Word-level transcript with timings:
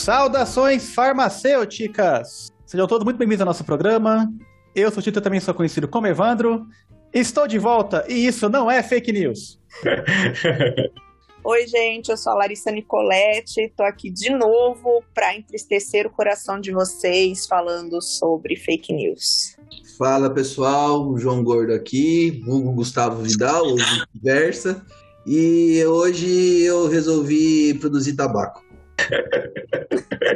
Saudações 0.00 0.94
farmacêuticas! 0.94 2.48
Sejam 2.64 2.86
todos 2.86 3.04
muito 3.04 3.18
bem-vindos 3.18 3.42
ao 3.42 3.46
nosso 3.46 3.64
programa. 3.64 4.32
Eu 4.74 4.90
sou 4.90 5.00
o 5.00 5.02
Tito, 5.02 5.20
também 5.20 5.40
sou 5.40 5.52
conhecido 5.52 5.86
como 5.86 6.06
Evandro. 6.06 6.66
Estou 7.12 7.46
de 7.46 7.58
volta 7.58 8.06
e 8.08 8.26
isso 8.26 8.48
não 8.48 8.70
é 8.70 8.82
fake 8.82 9.12
news. 9.12 9.60
Oi, 11.44 11.66
gente, 11.66 12.10
eu 12.10 12.16
sou 12.16 12.32
a 12.32 12.36
Larissa 12.36 12.70
Nicoletti, 12.70 13.60
estou 13.60 13.84
aqui 13.84 14.10
de 14.10 14.30
novo 14.30 15.04
para 15.14 15.36
entristecer 15.36 16.06
o 16.06 16.10
coração 16.10 16.58
de 16.58 16.72
vocês 16.72 17.46
falando 17.46 18.00
sobre 18.00 18.56
fake 18.56 18.94
news. 18.94 19.54
Fala 19.98 20.30
pessoal, 20.30 21.14
João 21.18 21.44
Gordo 21.44 21.74
aqui, 21.74 22.42
Hugo 22.46 22.72
Gustavo 22.72 23.22
Vidal, 23.22 23.66
ou 23.66 23.76
vice-versa, 23.76 24.82
e 25.26 25.84
hoje 25.84 26.62
eu 26.62 26.88
resolvi 26.88 27.74
produzir 27.74 28.14
tabaco. 28.14 28.69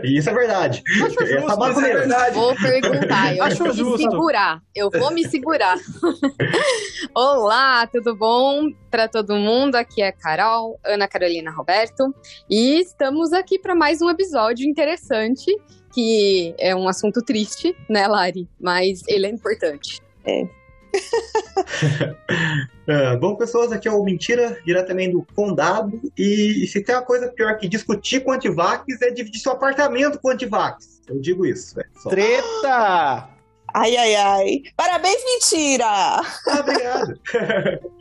Isso 0.02 0.28
é 0.30 0.34
verdade. 0.34 0.82
Acho 1.04 1.23
É 1.23 1.27
justo, 1.41 1.80
é 1.80 1.95
verdade. 1.95 2.34
Vou 2.34 2.54
perguntar, 2.54 3.37
eu 3.37 3.45
Acho 3.45 3.59
vou 3.59 3.68
me 3.68 3.74
justo. 3.74 4.10
segurar. 4.10 4.60
Eu 4.74 4.90
vou 4.90 5.12
me 5.12 5.24
segurar. 5.27 5.77
Olá, 7.14 7.87
tudo 7.87 8.14
bom 8.14 8.70
para 8.90 9.09
todo 9.09 9.34
mundo? 9.37 9.77
Aqui 9.77 10.02
é 10.02 10.09
a 10.09 10.12
Carol, 10.12 10.78
Ana 10.84 11.09
Carolina 11.09 11.50
Roberto, 11.50 12.14
e 12.48 12.80
estamos 12.80 13.32
aqui 13.32 13.59
para 13.59 13.74
mais 13.74 14.02
um 14.02 14.10
episódio 14.10 14.68
interessante, 14.68 15.46
que 15.92 16.54
é 16.59 16.74
um 16.74 16.88
assunto 16.88 17.23
triste, 17.23 17.74
né, 17.88 18.06
Lari? 18.06 18.48
Mas 18.60 19.02
ele 19.09 19.26
é 19.26 19.30
importante. 19.30 20.01
É, 20.24 20.46
bom, 23.21 23.37
pessoas, 23.37 23.73
aqui 23.73 23.89
é 23.89 23.91
o 23.91 24.02
Mentira, 24.02 24.59
diretamente 24.65 25.13
do 25.13 25.27
Condado. 25.35 26.01
E 26.16 26.66
se 26.66 26.82
tem 26.82 26.95
uma 26.95 27.02
coisa 27.02 27.29
pior 27.29 27.57
que 27.57 27.68
discutir 27.68 28.21
com 28.21 28.32
antivax 28.32 28.85
é 29.02 29.10
dividir 29.10 29.41
seu 29.41 29.52
apartamento 29.52 30.18
com 30.21 30.30
antivax. 30.30 31.01
Eu 31.09 31.21
digo 31.21 31.46
isso. 31.46 31.79
É 31.80 31.85
só. 32.02 32.10
Treta! 32.10 33.29
Ai, 33.74 33.96
ai, 33.96 34.15
ai. 34.15 34.63
Parabéns, 34.77 35.23
mentira! 35.24 35.87
Ah, 35.87 36.60
obrigado. 36.60 37.21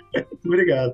Obrigado. 0.45 0.94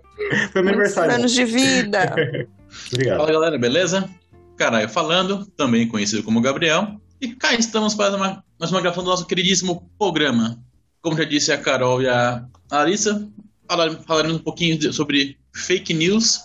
Foi 0.54 0.62
meu 0.62 0.76
Muitos 0.76 0.98
aniversário. 0.98 1.16
anos 1.16 1.34
de 1.34 1.44
vida. 1.44 2.16
Obrigado. 2.94 3.18
Fala 3.18 3.32
galera, 3.32 3.58
beleza? 3.58 4.10
Caralho 4.56 4.88
falando, 4.88 5.46
também 5.58 5.88
conhecido 5.88 6.24
como 6.24 6.42
Gabriel. 6.42 6.96
E 7.20 7.36
cá 7.36 7.54
estamos 7.54 7.96
para 7.96 8.16
uma, 8.16 8.44
mais 8.58 8.72
uma 8.72 8.80
gravação 8.80 9.04
do 9.04 9.10
nosso 9.10 9.28
queridíssimo 9.28 9.90
programa. 9.98 10.64
Como 11.02 11.18
já 11.18 11.24
disse 11.24 11.52
a 11.52 11.58
Carol 11.58 12.02
e 12.02 12.08
a 12.10 12.46
Larissa, 12.72 13.28
falar- 13.68 13.92
falaremos 14.06 14.38
um 14.38 14.44
pouquinho 14.44 14.92
sobre 14.92 15.38
fake 15.54 15.94
news. 15.94 16.42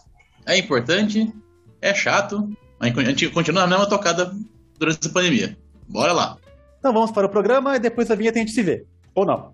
É 0.47 0.57
importante, 0.57 1.33
é 1.81 1.95
chato, 1.95 2.49
mas 2.79 2.97
a 2.97 3.05
gente 3.05 3.29
continua 3.31 3.63
na 3.63 3.69
mesma 3.69 3.89
tocada 3.89 4.33
durante 4.79 4.99
essa 5.01 5.13
pandemia. 5.13 5.59
Bora 5.89 6.13
lá. 6.13 6.37
Então 6.79 6.93
vamos 6.93 7.11
para 7.11 7.27
o 7.27 7.31
programa 7.31 7.77
e 7.77 7.81
depois 7.81 8.09
da 8.09 8.15
vinheta 8.15 8.39
a 8.39 8.41
gente 8.41 8.53
se 8.53 8.63
vê. 8.63 8.87
Ou 9.15 9.25
não. 9.25 9.53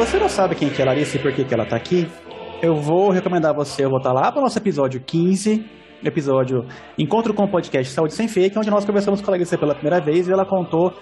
Você 0.00 0.18
não 0.18 0.30
sabe 0.30 0.54
quem 0.54 0.70
que 0.70 0.80
é 0.80 0.82
a 0.82 0.86
Larissa 0.86 1.18
e 1.18 1.20
por 1.20 1.30
que, 1.30 1.44
que 1.44 1.52
ela 1.52 1.66
tá 1.66 1.76
aqui, 1.76 2.10
eu 2.62 2.74
vou 2.74 3.10
recomendar 3.10 3.54
você 3.54 3.86
voltar 3.86 4.14
lá 4.14 4.32
para 4.32 4.40
o 4.40 4.42
nosso 4.42 4.56
episódio 4.56 4.98
15, 4.98 5.62
episódio 6.02 6.64
Encontro 6.98 7.34
com 7.34 7.44
o 7.44 7.50
Podcast 7.50 7.92
Saúde 7.92 8.14
Sem 8.14 8.26
Fake, 8.26 8.58
onde 8.58 8.70
nós 8.70 8.86
conversamos 8.86 9.20
com 9.20 9.30
a 9.30 9.32
Larissa 9.32 9.58
pela 9.58 9.74
primeira 9.74 10.00
vez 10.00 10.26
e 10.26 10.32
ela 10.32 10.46
contou 10.46 10.94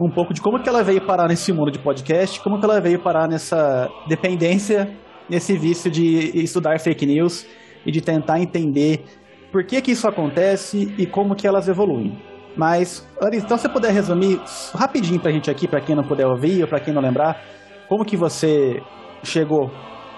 um 0.00 0.08
pouco 0.08 0.32
de 0.32 0.40
como 0.40 0.62
que 0.62 0.68
ela 0.68 0.84
veio 0.84 1.04
parar 1.04 1.26
nesse 1.26 1.52
mundo 1.52 1.72
de 1.72 1.80
podcast, 1.80 2.40
como 2.42 2.60
que 2.60 2.64
ela 2.64 2.80
veio 2.80 3.02
parar 3.02 3.26
nessa 3.26 3.90
dependência, 4.06 4.88
nesse 5.28 5.58
vício 5.58 5.90
de 5.90 6.30
estudar 6.38 6.78
fake 6.78 7.06
news 7.06 7.44
e 7.84 7.90
de 7.90 8.00
tentar 8.00 8.38
entender 8.38 9.04
por 9.50 9.64
que 9.66 9.82
que 9.82 9.90
isso 9.90 10.06
acontece 10.06 10.94
e 10.96 11.06
como 11.06 11.34
que 11.34 11.44
elas 11.44 11.66
evoluem. 11.66 12.16
Mas, 12.56 13.04
Larissa, 13.20 13.46
então 13.46 13.56
se 13.56 13.64
você 13.64 13.68
puder 13.68 13.90
resumir 13.92 14.40
rapidinho 14.72 15.18
pra 15.18 15.32
gente 15.32 15.50
aqui, 15.50 15.66
pra 15.66 15.80
quem 15.80 15.96
não 15.96 16.04
puder 16.04 16.24
ouvir 16.28 16.62
ou 16.62 16.68
pra 16.68 16.78
quem 16.78 16.94
não 16.94 17.02
lembrar, 17.02 17.42
como 17.88 18.04
que 18.04 18.16
você 18.16 18.82
chegou 19.22 19.70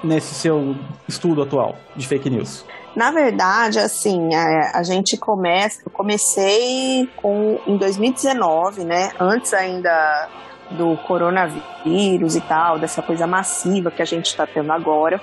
nesse 0.02 0.34
seu 0.34 0.74
estudo 1.08 1.42
atual 1.42 1.76
de 1.94 2.06
fake 2.06 2.30
news? 2.30 2.64
Na 2.94 3.10
verdade, 3.10 3.78
assim, 3.78 4.34
a, 4.34 4.78
a 4.78 4.82
gente 4.82 5.16
começa. 5.16 5.82
Eu 5.84 5.90
comecei 5.90 7.08
com, 7.16 7.58
em 7.66 7.76
2019, 7.76 8.84
né? 8.84 9.10
Antes 9.20 9.52
ainda 9.52 10.28
do 10.70 10.96
coronavírus 11.06 12.34
e 12.34 12.40
tal, 12.40 12.78
dessa 12.78 13.02
coisa 13.02 13.26
massiva 13.26 13.90
que 13.90 14.02
a 14.02 14.04
gente 14.06 14.26
está 14.26 14.46
tendo 14.46 14.72
agora. 14.72 15.20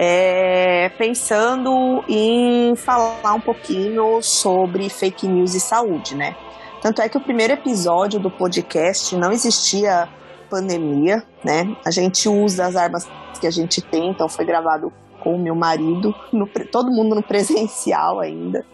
é, 0.00 0.90
pensando 0.90 2.04
em 2.08 2.76
falar 2.76 3.34
um 3.34 3.40
pouquinho 3.40 4.22
sobre 4.22 4.88
fake 4.88 5.26
news 5.26 5.56
e 5.56 5.60
saúde, 5.60 6.14
né? 6.14 6.36
Tanto 6.80 7.02
é 7.02 7.08
que 7.08 7.18
o 7.18 7.20
primeiro 7.20 7.54
episódio 7.54 8.20
do 8.20 8.30
podcast 8.30 9.16
não 9.16 9.32
existia 9.32 10.08
pandemia, 10.48 11.22
né? 11.44 11.76
A 11.84 11.90
gente 11.90 12.28
usa 12.28 12.66
as 12.66 12.76
armas 12.76 13.06
que 13.40 13.46
a 13.46 13.50
gente 13.50 13.80
tem, 13.80 14.10
então 14.10 14.28
foi 14.28 14.44
gravado 14.44 14.92
com 15.20 15.34
o 15.34 15.38
meu 15.38 15.54
marido, 15.54 16.14
no 16.32 16.46
todo 16.70 16.90
mundo 16.90 17.14
no 17.14 17.22
presencial 17.22 18.20
ainda. 18.20 18.64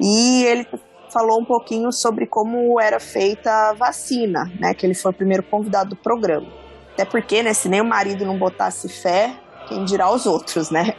E 0.00 0.44
ele 0.44 0.66
falou 1.12 1.40
um 1.40 1.44
pouquinho 1.44 1.92
sobre 1.92 2.26
como 2.26 2.80
era 2.80 2.98
feita 2.98 3.50
a 3.70 3.72
vacina, 3.72 4.50
né? 4.58 4.74
Que 4.74 4.86
ele 4.86 4.94
foi 4.94 5.10
o 5.10 5.14
primeiro 5.14 5.42
convidado 5.42 5.90
do 5.90 5.96
programa. 5.96 6.46
Até 6.94 7.04
porque, 7.04 7.42
né, 7.42 7.52
se 7.54 7.68
nem 7.68 7.80
o 7.80 7.84
marido 7.84 8.24
não 8.24 8.38
botasse 8.38 8.88
fé, 8.88 9.32
quem 9.68 9.84
dirá 9.84 10.10
os 10.10 10.26
outros, 10.26 10.70
né? 10.70 10.94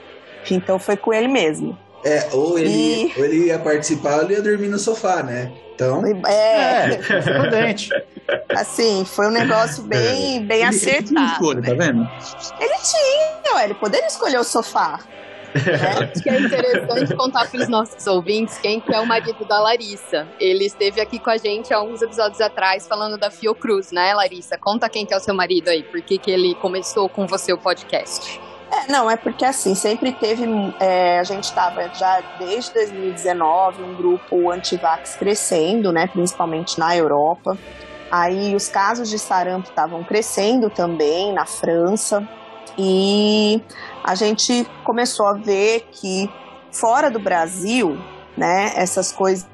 Então 0.49 0.77
foi 0.79 0.97
com 0.97 1.13
ele 1.13 1.27
mesmo. 1.27 1.77
É, 2.03 2.27
ou 2.33 2.57
ele, 2.59 2.69
E- 2.69 3.13
ou 3.17 3.23
ele 3.25 3.45
ia 3.47 3.57
participar 3.59 4.17
ou 4.17 4.23
ele 4.23 4.33
ia 4.33 4.41
dormir 4.41 4.67
no 4.67 4.77
sofá, 4.77 5.23
né? 5.23 5.51
Então, 5.75 6.03
É, 6.27 6.93
é 6.93 6.97
prudente. 7.21 7.89
assim, 8.55 9.03
foi 9.05 9.27
um 9.27 9.31
negócio 9.31 9.83
bem, 9.83 10.45
bem 10.45 10.61
Ele- 10.61 10.67
ele 10.67 10.77
tinha 10.77 10.91
acertado. 10.91 11.31
escolha, 11.33 11.61
né? 11.61 11.67
tá 11.69 11.73
vendo? 11.75 12.09
Ele 12.59 12.73
tinha, 12.83 13.55
ué, 13.55 13.63
ele 13.65 13.73
poderia 13.73 14.07
escolher 14.07 14.37
o 14.39 14.43
sofá. 14.43 14.99
né? 15.53 16.09
Acho 16.13 16.23
que 16.23 16.29
é 16.29 16.39
interessante 16.39 17.15
contar 17.15 17.47
para 17.49 17.59
os 17.61 17.67
nossos 17.69 18.07
ouvintes 18.07 18.57
quem 18.57 18.79
que 18.79 18.93
é 18.93 18.99
o 18.99 19.05
marido 19.05 19.45
da 19.45 19.59
Larissa. 19.59 20.27
Ele 20.39 20.65
esteve 20.65 20.99
aqui 21.01 21.19
com 21.19 21.29
a 21.29 21.37
gente 21.37 21.73
há 21.73 21.81
uns 21.81 22.01
episódios 22.01 22.41
atrás 22.41 22.87
falando 22.87 23.17
da 23.17 23.29
Fiocruz, 23.29 23.91
né, 23.91 24.13
Larissa? 24.15 24.57
Conta 24.57 24.89
quem 24.89 25.05
que 25.05 25.13
é 25.13 25.17
o 25.17 25.19
seu 25.19 25.33
marido 25.35 25.69
aí, 25.69 25.83
por 25.83 26.01
que 26.01 26.17
que 26.17 26.31
ele 26.31 26.55
começou 26.55 27.07
com 27.09 27.27
você 27.27 27.53
o 27.53 27.57
podcast. 27.57 28.39
É, 28.73 28.91
não, 28.91 29.09
é 29.09 29.15
porque 29.15 29.45
assim, 29.45 29.75
sempre 29.75 30.11
teve. 30.11 30.45
é, 30.79 31.19
a 31.19 31.23
gente 31.23 31.43
estava 31.43 31.87
já 31.89 32.23
desde 32.39 32.73
2019 32.73 33.83
um 33.83 33.95
grupo 33.95 34.49
antivax 34.49 35.15
crescendo, 35.15 35.91
né? 35.91 36.07
Principalmente 36.07 36.79
na 36.79 36.95
Europa. 36.97 37.55
Aí 38.11 38.55
os 38.55 38.67
casos 38.67 39.09
de 39.09 39.19
sarampo 39.19 39.69
estavam 39.69 40.03
crescendo 40.03 40.69
também 40.71 41.31
na 41.33 41.45
França. 41.45 42.27
E 42.75 43.61
a 44.03 44.15
gente 44.15 44.65
começou 44.83 45.27
a 45.27 45.33
ver 45.33 45.87
que 45.91 46.27
fora 46.71 47.11
do 47.11 47.19
Brasil, 47.19 47.95
né, 48.35 48.73
essas 48.75 49.11
coisas 49.11 49.47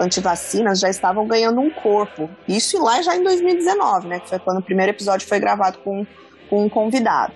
antivacinas 0.00 0.78
já 0.78 0.88
estavam 0.88 1.26
ganhando 1.26 1.60
um 1.60 1.70
corpo. 1.70 2.30
Isso 2.46 2.80
lá 2.80 3.02
já 3.02 3.16
em 3.16 3.24
2019, 3.24 4.06
né? 4.06 4.20
Que 4.20 4.28
foi 4.28 4.38
quando 4.38 4.58
o 4.58 4.62
primeiro 4.62 4.92
episódio 4.92 5.26
foi 5.26 5.40
gravado 5.40 5.78
com, 5.78 6.06
com 6.48 6.64
um 6.64 6.68
convidado. 6.68 7.32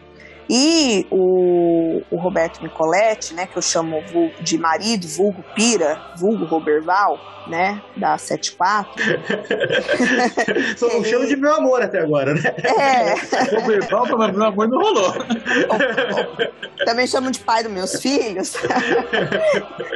E 0.52 1.06
o, 1.12 2.02
o 2.10 2.16
Roberto 2.16 2.60
Nicoletti, 2.60 3.34
né, 3.34 3.46
que 3.46 3.56
eu 3.56 3.62
chamo 3.62 4.02
de 4.40 4.58
marido, 4.58 5.06
vulgo 5.06 5.44
Pira, 5.54 5.96
vulgo 6.16 6.44
Roberval, 6.44 7.16
né, 7.46 7.80
da 7.96 8.18
74. 8.18 8.90
Só 10.76 10.88
não 10.88 11.04
chamo 11.04 11.24
de 11.28 11.36
meu 11.36 11.54
amor 11.54 11.80
até 11.80 12.00
agora, 12.00 12.34
né? 12.34 12.42
É. 12.64 13.14
Roberval, 13.60 14.06
mas 14.18 14.36
meu 14.36 14.44
amor 14.44 14.68
não 14.68 14.80
rolou. 14.80 15.14
Também 16.84 17.06
chamo 17.06 17.30
de 17.30 17.38
pai 17.38 17.62
dos 17.62 17.70
meus 17.70 18.02
filhos. 18.02 18.54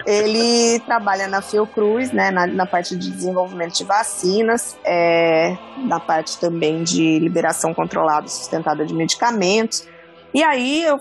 Ele 0.07 0.79
trabalha 0.87 1.27
na 1.27 1.43
Fiocruz, 1.43 2.13
né, 2.13 2.31
na, 2.31 2.47
na 2.47 2.65
parte 2.65 2.95
de 2.95 3.11
desenvolvimento 3.11 3.75
de 3.75 3.83
vacinas, 3.83 4.77
é, 4.85 5.57
na 5.79 5.99
parte 5.99 6.39
também 6.39 6.85
de 6.85 7.19
liberação 7.19 7.75
controlada 7.75 8.27
e 8.27 8.31
sustentada 8.31 8.87
de 8.87 8.95
medicamentos. 8.95 9.93
E 10.35 10.43
aí 10.43 10.83
eu 10.83 10.99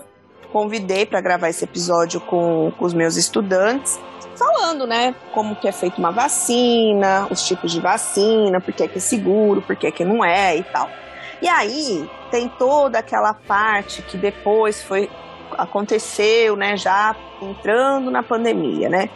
convidei 0.52 1.04
para 1.04 1.20
gravar 1.20 1.48
esse 1.48 1.64
episódio 1.64 2.20
com, 2.20 2.72
com 2.78 2.84
os 2.84 2.94
meus 2.94 3.16
estudantes, 3.16 3.98
falando, 4.36 4.86
né, 4.86 5.12
como 5.32 5.56
que 5.56 5.66
é 5.66 5.72
feita 5.72 5.98
uma 5.98 6.12
vacina, 6.12 7.26
os 7.28 7.42
tipos 7.44 7.72
de 7.72 7.80
vacina, 7.80 8.60
por 8.60 8.72
que 8.72 8.84
é, 8.84 8.88
que 8.88 8.98
é 8.98 9.00
seguro, 9.00 9.60
por 9.60 9.74
que 9.74 9.88
é 9.88 9.90
que 9.90 10.04
não 10.04 10.24
é 10.24 10.56
e 10.56 10.62
tal. 10.62 10.88
E 11.42 11.48
aí 11.48 12.08
tem 12.30 12.48
toda 12.48 13.00
aquela 13.00 13.34
parte 13.34 14.02
que 14.02 14.16
depois 14.16 14.80
foi 14.84 15.10
aconteceu, 15.58 16.54
né, 16.56 16.76
já 16.76 17.16
entrando 17.42 18.10
na 18.10 18.22
pandemia, 18.22 18.88
né? 18.88 19.08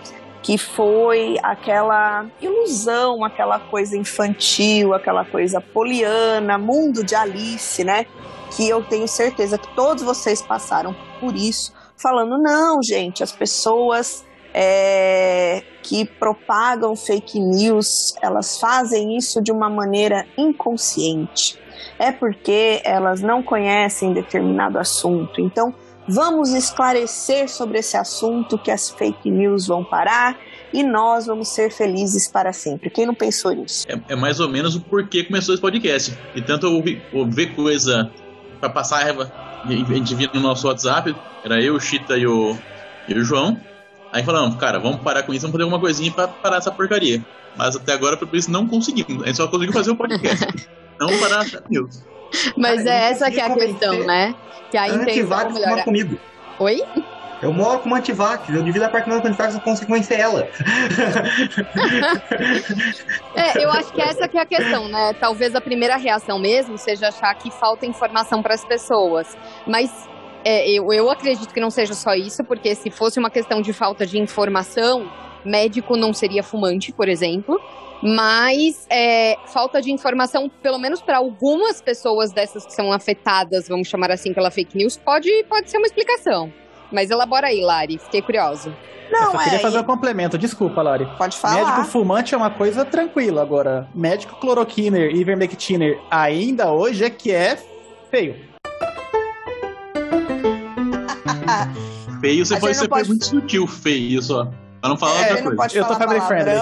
Que 0.42 0.56
foi 0.56 1.36
aquela 1.42 2.26
ilusão, 2.40 3.24
aquela 3.24 3.58
coisa 3.58 3.96
infantil, 3.96 4.94
aquela 4.94 5.24
coisa 5.24 5.60
poliana, 5.60 6.56
mundo 6.58 7.04
de 7.04 7.14
Alice, 7.14 7.82
né? 7.82 8.06
Que 8.50 8.68
eu 8.68 8.82
tenho 8.84 9.06
certeza 9.08 9.58
que 9.58 9.74
todos 9.74 10.02
vocês 10.02 10.42
passaram 10.42 10.94
por 11.20 11.34
isso, 11.34 11.72
falando: 11.96 12.38
não, 12.38 12.82
gente, 12.82 13.22
as 13.22 13.32
pessoas 13.32 14.24
é, 14.54 15.62
que 15.82 16.04
propagam 16.04 16.96
fake 16.96 17.38
news, 17.38 18.14
elas 18.22 18.58
fazem 18.58 19.16
isso 19.16 19.42
de 19.42 19.52
uma 19.52 19.68
maneira 19.68 20.26
inconsciente. 20.36 21.58
É 21.98 22.10
porque 22.10 22.80
elas 22.84 23.20
não 23.20 23.42
conhecem 23.42 24.12
determinado 24.12 24.78
assunto. 24.78 25.40
Então, 25.40 25.74
vamos 26.08 26.52
esclarecer 26.54 27.48
sobre 27.48 27.78
esse 27.78 27.96
assunto 27.96 28.58
que 28.58 28.70
as 28.70 28.90
fake 28.90 29.30
news 29.30 29.66
vão 29.66 29.84
parar 29.84 30.38
e 30.72 30.82
nós 30.82 31.26
vamos 31.26 31.48
ser 31.48 31.70
felizes 31.70 32.30
para 32.30 32.52
sempre. 32.52 32.90
Quem 32.90 33.06
não 33.06 33.14
pensou 33.14 33.52
nisso? 33.52 33.86
É, 33.88 34.12
é 34.12 34.16
mais 34.16 34.40
ou 34.40 34.48
menos 34.48 34.74
o 34.74 34.80
porquê 34.80 35.24
começou 35.24 35.54
esse 35.54 35.60
podcast. 35.60 36.16
E 36.34 36.42
tanto 36.42 36.66
eu 36.66 37.28
ver 37.28 37.54
coisa 37.54 38.10
pra 38.58 38.68
passar 38.68 39.00
a 39.00 39.04
raiva. 39.04 39.32
A 39.64 39.68
gente 39.68 40.14
via 40.14 40.30
no 40.32 40.40
nosso 40.40 40.66
WhatsApp, 40.68 41.14
era 41.44 41.60
eu, 41.60 41.74
o 41.74 41.80
Chita 41.80 42.16
e 42.16 42.26
o, 42.26 42.56
e 43.08 43.14
o 43.14 43.24
João. 43.24 43.60
Aí 44.12 44.22
falamos, 44.22 44.56
cara, 44.56 44.78
vamos 44.78 45.00
parar 45.00 45.22
com 45.22 45.32
isso, 45.32 45.42
vamos 45.42 45.52
fazer 45.52 45.64
alguma 45.64 45.80
coisinha 45.80 46.10
pra 46.10 46.28
parar 46.28 46.56
essa 46.56 46.70
porcaria. 46.70 47.22
Mas 47.56 47.76
até 47.76 47.92
agora, 47.92 48.16
por 48.16 48.34
isso, 48.34 48.50
não 48.50 48.66
conseguimos. 48.66 49.22
A 49.22 49.26
gente 49.26 49.36
só 49.36 49.48
conseguiu 49.48 49.72
fazer 49.72 49.90
o 49.90 49.96
podcast. 49.96 50.46
não 50.98 51.08
parar 51.18 51.44
news. 51.68 52.04
Mas 52.56 52.84
cara, 52.84 52.90
é 52.90 53.10
essa 53.10 53.30
que 53.30 53.40
é 53.40 53.44
a 53.44 53.54
questão, 53.54 54.06
né? 54.06 54.34
Que 54.70 54.76
a 54.76 54.88
intenção 54.88 55.50
melhor... 55.50 55.84
comigo. 55.84 56.18
Oi? 56.58 56.82
Eu 57.40 57.52
moro 57.52 57.78
com 57.80 57.86
uma 57.86 57.98
antivax, 57.98 58.48
eu 58.48 58.62
divido 58.62 58.84
apartamento 58.84 59.22
com 59.22 59.28
antivax, 59.28 59.54
eu 59.54 59.60
consigo 59.60 59.88
conhecer 59.88 60.18
ela. 60.18 60.48
é, 63.36 63.64
eu 63.64 63.70
acho 63.70 63.92
que 63.92 64.00
essa 64.00 64.26
que 64.26 64.36
é 64.36 64.40
a 64.40 64.46
questão, 64.46 64.88
né? 64.88 65.12
Talvez 65.14 65.54
a 65.54 65.60
primeira 65.60 65.96
reação 65.96 66.38
mesmo 66.38 66.76
seja 66.76 67.08
achar 67.08 67.32
que 67.34 67.50
falta 67.50 67.86
informação 67.86 68.42
para 68.42 68.54
as 68.54 68.64
pessoas. 68.64 69.36
Mas 69.66 70.08
é, 70.44 70.68
eu, 70.70 70.92
eu 70.92 71.10
acredito 71.10 71.52
que 71.52 71.60
não 71.60 71.70
seja 71.70 71.94
só 71.94 72.14
isso, 72.14 72.42
porque 72.44 72.74
se 72.74 72.90
fosse 72.90 73.18
uma 73.18 73.30
questão 73.30 73.60
de 73.60 73.72
falta 73.72 74.04
de 74.04 74.18
informação, 74.18 75.10
médico 75.44 75.96
não 75.96 76.12
seria 76.12 76.42
fumante, 76.42 76.92
por 76.92 77.08
exemplo. 77.08 77.60
Mas 78.02 78.86
é, 78.90 79.36
falta 79.46 79.80
de 79.80 79.90
informação, 79.90 80.48
pelo 80.62 80.78
menos 80.78 81.02
para 81.02 81.18
algumas 81.18 81.80
pessoas 81.80 82.32
dessas 82.32 82.64
que 82.64 82.72
são 82.72 82.92
afetadas, 82.92 83.68
vamos 83.68 83.88
chamar 83.88 84.10
assim, 84.10 84.32
pela 84.32 84.50
fake 84.50 84.76
news, 84.76 84.96
pode, 84.96 85.28
pode 85.48 85.70
ser 85.70 85.78
uma 85.78 85.86
explicação. 85.86 86.52
Mas 86.92 87.10
elabora 87.10 87.48
aí, 87.48 87.60
Lari, 87.60 87.98
fiquei 87.98 88.22
curioso. 88.22 88.74
Não, 89.10 89.24
eu 89.24 89.30
só 89.32 89.38
queria 89.38 89.58
é, 89.58 89.62
fazer 89.62 89.78
um 89.78 89.84
complemento. 89.84 90.36
Desculpa, 90.36 90.82
Lari. 90.82 91.06
Pode 91.16 91.36
falar. 91.36 91.64
Médico 91.64 91.84
fumante 91.84 92.34
é 92.34 92.36
uma 92.36 92.50
coisa 92.50 92.84
tranquila. 92.84 93.42
Agora, 93.42 93.88
médico 93.94 94.36
cloroquiner 94.36 95.14
e 95.14 95.20
ivermectiner 95.20 95.98
ainda 96.10 96.70
hoje 96.70 97.04
é 97.04 97.10
que 97.10 97.32
é 97.32 97.58
feio. 98.10 98.36
feio, 102.20 102.44
você 102.44 102.60
pode 102.60 102.76
ser 102.76 102.88
pode... 102.88 103.08
muito 103.08 103.24
sutil, 103.24 103.66
feio 103.66 104.20
só. 104.22 104.50
Pra 104.80 104.90
não 104.90 104.96
falar 104.96 105.26
é, 105.26 105.34
outra 105.34 105.56
coisa. 105.56 105.78
eu 105.78 105.84
tô 105.86 105.94
family 105.94 106.20
friendly. 106.20 106.52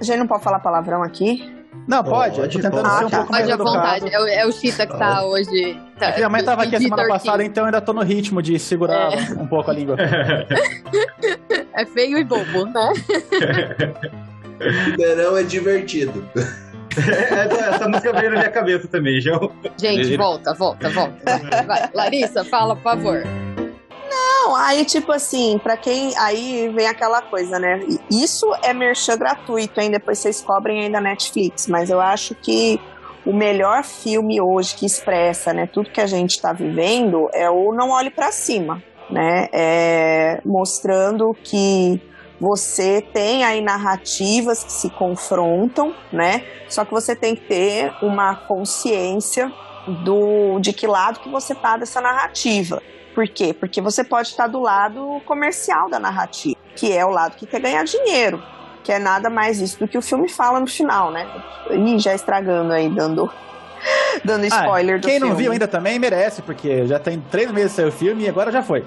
A 0.00 0.04
gente 0.04 0.18
não 0.18 0.26
pode 0.26 0.44
falar 0.44 0.60
palavrão 0.60 1.02
aqui? 1.02 1.61
Não, 1.86 2.02
pode. 2.02 2.36
pode 2.36 2.56
eu 2.56 2.62
tô 2.62 2.68
tentando 2.68 2.88
pode. 2.88 2.98
ser 2.98 3.04
um 3.04 3.10
pouco 3.10 3.26
pode 3.26 3.42
mais 3.42 3.50
à 3.50 3.56
vontade. 3.56 4.14
É 4.14 4.20
o, 4.20 4.26
é 4.26 4.46
o 4.46 4.52
Chita 4.52 4.86
que 4.86 4.96
tá 4.96 5.24
hoje. 5.24 5.80
Tá, 5.98 6.10
é 6.10 6.16
minha 6.16 6.28
mãe 6.28 6.44
tava 6.44 6.62
aqui 6.62 6.76
a 6.76 6.80
semana 6.80 7.08
passada, 7.08 7.44
então 7.44 7.62
eu 7.62 7.66
ainda 7.66 7.80
tô 7.80 7.92
no 7.92 8.02
ritmo 8.02 8.40
de 8.40 8.58
segurar 8.58 9.12
é. 9.12 9.32
um 9.32 9.46
pouco 9.46 9.70
a 9.70 9.74
língua. 9.74 9.96
É 11.74 11.86
feio 11.86 12.18
e 12.18 12.24
bobo, 12.24 12.66
né? 12.66 12.92
Verão 14.96 15.36
é 15.38 15.42
divertido. 15.42 16.22
É, 16.34 17.70
essa 17.74 17.88
música 17.88 18.12
veio 18.12 18.30
na 18.30 18.38
minha 18.38 18.50
cabeça 18.50 18.86
também, 18.86 19.20
João. 19.20 19.50
Gente, 19.80 20.16
volta, 20.16 20.52
volta, 20.52 20.90
volta. 20.90 21.16
Vai, 21.24 21.64
vai. 21.64 21.90
Larissa, 21.94 22.44
fala, 22.44 22.76
por 22.76 22.82
favor. 22.82 23.22
Não, 24.12 24.54
aí 24.54 24.84
tipo 24.84 25.10
assim, 25.10 25.58
para 25.58 25.76
quem. 25.76 26.12
Aí 26.18 26.68
vem 26.68 26.86
aquela 26.86 27.22
coisa, 27.22 27.58
né? 27.58 27.80
Isso 28.10 28.46
é 28.62 28.74
merchan 28.74 29.16
gratuito, 29.16 29.80
hein? 29.80 29.90
Depois 29.90 30.18
vocês 30.18 30.42
cobrem 30.42 30.82
aí 30.82 30.88
Netflix, 31.00 31.66
mas 31.66 31.88
eu 31.88 32.00
acho 32.00 32.34
que 32.34 32.78
o 33.24 33.32
melhor 33.32 33.84
filme 33.84 34.40
hoje 34.40 34.74
que 34.74 34.84
expressa, 34.84 35.52
né, 35.52 35.68
tudo 35.72 35.90
que 35.90 36.00
a 36.00 36.06
gente 36.06 36.32
está 36.32 36.52
vivendo 36.52 37.30
é 37.32 37.48
o 37.48 37.72
Não 37.72 37.90
Olhe 37.90 38.10
para 38.10 38.32
Cima, 38.32 38.82
né? 39.08 39.48
É, 39.52 40.40
mostrando 40.44 41.34
que 41.42 42.00
você 42.40 43.00
tem 43.00 43.44
aí 43.44 43.62
narrativas 43.62 44.64
que 44.64 44.72
se 44.72 44.90
confrontam, 44.90 45.94
né? 46.12 46.44
Só 46.68 46.84
que 46.84 46.90
você 46.90 47.14
tem 47.14 47.36
que 47.36 47.42
ter 47.42 47.94
uma 48.02 48.34
consciência 48.34 49.50
do 50.04 50.58
de 50.58 50.72
que 50.72 50.86
lado 50.86 51.20
que 51.20 51.28
você 51.28 51.54
tá 51.54 51.76
dessa 51.76 52.00
narrativa. 52.00 52.82
Por 53.14 53.28
quê? 53.28 53.52
Porque 53.52 53.80
você 53.80 54.02
pode 54.02 54.28
estar 54.28 54.46
do 54.46 54.60
lado 54.60 55.20
comercial 55.26 55.88
da 55.88 55.98
narrativa, 55.98 56.56
que 56.74 56.92
é 56.92 57.04
o 57.04 57.10
lado 57.10 57.36
que 57.36 57.46
quer 57.46 57.60
ganhar 57.60 57.84
dinheiro, 57.84 58.42
que 58.82 58.92
é 58.92 58.98
nada 58.98 59.28
mais 59.28 59.60
isso 59.60 59.78
do 59.78 59.86
que 59.86 59.98
o 59.98 60.02
filme 60.02 60.28
fala 60.28 60.58
no 60.58 60.66
final, 60.66 61.10
né? 61.10 61.26
Ih, 61.70 61.98
já 61.98 62.14
estragando 62.14 62.72
aí, 62.72 62.88
dando 62.88 63.30
dando 64.24 64.44
ah, 64.44 64.46
spoiler 64.46 64.96
ah, 64.96 64.98
do 64.98 65.06
quem 65.06 65.18
filme. 65.18 65.30
não 65.30 65.36
viu 65.36 65.52
ainda 65.52 65.68
também 65.68 65.98
merece, 65.98 66.42
porque 66.42 66.86
já 66.86 66.98
tem 66.98 67.20
três 67.30 67.50
meses 67.50 67.72
saiu 67.72 67.88
o 67.88 67.92
filme 67.92 68.24
e 68.24 68.28
agora 68.28 68.50
já 68.50 68.62
foi. 68.62 68.84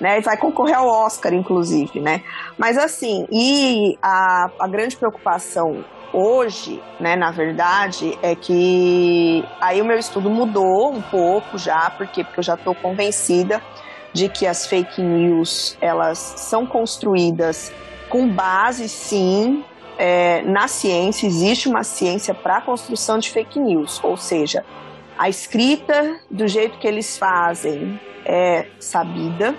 Né, 0.00 0.18
e 0.18 0.20
vai 0.20 0.36
concorrer 0.36 0.76
ao 0.76 0.86
Oscar, 0.86 1.32
inclusive, 1.34 2.00
né? 2.00 2.22
Mas 2.56 2.78
assim, 2.78 3.26
e 3.30 3.98
a, 4.02 4.50
a 4.58 4.68
grande 4.68 4.96
preocupação 4.96 5.84
hoje, 6.12 6.82
né, 6.98 7.16
na 7.16 7.30
verdade, 7.30 8.18
é 8.22 8.34
que 8.34 9.44
aí 9.60 9.80
o 9.80 9.84
meu 9.84 9.98
estudo 9.98 10.30
mudou 10.30 10.92
um 10.92 11.02
pouco 11.02 11.58
já, 11.58 11.90
porque 11.96 12.24
porque 12.24 12.40
eu 12.40 12.44
já 12.44 12.54
estou 12.54 12.74
convencida 12.74 13.62
de 14.12 14.28
que 14.28 14.46
as 14.46 14.66
fake 14.66 15.02
news 15.02 15.76
elas 15.80 16.18
são 16.18 16.66
construídas 16.66 17.72
com 18.08 18.28
base 18.28 18.88
sim 18.88 19.64
é, 19.98 20.42
na 20.42 20.66
ciência. 20.68 21.26
Existe 21.26 21.68
uma 21.68 21.82
ciência 21.82 22.34
para 22.34 22.58
a 22.58 22.60
construção 22.60 23.18
de 23.18 23.30
fake 23.30 23.58
news, 23.60 24.02
ou 24.02 24.16
seja, 24.16 24.64
a 25.18 25.28
escrita 25.28 26.20
do 26.30 26.46
jeito 26.46 26.78
que 26.78 26.86
eles 26.86 27.18
fazem 27.18 28.00
é 28.24 28.66
sabida, 28.78 29.54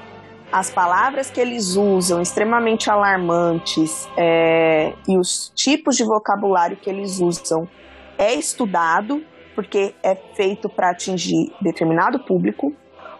as 0.51 0.71
palavras 0.71 1.29
que 1.29 1.39
eles 1.39 1.75
usam 1.75 2.21
extremamente 2.21 2.89
alarmantes 2.89 4.07
é, 4.17 4.93
e 5.07 5.17
os 5.17 5.51
tipos 5.55 5.95
de 5.95 6.03
vocabulário 6.03 6.77
que 6.77 6.89
eles 6.89 7.19
usam 7.19 7.67
é 8.17 8.33
estudado 8.33 9.23
porque 9.53 9.93
é 10.01 10.15
feito 10.15 10.69
para 10.69 10.91
atingir 10.91 11.53
determinado 11.61 12.19
público. 12.19 12.73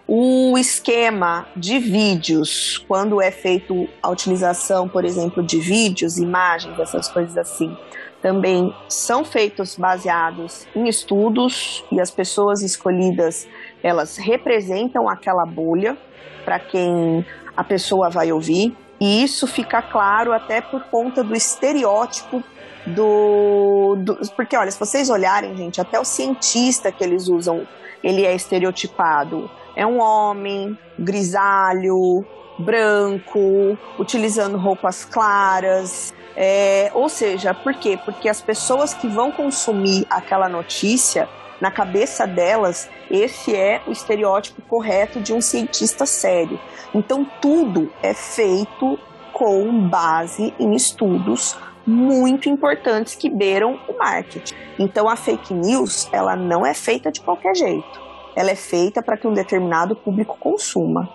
O 0.07 0.57
esquema 0.57 1.47
de 1.55 1.77
vídeos, 1.77 2.83
quando 2.87 3.21
é 3.21 3.29
feito 3.29 3.87
a 4.01 4.09
utilização, 4.09 4.89
por 4.89 5.05
exemplo, 5.05 5.43
de 5.43 5.59
vídeos, 5.59 6.17
imagens, 6.17 6.79
essas 6.79 7.09
coisas 7.09 7.37
assim, 7.37 7.77
também 8.21 8.73
são 8.87 9.23
feitos 9.23 9.75
baseados 9.75 10.65
em 10.75 10.87
estudos 10.87 11.85
e 11.91 11.99
as 11.99 12.09
pessoas 12.09 12.61
escolhidas 12.61 13.47
elas 13.83 14.17
representam 14.17 15.07
aquela 15.07 15.45
bolha 15.45 15.97
para 16.43 16.59
quem 16.59 17.25
a 17.55 17.63
pessoa 17.63 18.09
vai 18.09 18.31
ouvir. 18.31 18.75
E 18.99 19.23
isso 19.23 19.47
fica 19.47 19.81
claro 19.81 20.33
até 20.33 20.61
por 20.61 20.83
conta 20.83 21.23
do 21.23 21.35
estereótipo 21.35 22.43
do, 22.85 23.95
do, 23.97 24.15
Porque, 24.35 24.55
olha, 24.55 24.71
se 24.71 24.79
vocês 24.79 25.09
olharem, 25.09 25.55
gente, 25.55 25.79
até 25.79 25.99
o 25.99 26.05
cientista 26.05 26.91
que 26.91 27.03
eles 27.03 27.27
usam, 27.27 27.67
ele 28.03 28.25
é 28.25 28.33
estereotipado. 28.33 29.49
é 29.75 29.85
um 29.85 29.99
homem 29.99 30.77
grisalho, 30.97 32.25
branco, 32.57 33.77
utilizando 33.97 34.57
roupas 34.57 35.05
claras. 35.05 36.13
É, 36.35 36.91
ou 36.93 37.09
seja, 37.09 37.53
por 37.53 37.73
quê? 37.73 37.97
Porque 38.03 38.29
as 38.29 38.41
pessoas 38.41 38.93
que 38.93 39.07
vão 39.07 39.31
consumir 39.31 40.05
aquela 40.09 40.47
notícia, 40.47 41.27
na 41.61 41.69
cabeça 41.69 42.25
delas, 42.25 42.89
esse 43.11 43.55
é 43.55 43.81
o 43.85 43.91
estereótipo 43.91 44.61
correto 44.61 45.19
de 45.19 45.33
um 45.33 45.41
cientista 45.41 46.05
sério. 46.05 46.59
Então, 46.93 47.25
tudo 47.41 47.91
é 48.01 48.13
feito 48.13 48.97
com 49.33 49.87
base 49.87 50.53
em 50.59 50.73
estudos 50.73 51.57
muito 51.85 52.47
importantes 52.47 53.15
que 53.15 53.29
beiram 53.29 53.79
o 53.87 53.97
marketing. 53.97 54.53
Então, 54.77 55.09
a 55.09 55.15
fake 55.15 55.53
news, 55.53 56.07
ela 56.11 56.35
não 56.35 56.65
é 56.65 56.73
feita 56.73 57.11
de 57.11 57.19
qualquer 57.19 57.55
jeito. 57.55 57.99
Ela 58.35 58.51
é 58.51 58.55
feita 58.55 59.01
para 59.01 59.17
que 59.17 59.27
um 59.27 59.33
determinado 59.33 59.95
público 59.95 60.37
consuma. 60.39 61.09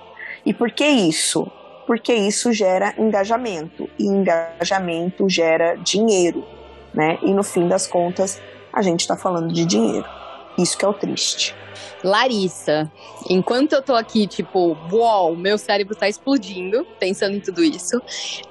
E 0.44 0.52
por 0.52 0.70
que 0.70 0.86
isso? 0.86 1.50
Porque 1.86 2.12
isso 2.12 2.52
gera 2.52 2.94
engajamento 2.98 3.88
e 3.98 4.06
engajamento 4.06 5.28
gera 5.28 5.76
dinheiro, 5.76 6.44
né? 6.92 7.18
E 7.22 7.32
no 7.32 7.42
fim 7.42 7.68
das 7.68 7.86
contas, 7.86 8.40
a 8.72 8.82
gente 8.82 9.00
está 9.00 9.16
falando 9.16 9.52
de 9.52 9.64
dinheiro. 9.64 10.23
Isso 10.58 10.78
que 10.78 10.84
é 10.84 10.88
o 10.88 10.94
triste. 10.94 11.54
Larissa, 12.02 12.90
enquanto 13.30 13.72
eu 13.72 13.82
tô 13.82 13.94
aqui, 13.94 14.26
tipo, 14.26 14.76
uau, 14.92 15.34
meu 15.34 15.56
cérebro 15.56 15.96
tá 15.96 16.08
explodindo, 16.08 16.86
pensando 17.00 17.34
em 17.34 17.40
tudo 17.40 17.64
isso, 17.64 18.00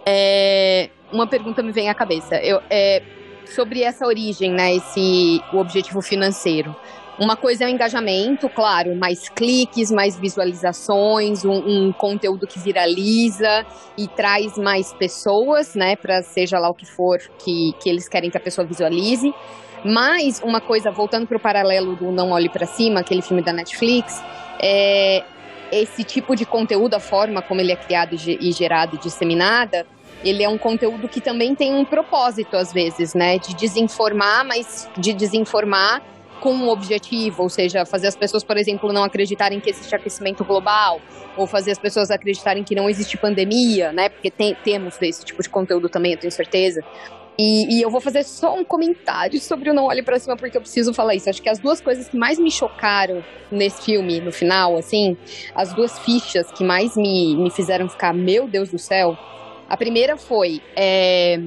é, 0.06 0.90
uma 1.12 1.28
pergunta 1.28 1.62
me 1.62 1.72
vem 1.72 1.88
à 1.88 1.94
cabeça. 1.94 2.36
Eu, 2.38 2.60
é, 2.70 3.04
sobre 3.46 3.84
essa 3.84 4.06
origem, 4.08 4.52
né, 4.52 4.76
esse, 4.76 5.42
o 5.54 5.58
objetivo 5.58 6.02
financeiro. 6.02 6.76
Uma 7.20 7.36
coisa 7.36 7.66
é 7.66 7.68
o 7.68 7.70
engajamento, 7.70 8.50
claro, 8.50 8.96
mais 8.96 9.30
cliques, 9.30 9.92
mais 9.92 10.18
visualizações, 10.18 11.46
um, 11.46 11.52
um 11.52 11.94
conteúdo 11.94 12.48
que 12.48 12.58
viraliza 12.58 13.64
e 13.96 14.08
traz 14.08 14.58
mais 14.58 14.92
pessoas, 14.94 15.76
né, 15.76 15.96
para 15.96 16.24
seja 16.24 16.58
lá 16.58 16.70
o 16.70 16.74
que 16.74 16.88
for 16.88 17.20
que, 17.38 17.72
que 17.80 17.88
eles 17.88 18.10
querem 18.10 18.32
que 18.32 18.38
a 18.38 18.42
pessoa 18.42 18.66
visualize. 18.66 19.32
Mas 19.84 20.42
uma 20.44 20.62
coisa, 20.62 20.92
voltando 20.92 21.28
para 21.28 21.38
o 21.38 21.40
paralelo 21.40 21.96
do 21.96 22.12
Não 22.12 22.32
Olhe 22.32 22.50
para 22.50 22.66
Cima, 22.66 23.02
aquele 23.02 23.22
filme 23.22 23.42
da 23.42 23.52
Netflix, 23.52 24.24
é 24.62 25.24
esse 25.72 26.04
tipo 26.04 26.36
de 26.36 26.46
conteúdo, 26.46 26.94
a 26.94 27.00
forma 27.00 27.42
como 27.42 27.60
ele 27.60 27.72
é 27.72 27.76
criado 27.76 28.14
e 28.14 28.52
gerado 28.52 28.96
e 28.96 29.00
disseminada, 29.00 29.88
ele 30.24 30.44
é 30.44 30.48
um 30.48 30.58
conteúdo 30.58 31.10
que 31.10 31.20
também 31.20 31.56
tem 31.56 31.74
um 31.74 31.84
propósito, 31.84 32.56
às 32.56 32.72
vezes, 32.72 33.14
né? 33.16 33.40
De 33.40 33.56
desinformar, 33.56 34.46
mas 34.46 34.88
de 34.98 35.14
desinformar 35.14 36.02
com 36.40 36.54
um 36.54 36.70
objetivo, 36.70 37.44
ou 37.44 37.50
seja, 37.50 37.86
fazer 37.86 38.08
as 38.08 38.16
pessoas, 38.16 38.44
por 38.44 38.58
exemplo, 38.58 38.94
não 38.94 39.04
acreditarem 39.04 39.60
que 39.60 39.70
existe 39.70 39.96
aquecimento 39.96 40.44
global, 40.44 41.02
ou 41.36 41.48
fazer 41.48 41.72
as 41.72 41.80
pessoas 41.80 42.12
acreditarem 42.12 42.64
que 42.64 42.76
não 42.76 42.90
existe 42.90 43.18
pandemia, 43.18 43.92
né? 43.92 44.10
Porque 44.10 44.30
tem, 44.30 44.56
temos 44.64 45.02
esse 45.02 45.26
tipo 45.26 45.42
de 45.42 45.50
conteúdo 45.50 45.90
também, 45.90 46.14
eu 46.14 46.20
tenho 46.20 46.32
certeza. 46.32 46.82
E, 47.38 47.78
e, 47.78 47.82
eu 47.82 47.90
vou 47.90 48.00
fazer 48.00 48.24
só 48.24 48.56
um 48.56 48.64
comentário 48.64 49.40
sobre 49.40 49.70
o 49.70 49.74
Não 49.74 49.86
Olhe 49.86 50.04
Pra 50.04 50.20
Cima, 50.20 50.38
porque 50.38 50.56
eu 50.56 50.62
preciso 50.62 50.94
falar 50.94 51.16
isso. 51.16 51.30
Acho 51.30 51.42
que 51.42 51.50
as 51.50 51.60
duas 51.60 51.82
coisas 51.82 52.08
que 52.08 52.16
mais 52.16 52.38
me 52.38 52.52
chocaram 52.52 53.24
nesse 53.52 53.82
filme, 53.82 54.22
no 54.22 54.32
final, 54.32 54.78
assim, 54.78 55.18
as 55.56 55.74
duas 55.74 55.98
fichas 56.00 56.52
que 56.52 56.64
mais 56.64 56.96
me, 56.96 57.36
me 57.36 57.50
fizeram 57.50 57.90
ficar, 57.90 58.14
meu 58.14 58.48
Deus 58.48 58.70
do 58.70 58.78
céu. 58.78 59.18
A 59.68 59.76
primeira 59.76 60.16
foi. 60.16 60.62
É, 60.76 61.40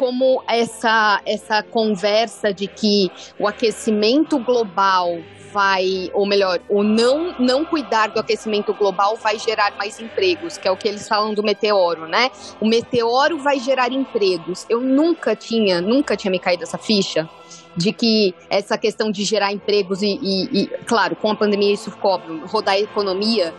como 0.00 0.42
essa, 0.48 1.20
essa 1.26 1.62
conversa 1.62 2.54
de 2.54 2.66
que 2.66 3.12
o 3.38 3.46
aquecimento 3.46 4.38
global 4.38 5.18
vai, 5.52 6.10
ou 6.14 6.24
melhor, 6.24 6.58
o 6.70 6.82
não, 6.82 7.34
não 7.38 7.66
cuidar 7.66 8.06
do 8.06 8.18
aquecimento 8.18 8.72
global 8.72 9.16
vai 9.16 9.38
gerar 9.38 9.76
mais 9.76 10.00
empregos, 10.00 10.56
que 10.56 10.66
é 10.66 10.70
o 10.70 10.76
que 10.76 10.88
eles 10.88 11.06
falam 11.06 11.34
do 11.34 11.42
meteoro, 11.42 12.08
né? 12.08 12.30
O 12.58 12.66
meteoro 12.66 13.40
vai 13.40 13.60
gerar 13.60 13.92
empregos. 13.92 14.64
Eu 14.70 14.80
nunca 14.80 15.36
tinha, 15.36 15.82
nunca 15.82 16.16
tinha 16.16 16.30
me 16.30 16.38
caído 16.38 16.62
essa 16.62 16.78
ficha 16.78 17.28
de 17.76 17.92
que 17.92 18.34
essa 18.48 18.78
questão 18.78 19.10
de 19.10 19.22
gerar 19.22 19.52
empregos 19.52 20.00
e, 20.00 20.18
e, 20.22 20.62
e 20.62 20.66
claro, 20.86 21.14
com 21.14 21.30
a 21.30 21.36
pandemia 21.36 21.74
isso 21.74 21.92
óbvio, 22.02 22.46
rodar 22.46 22.76
a 22.76 22.80
economia 22.80 23.54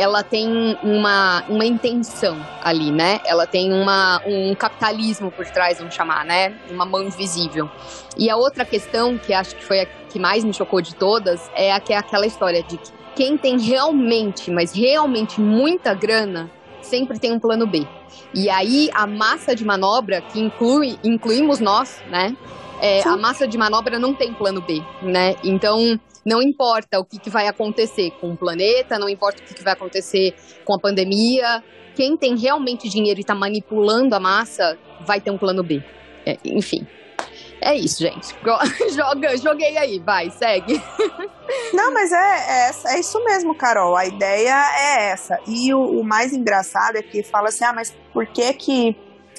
ela 0.00 0.22
tem 0.22 0.78
uma, 0.82 1.44
uma 1.46 1.66
intenção 1.66 2.34
ali, 2.62 2.90
né? 2.90 3.20
Ela 3.26 3.46
tem 3.46 3.70
uma, 3.70 4.22
um 4.24 4.54
capitalismo 4.54 5.30
por 5.30 5.44
trás, 5.44 5.76
vamos 5.76 5.94
chamar, 5.94 6.24
né? 6.24 6.58
Uma 6.70 6.86
mão 6.86 7.02
invisível. 7.02 7.70
E 8.16 8.30
a 8.30 8.36
outra 8.36 8.64
questão, 8.64 9.18
que 9.18 9.34
acho 9.34 9.54
que 9.54 9.62
foi 9.62 9.82
a 9.82 9.86
que 9.86 10.18
mais 10.18 10.42
me 10.42 10.54
chocou 10.54 10.80
de 10.80 10.94
todas, 10.94 11.50
é, 11.54 11.70
a, 11.70 11.78
que 11.78 11.92
é 11.92 11.98
aquela 11.98 12.26
história 12.26 12.62
de 12.62 12.78
que 12.78 12.90
quem 13.14 13.36
tem 13.36 13.58
realmente, 13.60 14.50
mas 14.50 14.72
realmente 14.72 15.38
muita 15.38 15.92
grana, 15.92 16.50
sempre 16.80 17.18
tem 17.18 17.30
um 17.30 17.38
plano 17.38 17.66
B. 17.66 17.86
E 18.32 18.48
aí 18.48 18.88
a 18.94 19.06
massa 19.06 19.54
de 19.54 19.66
manobra, 19.66 20.22
que 20.22 20.40
inclui, 20.40 20.98
incluímos 21.04 21.60
nós, 21.60 22.02
né? 22.10 22.34
É, 22.80 23.06
a 23.06 23.18
massa 23.18 23.46
de 23.46 23.58
manobra 23.58 23.98
não 23.98 24.14
tem 24.14 24.32
plano 24.32 24.62
B, 24.62 24.82
né? 25.02 25.36
Então, 25.44 26.00
não 26.24 26.42
importa 26.42 26.98
o 26.98 27.04
que, 27.04 27.18
que 27.18 27.30
vai 27.30 27.46
acontecer 27.46 28.10
com 28.20 28.32
o 28.32 28.36
planeta, 28.36 28.98
não 28.98 29.08
importa 29.08 29.42
o 29.42 29.46
que, 29.46 29.54
que 29.54 29.62
vai 29.62 29.72
acontecer 29.72 30.34
com 30.64 30.74
a 30.74 30.78
pandemia. 30.78 31.62
Quem 31.94 32.16
tem 32.16 32.36
realmente 32.36 32.88
dinheiro 32.88 33.20
e 33.20 33.22
está 33.22 33.34
manipulando 33.34 34.14
a 34.14 34.20
massa 34.20 34.78
vai 35.00 35.20
ter 35.20 35.30
um 35.30 35.38
plano 35.38 35.62
B. 35.62 35.82
É, 36.26 36.36
enfim. 36.44 36.86
É 37.62 37.74
isso, 37.74 38.02
gente. 38.02 38.34
Joga, 38.94 39.36
joguei 39.36 39.76
aí, 39.76 39.98
vai, 39.98 40.30
segue. 40.30 40.80
Não, 41.74 41.92
mas 41.92 42.10
é, 42.10 42.16
é, 42.16 42.94
é, 42.94 43.00
isso 43.00 43.22
mesmo, 43.24 43.54
Carol. 43.54 43.96
A 43.96 44.06
ideia 44.06 44.54
é 44.78 45.10
essa. 45.10 45.38
E 45.46 45.74
o, 45.74 46.00
o 46.00 46.04
mais 46.04 46.32
engraçado 46.32 46.96
é 46.96 47.02
que 47.02 47.22
fala 47.22 47.48
assim: 47.48 47.64
ah, 47.64 47.72
mas 47.72 47.94
por 48.14 48.26
que 48.26 48.52
que 48.54 48.96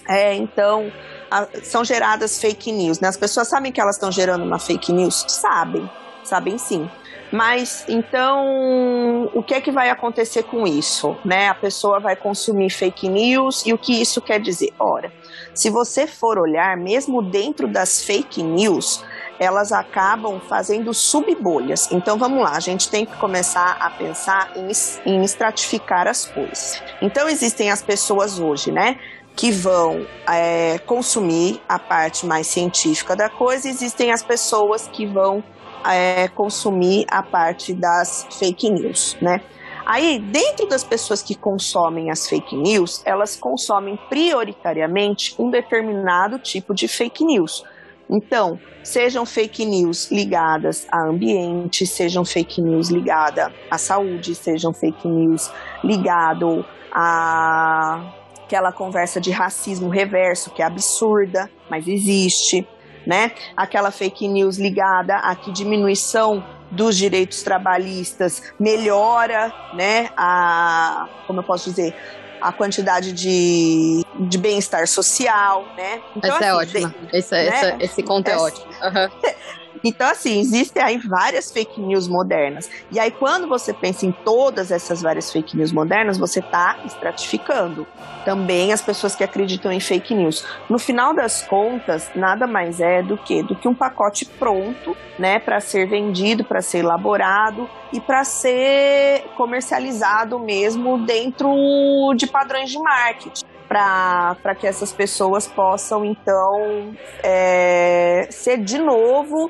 é, 0.07 0.35
então 0.35 0.91
a, 1.31 1.47
são 1.63 1.83
geradas 1.83 2.39
fake 2.39 2.71
news? 2.71 2.99
Né? 2.99 3.07
As 3.07 3.17
pessoas 3.17 3.47
sabem 3.47 3.71
que 3.71 3.81
elas 3.81 3.95
estão 3.95 4.11
gerando 4.11 4.43
uma 4.43 4.59
fake 4.59 4.91
news? 4.91 5.25
Sabem 5.27 5.89
sabem 6.23 6.57
sim. 6.57 6.89
Mas 7.31 7.85
então, 7.87 9.29
o 9.33 9.41
que 9.41 9.53
é 9.53 9.61
que 9.61 9.71
vai 9.71 9.89
acontecer 9.89 10.43
com 10.43 10.67
isso? 10.67 11.15
Né? 11.23 11.47
A 11.47 11.55
pessoa 11.55 11.99
vai 11.99 12.15
consumir 12.15 12.69
fake 12.69 13.07
news 13.07 13.65
e 13.65 13.71
o 13.71 13.77
que 13.77 14.01
isso 14.01 14.21
quer 14.21 14.39
dizer? 14.39 14.73
Ora, 14.77 15.11
se 15.53 15.69
você 15.69 16.05
for 16.05 16.37
olhar, 16.37 16.75
mesmo 16.75 17.21
dentro 17.21 17.67
das 17.67 18.03
fake 18.03 18.43
news, 18.43 19.01
elas 19.39 19.71
acabam 19.71 20.39
fazendo 20.41 20.93
subbolhas. 20.93 21.91
Então 21.91 22.17
vamos 22.17 22.43
lá, 22.43 22.51
a 22.51 22.59
gente 22.59 22.89
tem 22.89 23.05
que 23.05 23.15
começar 23.17 23.77
a 23.79 23.89
pensar 23.89 24.51
em, 24.55 24.69
em 25.05 25.23
estratificar 25.23 26.07
as 26.07 26.25
coisas. 26.25 26.83
Então 27.01 27.27
existem 27.29 27.71
as 27.71 27.81
pessoas 27.81 28.39
hoje, 28.39 28.71
né? 28.71 28.99
Que 29.35 29.51
vão 29.51 30.05
é, 30.27 30.77
consumir 30.79 31.61
a 31.67 31.79
parte 31.79 32.25
mais 32.25 32.47
científica 32.47 33.15
da 33.15 33.29
coisa, 33.29 33.67
existem 33.67 34.11
as 34.11 34.21
pessoas 34.21 34.87
que 34.87 35.05
vão 35.05 35.43
é, 35.85 36.27
consumir 36.29 37.05
a 37.09 37.23
parte 37.23 37.73
das 37.73 38.27
fake 38.37 38.69
news, 38.69 39.17
né? 39.21 39.41
Aí, 39.85 40.19
dentro 40.19 40.67
das 40.67 40.83
pessoas 40.83 41.23
que 41.23 41.33
consomem 41.33 42.11
as 42.11 42.29
fake 42.29 42.55
news, 42.55 43.01
elas 43.03 43.35
consomem 43.35 43.97
prioritariamente 44.09 45.35
um 45.39 45.49
determinado 45.49 46.37
tipo 46.37 46.73
de 46.73 46.87
fake 46.87 47.25
news. 47.25 47.63
Então, 48.07 48.59
sejam 48.83 49.25
fake 49.25 49.65
news 49.65 50.11
ligadas 50.11 50.85
a 50.91 51.09
ambiente, 51.09 51.87
sejam 51.87 52.23
fake 52.23 52.61
news 52.61 52.89
ligadas 52.89 53.51
à 53.71 53.77
saúde, 53.77 54.35
sejam 54.35 54.71
fake 54.71 55.07
news 55.07 55.51
ligado 55.83 56.63
a 56.91 58.13
aquela 58.51 58.73
conversa 58.73 59.21
de 59.21 59.31
racismo 59.31 59.87
reverso 59.87 60.49
que 60.51 60.61
é 60.61 60.65
absurda, 60.65 61.49
mas 61.69 61.87
existe 61.87 62.67
né? 63.03 63.31
Aquela 63.57 63.89
fake 63.89 64.27
news 64.27 64.59
ligada 64.59 65.15
a 65.15 65.35
que 65.35 65.51
diminuição 65.51 66.45
dos 66.69 66.95
direitos 66.95 67.41
trabalhistas 67.41 68.53
melhora, 68.59 69.51
né? 69.73 70.11
A, 70.15 71.09
como 71.25 71.39
eu 71.39 71.43
posso 71.43 71.71
dizer, 71.71 71.95
a 72.39 72.51
quantidade 72.51 73.11
de, 73.11 74.05
de 74.19 74.37
bem-estar 74.37 74.87
social, 74.87 75.65
né? 75.75 75.99
Então, 76.15 76.35
Essa 76.35 76.45
é 76.45 76.49
assim, 76.49 76.49
é 76.49 76.53
ótima. 76.53 76.95
Esse, 77.11 77.31
né? 77.33 77.47
essa, 77.47 77.77
esse 77.79 78.03
conto 78.03 78.27
é, 78.27 78.33
é 78.33 78.37
ótimo. 78.37 78.67
Uhum. 78.67 79.09
Então, 79.83 80.09
assim, 80.09 80.39
existem 80.39 80.81
aí 80.81 80.97
várias 80.97 81.51
fake 81.51 81.81
news 81.81 82.07
modernas. 82.07 82.69
E 82.91 82.99
aí, 82.99 83.11
quando 83.11 83.47
você 83.47 83.73
pensa 83.73 84.05
em 84.05 84.11
todas 84.11 84.71
essas 84.71 85.01
várias 85.01 85.31
fake 85.31 85.57
news 85.57 85.71
modernas, 85.71 86.17
você 86.17 86.39
está 86.39 86.79
estratificando 86.85 87.87
também 88.23 88.71
as 88.71 88.81
pessoas 88.81 89.15
que 89.15 89.23
acreditam 89.23 89.71
em 89.71 89.79
fake 89.79 90.13
news. 90.13 90.45
No 90.69 90.77
final 90.77 91.13
das 91.13 91.41
contas, 91.41 92.11
nada 92.15 92.45
mais 92.45 92.79
é 92.79 93.01
do 93.01 93.17
que 93.17 93.41
do 93.41 93.55
que 93.55 93.67
um 93.67 93.73
pacote 93.73 94.25
pronto, 94.25 94.95
né, 95.17 95.39
para 95.39 95.59
ser 95.59 95.87
vendido, 95.87 96.43
para 96.43 96.61
ser 96.61 96.79
elaborado 96.79 97.69
e 97.91 97.99
para 97.99 98.23
ser 98.23 99.25
comercializado 99.35 100.39
mesmo 100.39 100.99
dentro 100.99 102.13
de 102.15 102.27
padrões 102.27 102.69
de 102.69 102.79
marketing 102.79 103.45
para 103.67 104.53
que 104.59 104.67
essas 104.67 104.91
pessoas 104.91 105.47
possam 105.47 106.03
então 106.03 106.93
é, 107.23 108.27
ser 108.29 108.57
de 108.57 108.77
novo 108.77 109.49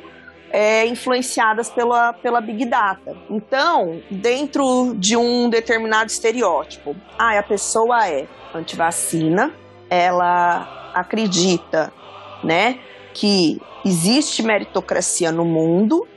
é, 0.51 0.85
influenciadas 0.85 1.69
pela, 1.69 2.13
pela 2.13 2.41
Big 2.41 2.65
Data. 2.65 3.15
Então, 3.29 4.01
dentro 4.09 4.93
de 4.95 5.15
um 5.15 5.49
determinado 5.49 6.09
estereótipo, 6.09 6.95
ah, 7.17 7.37
a 7.39 7.43
pessoa 7.43 8.07
é 8.07 8.27
antivacina, 8.53 9.53
ela 9.89 10.91
acredita, 10.93 11.91
né, 12.43 12.79
que 13.13 13.61
existe 13.85 14.43
meritocracia 14.43 15.31
no 15.31 15.45
mundo 15.45 16.07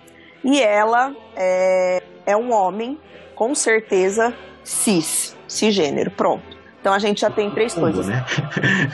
e 0.42 0.60
ela 0.60 1.14
é, 1.36 2.02
é 2.26 2.36
um 2.36 2.52
homem, 2.52 2.98
com 3.34 3.54
certeza, 3.54 4.34
cis, 4.62 5.36
cisgênero, 5.46 6.10
pronto. 6.10 6.54
Então 6.80 6.92
a 6.92 6.98
gente 6.98 7.22
já 7.22 7.30
tem 7.30 7.50
três 7.50 7.72
combo, 7.72 7.86
coisas. 7.86 8.06
Né? 8.06 8.22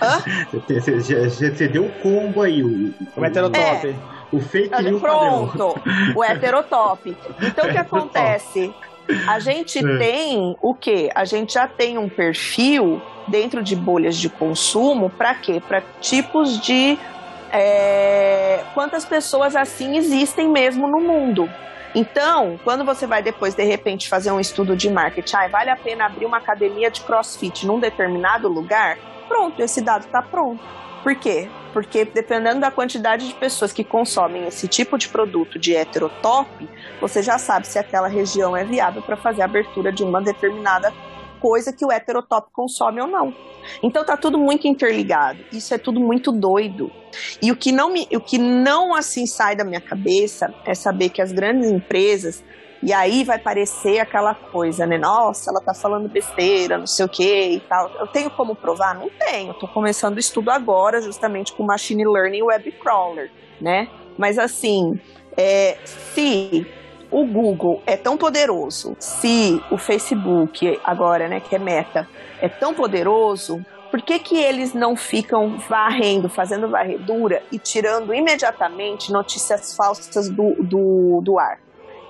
Hã? 0.01 0.23
Você, 0.69 1.01
você, 1.01 1.51
você 1.51 1.69
deu 1.69 1.87
o 1.87 1.91
combo 2.01 2.41
aí. 2.41 2.63
O, 2.63 2.95
O 3.17 3.25
heterotop. 3.25 3.89
É. 3.89 4.20
o 4.33 4.41
fake 4.41 4.83
news 4.83 5.01
padrão. 5.01 5.49
Pronto, 5.49 5.81
o 6.15 6.25
heterotop. 6.25 7.17
Então 7.43 7.69
o 7.69 7.73
que 7.73 7.79
acontece? 7.79 8.73
A 9.27 9.39
gente 9.41 9.79
É. 9.79 9.99
tem 9.99 10.57
o 10.63 10.75
quê? 10.75 11.11
A 11.15 11.25
gente 11.25 11.55
já 11.55 11.67
tem 11.67 11.99
um 11.99 12.09
perfil 12.09 13.03
dentro 13.27 13.63
de 13.63 13.75
bolhas 13.75 14.17
de 14.17 14.29
consumo 14.29 15.11
para 15.11 15.35
quê? 15.35 15.61
Para 15.67 15.83
tipos 16.01 16.61
de 16.61 16.97
é, 17.53 18.63
quantas 18.75 19.05
pessoas 19.05 19.57
assim 19.57 19.97
existem 19.97 20.49
mesmo 20.49 20.87
no 20.87 21.01
mundo. 21.01 21.51
Então, 21.93 22.59
quando 22.63 22.85
você 22.85 23.05
vai 23.05 23.21
depois, 23.21 23.55
de 23.55 23.65
repente, 23.65 24.09
fazer 24.09 24.31
um 24.31 24.39
estudo 24.39 24.77
de 24.77 24.89
marketing, 24.89 25.35
ah, 25.37 25.49
vale 25.49 25.71
a 25.71 25.77
pena 25.77 26.07
abrir 26.07 26.25
uma 26.25 26.37
academia 26.37 26.89
de 26.89 27.01
crossfit 27.01 27.67
num 27.67 27.81
determinado 27.81 28.49
lugar? 28.49 28.97
Pronto, 29.27 29.61
esse 29.61 29.81
dado 29.81 30.03
está 30.07 30.23
pronto. 30.23 30.63
Por 31.03 31.17
quê? 31.17 31.49
Porque 31.73 32.05
dependendo 32.05 32.61
da 32.61 32.71
quantidade 32.71 33.29
de 33.29 33.35
pessoas 33.35 33.73
que 33.73 33.85
consomem 33.85 34.47
esse 34.47 34.67
tipo 34.67 34.99
de 34.99 35.09
produto 35.09 35.59
de 35.59 35.75
heterotop, 35.75 36.69
você 37.01 37.23
já 37.23 37.39
sabe 37.39 37.67
se 37.67 37.79
aquela 37.79 38.09
região 38.09 38.57
é 38.57 38.65
viável 38.65 39.03
para 39.03 39.17
fazer 39.17 39.43
a 39.43 39.45
abertura 39.45 39.93
de 39.93 40.03
uma 40.03 40.21
determinada 40.21 40.93
coisa 41.41 41.73
que 41.73 41.85
o 41.85 41.91
heterotop 41.91 42.51
consome 42.53 43.01
ou 43.01 43.07
não. 43.07 43.35
Então 43.83 44.05
tá 44.05 44.17
tudo 44.17 44.39
muito 44.39 44.67
interligado. 44.69 45.39
Isso 45.53 45.75
é 45.75 45.79
tudo 45.79 46.01
muito 46.01 46.31
doido. 46.31 46.91
E 47.43 47.51
o 47.51 47.57
que 47.57 47.73
não 47.73 47.91
me, 47.91 48.07
o 48.13 48.21
que 48.21 48.39
não 48.39 48.95
assim 48.95 49.27
sai 49.27 49.57
da 49.57 49.65
minha 49.65 49.81
cabeça 49.81 50.53
é 50.65 50.75
saber 50.75 51.09
que 51.09 51.23
as 51.23 51.33
grandes 51.33 51.71
empresas 51.71 52.45
e 52.83 52.93
aí 52.93 53.25
vai 53.25 53.39
parecer 53.39 53.99
aquela 53.99 54.35
coisa, 54.35 54.87
né? 54.87 54.97
Nossa, 54.97 55.51
ela 55.51 55.61
tá 55.61 55.75
falando 55.75 56.09
besteira, 56.09 56.79
não 56.79 56.87
sei 56.87 57.05
o 57.05 57.09
que 57.09 57.51
e 57.57 57.61
tal. 57.61 57.91
Eu 57.99 58.07
tenho 58.07 58.31
como 58.31 58.55
provar? 58.55 58.95
Não 58.95 59.11
tenho. 59.11 59.53
Tô 59.55 59.69
começando 59.69 60.17
o 60.17 60.21
estudo 60.21 60.51
agora, 60.51 61.03
justamente 61.03 61.53
com 61.53 61.63
Machine 61.63 62.07
Learning 62.07 62.43
Web 62.43 62.73
Crawler, 62.73 63.31
né? 63.61 63.89
Mas 64.17 64.39
assim, 64.39 64.99
é, 65.37 65.77
se 65.85 66.67
o 67.11 67.27
Google 67.27 67.83
é 67.87 67.97
tão 67.97 68.17
poderoso, 68.17 68.97
se 68.99 69.63
o 69.71 69.77
Facebook, 69.77 70.81
agora, 70.83 71.29
né, 71.29 71.41
que 71.41 71.55
é 71.55 71.59
meta, 71.59 72.09
é 72.41 72.49
tão 72.49 72.73
poderoso, 72.73 73.65
por 73.91 74.01
que, 74.01 74.19
que 74.21 74.37
eles 74.39 74.73
não 74.73 74.97
ficam 74.97 75.59
varrendo, 75.59 76.29
fazendo 76.29 76.69
varredura 76.69 77.43
e 77.51 77.59
tirando 77.59 78.15
imediatamente 78.15 79.13
notícias 79.13 79.75
falsas 79.75 80.29
do, 80.29 80.55
do, 80.63 81.21
do 81.23 81.39
ar? 81.39 81.59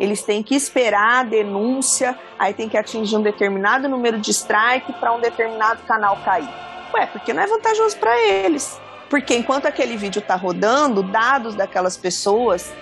Eles 0.01 0.23
têm 0.23 0.43
que 0.43 0.55
esperar 0.55 1.21
a 1.21 1.23
denúncia, 1.23 2.19
aí 2.39 2.55
tem 2.55 2.71
que 2.71 2.79
atingir 2.79 3.15
um 3.17 3.23
determinado 3.23 3.87
número 3.87 4.19
de 4.19 4.31
strike 4.31 4.95
para 4.95 5.13
um 5.13 5.21
determinado 5.21 5.83
canal 5.83 6.17
cair. 6.25 6.49
Ué, 6.95 7.07
porque 7.07 7.35
não 7.35 7.43
é 7.43 7.47
vantajoso 7.47 7.99
para 7.99 8.19
eles. 8.19 8.81
Porque 9.11 9.37
enquanto 9.37 9.67
aquele 9.67 9.99
vídeo 9.99 10.21
está 10.21 10.37
rodando, 10.37 11.03
dados 11.03 11.55
daquelas 11.55 11.99
pessoas, 11.99 12.73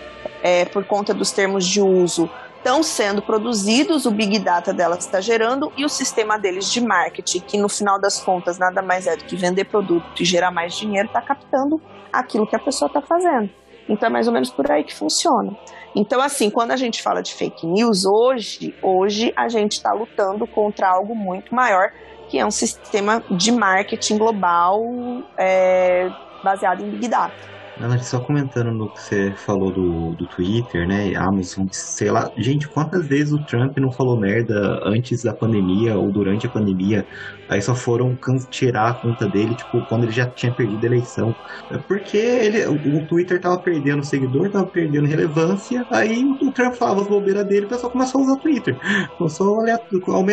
é, 0.45 0.65
por 0.67 0.85
conta 0.85 1.13
dos 1.13 1.33
termos 1.33 1.67
de 1.67 1.81
uso, 1.83 2.31
estão 2.59 2.85
sendo 2.85 3.21
produzidos, 3.21 4.07
o 4.07 4.13
Big 4.13 4.39
Data 4.39 4.73
delas 4.73 5.01
está 5.01 5.21
gerando 5.21 5.73
e 5.77 5.85
o 5.85 5.89
sistema 5.89 6.39
deles 6.39 6.71
de 6.71 6.81
marketing, 6.81 7.41
que 7.41 7.59
no 7.59 7.69
final 7.69 7.99
das 7.99 8.21
contas 8.21 8.59
nada 8.59 8.81
mais 8.81 9.09
é 9.09 9.17
do 9.17 9.25
que 9.25 9.35
vender 9.35 9.65
produto 9.65 10.23
e 10.23 10.25
gerar 10.25 10.53
mais 10.53 10.75
dinheiro, 10.75 11.09
está 11.09 11.21
captando 11.21 11.81
aquilo 12.13 12.47
que 12.47 12.55
a 12.55 12.61
pessoa 12.61 12.87
está 12.87 13.03
fazendo. 13.03 13.51
Então 13.89 14.07
é 14.07 14.11
mais 14.11 14.29
ou 14.29 14.33
menos 14.33 14.51
por 14.51 14.71
aí 14.71 14.85
que 14.85 14.95
funciona. 14.95 15.57
Então, 15.95 16.21
assim, 16.21 16.50
quando 16.50 16.71
a 16.71 16.76
gente 16.76 17.02
fala 17.02 17.23
de 17.23 17.33
fake 17.35 17.66
news, 17.66 18.04
hoje, 18.04 18.75
hoje 18.83 19.33
a 19.37 19.48
gente 19.48 19.72
está 19.72 19.92
lutando 19.92 20.46
contra 20.46 20.88
algo 20.88 21.14
muito 21.14 21.55
maior, 21.55 21.90
que 22.29 22.38
é 22.38 22.44
um 22.44 22.51
sistema 22.51 23.22
de 23.31 23.51
marketing 23.51 24.18
global 24.18 24.83
é, 25.37 26.09
baseado 26.44 26.83
em 26.83 26.90
Big 26.90 27.09
Data. 27.09 27.58
Ana, 27.81 27.97
só 28.03 28.21
comentando 28.21 28.73
no 28.73 28.91
que 28.91 29.01
você 29.01 29.33
falou 29.37 29.73
do, 29.73 30.12
do 30.17 30.27
Twitter, 30.27 30.85
né? 30.88 31.14
Amazon, 31.14 31.67
sei 31.71 32.11
lá. 32.11 32.29
Gente, 32.37 32.69
quantas 32.69 33.07
vezes 33.07 33.33
o 33.33 33.45
Trump 33.45 33.79
não 33.79 33.93
falou 33.93 34.19
merda 34.19 34.81
antes 34.85 35.23
da 35.23 35.33
pandemia 35.33 35.97
ou 35.97 36.11
durante 36.11 36.45
a 36.45 36.51
pandemia? 36.51 37.07
Aí 37.47 37.62
só 37.62 37.77
foram 37.77 38.19
tirar 38.51 38.88
a 38.91 38.95
conta 38.95 39.29
dele, 39.29 39.55
tipo, 39.55 39.85
quando 39.87 40.03
ele 40.05 40.12
já 40.12 40.29
tinha 40.29 40.53
perdido 40.53 40.83
a 40.85 40.87
eleição. 40.88 41.37
É 41.71 41.79
Porque 41.79 42.17
ele, 42.17 42.67
o 42.67 43.07
Twitter 43.07 43.41
tava 43.41 43.62
perdendo 43.62 44.05
seguidor, 44.05 44.51
tava 44.51 44.67
perdendo 44.67 45.07
relevância. 45.07 45.87
Aí 45.88 46.25
o 46.43 46.53
Trump 46.53 46.75
falava 46.75 47.03
as 47.03 47.09
bobeiras 47.09 47.47
dele, 47.47 47.67
o 47.67 47.69
pessoal 47.69 47.93
começou 47.93 48.21
a 48.21 48.25
usar 48.25 48.33
o 48.33 48.41
Twitter. 48.41 48.77
Começou 49.17 49.61
a 49.61 49.79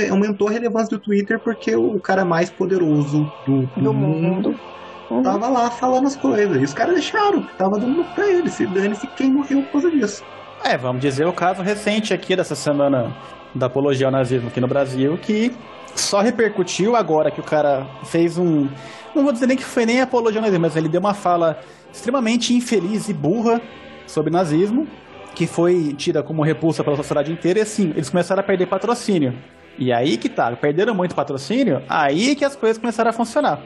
aumentou 0.09 0.47
a 0.47 0.51
relevância 0.51 0.97
do 0.97 1.01
Twitter 1.01 1.39
porque 1.43 1.75
o 1.75 1.99
cara 1.99 2.25
mais 2.25 2.49
poderoso 2.49 3.31
do, 3.45 3.67
Do 3.75 3.93
mundo. 3.93 4.59
Uhum. 5.09 5.21
tava 5.21 5.47
lá 5.47 5.69
falando 5.69 6.07
as 6.07 6.15
coisas. 6.15 6.57
E 6.57 6.63
os 6.63 6.73
caras 6.73 6.95
deixaram, 6.95 7.43
tava 7.57 7.79
dando 7.79 8.03
pra 8.15 8.27
eles. 8.27 8.53
Se 8.53 8.65
dane-se 8.65 9.07
quem 9.07 9.31
morreu 9.31 9.61
por 9.63 9.73
causa 9.73 9.91
disso. 9.91 10.23
É, 10.63 10.77
vamos 10.77 11.01
dizer 11.01 11.27
o 11.27 11.33
caso 11.33 11.61
recente 11.61 12.13
aqui 12.13 12.35
dessa 12.35 12.55
semana 12.55 13.15
da 13.53 13.67
apologia 13.67 14.07
ao 14.07 14.11
nazismo 14.11 14.47
aqui 14.47 14.59
no 14.59 14.67
Brasil, 14.67 15.17
que 15.17 15.51
só 15.95 16.21
repercutiu 16.21 16.95
agora 16.95 17.31
que 17.31 17.39
o 17.39 17.43
cara 17.43 17.85
fez 18.05 18.37
um. 18.37 18.67
Não 19.15 19.23
vou 19.23 19.31
dizer 19.31 19.47
nem 19.47 19.55
que 19.55 19.63
foi 19.63 19.85
nem 19.85 20.01
apologia 20.01 20.39
ao 20.39 20.43
nazismo, 20.43 20.61
mas 20.63 20.75
ele 20.75 20.89
deu 20.89 20.99
uma 20.99 21.13
fala 21.13 21.59
extremamente 21.91 22.53
infeliz 22.53 23.07
e 23.07 23.13
burra 23.13 23.61
sobre 24.05 24.31
nazismo, 24.31 24.87
que 25.33 25.47
foi 25.47 25.93
tida 25.93 26.21
como 26.21 26.43
repulsa 26.43 26.83
pela 26.83 26.95
sociedade 26.95 27.31
inteira, 27.31 27.59
e 27.59 27.61
assim, 27.61 27.91
eles 27.91 28.09
começaram 28.09 28.41
a 28.41 28.43
perder 28.43 28.67
patrocínio. 28.67 29.33
E 29.77 29.91
aí 29.91 30.17
que 30.17 30.29
tá, 30.29 30.53
perderam 30.55 30.93
muito 30.93 31.15
patrocínio, 31.15 31.81
aí 31.87 32.35
que 32.35 32.43
as 32.45 32.55
coisas 32.55 32.77
começaram 32.77 33.09
a 33.09 33.13
funcionar. 33.13 33.61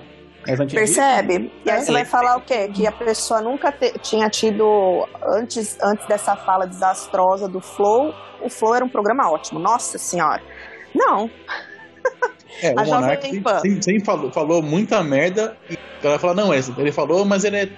Disso- 0.46 0.76
Percebe? 0.76 1.52
E 1.66 1.70
aí 1.70 1.78
É. 1.78 1.82
você 1.82 1.92
vai 1.92 2.06
falar 2.06 2.38
o 2.38 2.42
quê? 2.42 2.68
Que 2.70 2.88
a 2.88 2.92
pessoa 2.92 3.42
nunca 3.42 3.72
te- 3.72 3.94
tinha 4.00 4.30
tido, 4.30 5.08
antes, 5.38 5.78
antes 5.82 6.08
dessa 6.08 6.36
fala 6.36 6.66
desastrosa 6.66 7.48
do 7.48 7.60
Flow, 7.60 8.14
o 8.42 8.50
Flow 8.50 8.74
era 8.76 8.84
um 8.86 8.90
programa 8.90 9.30
ótimo. 9.30 9.60
Nossa 9.60 9.98
Senhora. 9.98 10.42
Não. 10.96 11.30
É, 12.62 12.70
A 12.78 12.82
o 12.82 12.86
Monark 12.86 13.28
sempre, 13.82 14.04
falou, 14.04 14.32
falou 14.32 14.62
muita 14.62 15.04
merda 15.04 15.56
e 15.70 15.76
a 15.76 16.02
galera 16.04 16.20
fala, 16.20 16.34
não, 16.34 16.54
ele 16.54 16.92
falou, 16.92 17.26
mas 17.26 17.44
ele 17.44 17.58
é- 17.58 17.70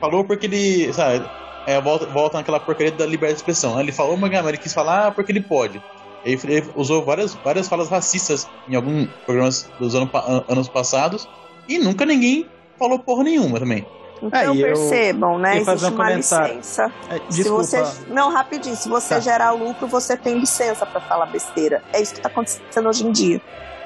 falou 0.00 0.24
porque 0.24 0.46
ele, 0.46 0.92
sabe, 0.92 1.24
é, 1.66 1.80
volta, 1.80 2.06
volta 2.06 2.36
naquela 2.38 2.60
porcaria 2.60 2.92
da 2.92 3.06
liberdade 3.06 3.34
de 3.34 3.38
expressão. 3.40 3.78
Ele 3.80 3.92
falou, 3.92 4.16
mas 4.16 4.32
ele 4.32 4.58
quis 4.58 4.74
falar 4.74 5.12
porque 5.12 5.32
ele 5.32 5.40
pode. 5.40 5.82
Ele, 6.24 6.38
ele 6.44 6.66
usou 6.74 7.04
várias, 7.04 7.34
várias 7.34 7.68
falas 7.68 7.88
racistas 7.88 8.48
em 8.68 8.74
alguns 8.74 9.08
programas 9.24 9.70
dos 9.78 9.94
ano 9.94 10.10
anos 10.48 10.68
passados 10.68 11.28
e 11.68 11.78
nunca 11.78 12.04
ninguém 12.06 12.46
falou 12.78 12.98
porra 12.98 13.24
nenhuma 13.24 13.58
também. 13.60 13.86
Então 14.20 14.54
eu 14.54 14.54
percebam, 14.62 15.38
né? 15.38 15.58
ia 15.58 15.64
fazer 15.64 15.86
Existe 15.86 15.92
um 15.92 15.94
uma 15.96 16.04
comentário. 16.06 16.56
licença. 16.56 16.92
É, 17.08 17.20
Se 17.30 17.48
você, 17.48 17.84
não, 18.08 18.32
rapidinho, 18.32 18.74
se 18.74 18.88
você 18.88 19.14
Tá. 19.14 19.20
gerar 19.20 19.52
lucro, 19.52 19.86
você 19.86 20.16
tem 20.16 20.38
licença 20.38 20.84
pra 20.84 21.00
falar 21.00 21.26
besteira. 21.26 21.82
É 21.92 22.00
isso 22.02 22.14
que 22.14 22.20
tá 22.20 22.28
acontecendo 22.28 22.88
hoje 22.88 23.06
em 23.06 23.12
dia. 23.12 23.40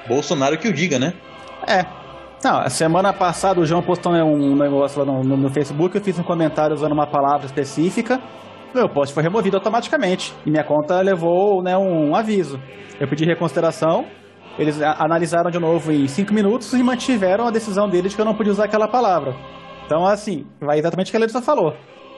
Bolsonaro 0.09 0.57
que 0.57 0.68
o 0.68 0.73
diga, 0.73 0.99
né? 0.99 1.12
É. 1.66 1.85
Não, 2.42 2.59
a 2.59 2.71
semana 2.71 3.12
passada 3.12 3.61
o 3.61 3.66
João 3.66 3.83
postou 3.83 4.11
né, 4.12 4.25
um 4.25 4.57
negócio 4.57 4.99
lá 4.99 5.05
no, 5.05 5.23
no- 5.23 5.37
no 5.37 5.51
Facebook, 5.51 5.95
eu 5.97 6.03
fiz 6.03 6.18
um 6.18 6.23
comentário 6.25 6.75
usando 6.75 6.92
uma 6.92 7.07
palavra 7.07 7.47
específica, 7.47 8.21
meu 8.75 8.88
post 8.88 9.14
foi 9.14 9.23
removido 9.23 9.57
automaticamente 9.59 10.35
e 10.47 10.51
minha 10.51 10.64
conta 10.64 10.99
levou 11.03 11.62
né, 11.62 11.77
um, 11.77 12.16
aviso. 12.16 12.59
Eu 12.99 13.07
pedi 13.07 13.25
reconsideração, 13.27 14.07
eles 14.59 14.81
analisaram 14.81 15.51
de 15.51 15.59
novo 15.59 15.91
em 15.91 16.07
cinco 16.07 16.33
minutos 16.33 16.73
e 16.73 16.83
mantiveram 16.83 17.47
a 17.47 17.51
decisão 17.51 17.88
deles 17.88 18.11
de 18.11 18.17
que 18.17 18.23
eu 18.23 18.27
não 18.27 18.35
podia 18.35 18.53
usar 18.53 18.65
aquela 18.65 18.88
palavra. 18.88 19.35
Então, 19.87 20.07
assim, 20.07 20.47
vai 20.61 20.79
exatamente 20.79 21.09
o 21.09 21.11
que 21.11 21.17
a 21.17 21.21
Letícia 21.21 21.43
falou. 21.43 21.75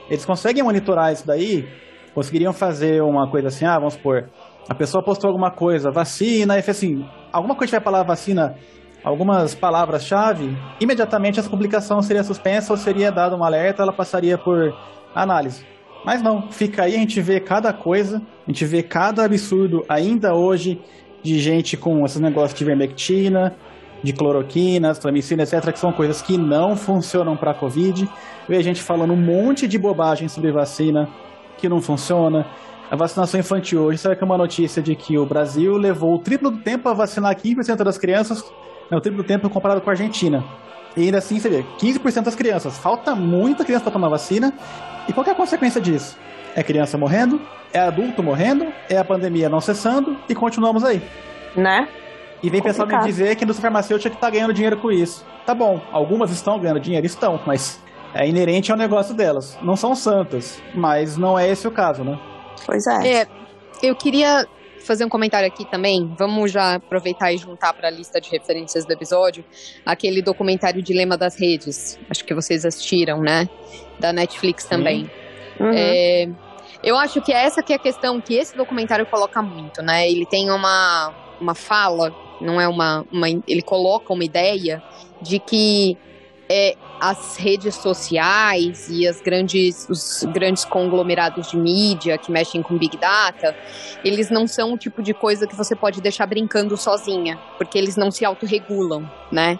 Eles 0.09 0.25
conseguem 0.25 0.63
monitorar 0.63 1.11
isso 1.11 1.25
daí, 1.25 1.67
conseguiriam 2.13 2.53
fazer 2.53 3.01
uma 3.01 3.29
coisa 3.29 3.47
assim, 3.47 3.65
ah, 3.65 3.77
vamos 3.77 3.93
supor, 3.95 4.29
a 4.69 4.75
pessoa 4.75 5.03
postou 5.03 5.29
alguma 5.29 5.51
coisa, 5.51 5.91
vacina, 5.91 6.57
e 6.57 6.59
assim, 6.59 7.05
alguma 7.31 7.55
coisa 7.55 7.71
tiver 7.71 7.81
a 7.81 7.83
palavra 7.83 8.07
vacina, 8.07 8.55
algumas 9.03 9.53
palavras-chave, 9.53 10.57
imediatamente 10.79 11.39
essa 11.39 11.49
publicação 11.49 12.01
seria 12.01 12.23
suspensa 12.23 12.73
ou 12.73 12.77
seria 12.77 13.11
dado 13.11 13.35
um 13.35 13.43
alerta, 13.43 13.83
ela 13.83 13.93
passaria 13.93 14.37
por 14.37 14.73
análise. 15.13 15.65
Mas 16.05 16.21
não, 16.21 16.51
fica 16.51 16.83
aí, 16.83 16.95
a 16.95 16.99
gente 16.99 17.19
vê 17.19 17.39
cada 17.39 17.73
coisa, 17.73 18.17
a 18.17 18.51
gente 18.51 18.63
vê 18.65 18.83
cada 18.83 19.25
absurdo 19.25 19.83
ainda 19.89 20.35
hoje 20.35 20.79
de 21.25 21.39
gente 21.39 21.75
com 21.75 22.05
esses 22.05 22.21
negócios 22.21 22.57
de 22.57 22.63
vermectina, 22.63 23.55
de 24.03 24.13
cloroquina, 24.13 24.93
tramicina, 24.93 25.41
etc., 25.41 25.71
que 25.71 25.79
são 25.79 25.91
coisas 25.91 26.21
que 26.21 26.37
não 26.37 26.75
funcionam 26.75 27.35
para 27.35 27.51
Covid. 27.53 28.07
Vê 28.47 28.61
gente 28.61 28.81
falando 28.81 29.13
um 29.13 29.17
monte 29.17 29.67
de 29.67 29.79
bobagem 29.79 30.27
sobre 30.27 30.51
vacina, 30.51 31.09
que 31.57 31.67
não 31.67 31.81
funciona. 31.81 32.45
A 32.91 32.95
vacinação 32.95 33.39
infantil 33.39 33.81
hoje, 33.81 33.97
sabe 33.97 34.15
que 34.15 34.23
é 34.23 34.25
uma 34.25 34.37
notícia 34.37 34.83
de 34.83 34.95
que 34.95 35.17
o 35.17 35.25
Brasil 35.25 35.73
levou 35.73 36.13
o 36.13 36.19
triplo 36.19 36.51
do 36.51 36.59
tempo 36.59 36.87
a 36.87 36.93
vacinar 36.93 37.35
15% 37.35 37.83
das 37.83 37.97
crianças, 37.97 38.43
né, 38.91 38.95
o 38.95 39.01
triplo 39.01 39.23
do 39.23 39.27
tempo 39.27 39.49
comparado 39.49 39.81
com 39.81 39.89
a 39.89 39.93
Argentina. 39.93 40.45
E 40.95 41.01
ainda 41.01 41.17
assim, 41.17 41.39
você 41.39 41.49
vê, 41.49 41.65
15% 41.79 42.21
das 42.21 42.35
crianças. 42.35 42.77
Falta 42.77 43.15
muita 43.15 43.65
criança 43.65 43.85
para 43.85 43.93
tomar 43.93 44.09
vacina. 44.09 44.53
E 45.09 45.13
qual 45.13 45.25
é 45.25 45.31
a 45.31 45.35
consequência 45.35 45.81
disso? 45.81 46.15
É 46.55 46.63
criança 46.63 46.97
morrendo, 46.97 47.41
é 47.73 47.79
adulto 47.79 48.23
morrendo, 48.23 48.71
é 48.89 48.97
a 48.97 49.03
pandemia 49.03 49.49
não 49.49 49.59
cessando 49.59 50.17
e 50.29 50.33
continuamos 50.33 50.83
aí. 50.83 51.01
Né? 51.55 51.87
E 52.41 52.49
vem 52.49 52.61
pessoal 52.61 52.87
me 52.87 52.97
dizer 53.03 53.35
que 53.35 53.43
a 53.43 53.45
indústria 53.45 53.69
farmacêutica 53.69 54.15
está 54.15 54.29
ganhando 54.29 54.53
dinheiro 54.53 54.77
com 54.77 54.91
isso. 54.91 55.25
Tá 55.45 55.53
bom, 55.53 55.81
algumas 55.91 56.31
estão 56.31 56.59
ganhando 56.59 56.79
dinheiro, 56.79 57.05
estão, 57.05 57.41
mas 57.45 57.81
é 58.13 58.27
inerente 58.27 58.71
ao 58.71 58.77
negócio 58.77 59.13
delas. 59.13 59.57
Não 59.61 59.75
são 59.75 59.93
santas, 59.93 60.61
mas 60.73 61.17
não 61.17 61.37
é 61.37 61.49
esse 61.49 61.67
o 61.67 61.71
caso, 61.71 62.03
né? 62.03 62.17
Pois 62.65 62.87
é. 62.87 63.21
é 63.21 63.27
eu 63.83 63.95
queria 63.95 64.47
fazer 64.85 65.03
um 65.03 65.09
comentário 65.09 65.47
aqui 65.47 65.65
também. 65.65 66.13
Vamos 66.17 66.51
já 66.51 66.75
aproveitar 66.75 67.33
e 67.33 67.37
juntar 67.37 67.73
para 67.73 67.87
a 67.87 67.91
lista 67.91 68.21
de 68.21 68.29
referências 68.29 68.85
do 68.85 68.91
episódio 68.91 69.43
aquele 69.85 70.21
documentário 70.21 70.81
Dilema 70.81 71.17
das 71.17 71.37
Redes. 71.37 71.99
Acho 72.09 72.23
que 72.23 72.33
vocês 72.33 72.63
assistiram, 72.63 73.19
né? 73.19 73.49
Da 73.99 74.13
Netflix 74.13 74.65
também. 74.65 75.09
Uhum. 75.59 75.71
É, 75.73 76.29
eu 76.85 76.95
acho 76.95 77.19
que 77.19 77.33
essa 77.33 77.63
que 77.63 77.73
é 77.73 77.75
a 77.77 77.79
questão 77.79 78.21
que 78.21 78.35
esse 78.35 78.55
documentário 78.55 79.07
coloca 79.07 79.41
muito, 79.41 79.81
né? 79.81 80.07
Ele 80.07 80.25
tem 80.25 80.51
uma, 80.51 81.11
uma 81.41 81.55
fala, 81.55 82.15
não 82.39 82.61
é 82.61 82.67
uma, 82.67 83.03
uma 83.11 83.27
ele 83.27 83.63
coloca 83.63 84.13
uma 84.13 84.23
ideia 84.23 84.83
de 85.19 85.39
que 85.39 85.97
é, 86.47 86.75
as 86.99 87.35
redes 87.35 87.75
sociais 87.75 88.87
e 88.89 89.07
as 89.07 89.21
grandes, 89.21 89.87
os 89.89 90.23
grandes 90.31 90.63
conglomerados 90.63 91.49
de 91.49 91.57
mídia 91.57 92.17
que 92.17 92.31
mexem 92.31 92.61
com 92.61 92.77
Big 92.77 92.97
Data, 92.97 93.55
eles 94.03 94.29
não 94.29 94.47
são 94.47 94.73
o 94.73 94.77
tipo 94.77 95.01
de 95.01 95.13
coisa 95.13 95.47
que 95.47 95.55
você 95.55 95.75
pode 95.75 96.01
deixar 96.01 96.25
brincando 96.25 96.77
sozinha, 96.77 97.39
porque 97.57 97.77
eles 97.77 97.95
não 97.95 98.11
se 98.11 98.23
autorregulam, 98.23 99.09
né? 99.31 99.59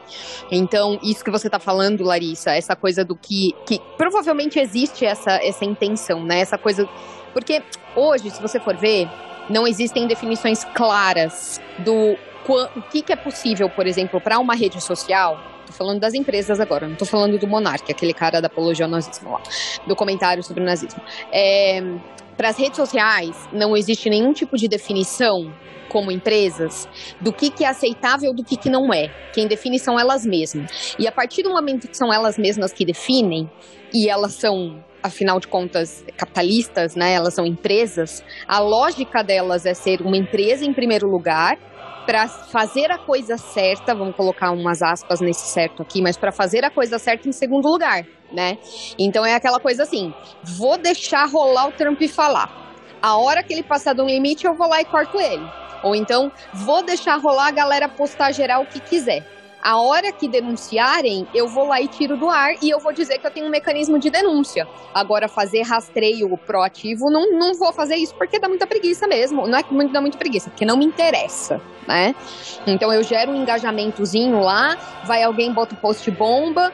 Então, 0.51 0.99
isso 1.03 1.23
que 1.23 1.31
você 1.31 1.47
está 1.47 1.59
falando, 1.59 2.03
Larissa, 2.03 2.51
essa 2.51 2.75
coisa 2.75 3.03
do 3.03 3.15
que, 3.15 3.53
que 3.65 3.79
provavelmente 3.97 4.59
existe 4.59 5.05
essa, 5.05 5.31
essa 5.43 5.65
intenção, 5.65 6.23
né? 6.23 6.39
Essa 6.39 6.57
coisa. 6.57 6.87
Porque 7.35 7.61
hoje, 7.95 8.31
se 8.31 8.41
você 8.41 8.61
for 8.61 8.77
ver, 8.77 9.09
não 9.49 9.67
existem 9.67 10.07
definições 10.07 10.63
claras 10.63 11.61
do 11.79 12.17
o 12.47 12.81
que, 12.91 13.01
que 13.01 13.11
é 13.11 13.15
possível, 13.15 13.69
por 13.69 13.85
exemplo, 13.85 14.21
para 14.21 14.39
uma 14.39 14.55
rede 14.55 14.79
social 14.79 15.55
Tô 15.65 15.73
falando 15.73 15.99
das 15.99 16.13
empresas 16.13 16.59
agora, 16.59 16.87
não 16.87 16.95
tô 16.95 17.05
falando 17.05 17.39
do 17.39 17.47
monarca, 17.47 17.91
aquele 17.91 18.13
cara 18.13 18.39
da 18.39 18.45
apologia 18.47 18.85
ao 18.85 18.91
nazismo 18.91 19.31
lá, 19.31 19.41
do 19.87 19.95
comentário 19.95 20.43
sobre 20.43 20.61
o 20.61 20.65
nazismo. 20.65 21.01
É, 21.31 21.81
para 22.37 22.49
as 22.49 22.57
redes 22.57 22.75
sociais, 22.75 23.35
não 23.51 23.75
existe 23.75 24.09
nenhum 24.09 24.31
tipo 24.31 24.57
de 24.57 24.67
definição 24.67 25.51
como 25.89 26.11
empresas 26.11 26.87
do 27.19 27.31
que, 27.33 27.49
que 27.49 27.63
é 27.63 27.67
aceitável 27.67 28.33
do 28.33 28.43
que, 28.43 28.57
que 28.57 28.69
não 28.69 28.93
é. 28.93 29.07
Quem 29.33 29.47
define 29.47 29.79
são 29.79 29.99
elas 29.99 30.25
mesmas. 30.25 30.95
E 30.99 31.07
a 31.07 31.11
partir 31.11 31.41
do 31.41 31.49
momento 31.49 31.87
que 31.87 31.97
são 31.97 32.13
elas 32.13 32.37
mesmas 32.37 32.71
que 32.71 32.85
definem, 32.85 33.49
e 33.93 34.09
elas 34.09 34.33
são 34.33 34.83
afinal 35.05 35.39
de 35.39 35.47
contas, 35.47 36.03
capitalistas, 36.17 36.95
né? 36.95 37.13
Elas 37.13 37.33
são 37.33 37.45
empresas. 37.45 38.23
A 38.47 38.59
lógica 38.59 39.23
delas 39.23 39.65
é 39.65 39.73
ser 39.73 40.01
uma 40.01 40.17
empresa 40.17 40.65
em 40.65 40.73
primeiro 40.73 41.07
lugar 41.07 41.57
para 42.05 42.27
fazer 42.27 42.91
a 42.91 42.99
coisa 42.99 43.35
certa, 43.35 43.95
vamos 43.95 44.15
colocar 44.15 44.51
umas 44.51 44.81
aspas 44.81 45.19
nesse 45.21 45.47
certo 45.47 45.81
aqui, 45.81 46.01
mas 46.01 46.15
para 46.15 46.31
fazer 46.31 46.63
a 46.63 46.69
coisa 46.69 46.99
certa 46.99 47.27
em 47.27 47.31
segundo 47.31 47.67
lugar, 47.67 48.05
né? 48.31 48.57
Então 48.99 49.25
é 49.25 49.33
aquela 49.33 49.59
coisa 49.59 49.83
assim, 49.83 50.13
vou 50.43 50.77
deixar 50.77 51.27
rolar 51.27 51.67
o 51.67 51.71
Trump 51.71 51.99
falar. 52.03 52.63
A 53.01 53.17
hora 53.17 53.43
que 53.43 53.53
ele 53.53 53.63
passar 53.63 53.93
do 53.93 54.05
limite, 54.05 54.45
eu 54.45 54.53
vou 54.53 54.67
lá 54.67 54.81
e 54.81 54.85
corto 54.85 55.19
ele. 55.19 55.45
Ou 55.83 55.95
então, 55.95 56.31
vou 56.53 56.83
deixar 56.83 57.17
rolar 57.17 57.47
a 57.47 57.51
galera 57.51 57.89
postar 57.89 58.31
geral 58.31 58.63
o 58.63 58.65
que 58.65 58.79
quiser. 58.79 59.34
A 59.65 59.81
hora 59.81 60.11
que 60.11 60.27
denunciarem, 60.27 61.27
eu 61.33 61.47
vou 61.47 61.65
lá 61.65 61.81
e 61.81 61.87
tiro 61.87 62.15
do 62.15 62.29
ar 62.29 62.53
e 62.61 62.69
eu 62.69 62.79
vou 62.79 62.93
dizer 62.93 63.17
que 63.17 63.25
eu 63.25 63.31
tenho 63.31 63.47
um 63.47 63.49
mecanismo 63.49 63.97
de 63.97 64.11
denúncia. 64.11 64.67
Agora, 64.93 65.27
fazer 65.27 65.63
rastreio 65.63 66.37
proativo, 66.37 67.09
não, 67.09 67.31
não 67.31 67.55
vou 67.55 67.73
fazer 67.73 67.95
isso 67.95 68.13
porque 68.13 68.37
dá 68.37 68.47
muita 68.47 68.67
preguiça 68.67 69.07
mesmo. 69.07 69.47
Não 69.47 69.57
é 69.57 69.63
que 69.63 69.73
dá 69.87 69.99
muita 69.99 70.19
preguiça, 70.19 70.51
porque 70.51 70.65
não 70.65 70.77
me 70.77 70.85
interessa, 70.85 71.59
né? 71.87 72.13
Então 72.67 72.93
eu 72.93 73.01
gero 73.01 73.31
um 73.31 73.41
engajamentozinho 73.41 74.39
lá, 74.39 74.77
vai 75.03 75.23
alguém, 75.23 75.51
bota 75.51 75.73
o 75.73 75.77
post 75.77 76.11
bomba, 76.11 76.71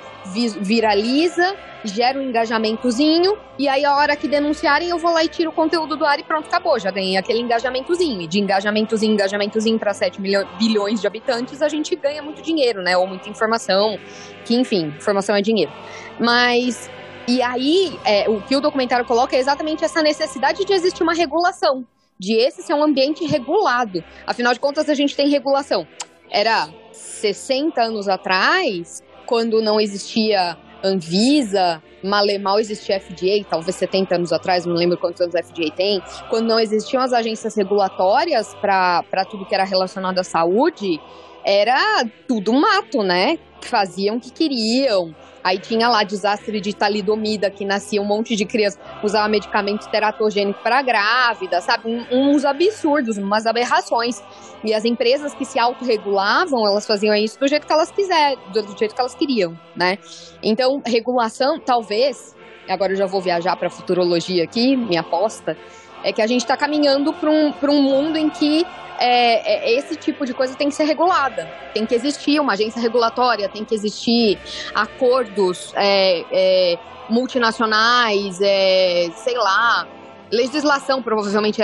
viraliza, 0.60 1.56
gera 1.84 2.20
um 2.20 2.22
engajamentozinho, 2.22 3.38
e 3.58 3.68
aí 3.68 3.84
a 3.84 3.96
hora 3.96 4.16
que 4.16 4.28
denunciarem 4.28 4.90
eu 4.90 4.98
vou 4.98 5.12
lá 5.12 5.24
e 5.24 5.28
tiro 5.28 5.50
o 5.50 5.54
conteúdo 5.54 5.96
do 5.96 6.06
ar 6.06 6.20
e 6.20 6.24
pronto, 6.24 6.48
acabou. 6.48 6.80
Já 6.80 6.92
ganhei 6.92 7.18
aquele 7.18 7.40
engajamentozinho. 7.40 8.22
E 8.22 8.28
de 8.28 8.40
engajamentozinho, 8.40 9.14
engajamentozinho 9.14 9.80
para 9.80 9.94
7 9.94 10.22
milhões, 10.22 10.48
bilhões 10.58 11.02
de 11.02 11.08
habitantes, 11.08 11.62
a 11.62 11.70
gente 11.70 11.96
ganha 11.96 12.22
muito 12.22 12.42
dinheiro, 12.42 12.82
né? 12.82 12.96
Ou 12.98 13.08
muita 13.08 13.30
informação, 13.30 13.98
que 14.46 14.56
enfim, 14.56 14.88
informação 14.98 15.36
é 15.36 15.42
dinheiro. 15.42 15.72
Mas 16.20 16.90
e 17.28 17.42
aí, 17.42 17.98
é, 18.04 18.30
o 18.30 18.42
que 18.42 18.56
o 18.56 18.62
documentário 18.62 19.06
coloca 19.06 19.36
é 19.36 19.40
exatamente 19.40 19.86
essa 19.86 20.02
necessidade 20.02 20.66
de 20.66 20.74
existir 20.74 21.04
uma 21.04 21.14
regulação, 21.14 21.86
de 22.20 22.36
esse 22.36 22.64
ser 22.64 22.74
um 22.74 22.84
ambiente 22.84 23.26
regulado. 23.26 24.04
Afinal 24.26 24.54
de 24.54 24.60
contas, 24.60 24.90
a 24.90 24.94
gente 24.94 25.16
tem 25.16 25.30
regulação. 25.30 25.88
Era 26.30 26.70
60 26.92 27.82
anos 27.82 28.08
atrás, 28.08 29.04
quando 29.26 29.62
não 29.62 29.80
existia 29.80 30.58
Anvisa, 30.84 31.82
mal 32.04 32.60
existia 32.60 33.00
FDA, 33.00 33.46
talvez 33.50 33.76
70 33.76 34.16
anos 34.16 34.34
atrás, 34.34 34.66
não 34.66 34.76
lembro 34.76 34.98
quantos 34.98 35.22
anos 35.22 35.36
a 35.36 35.44
FDA 35.44 35.72
tem, 35.76 36.02
quando 36.30 36.48
não 36.48 36.60
existiam 36.60 37.02
as 37.02 37.14
agências 37.14 37.56
regulatórias 37.56 38.54
para 38.56 39.26
tudo 39.30 39.46
que 39.46 39.54
era 39.54 39.64
relacionado 39.64 40.20
à 40.20 40.24
saúde, 40.24 41.00
era 41.46 42.06
tudo 42.28 42.54
mato, 42.54 43.04
né? 43.04 43.38
Faziam 43.62 44.18
o 44.18 44.20
que 44.20 44.32
queriam. 44.32 45.16
Aí 45.44 45.58
tinha 45.58 45.90
lá 45.90 46.04
desastre 46.04 46.62
de 46.62 46.74
talidomida, 46.76 47.50
que 47.50 47.66
nascia 47.66 48.02
um 48.02 48.06
monte 48.06 48.36
de 48.36 48.46
crianças, 48.46 48.80
usava 49.04 49.28
medicamento 49.28 49.90
teratogênico 49.90 50.62
para 50.62 50.82
grávida, 50.82 51.62
sabe? 51.62 51.90
Um, 51.90 52.32
uns 52.32 52.46
absurdos, 52.46 53.18
umas 53.18 53.46
aberrações. 53.46 54.22
E 54.64 54.74
as 54.74 54.86
empresas 54.86 55.34
que 55.34 55.44
se 55.44 55.58
autorregulavam, 55.58 56.68
elas 56.68 56.86
faziam 56.86 57.16
isso 57.16 57.40
do 57.40 57.48
jeito 57.48 57.66
que 57.66 57.74
elas 57.74 57.92
quiserem, 57.92 58.38
do 58.54 58.78
jeito 58.78 58.94
que 58.94 59.02
elas 59.02 59.16
queriam, 59.16 59.58
né? 59.76 59.98
Então, 60.44 60.82
regulação, 60.86 61.60
talvez, 61.60 62.36
agora 62.70 62.94
eu 62.94 62.98
já 62.98 63.08
vou 63.08 63.22
viajar 63.22 63.56
para 63.56 63.70
futurologia 63.70 64.44
aqui, 64.44 64.76
minha 64.76 65.02
aposta, 65.02 65.58
é 66.04 66.12
que 66.12 66.22
a 66.22 66.28
gente 66.28 66.42
está 66.42 66.58
caminhando 66.58 67.14
para 67.14 67.30
um, 67.30 67.54
um 67.64 67.82
mundo 67.82 68.18
em 68.18 68.30
que 68.30 68.66
é, 68.98 69.72
é, 69.72 69.78
esse 69.78 69.96
tipo 69.96 70.26
de 70.26 70.34
coisa 70.34 70.56
tem 70.56 70.70
que 70.70 70.76
ser 70.76 70.84
regulada. 70.84 71.50
Tem 71.74 71.86
que 71.86 71.96
existir 71.96 72.40
uma 72.40 72.54
agência 72.54 72.80
regulatória, 72.80 73.50
tem 73.50 73.66
que 73.66 73.74
existir 73.74 74.38
acordos 74.76 75.74
é, 75.76 76.24
é 76.32 76.80
multinacionais, 77.10 78.40
é, 78.42 79.10
sei 79.16 79.36
lá, 79.36 79.86
legislação, 80.32 81.02
provavelmente, 81.02 81.62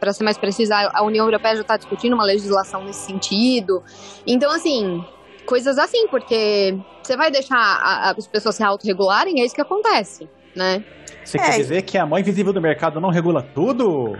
para 0.00 0.12
ser 0.12 0.24
mais 0.24 0.36
precisa, 0.36 0.90
a 0.92 1.02
União 1.04 1.24
Europeia 1.24 1.54
já 1.54 1.62
está 1.62 1.76
discutindo 1.76 2.14
uma 2.14 2.24
legislação 2.24 2.84
nesse 2.84 3.06
sentido. 3.06 3.82
Então, 4.26 4.50
assim, 4.50 5.04
coisas 5.46 5.78
assim, 5.78 6.08
porque 6.08 6.76
você 7.02 7.16
vai 7.16 7.30
deixar 7.30 7.56
a, 7.56 8.08
a, 8.08 8.10
as 8.10 8.26
pessoas 8.26 8.56
se 8.56 8.62
autorregularem, 8.62 9.40
é 9.40 9.44
isso 9.44 9.54
que 9.54 9.60
acontece, 9.60 10.28
né? 10.54 10.84
Você 11.30 11.38
é. 11.38 11.42
quer 11.42 11.56
dizer 11.58 11.82
que 11.82 11.96
a 11.96 12.04
mão 12.04 12.18
invisível 12.18 12.52
do 12.52 12.60
mercado 12.60 13.00
não 13.00 13.08
regula 13.08 13.40
tudo? 13.54 14.16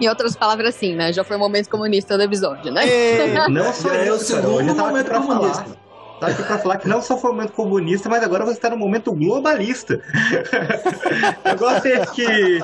em 0.00 0.08
outras 0.08 0.34
palavras, 0.34 0.74
sim, 0.74 0.94
né? 0.94 1.12
Já 1.12 1.22
foi 1.22 1.36
o 1.36 1.38
momento 1.38 1.68
comunista 1.68 2.16
do 2.16 2.22
episódio, 2.22 2.72
né? 2.72 2.88
É, 2.88 3.48
não 3.50 3.70
só 3.72 3.92
é 3.92 4.10
o 4.10 4.18
segundo 4.18 4.74
momento 4.74 5.10
comunista. 5.10 5.62
Falar. 5.62 5.82
Tá 6.20 6.28
aqui 6.28 6.42
pra 6.44 6.56
falar 6.56 6.76
que 6.76 6.88
não 6.88 7.02
só 7.02 7.18
foi 7.18 7.32
o 7.32 7.34
momento 7.34 7.52
comunista, 7.52 8.08
mas 8.08 8.22
agora 8.22 8.44
você 8.44 8.52
está 8.52 8.70
no 8.70 8.76
momento 8.78 9.12
globalista. 9.12 10.00
agora 11.44 11.80
tem 11.80 12.00
que 12.14 12.60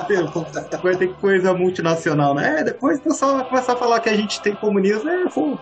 vai 0.81 0.95
ter 0.95 1.13
coisa 1.15 1.53
multinacional, 1.53 2.33
né? 2.33 2.63
Depois 2.63 2.99
o 2.99 3.01
pessoal 3.01 3.35
vai 3.35 3.49
começar 3.49 3.73
a 3.73 3.75
falar 3.75 3.99
que 3.99 4.09
a 4.09 4.15
gente 4.15 4.41
tem 4.41 4.55
comunismo, 4.55 5.09
é 5.09 5.29
fogo. 5.29 5.59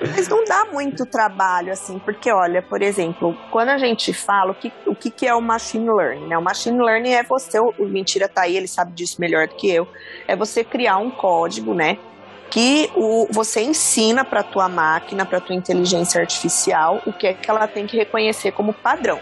Mas 0.00 0.28
não 0.28 0.44
dá 0.44 0.66
muito 0.66 1.06
trabalho, 1.06 1.72
assim, 1.72 1.98
porque, 1.98 2.30
olha, 2.30 2.60
por 2.60 2.82
exemplo, 2.82 3.36
quando 3.50 3.70
a 3.70 3.78
gente 3.78 4.12
fala 4.12 4.52
o 4.52 4.54
que, 4.54 4.72
o 4.86 4.94
que, 4.94 5.10
que 5.10 5.26
é 5.26 5.34
o 5.34 5.40
machine 5.40 5.88
learning, 5.88 6.26
né? 6.26 6.36
O 6.36 6.42
machine 6.42 6.78
learning 6.78 7.12
é 7.12 7.22
você, 7.22 7.58
o, 7.58 7.72
Mentira 7.78 8.28
tá 8.28 8.42
aí, 8.42 8.56
ele 8.56 8.66
sabe 8.66 8.92
disso 8.92 9.20
melhor 9.20 9.46
do 9.46 9.54
que 9.54 9.70
eu, 9.70 9.86
é 10.26 10.34
você 10.34 10.64
criar 10.64 10.98
um 10.98 11.10
código, 11.10 11.74
né? 11.74 11.98
Que 12.50 12.90
o, 12.94 13.26
você 13.30 13.62
ensina 13.62 14.24
para 14.24 14.42
tua 14.42 14.68
máquina, 14.68 15.24
para 15.24 15.40
tua 15.40 15.54
inteligência 15.54 16.20
artificial, 16.20 17.00
o 17.06 17.12
que 17.12 17.28
é 17.28 17.34
que 17.34 17.48
ela 17.48 17.66
tem 17.66 17.86
que 17.86 17.96
reconhecer 17.96 18.52
como 18.52 18.72
padrão. 18.72 19.18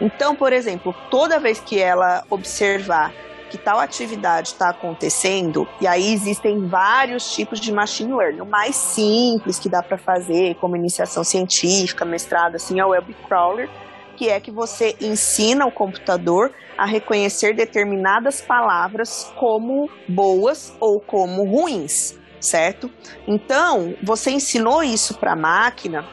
Então, 0.00 0.34
por 0.34 0.52
exemplo, 0.52 0.94
toda 1.10 1.38
vez 1.38 1.60
que 1.60 1.78
ela 1.78 2.24
observar 2.30 3.12
que 3.54 3.58
tal 3.58 3.78
atividade 3.78 4.48
está 4.48 4.70
acontecendo, 4.70 5.68
e 5.80 5.86
aí 5.86 6.12
existem 6.12 6.66
vários 6.66 7.32
tipos 7.32 7.60
de 7.60 7.72
machine 7.72 8.12
learning. 8.12 8.40
O 8.40 8.46
mais 8.46 8.74
simples 8.74 9.60
que 9.60 9.68
dá 9.68 9.80
para 9.80 9.96
fazer, 9.96 10.56
como 10.56 10.74
iniciação 10.74 11.22
científica, 11.22 12.04
mestrado, 12.04 12.56
assim, 12.56 12.80
é 12.80 12.84
o 12.84 12.88
web 12.88 13.14
crawler, 13.28 13.70
que 14.16 14.28
é 14.28 14.40
que 14.40 14.50
você 14.50 14.96
ensina 15.00 15.64
o 15.66 15.70
computador 15.70 16.50
a 16.76 16.84
reconhecer 16.84 17.54
determinadas 17.54 18.40
palavras 18.40 19.32
como 19.38 19.88
boas 20.08 20.74
ou 20.80 20.98
como 20.98 21.44
ruins, 21.44 22.18
certo? 22.40 22.90
Então, 23.28 23.94
você 24.02 24.32
ensinou 24.32 24.82
isso 24.82 25.14
para 25.14 25.34
a 25.34 25.36
máquina 25.36 26.04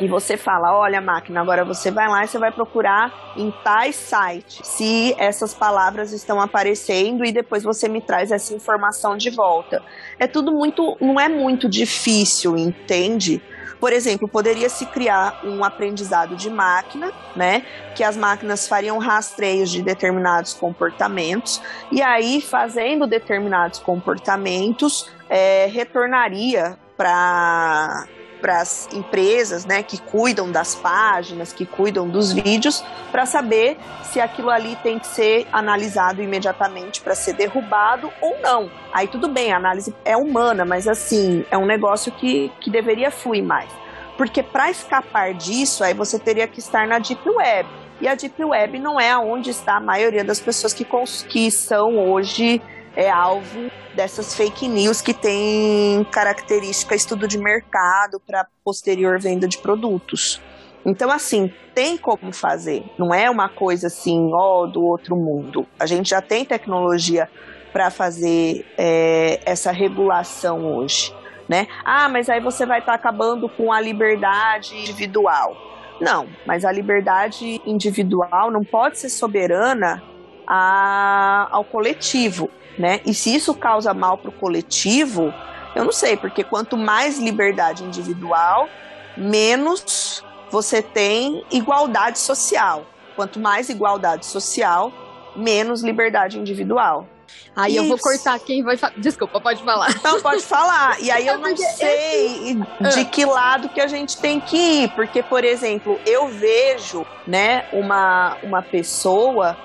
e 0.00 0.06
você 0.06 0.36
fala: 0.36 0.76
olha, 0.76 1.00
máquina, 1.00 1.40
agora 1.40 1.64
você 1.64 1.90
vai 1.90 2.08
lá 2.08 2.24
e 2.24 2.28
você 2.28 2.38
vai 2.38 2.50
procurar 2.50 3.32
em 3.36 3.50
tais 3.62 3.96
sites 3.96 4.60
se 4.66 5.14
essas 5.18 5.54
palavras 5.54 6.12
estão 6.12 6.40
aparecendo 6.40 7.24
e 7.24 7.32
depois 7.32 7.62
você 7.62 7.88
me 7.88 8.00
traz 8.00 8.30
essa 8.30 8.54
informação 8.54 9.16
de 9.16 9.30
volta. 9.30 9.82
É 10.18 10.26
tudo 10.26 10.52
muito, 10.52 10.96
não 11.00 11.18
é 11.18 11.28
muito 11.28 11.68
difícil, 11.68 12.56
entende? 12.56 13.42
Por 13.80 13.92
exemplo, 13.92 14.26
poderia 14.26 14.68
se 14.68 14.86
criar 14.86 15.40
um 15.44 15.62
aprendizado 15.62 16.34
de 16.34 16.50
máquina, 16.50 17.12
né? 17.36 17.64
Que 17.94 18.02
as 18.02 18.16
máquinas 18.16 18.66
fariam 18.66 18.98
rastreios 18.98 19.70
de 19.70 19.82
determinados 19.82 20.52
comportamentos 20.52 21.62
e 21.92 22.02
aí, 22.02 22.40
fazendo 22.40 23.06
determinados 23.06 23.78
comportamentos, 23.78 25.08
é, 25.30 25.66
retornaria 25.66 26.76
para 26.96 28.08
para 28.38 28.60
as 28.60 28.88
empresas, 28.92 29.64
né, 29.64 29.82
que 29.82 30.00
cuidam 30.00 30.50
das 30.50 30.74
páginas, 30.74 31.52
que 31.52 31.66
cuidam 31.66 32.08
dos 32.08 32.32
vídeos, 32.32 32.84
para 33.10 33.26
saber 33.26 33.78
se 34.04 34.20
aquilo 34.20 34.50
ali 34.50 34.76
tem 34.76 34.98
que 34.98 35.06
ser 35.06 35.46
analisado 35.52 36.22
imediatamente 36.22 37.00
para 37.00 37.14
ser 37.14 37.34
derrubado 37.34 38.10
ou 38.20 38.40
não. 38.40 38.70
Aí 38.92 39.06
tudo 39.06 39.28
bem, 39.28 39.52
a 39.52 39.56
análise 39.56 39.94
é 40.04 40.16
humana, 40.16 40.64
mas 40.64 40.88
assim, 40.88 41.44
é 41.50 41.58
um 41.58 41.66
negócio 41.66 42.10
que, 42.12 42.50
que 42.60 42.70
deveria 42.70 43.10
fluir 43.10 43.42
mais. 43.42 43.70
Porque 44.16 44.42
para 44.42 44.70
escapar 44.70 45.34
disso, 45.34 45.84
aí 45.84 45.94
você 45.94 46.18
teria 46.18 46.48
que 46.48 46.58
estar 46.58 46.86
na 46.86 46.98
Deep 46.98 47.28
Web. 47.28 47.68
E 48.00 48.08
a 48.08 48.14
Deep 48.14 48.42
Web 48.42 48.78
não 48.78 48.98
é 48.98 49.16
onde 49.16 49.50
está 49.50 49.76
a 49.76 49.80
maioria 49.80 50.24
das 50.24 50.40
pessoas 50.40 50.72
que, 50.72 50.86
que 51.28 51.50
são 51.50 51.98
hoje 51.98 52.60
é 52.98 53.08
alvo 53.08 53.70
dessas 53.94 54.34
fake 54.34 54.66
news 54.66 55.00
que 55.00 55.14
tem 55.14 56.02
característica 56.10 56.96
estudo 56.96 57.28
de 57.28 57.38
mercado 57.38 58.18
para 58.18 58.44
posterior 58.64 59.20
venda 59.20 59.46
de 59.46 59.56
produtos. 59.56 60.42
Então, 60.84 61.08
assim, 61.08 61.52
tem 61.76 61.96
como 61.96 62.32
fazer. 62.32 62.84
Não 62.98 63.14
é 63.14 63.30
uma 63.30 63.48
coisa 63.48 63.86
assim, 63.86 64.30
ó, 64.34 64.66
do 64.66 64.82
outro 64.82 65.14
mundo. 65.14 65.64
A 65.78 65.86
gente 65.86 66.10
já 66.10 66.20
tem 66.20 66.44
tecnologia 66.44 67.30
para 67.72 67.88
fazer 67.88 68.66
é, 68.76 69.38
essa 69.46 69.70
regulação 69.70 70.66
hoje, 70.66 71.14
né? 71.48 71.68
Ah, 71.84 72.08
mas 72.08 72.28
aí 72.28 72.40
você 72.40 72.66
vai 72.66 72.80
estar 72.80 72.92
tá 72.92 72.96
acabando 72.96 73.48
com 73.48 73.72
a 73.72 73.80
liberdade 73.80 74.76
individual. 74.76 75.56
Não, 76.00 76.26
mas 76.44 76.64
a 76.64 76.72
liberdade 76.72 77.60
individual 77.64 78.50
não 78.50 78.64
pode 78.64 78.98
ser 78.98 79.08
soberana 79.08 80.02
a, 80.48 81.48
ao 81.50 81.62
coletivo 81.64 82.50
né? 82.78 83.00
E 83.04 83.12
se 83.12 83.34
isso 83.34 83.52
causa 83.54 83.92
mal 83.92 84.16
para 84.16 84.30
o 84.30 84.32
coletivo, 84.32 85.34
eu 85.74 85.84
não 85.84 85.92
sei, 85.92 86.16
porque 86.16 86.44
quanto 86.44 86.76
mais 86.76 87.18
liberdade 87.18 87.82
individual, 87.82 88.68
menos 89.16 90.24
você 90.50 90.80
tem 90.80 91.44
igualdade 91.50 92.18
social. 92.18 92.86
Quanto 93.16 93.40
mais 93.40 93.68
igualdade 93.68 94.24
social, 94.24 94.92
menos 95.34 95.82
liberdade 95.82 96.38
individual. 96.38 97.06
Aí 97.54 97.74
Isso. 97.74 97.82
eu 97.82 97.88
vou 97.88 97.98
cortar 97.98 98.38
quem 98.38 98.62
vai 98.62 98.76
falar. 98.76 98.94
Desculpa, 98.96 99.40
pode 99.40 99.62
falar. 99.62 99.88
Não, 100.02 100.22
pode 100.22 100.42
falar. 100.42 101.00
E 101.00 101.10
aí 101.10 101.26
eu 101.28 101.36
não 101.36 101.54
sei 101.56 102.56
de 102.94 103.04
que 103.06 103.24
lado 103.24 103.68
que 103.68 103.80
a 103.80 103.88
gente 103.88 104.16
tem 104.18 104.40
que 104.40 104.56
ir. 104.56 104.88
Porque, 104.90 105.22
por 105.22 105.44
exemplo, 105.44 106.00
eu 106.06 106.28
vejo, 106.28 107.04
né, 107.26 107.66
uma, 107.72 108.36
uma 108.42 108.62
pessoa 108.62 109.56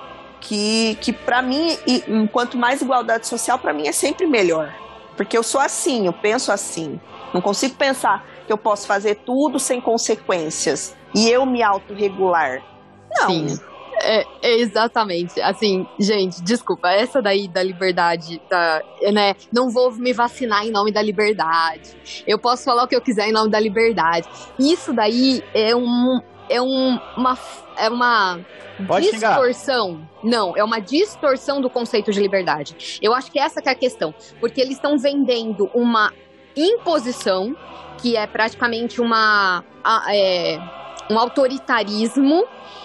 que, 0.44 0.96
que 1.00 1.12
para 1.12 1.42
mim, 1.42 1.76
e, 1.86 2.02
quanto 2.28 2.56
mais 2.56 2.80
igualdade 2.80 3.26
social, 3.26 3.58
para 3.58 3.72
mim 3.72 3.88
é 3.88 3.92
sempre 3.92 4.26
melhor. 4.26 4.72
Porque 5.16 5.36
eu 5.36 5.42
sou 5.42 5.60
assim, 5.60 6.06
eu 6.06 6.12
penso 6.12 6.52
assim. 6.52 7.00
Não 7.32 7.40
consigo 7.40 7.74
pensar 7.74 8.24
que 8.46 8.52
eu 8.52 8.58
posso 8.58 8.86
fazer 8.86 9.16
tudo 9.16 9.58
sem 9.58 9.80
consequências 9.80 10.94
e 11.14 11.28
eu 11.28 11.46
me 11.46 11.62
autorregular. 11.62 12.62
Não. 13.10 13.28
Sim. 13.28 13.60
É, 14.02 14.26
é, 14.42 14.56
exatamente. 14.56 15.40
Assim, 15.40 15.86
gente, 15.98 16.42
desculpa, 16.42 16.90
essa 16.90 17.22
daí 17.22 17.48
da 17.48 17.62
liberdade, 17.62 18.42
da, 18.50 18.82
né? 19.12 19.34
Não 19.52 19.70
vou 19.70 19.92
me 19.92 20.12
vacinar 20.12 20.66
em 20.66 20.70
nome 20.70 20.92
da 20.92 21.00
liberdade. 21.00 21.96
Eu 22.26 22.38
posso 22.38 22.64
falar 22.64 22.84
o 22.84 22.88
que 22.88 22.96
eu 22.96 23.00
quiser 23.00 23.28
em 23.28 23.32
nome 23.32 23.50
da 23.50 23.60
liberdade. 23.60 24.28
Isso 24.58 24.92
daí 24.92 25.42
é 25.54 25.74
um, 25.74 26.20
é 26.48 26.60
um, 26.60 26.98
uma, 27.16 27.38
é 27.76 27.88
uma 27.88 28.40
Pode 28.86 29.10
distorção. 29.10 29.88
Xingar. 29.90 30.08
Não, 30.22 30.56
é 30.56 30.64
uma 30.64 30.80
distorção 30.80 31.60
do 31.60 31.70
conceito 31.70 32.10
de 32.10 32.20
liberdade. 32.20 32.98
Eu 33.00 33.14
acho 33.14 33.30
que 33.30 33.38
essa 33.38 33.62
que 33.62 33.68
é 33.68 33.72
a 33.72 33.74
questão. 33.74 34.14
Porque 34.40 34.60
eles 34.60 34.74
estão 34.74 34.98
vendendo 34.98 35.70
uma 35.74 36.12
imposição, 36.56 37.56
que 37.98 38.16
é 38.16 38.26
praticamente 38.26 39.00
uma. 39.00 39.64
É, 40.08 40.58
um 41.10 41.18
autoritarismo 41.18 42.44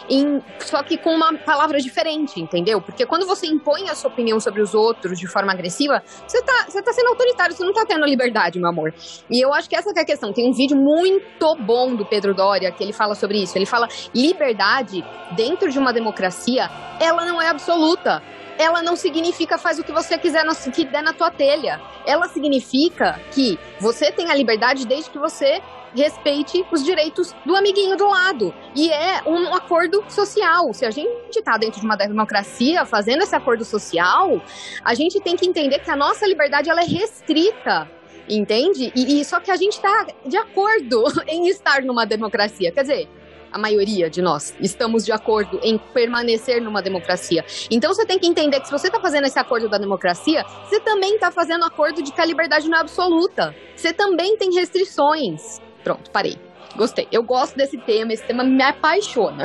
em, 0.09 0.41
só 0.59 0.81
que 0.81 0.97
com 0.97 1.11
uma 1.11 1.33
palavra 1.37 1.79
diferente, 1.79 2.41
entendeu? 2.41 2.81
Porque 2.81 3.05
quando 3.05 3.25
você 3.25 3.45
impõe 3.45 3.89
a 3.89 3.95
sua 3.95 4.09
opinião 4.09 4.39
sobre 4.39 4.61
os 4.61 4.73
outros 4.73 5.19
de 5.19 5.27
forma 5.27 5.51
agressiva, 5.51 6.01
você 6.27 6.41
tá, 6.41 6.65
você 6.67 6.81
tá 6.81 6.91
sendo 6.91 7.09
autoritário, 7.09 7.55
você 7.55 7.63
não 7.63 7.73
tá 7.73 7.85
tendo 7.85 8.05
liberdade, 8.05 8.59
meu 8.59 8.69
amor. 8.69 8.93
E 9.29 9.43
eu 9.43 9.53
acho 9.53 9.69
que 9.69 9.75
essa 9.75 9.93
que 9.93 9.99
é 9.99 10.01
a 10.01 10.05
questão. 10.05 10.33
Tem 10.33 10.49
um 10.49 10.53
vídeo 10.53 10.75
muito 10.75 11.55
bom 11.57 11.95
do 11.95 12.05
Pedro 12.05 12.33
Doria 12.33 12.71
que 12.71 12.83
ele 12.83 12.93
fala 12.93 13.13
sobre 13.13 13.41
isso. 13.41 13.57
Ele 13.57 13.65
fala: 13.65 13.87
liberdade 14.13 15.05
dentro 15.35 15.69
de 15.69 15.77
uma 15.77 15.93
democracia, 15.93 16.69
ela 16.99 17.25
não 17.25 17.41
é 17.41 17.47
absoluta 17.47 18.21
ela 18.59 18.83
não 18.83 18.97
significa 18.97 19.57
faz 19.57 19.79
o 19.79 19.83
que 19.85 19.91
você 19.93 20.17
quiser 20.17 20.43
no, 20.43 20.53
que 20.53 20.83
der 20.83 21.01
na 21.01 21.13
tua 21.13 21.31
telha. 21.31 21.79
Ela 22.05 22.27
significa 22.27 23.17
que 23.31 23.57
você 23.79 24.11
tem 24.11 24.29
a 24.29 24.35
liberdade 24.35 24.85
desde 24.85 25.09
que 25.09 25.17
você 25.17 25.61
respeite 25.95 26.65
os 26.71 26.83
direitos 26.83 27.33
do 27.45 27.55
amiguinho 27.55 27.95
do 27.97 28.07
lado. 28.07 28.53
E 28.75 28.91
é 28.91 29.21
um 29.25 29.53
acordo 29.53 30.03
social. 30.09 30.73
Se 30.73 30.85
a 30.85 30.91
gente 30.91 31.37
está 31.37 31.57
dentro 31.57 31.79
de 31.79 31.85
uma 31.85 31.95
democracia 31.95 32.85
fazendo 32.85 33.23
esse 33.23 33.35
acordo 33.35 33.65
social, 33.65 34.41
a 34.83 34.93
gente 34.93 35.19
tem 35.19 35.35
que 35.35 35.45
entender 35.45 35.79
que 35.79 35.91
a 35.91 35.95
nossa 35.95 36.25
liberdade 36.27 36.69
ela 36.69 36.81
é 36.81 36.85
restrita. 36.85 37.89
Entende? 38.27 38.91
E, 38.95 39.19
e 39.19 39.25
só 39.25 39.39
que 39.39 39.49
a 39.49 39.55
gente 39.55 39.73
está 39.73 40.05
de 40.25 40.37
acordo 40.37 41.03
em 41.27 41.47
estar 41.47 41.81
numa 41.81 42.05
democracia. 42.05 42.71
Quer 42.71 42.81
dizer, 42.81 43.09
a 43.51 43.57
maioria 43.57 44.09
de 44.09 44.21
nós 44.21 44.53
estamos 44.59 45.03
de 45.03 45.11
acordo 45.11 45.59
em 45.63 45.77
permanecer 45.77 46.61
numa 46.61 46.81
democracia. 46.81 47.43
Então 47.71 47.93
você 47.93 48.05
tem 48.05 48.19
que 48.19 48.27
entender 48.27 48.59
que 48.59 48.67
se 48.67 48.71
você 48.71 48.87
está 48.87 48.99
fazendo 48.99 49.25
esse 49.25 49.39
acordo 49.39 49.67
da 49.67 49.77
democracia, 49.77 50.45
você 50.67 50.79
também 50.79 51.15
está 51.15 51.31
fazendo 51.31 51.65
acordo 51.65 52.03
de 52.03 52.11
que 52.11 52.21
a 52.21 52.25
liberdade 52.25 52.69
não 52.69 52.77
é 52.77 52.81
absoluta. 52.81 53.55
Você 53.75 53.91
também 53.91 54.37
tem 54.37 54.53
restrições. 54.53 55.59
Pronto, 55.89 56.11
parei. 56.11 56.37
Gostei. 56.75 57.07
Eu 57.11 57.23
gosto 57.23 57.57
desse 57.57 57.75
tema, 57.75 58.13
esse 58.13 58.21
tema 58.21 58.43
me 58.43 58.61
apaixona. 58.61 59.43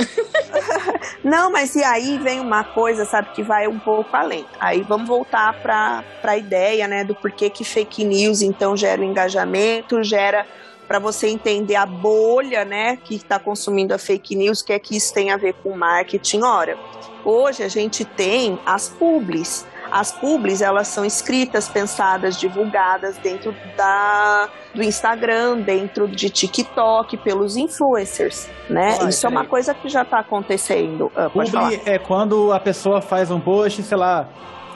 Não, 1.24 1.50
mas 1.50 1.74
e 1.74 1.82
aí 1.82 2.18
vem 2.18 2.38
uma 2.38 2.62
coisa, 2.62 3.06
sabe, 3.06 3.30
que 3.30 3.42
vai 3.42 3.66
um 3.66 3.78
pouco 3.78 4.14
além. 4.14 4.44
Aí 4.60 4.82
vamos 4.82 5.08
voltar 5.08 5.54
para 5.62 6.04
a 6.22 6.36
ideia, 6.36 6.86
né, 6.86 7.02
do 7.02 7.14
porquê 7.14 7.48
que 7.48 7.64
fake 7.64 8.04
news 8.04 8.42
então 8.42 8.76
gera 8.76 9.00
o 9.00 9.04
engajamento, 9.04 10.04
gera 10.04 10.46
para 10.86 10.98
você 10.98 11.28
entender 11.28 11.76
a 11.76 11.86
bolha, 11.86 12.62
né, 12.62 12.98
que 13.02 13.14
está 13.14 13.38
consumindo 13.38 13.94
a 13.94 13.98
fake 13.98 14.36
news, 14.36 14.60
que 14.60 14.74
é 14.74 14.78
que 14.78 14.94
isso 14.94 15.14
tem 15.14 15.30
a 15.30 15.38
ver 15.38 15.54
com 15.62 15.74
marketing. 15.74 16.42
Ora, 16.42 16.76
hoje 17.24 17.62
a 17.62 17.68
gente 17.68 18.04
tem 18.04 18.58
as 18.66 18.90
publis. 18.90 19.66
As 19.94 20.10
publis, 20.10 20.60
elas 20.60 20.88
são 20.88 21.04
escritas, 21.04 21.68
pensadas, 21.68 22.36
divulgadas 22.36 23.16
dentro 23.18 23.54
da, 23.76 24.48
do 24.74 24.82
Instagram, 24.82 25.60
dentro 25.60 26.08
de 26.08 26.28
TikTok, 26.28 27.16
pelos 27.18 27.56
influencers, 27.56 28.48
né? 28.68 28.96
Olha, 28.98 29.08
Isso 29.08 29.24
é 29.24 29.28
uma 29.28 29.44
coisa 29.44 29.72
que 29.72 29.88
já 29.88 30.02
está 30.02 30.18
acontecendo. 30.18 31.12
Ah, 31.14 31.30
Publi 31.30 31.48
falar. 31.48 31.72
é 31.86 31.96
quando 31.96 32.52
a 32.52 32.58
pessoa 32.58 33.00
faz 33.00 33.30
um 33.30 33.38
post, 33.38 33.84
sei 33.84 33.96
lá, 33.96 34.28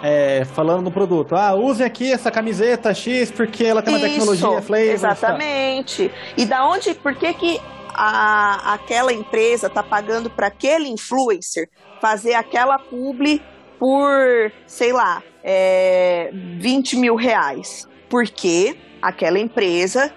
é, 0.04 0.44
falando 0.54 0.82
no 0.82 0.92
produto. 0.92 1.34
Ah, 1.34 1.52
use 1.52 1.82
aqui 1.82 2.12
essa 2.12 2.30
camiseta 2.30 2.94
X 2.94 3.32
porque 3.32 3.64
ela 3.64 3.82
tem 3.82 3.92
uma 3.92 3.98
Isso, 3.98 4.08
tecnologia 4.08 4.62
flavor. 4.62 4.86
Exatamente. 4.86 6.10
Tá. 6.10 6.14
E 6.36 6.46
da 6.46 6.64
onde, 6.64 6.94
por 6.94 7.16
que 7.16 7.34
que 7.34 7.60
a, 7.92 8.74
aquela 8.74 9.12
empresa 9.12 9.66
está 9.66 9.82
pagando 9.82 10.30
para 10.30 10.46
aquele 10.46 10.88
influencer 10.88 11.68
fazer 12.00 12.34
aquela 12.34 12.78
publi 12.78 13.42
por, 13.78 14.52
sei 14.66 14.92
lá, 14.92 15.22
é, 15.42 16.30
20 16.32 16.96
mil 16.96 17.14
reais. 17.14 17.88
Porque 18.08 18.76
aquela 19.00 19.38
empresa 19.38 20.12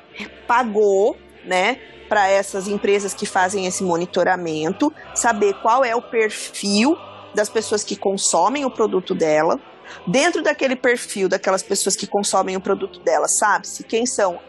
pagou, 0.48 1.18
né, 1.46 1.78
para 2.10 2.28
essas 2.28 2.68
empresas 2.68 3.14
que 3.14 3.26
fazem 3.26 3.66
esse 3.66 3.84
monitoramento, 3.84 4.94
saber 5.16 5.54
qual 5.62 5.86
é 5.86 5.96
o 5.96 6.02
perfil 6.02 6.98
das 7.34 7.48
pessoas 7.48 7.84
que 7.84 7.96
consomem 7.96 8.66
o 8.66 8.72
produto 8.72 9.16
dela. 9.16 9.60
Dentro 10.06 10.42
daquele 10.42 10.76
perfil 10.76 11.30
daquelas 11.30 11.64
pessoas 11.64 11.96
que 11.96 12.08
consomem 12.08 12.56
o 12.56 12.62
produto 12.62 13.00
dela, 13.00 13.28
sabe-se 13.28 13.84
quem 13.84 14.06
são 14.06 14.40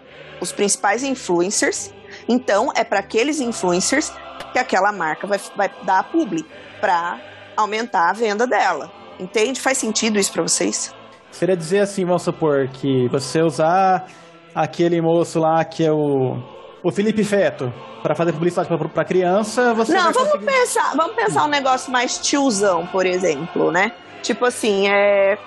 os 0.40 0.50
principais 0.50 1.04
influencers. 1.04 1.92
Então, 2.28 2.72
é 2.74 2.82
para 2.82 2.98
aqueles 2.98 3.40
influencers 3.40 4.12
que 4.52 4.58
aquela 4.58 4.92
marca 4.92 5.26
vai, 5.26 5.40
vai 5.56 5.70
dar 5.84 6.00
a 6.00 6.02
publi 6.02 6.44
para 6.80 7.20
aumentar 7.56 8.10
a 8.10 8.12
venda 8.12 8.46
dela. 8.46 9.01
Entende? 9.22 9.60
Faz 9.60 9.78
sentido 9.78 10.18
isso 10.18 10.32
para 10.32 10.42
vocês? 10.42 10.92
Seria 11.30 11.56
dizer 11.56 11.80
assim, 11.80 12.04
vamos 12.04 12.22
supor, 12.22 12.68
que 12.68 13.08
você 13.08 13.40
usar 13.40 14.06
aquele 14.54 15.00
moço 15.00 15.38
lá 15.38 15.64
que 15.64 15.84
é 15.84 15.92
o, 15.92 16.36
o 16.82 16.90
Felipe 16.90 17.24
Feto 17.24 17.72
para 18.02 18.14
fazer 18.14 18.32
publicidade 18.32 18.68
para 18.68 19.04
criança, 19.04 19.72
você 19.74 19.94
Não, 19.94 20.12
vamos 20.12 20.32
conseguir... 20.32 20.46
pensar, 20.46 20.96
vamos 20.96 21.14
pensar 21.14 21.44
um 21.44 21.48
negócio 21.48 21.92
mais 21.92 22.18
tiozão, 22.18 22.86
por 22.88 23.06
exemplo, 23.06 23.70
né? 23.70 23.92
Tipo 24.22 24.44
assim, 24.44 24.88
é 24.88 25.38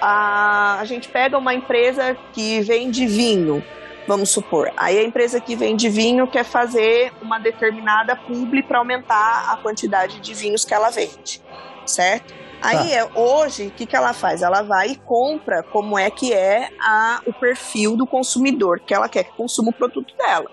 a, 0.00 0.80
a 0.80 0.84
gente 0.84 1.08
pega 1.08 1.38
uma 1.38 1.54
empresa 1.54 2.16
que 2.32 2.60
vende 2.60 3.06
vinho, 3.06 3.62
vamos 4.06 4.30
supor. 4.30 4.70
Aí 4.76 4.98
a 4.98 5.02
empresa 5.04 5.40
que 5.40 5.54
vende 5.54 5.88
vinho 5.88 6.26
quer 6.26 6.44
fazer 6.44 7.12
uma 7.22 7.38
determinada 7.38 8.16
publi 8.16 8.62
para 8.62 8.78
aumentar 8.78 9.52
a 9.52 9.56
quantidade 9.56 10.20
de 10.20 10.34
vinhos 10.34 10.64
que 10.64 10.74
ela 10.74 10.90
vende, 10.90 11.40
certo? 11.86 12.34
Aí, 12.62 12.92
é, 12.92 13.04
hoje, 13.14 13.68
o 13.68 13.70
que, 13.70 13.86
que 13.86 13.96
ela 13.96 14.12
faz? 14.12 14.42
Ela 14.42 14.62
vai 14.62 14.88
e 14.90 14.96
compra 14.96 15.62
como 15.62 15.98
é 15.98 16.10
que 16.10 16.32
é 16.32 16.68
a, 16.80 17.22
o 17.26 17.32
perfil 17.32 17.96
do 17.96 18.06
consumidor, 18.06 18.80
que 18.80 18.92
ela 18.92 19.08
quer 19.08 19.24
que 19.24 19.32
consuma 19.32 19.70
o 19.70 19.72
produto 19.72 20.14
dela. 20.16 20.50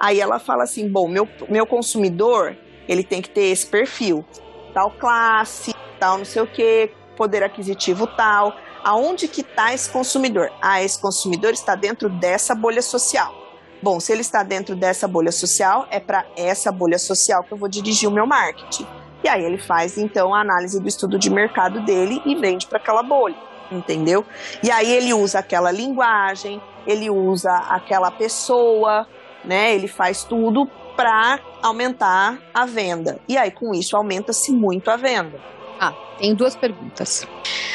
Aí 0.00 0.18
ela 0.18 0.38
fala 0.38 0.64
assim, 0.64 0.88
bom, 0.88 1.06
meu, 1.06 1.28
meu 1.48 1.66
consumidor, 1.66 2.56
ele 2.88 3.04
tem 3.04 3.20
que 3.20 3.28
ter 3.28 3.44
esse 3.44 3.66
perfil, 3.66 4.24
tal 4.72 4.90
classe, 4.92 5.74
tal 5.98 6.18
não 6.18 6.24
sei 6.24 6.40
o 6.42 6.46
que, 6.46 6.90
poder 7.16 7.42
aquisitivo 7.42 8.06
tal. 8.06 8.54
Aonde 8.82 9.28
que 9.28 9.42
está 9.42 9.74
esse 9.74 9.90
consumidor? 9.90 10.50
Ah, 10.62 10.82
esse 10.82 10.98
consumidor 10.98 11.52
está 11.52 11.74
dentro 11.74 12.08
dessa 12.08 12.54
bolha 12.54 12.80
social. 12.80 13.34
Bom, 13.82 14.00
se 14.00 14.12
ele 14.12 14.22
está 14.22 14.42
dentro 14.42 14.74
dessa 14.74 15.06
bolha 15.06 15.32
social, 15.32 15.86
é 15.90 16.00
para 16.00 16.24
essa 16.36 16.72
bolha 16.72 16.98
social 16.98 17.42
que 17.44 17.52
eu 17.52 17.58
vou 17.58 17.68
dirigir 17.68 18.08
o 18.08 18.12
meu 18.12 18.26
marketing. 18.26 18.86
E 19.22 19.28
aí 19.28 19.44
ele 19.44 19.58
faz 19.58 19.98
então 19.98 20.34
a 20.34 20.40
análise 20.40 20.80
do 20.80 20.88
estudo 20.88 21.18
de 21.18 21.30
mercado 21.30 21.80
dele 21.80 22.22
e 22.24 22.34
vende 22.34 22.66
para 22.66 22.78
aquela 22.78 23.02
bolha, 23.02 23.36
entendeu? 23.70 24.24
E 24.62 24.70
aí 24.70 24.90
ele 24.90 25.12
usa 25.12 25.40
aquela 25.40 25.70
linguagem, 25.70 26.60
ele 26.86 27.10
usa 27.10 27.52
aquela 27.68 28.10
pessoa, 28.10 29.06
né? 29.44 29.74
Ele 29.74 29.88
faz 29.88 30.24
tudo 30.24 30.66
para 30.96 31.38
aumentar 31.62 32.38
a 32.52 32.66
venda. 32.66 33.18
E 33.28 33.36
aí 33.36 33.50
com 33.50 33.74
isso 33.74 33.96
aumenta-se 33.96 34.52
muito 34.52 34.90
a 34.90 34.96
venda. 34.96 35.38
Ah, 35.78 35.94
tem 36.18 36.34
duas 36.34 36.54
perguntas. 36.54 37.26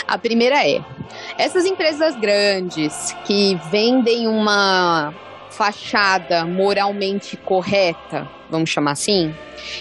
A 0.08 0.18
primeira 0.18 0.68
é: 0.68 0.84
essas 1.38 1.66
empresas 1.66 2.16
grandes 2.16 3.16
que 3.26 3.60
vendem 3.72 4.28
uma 4.28 5.14
fachada 5.56 6.46
moralmente 6.46 7.38
correta, 7.38 8.30
vamos 8.50 8.70
chamar 8.70 8.92
assim, 8.92 9.34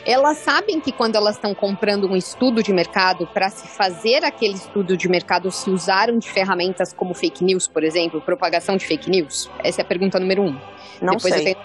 elas 0.06 0.38
sabem 0.38 0.80
que 0.80 0.92
quando 0.92 1.16
elas 1.16 1.34
estão 1.34 1.54
comprando 1.54 2.08
um 2.08 2.16
estudo 2.16 2.62
de 2.62 2.72
mercado, 2.72 3.26
para 3.26 3.50
se 3.50 3.66
fazer 3.66 4.24
aquele 4.24 4.54
estudo 4.54 4.96
de 4.96 5.08
mercado, 5.08 5.50
se 5.50 5.68
usaram 5.70 6.18
de 6.18 6.30
ferramentas 6.30 6.92
como 6.92 7.12
fake 7.12 7.42
news, 7.44 7.66
por 7.66 7.82
exemplo, 7.82 8.20
propagação 8.20 8.76
de 8.76 8.86
fake 8.86 9.10
news? 9.10 9.50
Essa 9.62 9.80
é 9.80 9.84
a 9.84 9.86
pergunta 9.86 10.18
número 10.20 10.42
um. 10.42 10.58
Não 11.02 11.14
Depois 11.16 11.34
sei. 11.34 11.44
Tenho... 11.44 11.56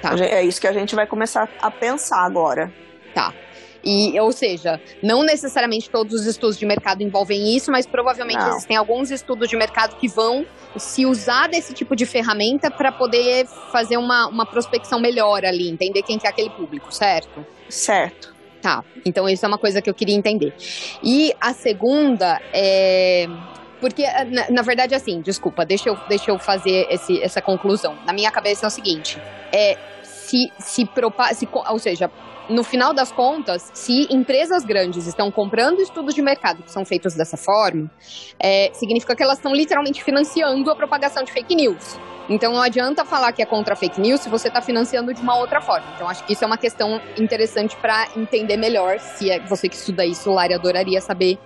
Tá. 0.00 0.14
É 0.18 0.42
isso 0.42 0.60
que 0.60 0.68
a 0.68 0.72
gente 0.72 0.94
vai 0.94 1.06
começar 1.06 1.48
a 1.60 1.70
pensar 1.70 2.24
agora. 2.24 2.72
Tá. 3.14 3.32
E, 3.86 4.18
ou 4.18 4.32
seja, 4.32 4.80
não 5.00 5.22
necessariamente 5.22 5.88
todos 5.88 6.12
os 6.12 6.26
estudos 6.26 6.58
de 6.58 6.66
mercado 6.66 7.04
envolvem 7.04 7.54
isso, 7.54 7.70
mas 7.70 7.86
provavelmente 7.86 8.40
não. 8.40 8.48
existem 8.48 8.76
alguns 8.76 9.12
estudos 9.12 9.48
de 9.48 9.56
mercado 9.56 9.94
que 9.94 10.08
vão 10.08 10.44
se 10.76 11.06
usar 11.06 11.48
desse 11.48 11.72
tipo 11.72 11.94
de 11.94 12.04
ferramenta 12.04 12.68
para 12.68 12.90
poder 12.90 13.46
fazer 13.70 13.96
uma, 13.96 14.26
uma 14.26 14.44
prospecção 14.44 14.98
melhor 14.98 15.44
ali, 15.44 15.70
entender 15.70 16.02
quem 16.02 16.18
que 16.18 16.26
é 16.26 16.30
aquele 16.30 16.50
público, 16.50 16.92
certo? 16.92 17.46
Certo. 17.68 18.34
Tá, 18.60 18.82
então 19.04 19.28
isso 19.28 19.44
é 19.44 19.48
uma 19.48 19.58
coisa 19.58 19.80
que 19.80 19.88
eu 19.88 19.94
queria 19.94 20.16
entender. 20.16 20.52
E 21.00 21.32
a 21.40 21.52
segunda 21.52 22.40
é. 22.52 23.26
Porque, 23.80 24.04
na, 24.30 24.50
na, 24.50 24.62
verdade, 24.62 24.94
assim, 24.94 25.20
desculpa, 25.20 25.64
deixa 25.64 25.90
eu, 25.90 25.96
deixa 26.08 26.30
eu 26.30 26.38
fazer 26.38 26.86
esse, 26.90 27.22
essa 27.22 27.40
conclusão. 27.40 27.96
Na 28.04 28.12
minha 28.12 28.32
cabeça 28.32 28.66
é 28.66 28.68
o 28.68 28.70
seguinte: 28.70 29.20
é, 29.52 29.76
se, 30.02 30.50
se, 30.58 30.84
propa, 30.84 31.32
se 31.34 31.46
ou 31.52 31.78
seja, 31.78 32.10
no 32.48 32.62
final 32.62 32.92
das 32.92 33.10
contas, 33.10 33.70
se 33.74 34.06
empresas 34.12 34.64
grandes 34.64 35.06
estão 35.06 35.30
comprando 35.30 35.80
estudos 35.80 36.14
de 36.14 36.22
mercado 36.22 36.62
que 36.62 36.70
são 36.70 36.84
feitos 36.84 37.14
dessa 37.14 37.36
forma, 37.36 37.90
é, 38.38 38.70
significa 38.72 39.14
que 39.14 39.22
elas 39.22 39.38
estão 39.38 39.54
literalmente 39.54 40.02
financiando 40.02 40.70
a 40.70 40.76
propagação 40.76 41.22
de 41.24 41.32
fake 41.32 41.54
news. 41.54 41.98
Então 42.28 42.52
não 42.52 42.60
adianta 42.60 43.04
falar 43.04 43.32
que 43.32 43.40
é 43.40 43.46
contra 43.46 43.76
fake 43.76 44.00
news 44.00 44.20
se 44.20 44.28
você 44.28 44.48
está 44.48 44.60
financiando 44.60 45.14
de 45.14 45.20
uma 45.20 45.36
outra 45.36 45.60
forma. 45.60 45.86
Então 45.94 46.08
acho 46.08 46.24
que 46.24 46.32
isso 46.32 46.42
é 46.42 46.46
uma 46.46 46.58
questão 46.58 47.00
interessante 47.16 47.76
para 47.76 48.08
entender 48.16 48.56
melhor. 48.56 48.98
Se 48.98 49.30
é 49.30 49.38
você 49.40 49.68
que 49.68 49.76
estuda 49.76 50.04
isso, 50.04 50.30
Lari, 50.32 50.54
adoraria 50.54 51.00
saber. 51.00 51.38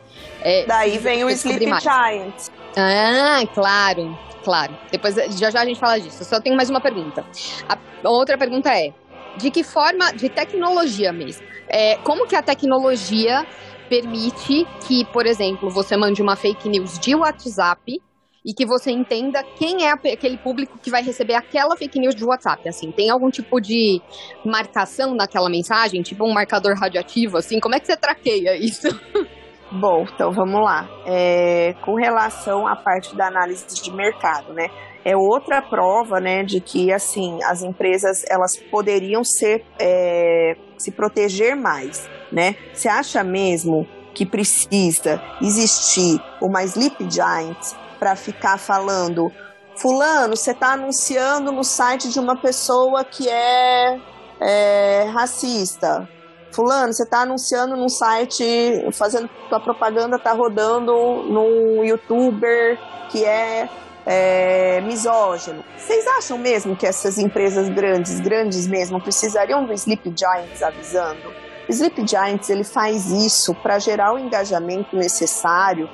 É, 0.42 0.64
Daí 0.64 0.98
vem 0.98 1.24
o 1.24 1.30
Sleep 1.30 1.66
Giant. 1.80 2.34
Ah, 2.76 3.42
claro, 3.52 4.18
claro. 4.42 4.76
Depois 4.90 5.14
já 5.14 5.50
já 5.50 5.60
a 5.60 5.64
gente 5.64 5.78
fala 5.78 5.98
disso. 5.98 6.22
Eu 6.22 6.26
só 6.26 6.40
tenho 6.40 6.56
mais 6.56 6.70
uma 6.70 6.80
pergunta. 6.80 7.24
A 7.68 8.08
outra 8.08 8.38
pergunta 8.38 8.70
é: 8.74 8.94
de 9.36 9.50
que 9.50 9.62
forma, 9.62 10.12
de 10.12 10.28
tecnologia 10.28 11.12
mesmo. 11.12 11.46
É, 11.68 11.96
como 11.98 12.26
que 12.26 12.34
a 12.34 12.42
tecnologia 12.42 13.46
permite 13.88 14.66
que, 14.86 15.04
por 15.12 15.26
exemplo, 15.26 15.68
você 15.70 15.96
mande 15.96 16.22
uma 16.22 16.36
fake 16.36 16.68
news 16.68 16.98
de 16.98 17.14
WhatsApp 17.14 18.00
e 18.44 18.54
que 18.54 18.64
você 18.64 18.90
entenda 18.90 19.42
quem 19.56 19.84
é 19.86 19.92
aquele 19.92 20.38
público 20.38 20.78
que 20.78 20.90
vai 20.90 21.02
receber 21.02 21.34
aquela 21.34 21.76
fake 21.76 21.98
news 21.98 22.14
de 22.14 22.24
WhatsApp. 22.24 22.68
Assim, 22.68 22.90
tem 22.90 23.10
algum 23.10 23.30
tipo 23.30 23.60
de 23.60 24.00
marcação 24.44 25.14
naquela 25.14 25.50
mensagem, 25.50 26.02
tipo 26.02 26.24
um 26.24 26.32
marcador 26.32 26.74
radioativo, 26.78 27.36
assim? 27.36 27.60
Como 27.60 27.74
é 27.74 27.80
que 27.80 27.86
você 27.86 27.96
traqueia 27.96 28.56
isso? 28.56 28.88
Bom, 29.72 30.04
então 30.12 30.32
vamos 30.32 30.60
lá. 30.64 30.88
É, 31.06 31.74
com 31.84 31.94
relação 31.94 32.66
à 32.66 32.74
parte 32.74 33.14
da 33.14 33.28
análise 33.28 33.66
de 33.66 33.92
mercado, 33.92 34.52
né? 34.52 34.66
É 35.04 35.16
outra 35.16 35.62
prova, 35.62 36.20
né, 36.20 36.42
de 36.42 36.60
que 36.60 36.92
assim 36.92 37.38
as 37.44 37.62
empresas 37.62 38.24
elas 38.28 38.56
poderiam 38.70 39.24
ser 39.24 39.64
é, 39.78 40.56
se 40.76 40.90
proteger 40.90 41.56
mais, 41.56 42.08
né? 42.32 42.56
Você 42.72 42.88
acha 42.88 43.22
mesmo 43.24 43.86
que 44.14 44.26
precisa 44.26 45.22
existir 45.40 46.20
uma 46.40 46.62
Sleep 46.64 47.10
Giant 47.10 47.58
para 47.98 48.16
ficar 48.16 48.58
falando 48.58 49.30
fulano, 49.76 50.36
você 50.36 50.50
está 50.50 50.72
anunciando 50.72 51.52
no 51.52 51.64
site 51.64 52.10
de 52.10 52.18
uma 52.18 52.36
pessoa 52.36 53.04
que 53.04 53.28
é, 53.28 53.98
é 54.40 55.04
racista. 55.12 56.08
Fulano, 56.52 56.92
você 56.92 57.04
está 57.04 57.20
anunciando 57.20 57.76
num 57.76 57.88
site, 57.88 58.44
fazendo 58.92 59.30
tua 59.48 59.60
propaganda, 59.60 60.18
tá 60.18 60.32
rodando 60.32 60.92
num 60.92 61.84
youtuber 61.84 62.76
que 63.10 63.24
é 63.24 63.68
é, 64.10 64.80
misógino. 64.80 65.64
Vocês 65.76 66.04
acham 66.18 66.36
mesmo 66.36 66.74
que 66.74 66.84
essas 66.84 67.16
empresas 67.16 67.68
grandes, 67.68 68.18
grandes 68.18 68.66
mesmo, 68.66 69.00
precisariam 69.00 69.64
do 69.64 69.72
Sleep 69.72 70.12
Giants 70.18 70.60
avisando? 70.64 71.28
O 71.68 71.70
Sleep 71.70 72.04
Giants 72.04 72.50
ele 72.50 72.64
faz 72.64 73.06
isso 73.06 73.54
para 73.54 73.78
gerar 73.78 74.12
o 74.12 74.18
engajamento 74.18 74.96
necessário 74.96 75.88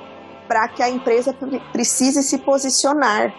para 0.47 0.67
que 0.67 0.81
a 0.81 0.89
empresa 0.89 1.31
precise 1.71 2.23
se 2.23 2.39
posicionar. 2.39 3.31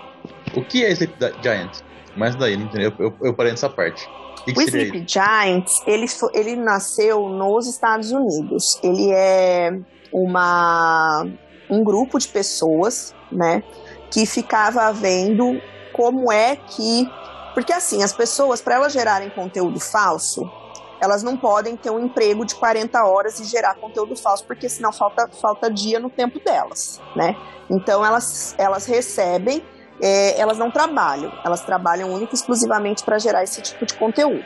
O 0.55 0.63
que 0.63 0.85
é 0.85 0.93
Sleep 0.93 1.15
Giant? 1.43 1.81
Mais 2.17 2.37
daí, 2.37 2.57
não 2.57 2.67
entendeu? 2.67 2.93
Eu, 3.01 3.07
eu, 3.07 3.17
eu 3.23 3.35
parei 3.35 3.51
nessa 3.51 3.69
parte. 3.69 4.09
Que 4.45 4.53
que 4.53 4.61
o 4.61 4.63
Sleep 4.63 5.05
Giants, 5.09 5.83
ele, 5.89 6.07
ele 6.33 6.55
nasceu 6.55 7.29
nos 7.29 7.67
Estados 7.67 8.13
Unidos. 8.13 8.79
Ele 8.81 9.11
é 9.11 9.77
uma, 10.13 11.27
um 11.69 11.83
grupo 11.83 12.17
de 12.17 12.29
pessoas, 12.29 13.13
né? 13.33 13.65
Que 14.11 14.27
ficava 14.27 14.93
vendo 14.93 15.61
como 15.93 16.31
é 16.33 16.57
que. 16.57 17.09
Porque 17.55 17.73
assim, 17.73 18.03
as 18.03 18.13
pessoas, 18.13 18.61
para 18.61 18.77
elas 18.77 18.93
gerarem 18.93 19.31
conteúdo 19.31 19.81
falso, 19.81 20.49
elas 21.01 21.23
não 21.23 21.37
podem 21.37 21.77
ter 21.77 21.91
um 21.91 21.99
emprego 21.99 22.45
de 22.45 22.55
40 22.55 23.05
horas 23.05 23.41
e 23.41 23.45
gerar 23.45 23.75
conteúdo 23.75 24.17
falso, 24.17 24.45
porque 24.45 24.69
senão 24.69 24.93
falta, 24.93 25.29
falta 25.41 25.71
dia 25.71 25.99
no 25.99 26.11
tempo 26.11 26.41
delas, 26.41 27.01
né? 27.15 27.37
Então 27.71 28.05
elas, 28.05 28.55
elas 28.59 28.87
recebem, 28.87 29.63
é, 30.01 30.41
elas 30.41 30.59
não 30.59 30.71
trabalham, 30.71 31.33
elas 31.45 31.63
trabalham 31.63 32.13
única 32.13 32.33
e 32.33 32.37
exclusivamente 32.37 33.05
para 33.05 33.19
gerar 33.19 33.43
esse 33.43 33.61
tipo 33.61 33.85
de 33.85 33.95
conteúdo. 33.95 34.45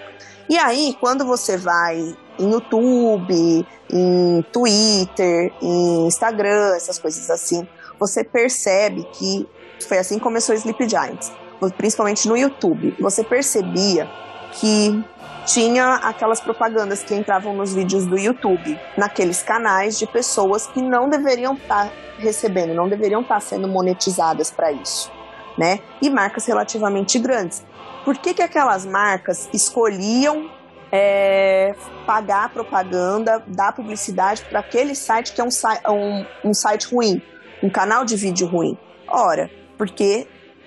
E 0.48 0.58
aí, 0.58 0.96
quando 1.00 1.24
você 1.24 1.56
vai 1.56 2.16
em 2.38 2.50
YouTube, 2.50 3.66
em 3.90 4.42
Twitter, 4.52 5.52
em 5.62 6.06
Instagram, 6.06 6.74
essas 6.74 6.98
coisas 6.98 7.30
assim, 7.30 7.66
você 8.02 8.24
percebe 8.24 9.04
que 9.12 9.48
foi 9.86 9.96
assim 9.98 10.16
que 10.16 10.22
começou 10.22 10.56
Sleep 10.56 10.88
Giants, 10.88 11.30
principalmente 11.76 12.26
no 12.26 12.36
YouTube. 12.36 12.96
Você 12.98 13.22
percebia 13.22 14.10
que 14.54 15.04
tinha 15.46 15.94
aquelas 15.94 16.40
propagandas 16.40 17.04
que 17.04 17.14
entravam 17.14 17.54
nos 17.54 17.72
vídeos 17.72 18.04
do 18.04 18.18
YouTube, 18.18 18.76
naqueles 18.96 19.40
canais 19.44 20.00
de 20.00 20.06
pessoas 20.08 20.66
que 20.66 20.82
não 20.82 21.08
deveriam 21.08 21.54
estar 21.54 21.86
tá 21.86 21.92
recebendo, 22.18 22.74
não 22.74 22.88
deveriam 22.88 23.20
estar 23.20 23.36
tá 23.36 23.40
sendo 23.40 23.68
monetizadas 23.68 24.50
para 24.50 24.72
isso, 24.72 25.08
né? 25.56 25.78
E 26.00 26.10
marcas 26.10 26.44
relativamente 26.44 27.20
grandes. 27.20 27.64
Por 28.04 28.18
que, 28.18 28.34
que 28.34 28.42
aquelas 28.42 28.84
marcas 28.84 29.48
escolhiam 29.52 30.50
é, 30.90 31.72
pagar 32.04 32.48
propaganda, 32.48 33.40
dar 33.46 33.72
publicidade 33.72 34.44
para 34.50 34.58
aquele 34.58 34.96
site 34.96 35.32
que 35.32 35.40
é 35.40 35.44
um, 35.44 35.50
um, 35.88 36.50
um 36.50 36.54
site 36.54 36.92
ruim, 36.92 37.22
um 37.62 37.70
canal 37.70 38.04
de 38.04 38.16
vídeo 38.16 38.46
ruim. 38.46 38.76
Ora, 39.08 39.50
porque 39.78 40.26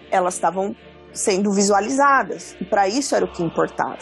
elas 0.10 0.36
estavam 0.36 0.76
sendo 1.12 1.52
visualizadas 1.52 2.56
e 2.60 2.66
para 2.66 2.88
isso 2.88 3.16
era 3.16 3.26
o 3.26 3.32
que 3.32 3.44
importava. 3.44 3.98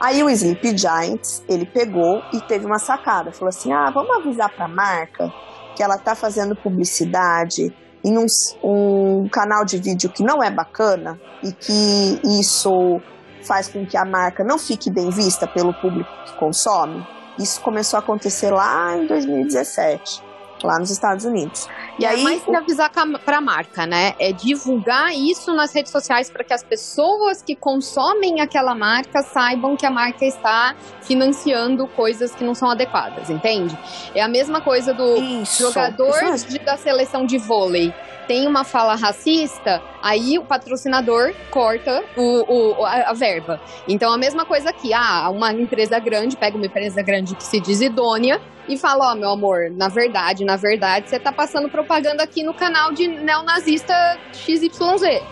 Aí 0.00 0.22
o 0.22 0.30
Sleep 0.30 0.76
Giants, 0.76 1.42
ele 1.48 1.66
pegou 1.66 2.22
e 2.32 2.40
teve 2.42 2.66
uma 2.66 2.78
sacada, 2.78 3.32
falou 3.32 3.48
assim: 3.48 3.72
"Ah, 3.72 3.90
vamos 3.92 4.16
avisar 4.16 4.48
para 4.54 4.66
a 4.66 4.68
marca 4.68 5.32
que 5.74 5.82
ela 5.82 5.96
está 5.96 6.14
fazendo 6.14 6.54
publicidade 6.54 7.74
em 8.04 8.16
um, 8.16 8.26
um 8.62 9.28
canal 9.28 9.64
de 9.64 9.78
vídeo 9.78 10.10
que 10.10 10.22
não 10.22 10.42
é 10.42 10.50
bacana 10.50 11.20
e 11.42 11.52
que 11.52 12.20
isso 12.24 13.00
faz 13.42 13.68
com 13.68 13.84
que 13.86 13.96
a 13.96 14.04
marca 14.04 14.44
não 14.44 14.58
fique 14.58 14.90
bem 14.90 15.10
vista 15.10 15.46
pelo 15.46 15.72
público 15.74 16.10
que 16.26 16.36
consome. 16.36 17.04
Isso 17.38 17.60
começou 17.60 17.96
a 17.96 18.00
acontecer 18.00 18.50
lá 18.50 18.96
em 18.96 19.06
2017 19.06 20.27
lá 20.66 20.78
nos 20.78 20.90
Estados 20.90 21.24
Unidos. 21.24 21.68
E 21.98 22.04
é 22.04 22.08
aí, 22.08 22.22
mais 22.22 22.42
que 22.42 22.54
avisar 22.54 22.90
para 22.90 23.38
a 23.38 23.40
marca, 23.40 23.86
né? 23.86 24.14
É 24.18 24.32
divulgar 24.32 25.12
isso 25.14 25.52
nas 25.54 25.74
redes 25.74 25.90
sociais 25.90 26.30
para 26.30 26.44
que 26.44 26.52
as 26.52 26.62
pessoas 26.62 27.42
que 27.42 27.54
consomem 27.54 28.40
aquela 28.40 28.74
marca 28.74 29.22
saibam 29.22 29.76
que 29.76 29.86
a 29.86 29.90
marca 29.90 30.24
está 30.24 30.74
financiando 31.02 31.86
coisas 31.88 32.34
que 32.34 32.44
não 32.44 32.54
são 32.54 32.70
adequadas, 32.70 33.30
entende? 33.30 33.76
É 34.14 34.22
a 34.22 34.28
mesma 34.28 34.60
coisa 34.60 34.94
do 34.94 35.16
isso, 35.16 35.62
jogador 35.62 36.34
isso 36.34 36.48
de, 36.48 36.58
da 36.58 36.76
seleção 36.76 37.26
de 37.26 37.38
vôlei 37.38 37.92
tem 38.28 38.46
uma 38.46 38.62
fala 38.62 38.94
racista, 38.94 39.82
aí 40.02 40.38
o 40.38 40.44
patrocinador 40.44 41.34
corta 41.50 42.04
o, 42.14 42.76
o 42.76 42.84
a, 42.84 43.10
a, 43.10 43.12
verba. 43.14 43.58
Então 43.88 44.12
a 44.12 44.18
mesma 44.18 44.44
coisa 44.44 44.68
aqui, 44.68 44.92
ah, 44.92 45.30
uma 45.30 45.50
empresa 45.52 45.98
grande 45.98 46.36
pega 46.36 46.56
uma 46.56 46.66
empresa 46.66 47.02
grande 47.02 47.34
que 47.34 47.42
se 47.42 47.58
diz 47.58 47.80
idônea 47.80 48.38
e 48.68 48.76
fala, 48.76 49.08
ó, 49.08 49.12
oh, 49.12 49.16
meu 49.16 49.30
amor, 49.30 49.70
na 49.70 49.88
verdade, 49.88 50.44
na 50.44 50.56
verdade, 50.56 51.08
você 51.08 51.18
tá 51.18 51.32
passando 51.32 51.70
propaganda 51.70 52.22
aqui 52.22 52.42
no 52.42 52.52
canal 52.52 52.92
de 52.92 53.08
neonazista 53.08 53.94
XYZ. 54.34 55.22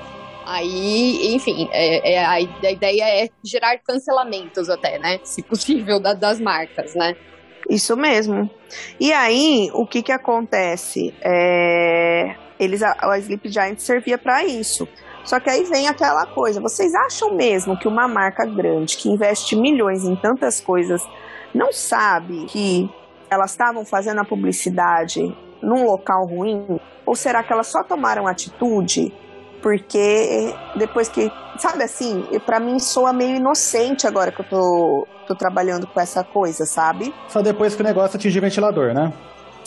Aí, 0.47 1.35
enfim, 1.35 1.69
é, 1.73 2.15
é, 2.15 2.25
a, 2.25 2.41
ideia 2.41 3.25
é 3.25 3.29
gerar 3.45 3.77
cancelamentos 3.79 4.71
até, 4.71 4.99
né? 4.99 5.21
Se 5.23 5.43
possível, 5.43 6.01
da, 6.01 6.15
das 6.15 6.41
marcas, 6.41 6.95
né? 6.95 7.15
Isso 7.69 7.97
mesmo. 7.97 8.49
E 8.99 9.13
aí, 9.13 9.69
o 9.75 9.85
que 9.85 10.03
que 10.03 10.13
acontece? 10.13 11.13
É, 11.21 12.37
eles, 12.59 12.83
a, 12.83 12.95
a 13.01 13.19
Sleep 13.19 13.49
Giant 13.49 13.79
servia 13.79 14.19
para 14.19 14.45
isso. 14.45 14.89
Só 15.25 15.41
que 15.41 15.51
aí 15.51 15.65
vem 15.65 15.89
aquela 15.89 16.25
coisa, 16.27 16.61
vocês 16.61 16.95
acham 16.95 17.35
mesmo 17.35 17.77
que 17.77 17.89
uma 17.89 18.07
marca 18.07 18.47
grande 18.47 18.97
que 18.97 19.09
investe 19.09 19.57
milhões 19.57 20.05
em 20.05 20.15
tantas 20.15 20.61
coisas 20.61 21.03
não 21.53 21.73
sabe 21.73 22.47
que 22.47 22.89
elas 23.29 23.51
estavam 23.51 23.85
fazendo 23.85 24.21
a 24.21 24.25
publicidade 24.25 25.37
num 25.61 25.85
local 25.85 26.27
ruim? 26.27 26.81
Ou 27.05 27.17
será 27.17 27.43
que 27.43 27.53
elas 27.53 27.67
só 27.67 27.83
tomaram 27.83 28.27
atitude 28.27 29.13
porque 29.63 30.55
depois 30.77 31.09
que, 31.09 31.29
sabe 31.59 31.83
assim, 31.83 32.25
para 32.45 32.61
mim 32.61 32.79
soa 32.79 33.13
meio 33.13 33.37
inocente 33.37 34.07
agora 34.07 34.31
que 34.31 34.41
eu 34.41 34.49
tô, 34.49 35.09
tô 35.27 35.35
trabalhando 35.35 35.89
com 35.89 36.01
essa 36.01 36.23
coisa, 36.23 36.65
sabe? 36.65 37.13
Só 37.27 37.43
depois 37.43 37.75
que 37.75 37.83
o 37.83 37.85
negócio 37.85 38.17
atingir 38.17 38.39
ventilador, 38.39 38.95
né? 38.95 39.13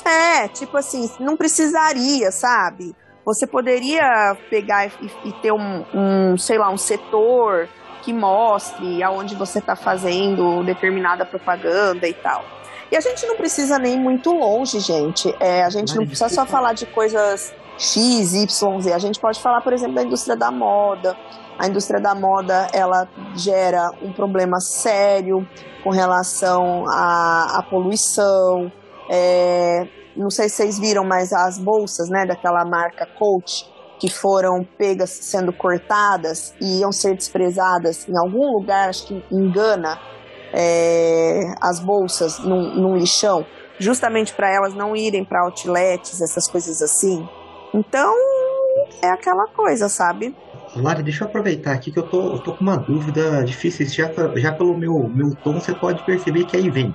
É, 0.06 0.47
tipo 0.47 0.78
assim, 0.78 1.10
não 1.20 1.36
precisaria, 1.36 2.32
sabe? 2.32 2.95
Você 3.26 3.45
poderia 3.45 4.36
pegar 4.50 4.88
e, 4.88 4.91
e 5.26 5.34
ter 5.34 5.52
um, 5.52 5.86
um, 5.93 6.38
sei 6.38 6.58
lá, 6.58 6.70
um 6.70 6.78
setor 6.78 7.68
que 8.02 8.14
mostre 8.14 9.04
aonde 9.04 9.36
você 9.36 9.60
está 9.60 9.76
fazendo 9.76 10.64
determinada 10.64 11.26
propaganda 11.26 12.08
e 12.08 12.14
tal. 12.14 12.43
E 12.91 12.97
a 12.97 13.02
gente 13.02 13.26
não 13.28 13.36
precisa 13.36 13.78
nem 13.78 14.00
muito 14.00 14.32
longe, 14.32 14.80
gente. 14.80 15.34
É, 15.39 15.64
a 15.64 15.70
gente 15.70 15.95
não 15.95 16.06
precisa 16.06 16.30
só 16.30 16.45
falar 16.45 16.74
de 16.74 16.88
coisas 16.88 17.54
X, 17.78 18.34
Y, 18.34 18.82
Z. 18.82 18.93
A 18.93 19.00
gente 19.00 19.20
pode 19.20 19.39
falar, 19.39 19.62
por 19.62 19.74
exemplo, 19.74 19.95
da 19.95 20.04
indústria 20.04 20.36
da 20.36 20.50
moda. 20.50 21.16
A 21.58 21.68
indústria 21.68 22.00
da 22.00 22.16
moda, 22.16 22.68
ela 22.74 23.08
gera 23.36 23.91
um 24.02 24.12
problema 24.12 24.60
sério 24.60 25.47
com 25.84 25.91
relação 25.91 26.86
à, 26.89 27.60
à 27.60 27.64
poluição. 27.64 28.72
É, 29.10 29.88
não 30.16 30.30
sei 30.30 30.47
se 30.49 30.57
vocês 30.57 30.80
viram, 30.80 31.03
mas 31.03 31.34
as 31.34 31.57
bolsas, 31.57 32.10
né, 32.10 32.26
daquela 32.26 32.64
marca 32.66 33.05
Coach, 33.05 33.66
que 33.99 34.10
foram 34.10 34.64
pegas 34.78 35.10
sendo 35.10 35.51
cortadas 35.51 36.53
e 36.62 36.80
iam 36.80 36.91
ser 36.91 37.16
desprezadas 37.16 38.07
em 38.07 38.18
algum 38.18 38.53
lugar, 38.53 38.89
acho 38.89 39.07
que 39.07 39.24
engana 39.32 39.99
é, 40.53 41.41
as 41.62 41.80
bolsas 41.80 42.39
num, 42.39 42.76
num 42.76 42.95
lixão, 42.95 43.45
justamente 43.78 44.34
para 44.34 44.53
elas 44.53 44.74
não 44.74 44.95
irem 44.95 45.26
para 45.26 45.43
outlets, 45.43 46.22
essas 46.22 46.47
coisas 46.49 46.82
assim. 46.82 47.28
Então, 47.74 48.14
é 49.01 49.10
aquela 49.10 49.47
coisa, 49.47 49.89
sabe? 49.89 50.36
Lari, 50.76 51.03
deixa 51.03 51.24
eu 51.24 51.28
aproveitar 51.28 51.74
aqui 51.74 51.91
que 51.91 51.99
eu 51.99 52.07
tô, 52.07 52.34
eu 52.34 52.39
tô 52.39 52.53
com 52.53 52.62
uma 52.62 52.78
dúvida 52.78 53.43
difícil. 53.43 53.88
Já, 53.88 54.12
já 54.36 54.51
pelo 54.51 54.78
meu, 54.78 55.10
meu 55.10 55.36
tom, 55.43 55.60
você 55.60 55.74
pode 55.74 56.03
perceber 56.05 56.45
que 56.45 56.55
aí 56.55 56.70
vem. 56.70 56.93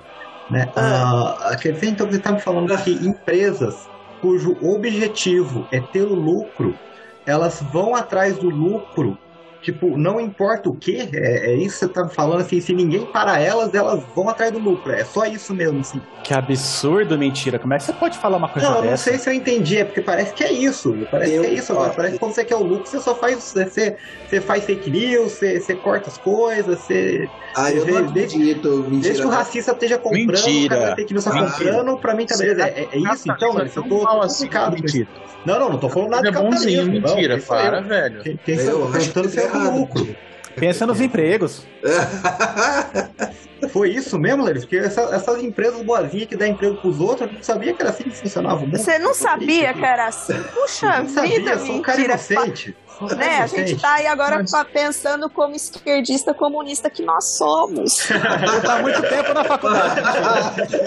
Né? 0.49 0.71
Ah. 0.75 1.55
Quer 1.61 1.73
dizer, 1.73 1.87
então, 1.89 2.07
você 2.07 2.17
está 2.17 2.31
me 2.31 2.39
falando 2.39 2.75
que 2.83 2.91
empresas 2.91 3.89
cujo 4.21 4.57
objetivo 4.61 5.67
é 5.71 5.79
ter 5.79 6.03
o 6.03 6.15
lucro, 6.15 6.79
elas 7.25 7.61
vão 7.61 7.95
atrás 7.95 8.37
do 8.37 8.49
lucro 8.49 9.17
Tipo, 9.65 9.97
não 9.97 10.21
importa 10.21 10.69
o 10.69 10.75
que, 10.75 11.09
é, 11.11 11.49
é, 11.49 11.55
isso 11.55 11.79
que 11.79 11.85
você 11.85 11.87
tá 11.87 12.07
falando, 12.07 12.41
assim, 12.41 12.61
se 12.61 12.71
ninguém 12.71 13.03
para 13.03 13.39
elas, 13.39 13.73
elas 13.73 14.03
vão 14.15 14.29
atrás 14.29 14.51
do 14.51 14.59
lucro. 14.59 14.91
É 14.91 15.03
só 15.03 15.25
isso 15.25 15.55
mesmo, 15.55 15.79
assim. 15.79 15.99
Que 16.23 16.35
absurdo, 16.35 17.17
mentira. 17.17 17.57
Como 17.57 17.73
é 17.73 17.77
que 17.77 17.83
você 17.83 17.93
pode 17.93 18.15
falar 18.19 18.37
uma 18.37 18.47
coisa 18.47 18.69
não, 18.69 18.75
dessa? 18.83 18.89
Não, 18.91 18.97
sei 18.97 19.17
se 19.17 19.27
eu 19.27 19.33
entendi, 19.33 19.79
é 19.79 19.83
porque 19.83 20.01
parece 20.01 20.35
que 20.35 20.43
é 20.43 20.51
isso. 20.51 20.95
Parece 21.09 21.33
eu, 21.33 21.41
que 21.41 21.47
é 21.47 21.53
isso 21.55 21.71
agora. 21.71 21.93
Parece 21.93 22.13
que 22.13 22.19
quando 22.19 22.33
você 22.33 22.45
quer 22.45 22.57
o 22.57 22.63
lucro, 22.63 22.85
você 22.85 22.99
só 22.99 23.15
faz. 23.15 23.37
Você, 23.37 23.97
você 24.27 24.39
faz 24.39 24.65
fake 24.65 24.87
news, 24.91 25.31
você, 25.31 25.59
você 25.59 25.73
corta 25.73 26.11
as 26.11 26.19
coisas, 26.19 26.77
você. 26.79 27.27
Ah, 27.55 27.71
eu 27.71 27.87
não 27.87 28.07
acredito, 28.07 28.69
mentira. 28.87 29.01
Desde 29.01 29.21
que 29.21 29.27
o 29.27 29.31
racista 29.31 29.71
esteja 29.71 29.97
comprando, 29.97 30.27
mentira. 30.27 30.75
o 30.75 30.79
cara 30.79 30.95
fake 30.95 31.13
news 31.13 31.25
tá 31.25 31.31
comprando, 31.31 31.97
pra 31.97 32.13
mim 32.13 32.25
tá 32.27 32.37
beleza. 32.37 32.67
É, 32.67 32.87
é 32.91 32.97
isso 32.99 33.31
então, 33.31 33.53
mano? 33.53 33.71
Eu 33.75 33.83
tô 33.83 34.05
complicado 34.05 34.75
assim, 34.85 35.07
Não, 35.43 35.59
não, 35.59 35.69
não 35.71 35.77
tô 35.79 35.89
falando 35.89 36.11
nada 36.11 36.29
de 36.29 36.31
capitalismo. 36.31 36.91
Mentira, 36.91 37.39
para, 37.39 37.81
velho. 37.81 38.21
Quem, 38.21 38.37
quem 38.45 38.55
eu 38.57 38.91
tá 38.91 39.21
é 39.55 39.69
lucro. 39.69 40.15
Pensa 40.55 40.85
nos 40.85 41.01
empregos. 41.01 41.65
Foi 43.71 43.89
isso 43.89 44.17
mesmo, 44.17 44.43
Leris? 44.43 44.63
Porque 44.63 44.77
essa, 44.77 45.01
essas 45.13 45.43
empresas 45.43 45.81
boazinhas 45.81 46.27
que 46.27 46.35
dão 46.35 46.47
emprego 46.47 46.75
pros 46.77 46.99
outros, 46.99 47.29
eu 47.29 47.33
não 47.33 47.43
sabia 47.43 47.73
que 47.73 47.81
era 47.81 47.91
assim 47.91 48.03
que 48.03 48.11
funcionava 48.11 48.57
o 48.57 48.61
mundo. 48.61 48.77
Você 48.77 48.99
não 48.99 49.13
sabia 49.13 49.73
que 49.73 49.83
era 49.83 50.07
assim? 50.07 50.41
Puxa 50.53 51.01
vida, 51.01 51.11
sabia, 51.11 51.59
sou 51.59 51.75
um 51.75 51.81
cara 51.81 52.01
inocente. 52.01 52.75
Né? 53.15 53.39
A 53.41 53.47
gente 53.47 53.79
tá 53.79 53.95
aí 53.95 54.07
agora 54.07 54.37
Mas... 54.37 54.67
pensando 54.71 55.29
como 55.29 55.55
esquerdista 55.55 56.33
comunista 56.33 56.89
que 56.89 57.03
nós 57.03 57.37
somos. 57.37 58.09
Há 58.11 58.79
muito 58.81 59.01
tempo 59.01 59.33
na 59.33 59.43
faculdade. 59.43 60.01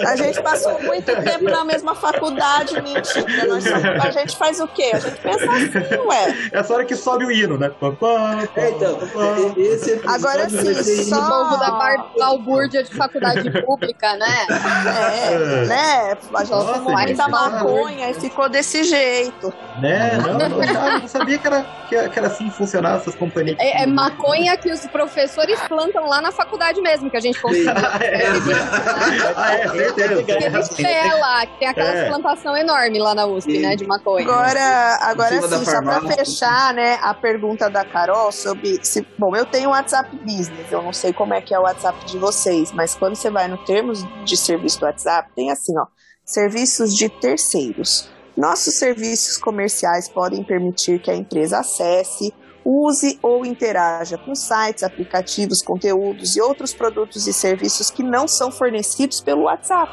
A 0.07 0.15
gente 0.15 0.41
passou 0.41 0.81
muito 0.81 1.05
tempo 1.05 1.43
na 1.45 1.63
mesma 1.63 1.95
faculdade, 1.95 2.81
mentira. 2.81 3.45
Nós 3.47 3.63
somos... 3.63 3.85
a 3.85 4.11
gente 4.11 4.37
faz 4.37 4.59
o 4.59 4.67
quê? 4.67 4.91
A 4.93 4.99
gente 4.99 5.21
pensa 5.21 5.45
assim, 5.45 5.97
ué. 6.05 6.49
É 6.51 6.59
essa 6.59 6.73
hora 6.73 6.85
que 6.85 6.95
sobe 6.95 7.25
o 7.25 7.31
hino, 7.31 7.57
né? 7.57 7.71
É, 8.55 8.69
então, 8.69 8.99
esse 9.57 10.01
agora 10.05 10.49
sim, 10.49 11.03
só... 11.03 11.19
O 11.19 11.49
povo 11.49 11.57
da 11.57 11.71
balbúrdia 12.17 12.83
de 12.83 12.93
faculdade 12.95 13.49
pública, 13.61 14.15
né? 14.15 14.47
É, 14.49 15.65
né? 15.65 16.17
A 16.33 16.43
gente 16.43 16.51
Nossa, 16.51 16.73
fumou 16.75 17.15
da 17.15 17.27
maconha 17.27 18.09
e 18.09 18.13
ficou 18.15 18.49
desse 18.49 18.83
jeito. 18.83 19.53
Né? 19.79 20.17
Não, 20.17 20.37
não, 20.37 20.49
não, 20.49 20.99
não 20.99 21.07
sabia 21.07 21.37
que 21.37 21.47
era... 21.47 21.65
Que 21.87 21.98
que 22.07 22.19
era 22.19 22.27
assim 22.27 22.49
que 22.49 22.55
funcionava 22.55 22.97
essas 22.97 23.15
companhias. 23.15 23.57
É, 23.59 23.83
é, 23.83 23.85
maconha 23.85 24.55
que 24.57 24.71
os 24.71 24.85
professores 24.87 25.59
plantam 25.67 26.05
lá 26.07 26.21
na 26.21 26.31
faculdade 26.31 26.81
mesmo, 26.81 27.09
que 27.09 27.17
a 27.17 27.19
gente 27.19 27.41
consegue. 27.41 27.67
ah, 29.35 29.53
é, 29.55 29.67
certeza. 29.67 30.75
Tem 30.75 30.85
é 30.85 31.13
lá, 31.15 31.45
que 31.45 31.59
tem 31.59 31.67
aquela 31.67 31.89
é. 31.89 32.07
plantação 32.07 32.55
enorme 32.55 32.99
lá 32.99 33.15
na 33.15 33.25
USP, 33.25 33.51
Sim. 33.51 33.61
né, 33.61 33.75
de 33.75 33.85
maconha. 33.85 34.25
Agora, 34.25 34.97
agora 35.01 35.41
sim, 35.41 35.65
só 35.65 35.81
pra 35.81 36.01
fechar, 36.01 36.73
né, 36.73 36.97
a 37.01 37.13
pergunta 37.13 37.69
da 37.69 37.83
Carol 37.83 38.31
sobre 38.31 38.79
se, 38.83 39.05
bom, 39.17 39.35
eu 39.35 39.45
tenho 39.45 39.69
o 39.69 39.71
WhatsApp 39.71 40.15
Business, 40.17 40.71
eu 40.71 40.81
não 40.81 40.93
sei 40.93 41.11
como 41.11 41.33
é 41.33 41.41
que 41.41 41.53
é 41.53 41.59
o 41.59 41.63
WhatsApp 41.63 42.05
de 42.05 42.17
vocês, 42.17 42.71
mas 42.71 42.95
quando 42.95 43.15
você 43.15 43.29
vai 43.29 43.47
no 43.47 43.57
termos 43.57 44.05
de 44.23 44.37
serviço 44.37 44.79
do 44.79 44.85
WhatsApp, 44.85 45.29
tem 45.35 45.51
assim, 45.51 45.77
ó, 45.77 45.85
serviços 46.25 46.95
de 46.95 47.09
terceiros. 47.09 48.09
Nossos 48.39 48.75
serviços 48.75 49.35
comerciais 49.35 50.07
podem 50.07 50.41
permitir 50.45 51.01
que 51.01 51.11
a 51.11 51.13
empresa 51.13 51.59
acesse, 51.59 52.33
use 52.63 53.19
ou 53.21 53.45
interaja 53.45 54.17
com 54.17 54.33
sites, 54.33 54.81
aplicativos, 54.81 55.61
conteúdos 55.61 56.37
e 56.37 56.41
outros 56.41 56.73
produtos 56.73 57.27
e 57.27 57.33
serviços 57.33 57.89
que 57.89 58.01
não 58.01 58.29
são 58.29 58.49
fornecidos 58.49 59.19
pelo 59.19 59.43
WhatsApp. 59.43 59.91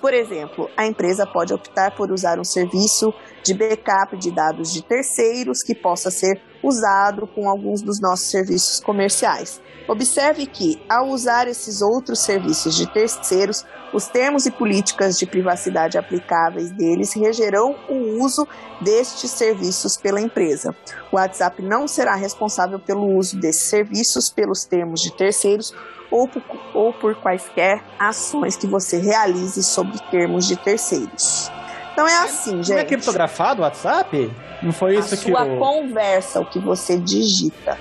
Por 0.00 0.14
exemplo, 0.14 0.70
a 0.76 0.86
empresa 0.86 1.26
pode 1.26 1.52
optar 1.52 1.96
por 1.96 2.12
usar 2.12 2.38
um 2.38 2.44
serviço 2.44 3.12
de 3.42 3.52
backup 3.52 4.16
de 4.16 4.30
dados 4.30 4.72
de 4.72 4.80
terceiros 4.80 5.64
que 5.64 5.74
possa 5.74 6.08
ser 6.08 6.40
usado 6.62 7.26
com 7.26 7.48
alguns 7.48 7.82
dos 7.82 8.00
nossos 8.00 8.30
serviços 8.30 8.78
comerciais. 8.78 9.60
Observe 9.88 10.46
que, 10.46 10.78
ao 10.86 11.08
usar 11.08 11.48
esses 11.48 11.80
outros 11.80 12.18
serviços 12.18 12.76
de 12.76 12.86
terceiros, 12.86 13.64
os 13.92 14.06
termos 14.06 14.44
e 14.44 14.50
políticas 14.50 15.18
de 15.18 15.24
privacidade 15.24 15.96
aplicáveis 15.96 16.70
deles 16.70 17.14
regerão 17.14 17.74
o 17.88 18.22
uso 18.22 18.46
destes 18.82 19.30
serviços 19.30 19.96
pela 19.96 20.20
empresa. 20.20 20.76
O 21.10 21.16
WhatsApp 21.16 21.62
não 21.62 21.88
será 21.88 22.14
responsável 22.14 22.78
pelo 22.78 23.16
uso 23.16 23.40
desses 23.40 23.62
serviços 23.62 24.28
pelos 24.28 24.64
termos 24.64 25.00
de 25.00 25.10
terceiros 25.16 25.72
ou 26.10 26.28
por, 26.28 26.42
ou 26.74 26.92
por 26.92 27.14
quaisquer 27.16 27.82
ações 27.98 28.56
que 28.56 28.66
você 28.66 28.98
realize 28.98 29.62
sobre 29.62 29.98
termos 30.10 30.46
de 30.46 30.56
terceiros. 30.56 31.50
Então 31.94 32.06
é 32.06 32.16
assim, 32.18 32.62
gente. 32.62 32.72
Não 32.72 32.78
é 32.78 32.84
criptografado 32.84 33.62
o 33.62 33.64
WhatsApp? 33.64 34.30
Não 34.62 34.72
foi 34.72 34.96
isso 34.96 35.14
a 35.14 35.16
que 35.16 35.30
sua 35.30 35.44
o... 35.44 35.58
conversa, 35.58 36.40
o 36.40 36.44
que 36.44 36.58
você 36.58 36.98
digita. 36.98 37.78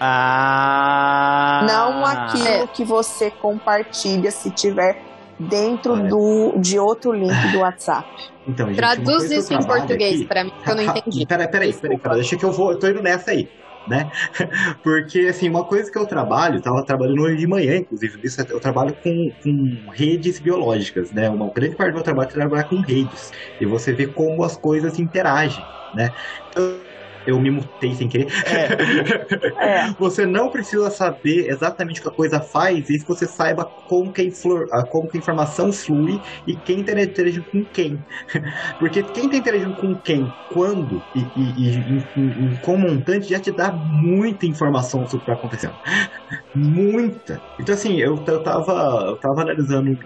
Ah. 0.00 1.64
Não 1.66 2.04
aquilo 2.04 2.48
é. 2.48 2.66
que 2.66 2.84
você 2.84 3.30
compartilha 3.30 4.30
se 4.30 4.50
tiver 4.50 5.02
dentro 5.38 5.96
do, 6.08 6.54
de 6.58 6.78
outro 6.78 7.12
link 7.12 7.52
do 7.52 7.60
WhatsApp. 7.60 8.08
Então, 8.46 8.68
gente, 8.68 8.76
Traduz 8.76 9.30
isso 9.30 9.52
em 9.52 9.62
português 9.64 10.24
para 10.24 10.44
mim, 10.44 10.52
que 10.62 10.70
eu 10.70 10.74
não 10.74 10.82
entendi. 10.82 11.26
Peraí, 11.26 11.48
peraí, 11.48 11.72
peraí, 11.72 11.98
cara, 11.98 12.14
deixa 12.16 12.36
que 12.36 12.44
eu 12.44 12.52
vou, 12.52 12.72
eu 12.72 12.78
tô 12.78 12.88
indo 12.88 13.02
nessa 13.02 13.30
aí. 13.32 13.48
Né? 13.88 14.10
Porque, 14.82 15.20
assim, 15.20 15.48
uma 15.48 15.62
coisa 15.62 15.90
que 15.90 15.96
eu 15.96 16.06
trabalho, 16.06 16.58
estava 16.58 16.82
trabalhando 16.84 17.22
hoje 17.22 17.36
de 17.36 17.46
manhã, 17.46 17.76
inclusive, 17.76 18.18
isso, 18.24 18.40
eu 18.40 18.58
trabalho 18.58 18.96
com, 19.00 19.30
com 19.42 19.90
redes 19.92 20.40
biológicas, 20.40 21.12
né? 21.12 21.30
Uma 21.30 21.48
grande 21.50 21.76
parte 21.76 21.90
do 21.90 21.94
meu 21.94 22.02
trabalho 22.02 22.28
é 22.28 22.32
trabalhar 22.32 22.64
com 22.64 22.80
redes. 22.80 23.32
E 23.60 23.64
você 23.64 23.92
vê 23.92 24.08
como 24.08 24.42
as 24.42 24.56
coisas 24.56 24.98
interagem, 24.98 25.64
né? 25.94 26.12
Então, 26.50 26.85
eu 27.26 27.40
me 27.40 27.50
mutei 27.50 27.94
sem 27.94 28.08
querer. 28.08 28.28
É. 28.46 29.88
é. 29.88 29.94
Você 29.98 30.24
não 30.24 30.50
precisa 30.50 30.90
saber 30.90 31.48
exatamente 31.48 32.00
o 32.00 32.02
que 32.04 32.08
a 32.08 32.12
coisa 32.12 32.40
faz, 32.40 32.88
e 32.88 32.98
que 32.98 33.06
você 33.06 33.26
saiba 33.26 33.64
como 33.64 34.12
que, 34.12 34.32
a, 34.72 34.86
como 34.86 35.08
que 35.08 35.16
a 35.16 35.20
informação 35.20 35.72
flui 35.72 36.20
e 36.46 36.56
quem 36.56 36.80
está 36.80 36.92
interagindo 36.92 37.46
com 37.50 37.64
quem. 37.64 37.98
Porque 38.78 39.02
quem 39.02 39.26
está 39.26 39.36
interagindo 39.36 39.74
com 39.74 39.94
quem, 39.96 40.32
quando 40.52 41.02
e, 41.14 41.20
e, 41.36 41.78
e, 41.78 42.54
e, 42.54 42.58
com 42.58 42.76
montante 42.76 43.28
já 43.28 43.40
te 43.40 43.50
dá 43.50 43.72
muita 43.72 44.46
informação 44.46 45.06
sobre 45.06 45.16
o 45.16 45.18
que 45.20 45.30
está 45.30 45.34
acontecendo. 45.34 45.74
Muita. 46.54 47.42
Então, 47.58 47.74
assim, 47.74 47.98
eu, 47.98 48.16
eu, 48.26 48.42
tava, 48.42 48.72
eu 49.08 49.16
tava 49.16 49.42
analisando 49.42 49.98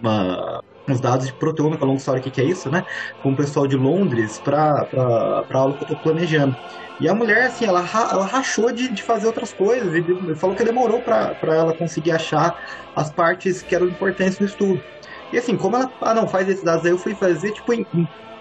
uma 0.00 0.62
uns 0.88 1.00
dados 1.00 1.26
de 1.26 1.34
proteômica, 1.36 1.84
longa 1.84 1.98
história, 1.98 2.20
o 2.20 2.22
que, 2.22 2.30
que 2.30 2.40
é 2.40 2.44
isso, 2.44 2.70
né? 2.70 2.84
Com 3.20 3.32
o 3.32 3.36
pessoal 3.36 3.66
de 3.66 3.76
Londres 3.76 4.38
para 4.40 4.88
a 4.94 5.58
aula 5.58 5.76
que 5.76 5.84
eu 5.84 5.86
tô 5.88 5.96
planejando. 5.98 6.56
E 6.98 7.08
a 7.08 7.14
mulher, 7.14 7.44
assim, 7.46 7.64
ela, 7.64 7.80
ela 8.10 8.26
rachou 8.26 8.72
de, 8.72 8.92
de 8.92 9.02
fazer 9.02 9.26
outras 9.26 9.52
coisas 9.52 9.92
e 9.94 10.04
falou 10.38 10.56
que 10.56 10.64
demorou 10.64 11.02
para 11.02 11.36
ela 11.42 11.76
conseguir 11.76 12.10
achar 12.12 12.54
as 12.94 13.12
partes 13.12 13.62
que 13.62 13.74
eram 13.74 13.86
importantes 13.88 14.38
no 14.38 14.46
estudo. 14.46 14.84
E 15.32 15.38
assim, 15.38 15.56
como 15.56 15.76
ela, 15.76 15.92
ah 16.00 16.14
não, 16.14 16.28
faz 16.28 16.48
esses 16.48 16.62
dados 16.64 16.84
aí, 16.84 16.90
eu 16.92 16.98
fui 16.98 17.14
fazer, 17.14 17.52
tipo, 17.52 17.72
em, 17.72 17.86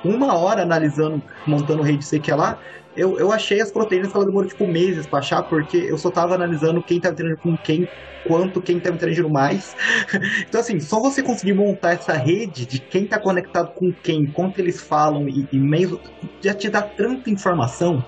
uma 0.03 0.37
hora 0.37 0.61
analisando, 0.63 1.23
montando 1.45 1.83
rede 1.83 2.05
sei 2.05 2.19
que 2.19 2.31
lá, 2.31 2.59
eu, 2.97 3.19
eu 3.19 3.31
achei 3.31 3.61
as 3.61 3.71
proteínas 3.71 4.11
que 4.11 4.17
ela 4.17 4.25
demorou 4.25 4.49
tipo 4.49 4.67
meses 4.67 5.05
para 5.05 5.19
achar, 5.19 5.43
porque 5.43 5.77
eu 5.77 5.97
só 5.97 6.09
tava 6.09 6.35
analisando 6.35 6.81
quem 6.81 6.99
tava 6.99 7.13
interagindo 7.13 7.41
com 7.41 7.57
quem, 7.57 7.87
quanto 8.27 8.61
quem 8.61 8.79
tava 8.79 8.95
interagindo 8.95 9.29
mais. 9.29 9.75
então, 10.47 10.59
assim, 10.59 10.79
só 10.79 10.99
você 10.99 11.21
conseguir 11.23 11.53
montar 11.53 11.93
essa 11.93 12.13
rede 12.13 12.65
de 12.65 12.79
quem 12.79 13.05
tá 13.05 13.19
conectado 13.19 13.73
com 13.73 13.93
quem, 14.03 14.25
quanto 14.25 14.59
eles 14.59 14.81
falam 14.81 15.29
e, 15.29 15.47
e 15.51 15.59
meio, 15.59 16.01
já 16.41 16.53
te 16.53 16.69
dá 16.69 16.81
tanta 16.81 17.29
informação 17.29 18.03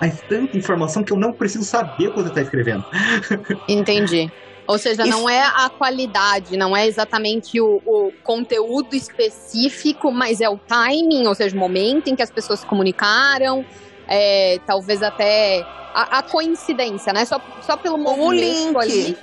mas 0.00 0.22
tanta 0.22 0.56
informação 0.56 1.04
que 1.04 1.12
eu 1.12 1.18
não 1.18 1.30
preciso 1.30 1.64
saber 1.64 2.08
o 2.08 2.14
que 2.14 2.22
você 2.22 2.28
está 2.30 2.40
escrevendo. 2.40 2.82
Entendi. 3.68 4.32
Ou 4.66 4.78
seja, 4.78 5.04
não 5.04 5.28
é 5.28 5.42
a 5.42 5.68
qualidade, 5.68 6.56
não 6.56 6.76
é 6.76 6.86
exatamente 6.86 7.60
o, 7.60 7.82
o, 7.84 8.12
conteúdo 8.22 8.94
específico, 8.94 10.12
mas 10.12 10.40
é 10.40 10.48
o 10.48 10.56
timing, 10.56 11.26
ou 11.26 11.34
seja, 11.34 11.56
o 11.56 11.58
momento 11.58 12.08
em 12.08 12.14
que 12.14 12.22
as 12.22 12.30
pessoas 12.30 12.60
se 12.60 12.66
comunicaram, 12.66 13.66
é, 14.10 14.58
talvez 14.66 15.02
até 15.02 15.64
a, 15.94 16.18
a, 16.18 16.22
coincidência, 16.22 17.12
né? 17.12 17.24
Só, 17.24 17.40
só 17.62 17.76
pelo 17.76 17.96
momento 17.96 18.26
o 18.26 18.32
link. 18.32 18.76
ali. 18.76 19.18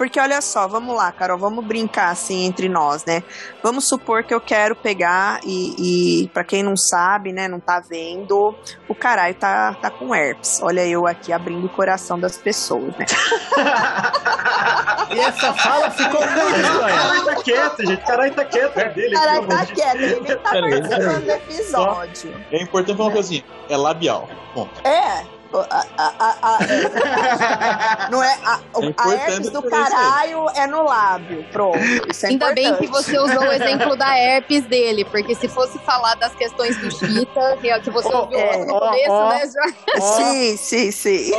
Porque 0.00 0.18
olha 0.18 0.40
só, 0.40 0.66
vamos 0.66 0.96
lá, 0.96 1.12
Carol, 1.12 1.36
vamos 1.36 1.62
brincar 1.62 2.08
assim 2.08 2.46
entre 2.46 2.70
nós, 2.70 3.04
né? 3.04 3.22
Vamos 3.62 3.86
supor 3.86 4.24
que 4.24 4.32
eu 4.32 4.40
quero 4.40 4.74
pegar 4.74 5.40
e, 5.44 6.22
e 6.22 6.28
para 6.28 6.42
quem 6.42 6.62
não 6.62 6.74
sabe, 6.74 7.34
né, 7.34 7.46
não 7.46 7.60
tá 7.60 7.80
vendo, 7.80 8.54
o 8.88 8.94
caralho 8.94 9.34
tá, 9.34 9.74
tá 9.74 9.90
com 9.90 10.14
herpes. 10.14 10.58
Olha 10.62 10.86
eu 10.86 11.06
aqui 11.06 11.34
abrindo 11.34 11.66
o 11.66 11.68
coração 11.68 12.18
das 12.18 12.38
pessoas, 12.38 12.96
né? 12.96 13.04
e 15.14 15.20
essa 15.20 15.52
fala 15.52 15.90
ficou 15.90 16.26
muito 16.26 16.56
estranha. 16.56 16.96
Caralho 16.96 17.24
tá 17.26 17.42
quieto, 17.42 17.86
gente. 17.86 18.06
Caralho 18.06 18.34
tá 18.34 18.44
quieto. 18.46 18.78
É 18.78 18.88
dele. 18.88 19.14
Caralho 19.14 19.46
tá 19.48 19.66
quieto, 19.66 19.96
ele 19.96 20.20
nem 20.20 20.24
tá 20.24 20.50
participando 20.50 21.24
do 21.26 21.30
episódio. 21.30 22.34
É 22.50 22.62
importante 22.62 22.96
falar 22.96 23.10
uma 23.10 23.12
coisa 23.12 23.34
assim, 23.34 23.44
é 23.68 23.76
labial. 23.76 24.30
Ponto. 24.54 24.80
É. 24.82 25.39
A, 25.52 25.84
a, 25.98 26.36
a, 26.42 28.08
não 28.08 28.22
é 28.22 28.38
a, 28.44 28.60
é 28.80 28.94
a 28.96 29.14
herpes 29.14 29.50
do 29.50 29.60
caralho 29.62 30.48
é 30.54 30.66
no 30.68 30.84
lábio. 30.84 31.44
Pronto. 31.50 31.78
Isso 32.08 32.24
é 32.24 32.28
Ainda 32.28 32.52
importante. 32.52 32.54
bem 32.54 32.76
que 32.76 32.86
você 32.86 33.18
usou 33.18 33.40
o 33.40 33.52
exemplo 33.52 33.96
da 33.96 34.16
herpes 34.16 34.64
dele, 34.66 35.04
porque 35.04 35.34
se 35.34 35.48
fosse 35.48 35.76
falar 35.80 36.14
das 36.14 36.32
questões 36.36 36.76
do 36.76 36.88
Chita, 36.90 37.58
que, 37.60 37.68
é 37.68 37.80
que 37.80 37.90
você 37.90 38.14
ouviu 38.14 38.38
é, 38.38 38.64
no 38.64 38.78
começo, 38.78 39.10
oh, 39.10 39.28
né? 39.28 39.42
Já... 39.46 40.00
Sim, 40.00 40.56
sim, 40.56 40.92
sim. 40.92 41.32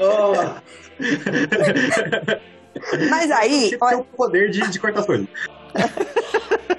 Oh, 0.00 0.32
Mas 3.10 3.30
aí. 3.32 3.76
Olha... 3.80 3.98
o 3.98 4.04
poder 4.04 4.50
de, 4.50 4.68
de 4.68 4.78
cortar 4.78 5.00
as 5.00 5.06
coisas. 5.06 5.26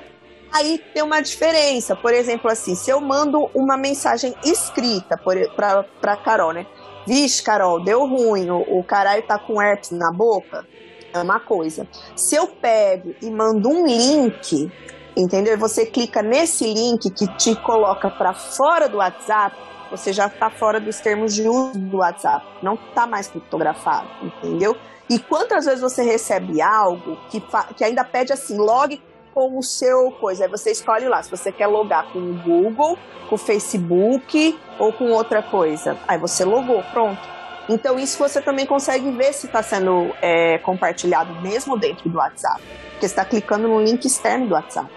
Aí 0.52 0.80
tem 0.94 1.04
uma 1.04 1.22
diferença. 1.22 1.96
Por 1.96 2.14
exemplo, 2.14 2.50
assim, 2.50 2.76
se 2.76 2.90
eu 2.90 3.00
mando 3.00 3.50
uma 3.54 3.78
mensagem 3.78 4.34
escrita 4.44 5.18
para 5.18 6.18
Carol, 6.18 6.54
né? 6.54 6.66
Vixe, 7.06 7.42
Carol, 7.42 7.84
deu 7.84 8.06
ruim, 8.06 8.50
o, 8.50 8.80
o 8.80 8.84
caralho 8.84 9.24
tá 9.24 9.40
com 9.40 9.62
herpes 9.62 9.92
na 9.92 10.12
boca, 10.12 10.66
é 11.14 11.20
uma 11.20 11.40
coisa. 11.40 11.88
Se 12.16 12.36
eu 12.36 12.48
pego 12.48 13.16
e 13.22 13.32
mando 13.32 13.70
um 13.70 13.86
link, 13.86 14.72
entendeu? 15.16 15.58
Você 15.58 15.86
clica 15.86 16.22
nesse 16.22 16.72
link 16.72 17.10
que 17.10 17.28
te 17.36 17.56
coloca 17.56 18.10
para 18.10 18.34
fora 18.34 18.88
do 18.88 18.98
WhatsApp, 18.98 19.56
você 19.90 20.14
já 20.14 20.28
está 20.28 20.50
fora 20.50 20.80
dos 20.80 21.00
termos 21.00 21.34
de 21.34 21.48
uso 21.48 21.80
do 21.80 21.98
WhatsApp, 21.98 22.46
não 22.62 22.76
está 22.76 23.08
mais 23.08 23.28
criptografado, 23.28 24.08
entendeu? 24.22 24.76
E 25.10 25.18
quantas 25.18 25.66
vezes 25.66 25.82
você 25.82 26.04
recebe 26.04 26.62
algo 26.62 27.18
que, 27.30 27.42
que 27.76 27.84
ainda 27.84 28.04
pede 28.04 28.32
assim, 28.32 28.58
log 28.58 29.02
com 29.48 29.60
o 29.60 29.64
seu 29.64 30.12
coisa. 30.12 30.46
Aí 30.46 30.50
você 30.50 30.72
escolhe 30.72 31.08
lá 31.08 31.24
se 31.24 31.32
você 31.32 31.52
quer 31.52 31.68
logar 31.68 32.12
com 32.12 32.20
o 32.20 32.34
Google, 32.34 32.98
com 33.30 33.36
o 33.36 33.38
Facebook 33.38 34.58
ou 34.78 34.92
com 34.92 35.12
outra 35.12 35.42
coisa. 35.42 35.98
Aí 36.08 36.18
você 36.18 36.44
logou, 36.44 36.84
pronto. 36.92 37.22
Então 37.70 38.00
isso 38.00 38.18
você 38.18 38.42
também 38.42 38.66
consegue 38.66 39.12
ver 39.12 39.32
se 39.32 39.46
está 39.46 39.62
sendo 39.62 40.14
é, 40.22 40.58
compartilhado 40.58 41.34
mesmo 41.42 41.78
dentro 41.78 42.10
do 42.10 42.18
WhatsApp. 42.18 42.62
Porque 42.92 43.08
você 43.08 43.14
está 43.14 43.24
clicando 43.24 43.68
no 43.68 43.82
link 43.82 44.04
externo 44.06 44.48
do 44.48 44.56
WhatsApp. 44.56 44.90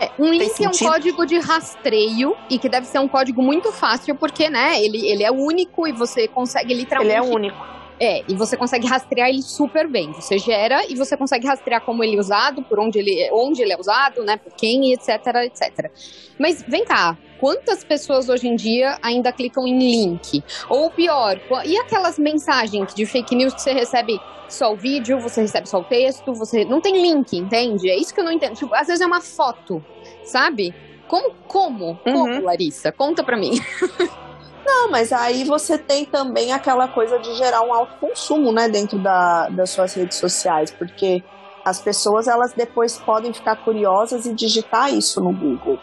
É, 0.00 0.10
um 0.18 0.30
link 0.30 0.64
é 0.64 0.68
um 0.68 0.72
código 0.72 1.26
de 1.26 1.38
rastreio 1.38 2.34
e 2.48 2.58
que 2.58 2.70
deve 2.70 2.86
ser 2.86 3.00
um 3.00 3.08
código 3.08 3.42
muito 3.42 3.70
fácil 3.70 4.14
porque, 4.14 4.48
né, 4.48 4.82
ele, 4.82 5.06
ele 5.06 5.22
é 5.22 5.30
único 5.30 5.86
e 5.86 5.92
você 5.92 6.26
consegue 6.26 6.72
literalmente... 6.72 7.18
Ele 7.18 7.26
é 7.26 7.34
único 7.34 7.79
é, 8.00 8.24
e 8.26 8.34
você 8.34 8.56
consegue 8.56 8.86
rastrear 8.86 9.28
ele 9.28 9.42
super 9.42 9.86
bem. 9.86 10.10
Você 10.12 10.38
gera 10.38 10.86
e 10.88 10.96
você 10.96 11.16
consegue 11.18 11.46
rastrear 11.46 11.82
como 11.82 12.02
ele 12.02 12.16
é 12.16 12.18
usado, 12.18 12.62
por 12.62 12.80
onde 12.80 12.98
ele, 12.98 13.28
onde 13.30 13.60
ele 13.60 13.74
é 13.74 13.78
usado, 13.78 14.24
né, 14.24 14.38
por 14.38 14.54
quem, 14.54 14.94
etc, 14.94 15.26
etc. 15.44 15.90
Mas 16.38 16.64
vem 16.66 16.82
cá, 16.82 17.18
quantas 17.38 17.84
pessoas 17.84 18.30
hoje 18.30 18.48
em 18.48 18.56
dia 18.56 18.98
ainda 19.02 19.30
clicam 19.30 19.66
em 19.66 19.78
link? 19.78 20.42
Ou 20.70 20.90
pior, 20.90 21.38
e 21.66 21.76
aquelas 21.76 22.18
mensagens 22.18 22.94
de 22.94 23.04
fake 23.04 23.36
news 23.36 23.52
que 23.52 23.60
você 23.60 23.72
recebe 23.72 24.18
só 24.48 24.72
o 24.72 24.76
vídeo, 24.76 25.20
você 25.20 25.42
recebe 25.42 25.68
só 25.68 25.80
o 25.80 25.84
texto, 25.84 26.32
você 26.32 26.64
não 26.64 26.80
tem 26.80 27.00
link, 27.00 27.36
entende? 27.36 27.90
É 27.90 27.96
isso 27.96 28.14
que 28.14 28.20
eu 28.20 28.24
não 28.24 28.32
entendo. 28.32 28.54
Tipo, 28.54 28.74
às 28.74 28.86
vezes 28.86 29.02
é 29.02 29.06
uma 29.06 29.20
foto, 29.20 29.84
sabe? 30.24 30.74
Como, 31.06 31.34
como, 31.46 32.00
uhum. 32.06 32.12
como, 32.12 32.40
Larissa? 32.44 32.90
Conta 32.92 33.22
pra 33.22 33.36
mim. 33.36 33.52
Não, 34.64 34.90
mas 34.90 35.12
aí 35.12 35.44
você 35.44 35.78
tem 35.78 36.04
também 36.04 36.52
aquela 36.52 36.88
coisa 36.88 37.18
de 37.18 37.34
gerar 37.34 37.62
um 37.62 37.72
alto 37.72 37.94
consumo, 38.00 38.52
né, 38.52 38.68
dentro 38.68 38.98
da, 38.98 39.48
das 39.48 39.70
suas 39.70 39.94
redes 39.94 40.18
sociais, 40.18 40.70
porque 40.70 41.22
as 41.64 41.78
pessoas 41.80 42.26
elas 42.26 42.52
depois 42.52 42.98
podem 42.98 43.32
ficar 43.32 43.56
curiosas 43.56 44.26
e 44.26 44.32
digitar 44.32 44.92
isso 44.92 45.20
no 45.20 45.32
Google. 45.32 45.78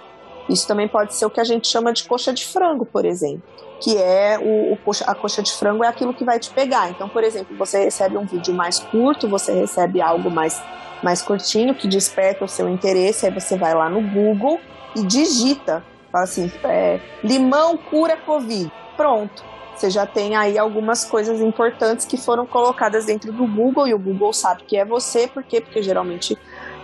Isso 0.49 0.67
também 0.67 0.87
pode 0.87 1.13
ser 1.13 1.25
o 1.25 1.29
que 1.29 1.41
a 1.41 1.43
gente 1.43 1.67
chama 1.67 1.91
de 1.91 2.03
coxa 2.05 2.31
de 2.33 2.45
frango, 2.45 2.85
por 2.85 3.05
exemplo, 3.05 3.43
que 3.81 3.97
é 3.97 4.39
o, 4.39 4.73
o 4.73 4.77
coxa, 4.77 5.03
a 5.05 5.13
coxa 5.13 5.43
de 5.43 5.51
frango 5.51 5.83
é 5.83 5.87
aquilo 5.87 6.13
que 6.13 6.23
vai 6.23 6.39
te 6.39 6.49
pegar. 6.49 6.89
Então, 6.89 7.09
por 7.09 7.23
exemplo, 7.23 7.55
você 7.57 7.83
recebe 7.83 8.17
um 8.17 8.25
vídeo 8.25 8.53
mais 8.53 8.79
curto, 8.79 9.27
você 9.27 9.51
recebe 9.53 10.01
algo 10.01 10.29
mais 10.31 10.61
mais 11.03 11.21
curtinho 11.21 11.75
que 11.75 11.87
desperta 11.87 12.43
o 12.43 12.47
seu 12.47 12.67
interesse, 12.67 13.27
aí 13.27 13.31
você 13.31 13.55
vai 13.55 13.73
lá 13.73 13.87
no 13.87 14.01
Google 14.01 14.59
e 14.95 15.03
digita 15.03 15.83
Fala 16.11 16.23
assim, 16.23 16.51
é, 16.63 16.99
limão 17.23 17.77
cura 17.77 18.17
Covid. 18.17 18.71
Pronto. 18.95 19.43
você 19.75 19.89
já 19.91 20.07
tem 20.07 20.35
aí 20.35 20.57
algumas 20.57 21.05
coisas 21.05 21.39
importantes 21.39 22.05
que 22.05 22.17
foram 22.17 22.47
colocadas 22.47 23.05
dentro 23.05 23.31
do 23.31 23.45
Google 23.45 23.87
e 23.87 23.93
o 23.93 23.99
Google 23.99 24.33
sabe 24.33 24.63
que 24.63 24.75
é 24.75 24.83
você, 24.83 25.27
por 25.27 25.43
quê? 25.43 25.61
Porque 25.61 25.83
geralmente 25.83 26.35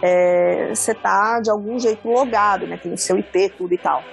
é, 0.02 0.70
você 0.76 0.94
tá 0.94 1.40
de 1.40 1.50
algum 1.50 1.80
jeito 1.80 2.08
logado, 2.08 2.68
né? 2.68 2.78
Tem 2.78 2.94
o 2.94 2.98
seu 2.98 3.18
IP, 3.18 3.50
tudo 3.58 3.74
e 3.74 3.78
tal. 3.78 4.04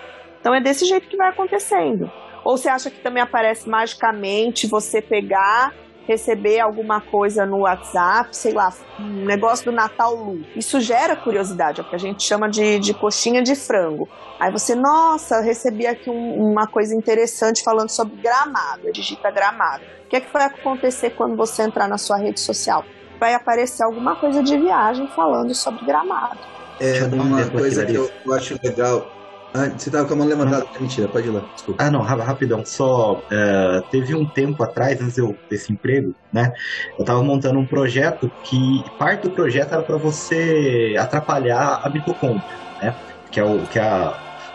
Então 0.41 0.55
é 0.55 0.61
desse 0.61 0.87
jeito 0.87 1.09
que 1.09 1.17
vai 1.17 1.29
acontecendo. 1.29 2.11
Ou 2.43 2.57
você 2.57 2.69
acha 2.69 2.91
que 2.91 3.01
também 3.01 3.23
aparece 3.23 3.69
magicamente 3.69 4.67
você 4.67 5.03
pegar 5.03 5.75
receber 6.11 6.59
alguma 6.59 7.01
coisa 7.01 7.47
no 7.47 7.59
WhatsApp, 7.59 8.37
sei 8.37 8.53
lá, 8.53 8.73
um 8.99 9.25
negócio 9.25 9.65
do 9.65 9.71
Natal 9.71 10.13
Lu. 10.13 10.43
Isso 10.57 10.81
gera 10.81 11.15
curiosidade, 11.15 11.81
é 11.81 11.85
o 11.85 11.89
que 11.89 11.95
a 11.95 11.99
gente 11.99 12.25
chama 12.25 12.49
de, 12.49 12.81
de 12.81 12.93
coxinha 12.93 13.41
de 13.41 13.55
frango. 13.55 14.09
Aí 14.41 14.51
você, 14.51 14.75
nossa, 14.75 15.41
recebi 15.41 15.87
aqui 15.87 16.11
um, 16.11 16.51
uma 16.51 16.67
coisa 16.67 16.97
interessante 16.97 17.63
falando 17.63 17.91
sobre 17.91 18.17
gramado, 18.17 18.91
digita 18.93 19.31
gramado. 19.31 19.85
O 20.05 20.09
que 20.09 20.17
é 20.17 20.21
que 20.21 20.33
vai 20.33 20.47
acontecer 20.47 21.11
quando 21.11 21.37
você 21.37 21.63
entrar 21.63 21.87
na 21.87 21.97
sua 21.97 22.17
rede 22.17 22.41
social? 22.41 22.85
Vai 23.21 23.33
aparecer 23.35 23.85
alguma 23.85 24.17
coisa 24.17 24.43
de 24.43 24.59
viagem 24.59 25.07
falando 25.15 25.55
sobre 25.55 25.85
gramado. 25.87 26.41
É 26.81 27.05
uma 27.05 27.49
coisa 27.49 27.87
que 27.87 27.95
eu 27.95 28.11
acho 28.35 28.59
legal 28.61 29.20
ah, 29.53 29.69
você 29.71 29.91
tava 29.91 30.07
com 30.07 30.15
a 30.15 30.17
mão 30.17 30.27
levantada. 30.27 30.65
Ah. 30.75 30.81
Mentira, 30.81 31.09
pode 31.09 31.27
ir 31.27 31.31
lá, 31.31 31.41
desculpa. 31.53 31.83
Ah, 31.83 31.91
não, 31.91 32.01
rapidão. 32.03 32.65
Só 32.65 33.19
uh, 33.19 33.83
teve 33.91 34.15
um 34.15 34.29
tempo 34.31 34.63
atrás, 34.63 35.01
antes 35.01 35.19
eu 35.19 35.41
desse 35.51 35.73
emprego, 35.73 36.15
né? 36.33 36.53
Eu 36.99 37.05
tava 37.05 37.23
montando 37.23 37.59
um 37.59 37.67
projeto 37.67 38.33
que 38.43 38.85
parte 38.97 39.23
do 39.25 39.33
projeto 39.33 39.73
era 39.73 39.83
para 39.83 39.99
você 39.99 40.95
atrapalhar 40.99 41.81
a 41.83 41.91
mitocôndria, 41.91 42.57
né? 42.81 42.97
Que 43.31 43.41
é, 43.41 43.45
o, 43.45 43.67
que 43.67 43.79
é, 43.79 43.83
a, 43.83 44.15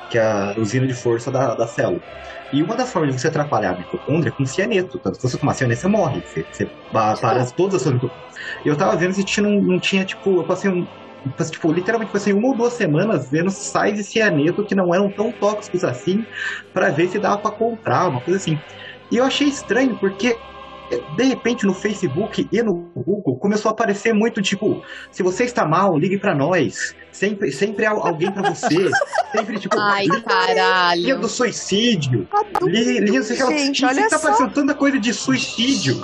que 0.09 0.17
é 0.17 0.21
a 0.21 0.55
usina 0.57 0.87
de 0.87 0.93
força 0.93 1.29
da, 1.31 1.55
da 1.55 1.67
célula. 1.67 2.01
E 2.51 2.63
uma 2.63 2.75
das 2.75 2.91
formas 2.91 3.13
de 3.13 3.21
você 3.21 3.27
atrapalhar 3.27 3.71
a 3.73 3.77
mitocôndria 3.77 4.29
é 4.29 4.33
com 4.33 4.45
cianeto. 4.45 4.99
Tanto 4.99 5.17
que 5.17 5.27
você 5.27 5.37
tomar 5.37 5.53
cianeto, 5.55 5.81
você 5.81 5.87
morre. 5.87 6.21
Você, 6.25 6.45
você 6.51 6.71
para 6.91 7.45
todas 7.53 7.75
as 7.75 7.81
suas 7.81 7.95
mitocôndrias. 7.95 8.33
E 8.63 8.69
eu 8.69 8.77
tava 8.77 8.95
vendo 8.97 9.13
se 9.13 9.25
tinha, 9.25 9.43
não, 9.47 9.61
não 9.61 9.79
tinha, 9.79 10.05
tipo, 10.05 10.41
eu 10.41 10.45
passei 10.45 10.69
um, 10.71 10.87
tipo, 11.51 11.71
literalmente 11.71 12.11
passei 12.11 12.33
uma 12.33 12.49
ou 12.49 12.55
duas 12.57 12.73
semanas 12.73 13.29
vendo 13.29 13.49
sais 13.51 13.95
de 13.95 14.03
cianeto 14.03 14.65
que 14.65 14.75
não 14.75 14.93
eram 14.93 15.11
tão 15.11 15.31
tóxicos 15.33 15.83
assim, 15.83 16.25
para 16.73 16.91
ver 16.91 17.07
se 17.09 17.19
dava 17.19 17.41
para 17.41 17.55
comprar, 17.55 18.09
uma 18.09 18.21
coisa 18.21 18.37
assim. 18.39 18.61
E 19.11 19.17
eu 19.17 19.23
achei 19.25 19.47
estranho 19.47 19.97
porque 19.99 20.41
de 21.15 21.23
repente 21.23 21.65
no 21.65 21.73
Facebook 21.73 22.47
e 22.51 22.61
no 22.61 22.73
Google 22.95 23.37
começou 23.37 23.69
a 23.69 23.71
aparecer 23.71 24.13
muito 24.13 24.41
tipo, 24.41 24.83
se 25.11 25.23
você 25.23 25.43
está 25.43 25.65
mal, 25.65 25.97
ligue 25.97 26.17
para 26.17 26.35
nós. 26.35 26.95
Sempre, 27.11 27.51
sempre 27.51 27.85
há 27.85 27.91
alguém 27.91 28.29
para 28.29 28.53
você. 28.53 28.89
Sempre 29.31 29.59
tipo, 29.59 29.77
Ai, 29.77 30.05
caralho. 30.25 31.01
linha 31.01 31.15
do 31.17 31.27
suicídio. 31.27 32.27
Linha, 32.61 33.01
linha 33.01 33.21
Gente, 33.21 33.85
olha 33.85 34.07
tá 34.09 34.17
só. 34.17 34.27
aparecendo 34.27 34.53
tanta 34.53 34.73
coisa 34.73 34.99
de 34.99 35.13
suicídio. 35.13 36.01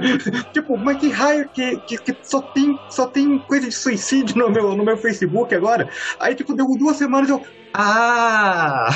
tipo, 0.52 0.76
mas 0.76 0.98
que 0.98 1.10
raio 1.10 1.48
que, 1.48 1.76
que, 1.80 1.98
que, 1.98 2.16
só 2.22 2.40
tem 2.40 2.78
só 2.90 3.06
tem 3.06 3.38
coisa 3.40 3.68
de 3.68 3.74
suicídio 3.74 4.36
no 4.36 4.50
meu 4.50 4.74
no 4.74 4.84
meu 4.84 4.96
Facebook 4.96 5.54
agora. 5.54 5.88
Aí 6.18 6.34
tipo 6.34 6.54
deu 6.54 6.66
duas 6.78 6.96
semanas 6.96 7.28
eu 7.30 7.42
ah! 7.74 8.88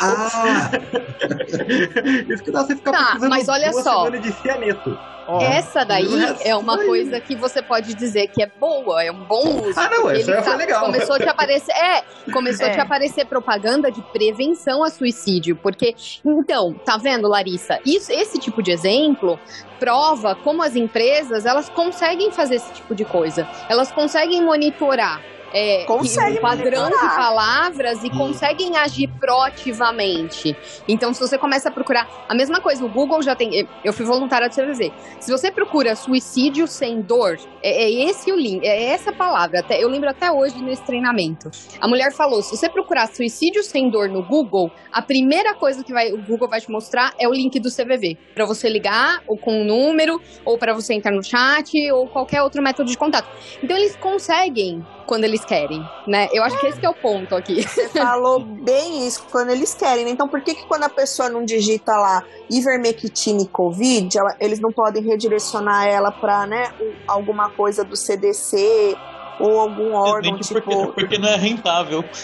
ah! 0.00 0.70
Isso 2.28 2.42
que 2.42 2.50
dá 2.50 2.64
você 2.64 2.74
ficar 2.74 2.90
tá, 2.92 3.16
mas 3.28 3.48
olha 3.48 3.72
só. 3.72 4.10
de 4.10 4.32
cianeto. 4.32 4.98
Oh, 5.32 5.38
Essa 5.40 5.84
daí 5.84 6.08
é 6.44 6.56
uma 6.56 6.76
coisa 6.76 7.20
que 7.20 7.36
você 7.36 7.62
pode 7.62 7.94
dizer 7.94 8.26
que 8.28 8.42
é 8.42 8.46
boa, 8.46 9.04
é 9.04 9.12
um 9.12 9.22
bom 9.24 9.62
uso. 9.62 9.78
Ah, 9.78 9.88
não, 9.88 10.10
essa 10.10 10.34
tá, 10.34 10.42
foi 10.42 10.56
legal. 10.56 10.84
Começou 10.86 11.14
a 11.14 11.18
te 11.20 11.28
aparecer, 11.28 11.72
é, 11.72 12.02
começou 12.32 12.66
é. 12.66 12.70
a 12.70 12.72
te 12.72 12.80
aparecer 12.80 13.26
propaganda 13.26 13.92
de 13.92 14.02
prevenção 14.02 14.82
a 14.82 14.90
suicídio, 14.90 15.54
porque 15.54 15.94
então, 16.24 16.74
tá 16.84 16.96
vendo, 16.96 17.28
Larissa? 17.28 17.78
Isso, 17.86 18.10
esse 18.10 18.40
tipo 18.40 18.60
de 18.60 18.72
exemplo 18.72 19.38
prova 19.78 20.34
como 20.34 20.64
as 20.64 20.74
empresas, 20.74 21.46
elas 21.46 21.68
conseguem 21.68 22.32
fazer 22.32 22.56
esse 22.56 22.72
tipo 22.72 22.92
de 22.92 23.04
coisa. 23.04 23.48
Elas 23.68 23.92
conseguem 23.92 24.42
monitorar 24.42 25.22
é, 25.52 25.86
um 25.88 26.40
padrão 26.40 26.88
de 26.88 26.96
palavras 26.96 28.02
e 28.04 28.10
conseguem 28.10 28.76
agir 28.76 29.08
proativamente. 29.18 30.56
Então, 30.88 31.12
se 31.12 31.20
você 31.20 31.36
começa 31.36 31.68
a 31.68 31.72
procurar 31.72 32.08
a 32.28 32.34
mesma 32.34 32.60
coisa, 32.60 32.84
o 32.84 32.88
Google 32.88 33.22
já 33.22 33.34
tem. 33.34 33.68
Eu 33.84 33.92
fui 33.92 34.04
voluntária 34.04 34.48
do 34.48 34.54
CVV. 34.54 34.92
Se 35.18 35.30
você 35.30 35.50
procura 35.50 35.96
suicídio 35.96 36.66
sem 36.66 37.00
dor, 37.00 37.38
é, 37.62 37.84
é 37.84 37.90
esse 38.08 38.30
o 38.32 38.36
link, 38.36 38.64
é 38.64 38.90
essa 38.92 39.12
palavra. 39.12 39.60
Até, 39.60 39.82
eu 39.82 39.88
lembro 39.88 40.08
até 40.08 40.30
hoje 40.30 40.62
nesse 40.62 40.82
treinamento. 40.82 41.50
A 41.80 41.88
mulher 41.88 42.12
falou: 42.12 42.42
se 42.42 42.56
você 42.56 42.68
procurar 42.68 43.06
suicídio 43.08 43.62
sem 43.62 43.90
dor 43.90 44.08
no 44.08 44.22
Google, 44.22 44.70
a 44.92 45.02
primeira 45.02 45.54
coisa 45.54 45.82
que 45.84 45.92
vai, 45.92 46.12
o 46.12 46.22
Google 46.22 46.48
vai 46.48 46.60
te 46.60 46.70
mostrar 46.70 47.12
é 47.18 47.28
o 47.28 47.32
link 47.32 47.58
do 47.60 47.70
CVV 47.70 48.16
para 48.34 48.44
você 48.44 48.68
ligar 48.68 49.22
ou 49.26 49.36
com 49.36 49.62
um 49.62 49.64
número 49.64 50.20
ou 50.44 50.58
para 50.58 50.72
você 50.72 50.94
entrar 50.94 51.12
no 51.12 51.22
chat 51.22 51.90
ou 51.92 52.06
qualquer 52.06 52.42
outro 52.42 52.62
método 52.62 52.90
de 52.90 52.96
contato. 52.96 53.28
Então 53.62 53.76
eles 53.76 53.96
conseguem 53.96 54.84
quando 55.06 55.24
eles 55.24 55.44
querem, 55.44 55.82
né? 56.06 56.28
Eu 56.32 56.42
acho 56.42 56.58
que 56.58 56.66
esse 56.66 56.80
que 56.80 56.86
é 56.86 56.90
o 56.90 56.94
ponto 56.94 57.34
aqui. 57.34 57.62
Você 57.62 57.88
falou 57.88 58.40
bem 58.40 59.06
isso, 59.06 59.24
quando 59.30 59.50
eles 59.50 59.74
querem. 59.74 60.04
Né? 60.04 60.10
Então, 60.10 60.28
por 60.28 60.40
que, 60.40 60.54
que 60.54 60.66
quando 60.66 60.84
a 60.84 60.88
pessoa 60.88 61.28
não 61.28 61.44
digita 61.44 61.92
lá 61.92 62.22
ivermectina 62.50 63.42
e 63.42 63.46
covid, 63.46 64.18
ela, 64.18 64.36
eles 64.40 64.60
não 64.60 64.72
podem 64.72 65.02
redirecionar 65.02 65.86
ela 65.86 66.10
para 66.10 66.46
né, 66.46 66.72
alguma 67.06 67.50
coisa 67.50 67.84
do 67.84 67.96
CDC 67.96 68.96
ou 69.40 69.58
algum 69.58 69.92
órgão, 69.94 70.38
tipo... 70.38 70.60
Porque, 70.60 70.92
porque 70.92 71.18
não 71.18 71.28
é 71.28 71.36
rentável. 71.36 72.04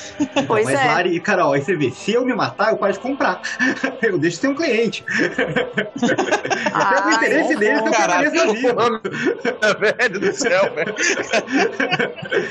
Pois 0.47 0.67
Mas, 0.67 0.75
é. 0.75 0.85
Lari, 0.85 1.21
Carol, 1.21 1.55
aí 1.55 1.63
você 1.63 1.75
vê, 1.75 1.91
se 1.91 2.13
eu 2.13 2.25
me 2.25 2.35
matar, 2.35 2.71
eu 2.71 2.77
paro 2.77 2.93
de 2.93 2.99
comprar. 2.99 3.41
Eu 4.03 4.19
deixo 4.19 4.37
de 4.37 4.41
ser 4.43 4.49
um 4.49 4.55
cliente. 4.55 5.05
Ai, 6.73 7.07
o 7.07 7.15
interesse 7.15 7.57
deles 7.57 7.83
é 7.83 7.91
Caralho, 7.91 8.33
mano. 8.75 9.01
velho 9.81 10.21
do 10.21 10.33
céu, 10.33 10.73
velho. 10.75 10.95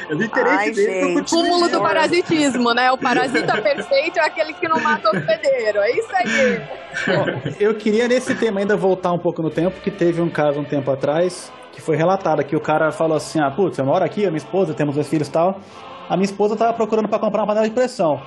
o 0.10 0.24
interesse 0.24 0.58
Ai, 0.58 0.72
deles 0.72 1.18
é 1.18 1.22
o 1.22 1.26
cúmulo 1.26 1.70
do 1.70 1.80
parasitismo, 1.80 2.74
né? 2.74 2.92
O 2.92 2.98
parasita 2.98 3.62
perfeito 3.62 4.20
é 4.20 4.26
aquele 4.26 4.54
que 4.54 4.68
não 4.68 4.80
mata 4.80 5.10
o 5.10 5.18
hospedeiro. 5.18 5.80
É 5.80 5.92
isso 5.92 6.10
aí. 6.14 6.62
Bom, 7.08 7.54
eu 7.60 7.76
queria 7.76 8.08
nesse 8.08 8.36
tema 8.36 8.60
ainda 8.60 8.76
voltar 8.76 9.12
um 9.14 9.20
pouco 9.20 9.42
no 9.42 9.50
tempo, 9.50 9.80
que 9.82 9.92
teve 9.92 10.22
um 10.22 10.30
caso 10.30 10.60
um 10.60 10.66
tempo 10.66 10.92
atrás 10.92 11.52
que 11.76 11.82
foi 11.82 11.98
relatada, 11.98 12.42
que 12.42 12.56
o 12.56 12.60
cara 12.62 12.90
falou 12.90 13.18
assim, 13.18 13.38
ah, 13.40 13.52
putz, 13.52 13.78
eu 13.78 13.86
moro 13.86 14.04
aqui, 14.04 14.26
a 14.26 14.30
minha 14.30 14.38
esposa, 14.38 14.74
temos 14.74 14.96
dois 14.96 15.10
filhos 15.10 15.28
e 15.28 15.32
tal. 15.32 15.60
A 16.08 16.16
minha 16.16 16.24
esposa 16.24 16.56
tava 16.56 16.72
procurando 16.72 17.10
para 17.10 17.20
comprar 17.20 17.42
uma 17.42 17.48
panela 17.48 17.68
de 17.68 17.76
pressão. 17.76 18.22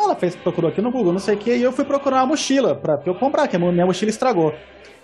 Ela 0.00 0.16
fez, 0.16 0.34
procurou 0.34 0.70
aqui 0.70 0.80
no 0.80 0.90
Google, 0.90 1.12
não 1.12 1.20
sei 1.20 1.34
o 1.34 1.38
que, 1.38 1.54
e 1.54 1.62
eu 1.62 1.70
fui 1.70 1.84
procurar 1.84 2.22
uma 2.22 2.28
mochila 2.28 2.74
para 2.74 2.98
eu 3.04 3.14
comprar, 3.14 3.46
que 3.46 3.56
a 3.56 3.58
minha 3.58 3.84
mochila 3.84 4.08
estragou. 4.08 4.54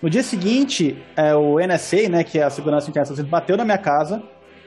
No 0.01 0.09
dia 0.09 0.23
seguinte, 0.23 0.97
é, 1.15 1.35
o 1.35 1.59
NSA, 1.59 2.09
né, 2.09 2.25
que 2.25 2.39
é 2.39 2.43
a 2.43 2.49
Segurança 2.49 2.89
Interna, 2.89 3.23
bateu 3.25 3.55
na 3.55 3.67
minha 3.67 3.77
casa, 3.77 4.23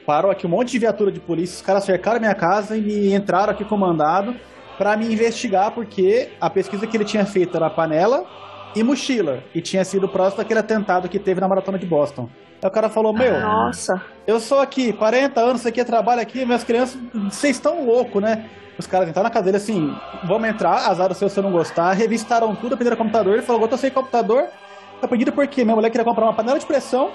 parou 0.06 0.30
aqui 0.30 0.46
um 0.46 0.50
monte 0.50 0.70
de 0.70 0.78
viatura 0.78 1.10
de 1.10 1.18
polícia, 1.18 1.56
os 1.56 1.62
caras 1.62 1.82
cercaram 1.82 2.18
a 2.18 2.20
minha 2.20 2.34
casa 2.36 2.76
e 2.76 2.80
me 2.80 3.12
entraram 3.12 3.52
aqui 3.52 3.64
comandado 3.64 4.36
para 4.78 4.96
me 4.96 5.12
investigar, 5.12 5.72
porque 5.72 6.30
a 6.40 6.48
pesquisa 6.48 6.86
que 6.86 6.96
ele 6.96 7.04
tinha 7.04 7.26
feito 7.26 7.56
era 7.56 7.68
panela 7.68 8.24
e 8.76 8.82
mochila, 8.84 9.42
e 9.52 9.60
tinha 9.60 9.84
sido 9.84 10.08
próximo 10.08 10.38
daquele 10.38 10.60
atentado 10.60 11.08
que 11.08 11.18
teve 11.18 11.40
na 11.40 11.48
Maratona 11.48 11.78
de 11.78 11.86
Boston. 11.86 12.28
Aí 12.64 12.68
o 12.68 12.70
cara 12.70 12.88
falou: 12.88 13.12
Meu, 13.12 13.38
nossa, 13.40 14.00
eu 14.26 14.40
sou 14.40 14.58
aqui, 14.58 14.90
40 14.94 15.38
anos, 15.38 15.66
aqui 15.66 15.84
trabalho 15.84 16.22
aqui, 16.22 16.46
minhas 16.46 16.64
crianças, 16.64 16.98
vocês 17.30 17.56
estão 17.56 17.84
loucos, 17.84 18.22
né? 18.22 18.48
Os 18.78 18.86
caras 18.86 19.06
entraram 19.06 19.28
na 19.28 19.40
dele 19.42 19.58
assim: 19.58 19.94
Vamos 20.26 20.48
entrar, 20.48 20.88
azar 20.88 21.12
o 21.12 21.14
seu 21.14 21.28
se 21.28 21.38
eu 21.38 21.42
não 21.42 21.52
gostar. 21.52 21.92
Revistaram 21.92 22.56
tudo, 22.56 22.74
pediram 22.74 22.96
computador. 22.96 23.34
Ele 23.34 23.42
falou: 23.42 23.60
Eu 23.60 23.68
tô 23.68 23.76
sem 23.76 23.90
computador. 23.90 24.46
Tá 24.98 25.06
pedido 25.06 25.30
porque 25.30 25.62
minha 25.62 25.76
mulher 25.76 25.90
queria 25.90 26.06
comprar 26.06 26.24
uma 26.24 26.32
panela 26.32 26.58
de 26.58 26.64
pressão 26.64 27.10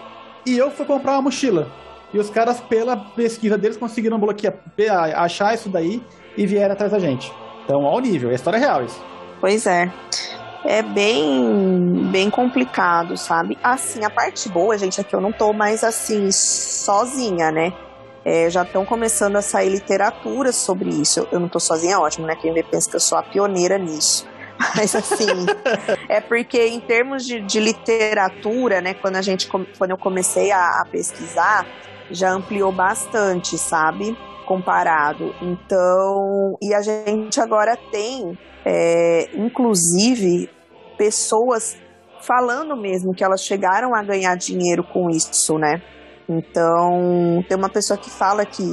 e 0.46 0.56
eu 0.56 0.70
fui 0.70 0.86
comprar 0.86 1.14
uma 1.14 1.24
mochila. 1.24 1.68
E 2.14 2.20
os 2.20 2.30
caras, 2.30 2.62
pela 2.62 2.96
pesquisa 2.96 3.58
deles, 3.58 3.76
conseguiram 3.76 4.20
bloquear, 4.20 4.54
achar 5.16 5.56
isso 5.56 5.68
daí 5.68 6.00
e 6.38 6.46
vieram 6.46 6.74
atrás 6.74 6.92
da 6.92 7.00
gente. 7.00 7.34
Então, 7.66 7.88
ao 7.88 8.00
nível, 8.00 8.30
é 8.30 8.36
história 8.36 8.60
real 8.60 8.84
isso. 8.84 9.04
Pois 9.42 9.66
é 9.66 9.92
é 10.70 10.84
bem, 10.84 12.12
bem 12.12 12.30
complicado, 12.30 13.18
sabe? 13.18 13.58
Assim, 13.64 14.06
a 14.06 14.10
parte 14.10 14.48
boa, 14.48 14.78
gente, 14.78 15.02
é 15.02 15.04
que 15.04 15.16
eu 15.16 15.20
não 15.20 15.32
tô 15.32 15.52
mais 15.52 15.84
assim, 15.84 16.32
sozinha, 16.32 17.52
né? 17.52 17.74
É, 18.24 18.48
já 18.52 18.62
estão 18.62 18.86
começando 18.86 19.36
a 19.36 19.42
sair 19.42 19.70
literatura 19.70 20.52
sobre 20.52 20.90
isso. 20.90 21.28
Eu 21.32 21.40
não 21.40 21.50
tô 21.50 21.60
sozinha, 21.60 21.96
é 21.96 21.98
ótimo, 21.98 22.28
né? 22.28 22.36
Quem 22.36 22.54
vê 22.54 22.62
pensa 22.62 22.88
que 22.88 22.96
eu 22.96 23.00
sou 23.00 23.18
a 23.18 23.24
pioneira 23.24 23.80
nisso. 23.80 24.28
Mas 24.78 24.94
assim, 24.94 25.48
é 26.08 26.22
porque 26.22 26.68
em 26.68 26.80
termos 26.80 27.26
de, 27.26 27.42
de, 27.42 27.60
literatura, 27.60 28.80
né, 28.80 28.94
quando 28.94 29.16
a 29.16 29.24
gente 29.24 29.48
quando 29.48 29.90
eu 29.90 29.98
comecei 29.98 30.52
a, 30.52 30.82
a 30.82 30.86
pesquisar, 30.86 31.66
já 32.12 32.30
ampliou 32.30 32.72
bastante, 32.72 33.58
sabe? 33.58 34.16
Comparado. 34.46 35.34
Então, 35.42 36.56
e 36.62 36.76
a 36.76 36.82
gente 36.84 37.42
agora 37.42 37.76
tem 37.92 38.38
é, 38.64 39.30
inclusive 39.34 40.59
pessoas 41.00 41.78
falando 42.22 42.76
mesmo 42.76 43.14
que 43.16 43.24
elas 43.24 43.42
chegaram 43.42 43.96
a 43.96 44.04
ganhar 44.04 44.36
dinheiro 44.36 44.84
com 44.84 45.10
isso, 45.10 45.58
né? 45.58 45.82
Então, 46.28 47.42
tem 47.48 47.58
uma 47.58 47.70
pessoa 47.70 47.98
que 47.98 48.10
fala 48.10 48.46
que, 48.46 48.64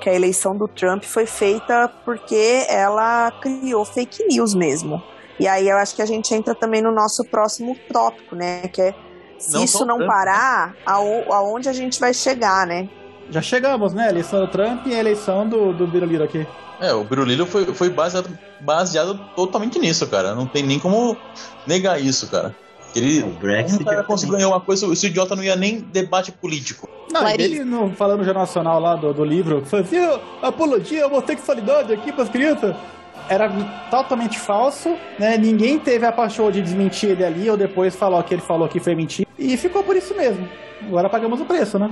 que 0.00 0.08
a 0.10 0.14
eleição 0.14 0.52
do 0.56 0.68
Trump 0.68 1.02
foi 1.04 1.26
feita 1.26 1.88
porque 2.04 2.64
ela 2.68 3.32
criou 3.40 3.84
fake 3.84 4.24
news 4.28 4.54
mesmo. 4.54 5.02
E 5.40 5.48
aí 5.48 5.66
eu 5.68 5.78
acho 5.78 5.96
que 5.96 6.02
a 6.02 6.06
gente 6.06 6.32
entra 6.34 6.54
também 6.54 6.82
no 6.82 6.92
nosso 6.92 7.24
próximo 7.30 7.74
tópico, 7.90 8.36
né? 8.36 8.68
Que 8.68 8.82
é 8.82 8.94
se 9.38 9.54
Não 9.54 9.64
isso 9.64 9.86
não 9.86 9.96
Trump, 9.96 10.10
parar, 10.10 10.74
ao- 10.84 11.32
aonde 11.32 11.68
a 11.68 11.72
gente 11.72 11.98
vai 11.98 12.12
chegar, 12.12 12.66
né? 12.66 12.86
Já 13.30 13.40
chegamos, 13.40 13.94
né? 13.94 14.08
Eleição 14.08 14.40
do 14.40 14.48
Trump 14.48 14.86
e 14.86 14.94
a 14.94 14.98
eleição 14.98 15.48
do, 15.48 15.72
do 15.72 15.86
Biruliro 15.86 16.24
aqui. 16.24 16.46
É, 16.80 16.92
o 16.92 17.04
Biruliro 17.04 17.46
foi, 17.46 17.66
foi 17.66 17.90
baseado, 17.90 18.28
baseado 18.60 19.18
totalmente 19.36 19.78
nisso, 19.78 20.06
cara. 20.06 20.34
Não 20.34 20.46
tem 20.46 20.62
nem 20.62 20.78
como 20.78 21.16
negar 21.66 22.00
isso, 22.00 22.28
cara. 22.28 22.54
Ele, 22.94 23.22
O 23.22 23.30
Brexit 23.30 23.80
um 23.80 23.84
cara 23.84 24.00
é 24.00 24.02
conseguiu 24.02 24.36
ganhar 24.36 24.48
uma 24.48 24.60
coisa, 24.60 24.86
esse 24.92 25.06
idiota 25.06 25.36
não 25.36 25.44
ia 25.44 25.54
nem 25.54 25.80
debate 25.80 26.32
político. 26.32 26.88
Não, 27.12 27.20
Clarice. 27.20 27.54
ele 27.54 27.64
no, 27.64 27.90
falando 27.90 28.18
no 28.18 28.24
Jornal 28.24 28.42
Nacional 28.42 28.80
lá 28.80 28.96
do, 28.96 29.12
do 29.12 29.24
livro, 29.24 29.62
fazia 29.64 30.20
apologia 30.42 31.04
à 31.04 31.06
homossexualidade 31.06 31.92
aqui 31.92 32.12
pras 32.12 32.28
crianças. 32.28 32.74
Era 33.30 33.48
totalmente 33.90 34.38
falso, 34.38 34.96
né? 35.16 35.38
Ninguém 35.38 35.78
teve 35.78 36.04
a 36.04 36.10
paixão 36.10 36.50
de 36.50 36.60
desmentir 36.60 37.10
ele 37.10 37.24
ali, 37.24 37.48
ou 37.48 37.56
depois 37.56 37.94
falar 37.94 38.22
que 38.24 38.34
ele 38.34 38.42
falou 38.42 38.68
que 38.68 38.80
foi 38.80 38.96
mentira. 38.96 39.28
E 39.38 39.56
ficou 39.56 39.84
por 39.84 39.94
isso 39.96 40.14
mesmo. 40.16 40.48
Agora 40.82 41.08
pagamos 41.08 41.40
o 41.40 41.44
preço, 41.44 41.78
né? 41.78 41.88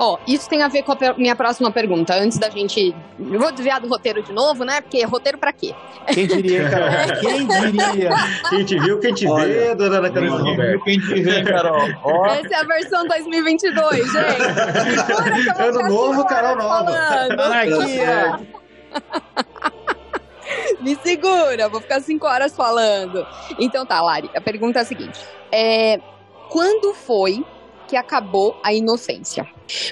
Ó, 0.00 0.16
isso 0.26 0.48
tem 0.48 0.62
a 0.62 0.68
ver 0.68 0.84
com 0.84 0.92
a 0.92 0.96
minha 1.16 1.34
próxima 1.34 1.70
pergunta. 1.70 2.14
Antes 2.14 2.38
da 2.38 2.48
gente. 2.48 2.94
Eu 3.18 3.38
vou 3.38 3.50
desviar 3.50 3.80
do 3.80 3.88
roteiro 3.88 4.22
de 4.22 4.32
novo, 4.32 4.64
né? 4.64 4.80
Porque 4.80 5.04
roteiro 5.04 5.36
pra 5.36 5.52
quê? 5.52 5.74
Quem 6.06 6.26
diria, 6.26 6.68
Carol? 6.70 7.20
Quem 7.20 7.46
diria? 7.46 8.10
Quem 8.48 8.64
te 8.64 8.78
viu, 8.78 9.00
quem 9.00 9.12
te 9.12 9.24
vê, 9.26 9.30
Olha, 9.32 9.74
dona 9.74 9.98
Ana 9.98 10.10
Carolina 10.10 10.50
Roberto. 10.50 10.84
Quem 10.84 11.00
te 11.00 11.20
vê, 11.22 11.42
Carol? 11.42 11.88
Ó, 12.04 12.26
Essa 12.26 12.54
é 12.54 12.60
a 12.60 12.64
versão 12.64 13.06
2022, 13.08 13.96
gente. 13.96 14.14
Segura 15.04 15.30
que 15.32 15.48
eu 15.48 15.54
vou 15.54 15.66
Ano 15.66 15.88
novo, 15.88 16.24
Carol 16.26 16.56
nova. 16.56 16.90
Anarquia! 17.30 18.40
Me 20.80 20.96
segura, 20.96 21.68
vou 21.68 21.80
ficar 21.80 22.00
cinco 22.00 22.26
horas 22.26 22.54
falando. 22.54 23.26
Então 23.58 23.84
tá, 23.86 24.00
Lari, 24.00 24.30
a 24.34 24.40
pergunta 24.40 24.78
é 24.78 24.82
a 24.82 24.84
seguinte: 24.84 25.18
é, 25.52 26.00
quando 26.50 26.94
foi 26.94 27.44
que 27.86 27.96
acabou 27.96 28.58
a 28.62 28.72
inocência? 28.72 29.46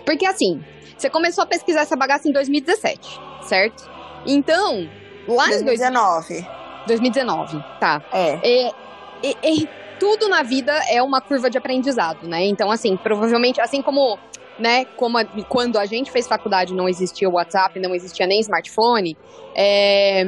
Porque 0.04 0.26
assim, 0.26 0.62
você 0.96 1.11
começou 1.11 1.44
a 1.44 1.46
pesquisar 1.46 1.80
essa 1.82 1.96
bagaça 1.96 2.28
em 2.28 2.32
2017, 2.32 3.20
certo? 3.42 3.88
Então, 4.26 4.88
lá 5.28 5.46
em 5.46 5.64
2019. 5.64 6.46
2019, 6.86 7.64
tá. 7.80 8.02
É. 8.12 8.38
É, 8.42 8.66
é- 9.22 9.30
é- 9.62 9.86
tudo 9.98 10.28
na 10.28 10.42
vida 10.42 10.72
é 10.90 11.02
uma 11.02 11.22
curva 11.22 11.48
de 11.48 11.57
aprendizado, 11.57 12.28
né? 12.28 12.44
Então, 12.44 12.70
assim, 12.70 12.96
provavelmente, 12.98 13.61
assim 13.61 13.80
como, 13.80 14.18
né, 14.59 14.86
como 14.94 15.18
a- 15.18 15.24
quando 15.48 15.78
a 15.78 15.86
gente 15.86 16.11
fez 16.11 16.26
faculdade 16.26 16.74
não 16.74 16.88
existia 16.88 17.28
o 17.28 17.32
WhatsApp, 17.34 17.78
não 17.80 17.94
existia 17.94 18.26
nem 18.26 18.40
smartphone, 18.40 19.16
é, 19.57 20.24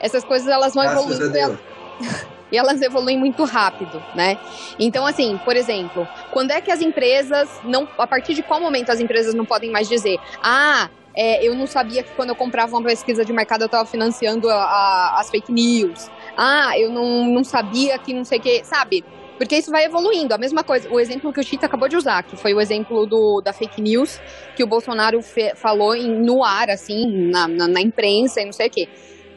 essas 0.00 0.24
coisas 0.24 0.48
elas 0.48 0.74
vão 0.74 0.84
Graças 0.84 1.20
evoluindo 1.20 1.58
e 2.50 2.56
elas 2.56 2.80
evoluem 2.80 3.18
muito 3.18 3.44
rápido, 3.44 4.04
né? 4.14 4.36
Então, 4.78 5.04
assim, 5.06 5.38
por 5.44 5.56
exemplo, 5.56 6.08
quando 6.30 6.50
é 6.52 6.60
que 6.60 6.70
as 6.70 6.80
empresas 6.80 7.48
não. 7.62 7.88
A 7.98 8.06
partir 8.06 8.34
de 8.34 8.42
qual 8.42 8.60
momento 8.60 8.90
as 8.90 9.00
empresas 9.00 9.34
não 9.34 9.44
podem 9.44 9.70
mais 9.70 9.86
dizer, 9.88 10.18
ah. 10.42 10.88
é, 11.16 11.44
eu 11.44 11.54
não 11.56 11.66
sabia 11.66 12.04
que 12.04 12.12
quando 12.14 12.28
eu 12.30 12.36
comprava 12.36 12.70
uma 12.76 12.82
pesquisa 12.84 13.24
de 13.24 13.32
mercado 13.32 13.62
eu 13.62 13.66
estava 13.66 13.84
financiando 13.86 14.48
a- 14.48 14.54
a- 14.54 15.20
as 15.20 15.28
fake 15.30 15.52
news. 15.52 16.10
Ah, 16.36 16.78
eu 16.78 16.90
não, 16.92 17.26
não 17.26 17.42
sabia 17.42 17.98
que 17.98 18.14
não 18.14 18.24
sei 18.24 18.38
o 18.38 18.42
que, 18.42 18.64
sabe? 18.64 19.04
Porque 19.38 19.56
isso 19.56 19.70
vai 19.70 19.84
evoluindo. 19.84 20.34
A 20.34 20.38
mesma 20.38 20.64
coisa, 20.64 20.90
o 20.90 20.98
exemplo 20.98 21.32
que 21.32 21.40
o 21.40 21.42
Chita 21.44 21.66
acabou 21.66 21.88
de 21.88 21.96
usar, 21.96 22.22
que 22.24 22.36
foi 22.36 22.52
o 22.52 22.60
exemplo 22.60 23.06
do, 23.06 23.40
da 23.40 23.52
fake 23.52 23.80
news 23.80 24.20
que 24.56 24.64
o 24.64 24.66
Bolsonaro 24.66 25.22
fe- 25.22 25.54
falou 25.54 25.94
em- 25.94 26.20
no 26.20 26.42
ar, 26.44 26.68
assim, 26.68 27.30
na, 27.30 27.46
na, 27.46 27.68
na 27.68 27.80
imprensa 27.80 28.40
e 28.42 28.44
não 28.44 28.52
sei 28.52 28.66
o 28.66 28.70
quê. 28.70 28.88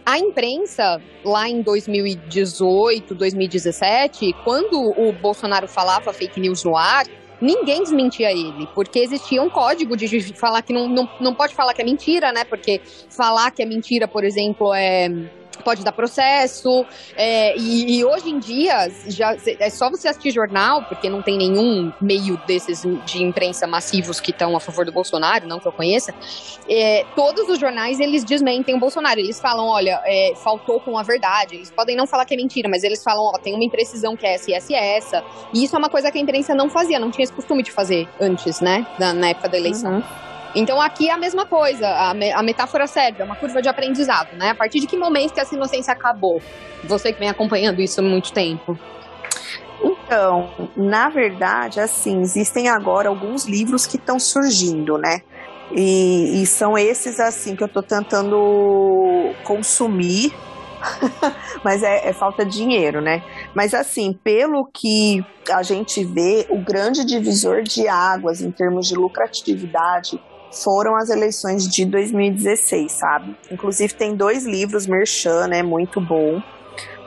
A 0.04 0.18
imprensa, 0.18 1.00
lá 1.24 1.48
em 1.48 1.62
2018, 1.62 3.14
2017, 3.14 4.34
quando 4.44 4.74
o 4.98 5.14
Bolsonaro 5.14 5.68
falava 5.68 6.12
fake 6.12 6.40
news 6.40 6.64
no 6.64 6.76
ar, 6.76 7.06
ninguém 7.40 7.84
desmentia 7.84 8.32
ele, 8.32 8.68
porque 8.74 9.00
existia 9.00 9.42
um 9.42 9.50
código 9.50 9.96
de 9.96 10.34
falar 10.34 10.64
que 10.64 10.74
não, 10.74 10.88
não, 10.88 11.08
não 11.20 11.36
pode 11.36 11.54
falar 11.54 11.74
que 11.76 11.82
é 11.82 11.86
mentira, 11.86 12.32
né? 12.32 12.44
Porque 12.44 12.82
falar 13.16 13.52
que 13.52 13.62
é 13.62 13.66
mentira, 13.66 14.08
por 14.08 14.24
exemplo, 14.24 14.74
é. 14.74 15.08
Pode 15.62 15.84
dar 15.84 15.92
processo, 15.92 16.86
é, 17.16 17.58
e, 17.58 17.98
e 17.98 18.06
hoje 18.06 18.30
em 18.30 18.40
dia 18.40 18.90
já 19.08 19.36
é 19.60 19.70
só 19.70 19.90
você 19.90 20.08
assistir 20.08 20.32
jornal, 20.32 20.84
porque 20.84 21.10
não 21.10 21.22
tem 21.22 21.38
nenhum 21.38 21.92
meio 22.02 22.38
desses 22.48 22.82
de 23.06 23.24
imprensa 23.24 23.68
massivos 23.68 24.20
que 24.20 24.32
estão 24.32 24.56
a 24.56 24.60
favor 24.60 24.86
do 24.86 24.92
Bolsonaro, 24.92 25.48
não 25.48 25.60
que 25.60 25.68
eu 25.68 25.72
conheça. 25.72 26.14
É, 26.70 27.06
todos 27.16 27.50
os 27.50 27.60
jornais 27.60 28.00
eles 28.00 28.24
desmentem 28.24 28.76
o 28.76 28.80
Bolsonaro. 28.80 29.20
Eles 29.20 29.40
falam, 29.40 29.68
olha, 29.68 30.02
é, 30.06 30.34
faltou 30.36 30.80
com 30.80 30.98
a 30.98 31.04
verdade. 31.04 31.56
Eles 31.56 31.72
podem 31.72 31.96
não 31.96 32.08
falar 32.08 32.26
que 32.26 32.34
é 32.34 32.38
mentira, 32.38 32.70
mas 32.70 32.84
eles 32.84 33.04
falam, 33.04 33.24
ó, 33.24 33.38
tem 33.38 33.54
uma 33.54 33.64
imprecisão 33.64 34.16
que 34.16 34.26
é 34.26 34.36
essa 34.36 34.52
e 34.52 34.54
essa 34.54 34.74
e 34.74 34.76
essa. 34.76 35.24
E 35.54 35.64
isso 35.64 35.76
é 35.76 35.80
uma 35.80 35.90
coisa 35.90 36.12
que 36.12 36.18
a 36.18 36.22
imprensa 36.22 36.56
não 36.56 36.70
fazia, 36.70 37.00
não 37.00 37.12
tinha 37.12 37.24
esse 37.24 37.34
costume 37.34 37.64
de 37.64 37.72
fazer 37.72 38.08
antes, 38.20 38.60
né? 38.62 38.86
Na, 39.00 39.14
na 39.14 39.30
época 39.30 39.50
da 39.50 39.58
eleição. 39.58 39.96
Uhum. 39.96 40.31
Então 40.54 40.82
aqui 40.82 41.10
é 41.10 41.14
a 41.14 41.18
mesma 41.18 41.46
coisa, 41.46 41.88
a, 41.88 42.14
me- 42.14 42.32
a 42.32 42.44
metáfora 42.44 42.88
serve, 42.88 43.22
é 43.22 43.26
uma 43.26 43.38
curva 43.38 43.62
de 43.62 43.70
aprendizado, 43.70 44.36
né? 44.36 44.50
A 44.50 44.56
partir 44.56 44.80
de 44.80 44.88
que 44.88 44.98
momento 44.98 45.34
que 45.34 45.40
essa 45.40 45.56
inocência 45.56 45.94
acabou? 45.94 46.44
Você 46.84 47.14
que 47.14 47.20
vem 47.20 47.30
acompanhando 47.30 47.82
isso 47.82 48.00
há 48.02 48.04
muito 48.04 48.34
tempo. 48.34 48.80
Então, 49.84 50.54
na 50.76 51.10
verdade, 51.10 51.80
assim, 51.80 52.20
existem 52.22 52.68
agora 52.68 53.10
alguns 53.10 53.48
livros 53.48 53.86
que 53.86 53.98
estão 53.98 54.20
surgindo, 54.20 54.98
né? 54.98 55.20
E, 55.74 56.42
e 56.42 56.46
são 56.46 56.78
esses, 56.78 57.20
assim, 57.20 57.56
que 57.56 57.64
eu 57.64 57.70
tô 57.70 57.82
tentando 57.82 59.38
consumir, 59.44 60.32
mas 61.64 61.82
é, 61.84 62.10
é 62.10 62.14
falta 62.14 62.46
de 62.46 62.52
dinheiro, 62.58 63.02
né? 63.02 63.22
Mas, 63.56 63.74
assim, 63.74 64.14
pelo 64.24 64.70
que 64.74 65.26
a 65.52 65.64
gente 65.64 66.04
vê, 66.06 66.46
o 66.50 66.62
grande 66.62 67.06
divisor 67.06 67.64
de 67.64 67.88
águas 67.88 68.42
em 68.42 68.52
termos 68.52 68.88
de 68.88 68.96
lucratividade 68.96 70.20
foram 70.52 70.96
as 70.96 71.10
eleições 71.10 71.68
de 71.68 71.86
2016, 71.86 72.92
sabe? 72.92 73.36
Inclusive, 73.52 73.94
tem 73.94 74.16
dois 74.16 74.46
livros, 74.46 74.86
Merchan, 74.86 75.48
né? 75.48 75.64
Muito 75.64 76.02
bom 76.02 76.42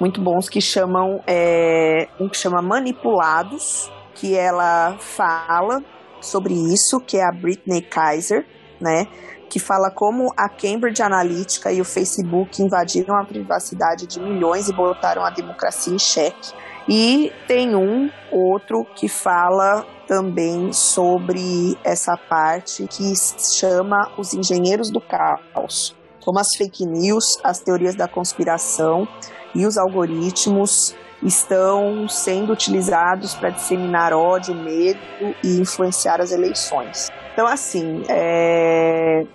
muito 0.00 0.20
bons 0.20 0.48
que 0.48 0.60
chamam 0.60 1.22
é, 1.26 2.08
um 2.18 2.28
que 2.28 2.36
chama 2.36 2.60
Manipulados, 2.60 3.90
que 4.14 4.36
ela 4.36 4.96
fala 4.98 5.82
sobre 6.20 6.54
isso, 6.54 7.00
que 7.00 7.16
é 7.16 7.24
a 7.24 7.32
Britney 7.32 7.82
Kaiser, 7.82 8.44
né? 8.80 9.06
Que 9.48 9.58
fala 9.60 9.90
como 9.90 10.32
a 10.36 10.48
Cambridge 10.48 11.02
Analytica 11.02 11.70
e 11.70 11.80
o 11.80 11.84
Facebook 11.84 12.60
invadiram 12.60 13.16
a 13.16 13.24
privacidade 13.24 14.06
de 14.06 14.18
milhões 14.18 14.68
e 14.68 14.72
botaram 14.72 15.24
a 15.24 15.30
democracia 15.30 15.94
em 15.94 15.98
xeque. 15.98 16.52
E 16.88 17.32
tem 17.48 17.74
um 17.74 18.10
outro 18.30 18.84
que 18.94 19.08
fala 19.08 19.86
também 20.06 20.72
sobre 20.72 21.78
essa 21.82 22.16
parte 22.16 22.86
que 22.86 23.14
chama 23.58 24.12
Os 24.18 24.34
Engenheiros 24.34 24.90
do 24.90 25.00
Caos. 25.00 25.96
Como 26.22 26.38
as 26.38 26.54
fake 26.56 26.84
news, 26.84 27.38
as 27.42 27.60
teorias 27.60 27.94
da 27.94 28.06
conspiração 28.06 29.08
e 29.54 29.66
os 29.66 29.78
algoritmos 29.78 30.94
estão 31.22 32.06
sendo 32.06 32.52
utilizados 32.52 33.34
para 33.34 33.50
disseminar 33.50 34.12
ódio, 34.12 34.54
medo 34.54 35.00
e 35.42 35.58
influenciar 35.58 36.20
as 36.20 36.32
eleições. 36.32 37.10
Então, 37.32 37.46
assim, 37.46 38.02
é 38.08 39.26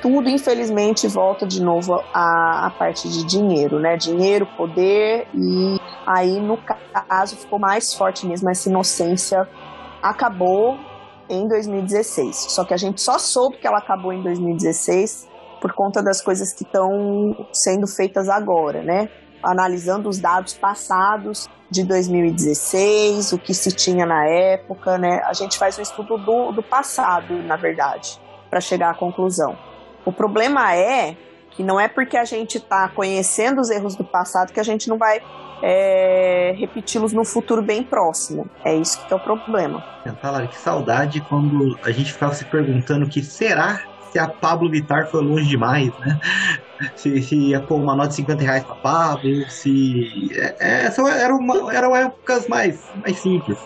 tudo, 0.00 0.28
infelizmente, 0.28 1.06
volta 1.06 1.46
de 1.46 1.62
novo 1.62 1.94
à, 2.12 2.66
à 2.66 2.70
parte 2.70 3.08
de 3.08 3.24
dinheiro, 3.24 3.78
né? 3.78 3.96
Dinheiro, 3.96 4.46
poder, 4.56 5.26
e 5.34 5.78
aí, 6.06 6.40
no 6.40 6.58
caso, 7.08 7.36
ficou 7.36 7.58
mais 7.58 7.94
forte 7.94 8.26
mesmo 8.26 8.50
essa 8.50 8.68
inocência. 8.68 9.48
Acabou 10.02 10.78
em 11.28 11.46
2016. 11.46 12.36
Só 12.50 12.64
que 12.64 12.74
a 12.74 12.76
gente 12.76 13.00
só 13.00 13.18
soube 13.18 13.58
que 13.58 13.66
ela 13.66 13.78
acabou 13.78 14.12
em 14.12 14.22
2016 14.22 15.28
por 15.60 15.72
conta 15.74 16.02
das 16.02 16.20
coisas 16.20 16.52
que 16.52 16.64
estão 16.64 16.88
sendo 17.52 17.86
feitas 17.86 18.28
agora, 18.28 18.82
né? 18.82 19.08
Analisando 19.42 20.08
os 20.08 20.18
dados 20.18 20.54
passados 20.54 21.48
de 21.70 21.84
2016, 21.84 23.32
o 23.32 23.38
que 23.38 23.54
se 23.54 23.70
tinha 23.70 24.04
na 24.04 24.26
época, 24.26 24.98
né? 24.98 25.20
A 25.24 25.32
gente 25.32 25.56
faz 25.58 25.78
um 25.78 25.82
estudo 25.82 26.16
do, 26.18 26.52
do 26.52 26.62
passado, 26.62 27.34
na 27.42 27.56
verdade, 27.56 28.18
para 28.50 28.60
chegar 28.60 28.90
à 28.90 28.94
conclusão. 28.94 29.69
O 30.04 30.12
problema 30.12 30.74
é 30.74 31.16
que 31.50 31.62
não 31.62 31.78
é 31.78 31.88
porque 31.88 32.16
a 32.16 32.24
gente 32.24 32.58
está 32.58 32.88
conhecendo 32.88 33.60
os 33.60 33.70
erros 33.70 33.96
do 33.96 34.04
passado 34.04 34.52
que 34.52 34.60
a 34.60 34.62
gente 34.62 34.88
não 34.88 34.96
vai 34.96 35.20
é, 35.62 36.54
repeti-los 36.56 37.12
no 37.12 37.24
futuro 37.24 37.62
bem 37.62 37.82
próximo. 37.82 38.48
É 38.64 38.74
isso 38.74 39.04
que 39.06 39.12
é 39.12 39.16
o 39.16 39.20
problema. 39.20 39.84
Falaram 40.22 40.46
que 40.46 40.56
saudade 40.56 41.20
quando 41.22 41.78
a 41.84 41.90
gente 41.90 42.12
ficava 42.12 42.34
se 42.34 42.44
perguntando 42.44 43.08
que 43.08 43.22
será 43.22 43.82
se 44.10 44.18
a 44.18 44.28
Pablo 44.28 44.70
Vittar 44.70 45.08
foi 45.08 45.22
longe 45.22 45.46
demais, 45.46 45.92
né? 45.98 46.18
Se, 46.96 47.22
se 47.22 47.36
ia 47.36 47.60
pôr 47.60 47.76
uma 47.76 47.94
nota 47.94 48.08
de 48.08 48.14
50 48.16 48.42
reais 48.42 48.64
pra 48.64 48.74
Pablo, 48.76 49.50
se. 49.50 50.30
É, 50.34 50.86
essa 50.86 51.02
era 51.10 51.34
uma, 51.34 51.74
eram 51.74 51.94
épocas 51.94 52.46
mais, 52.48 52.80
mais 53.02 53.18
simples. 53.18 53.58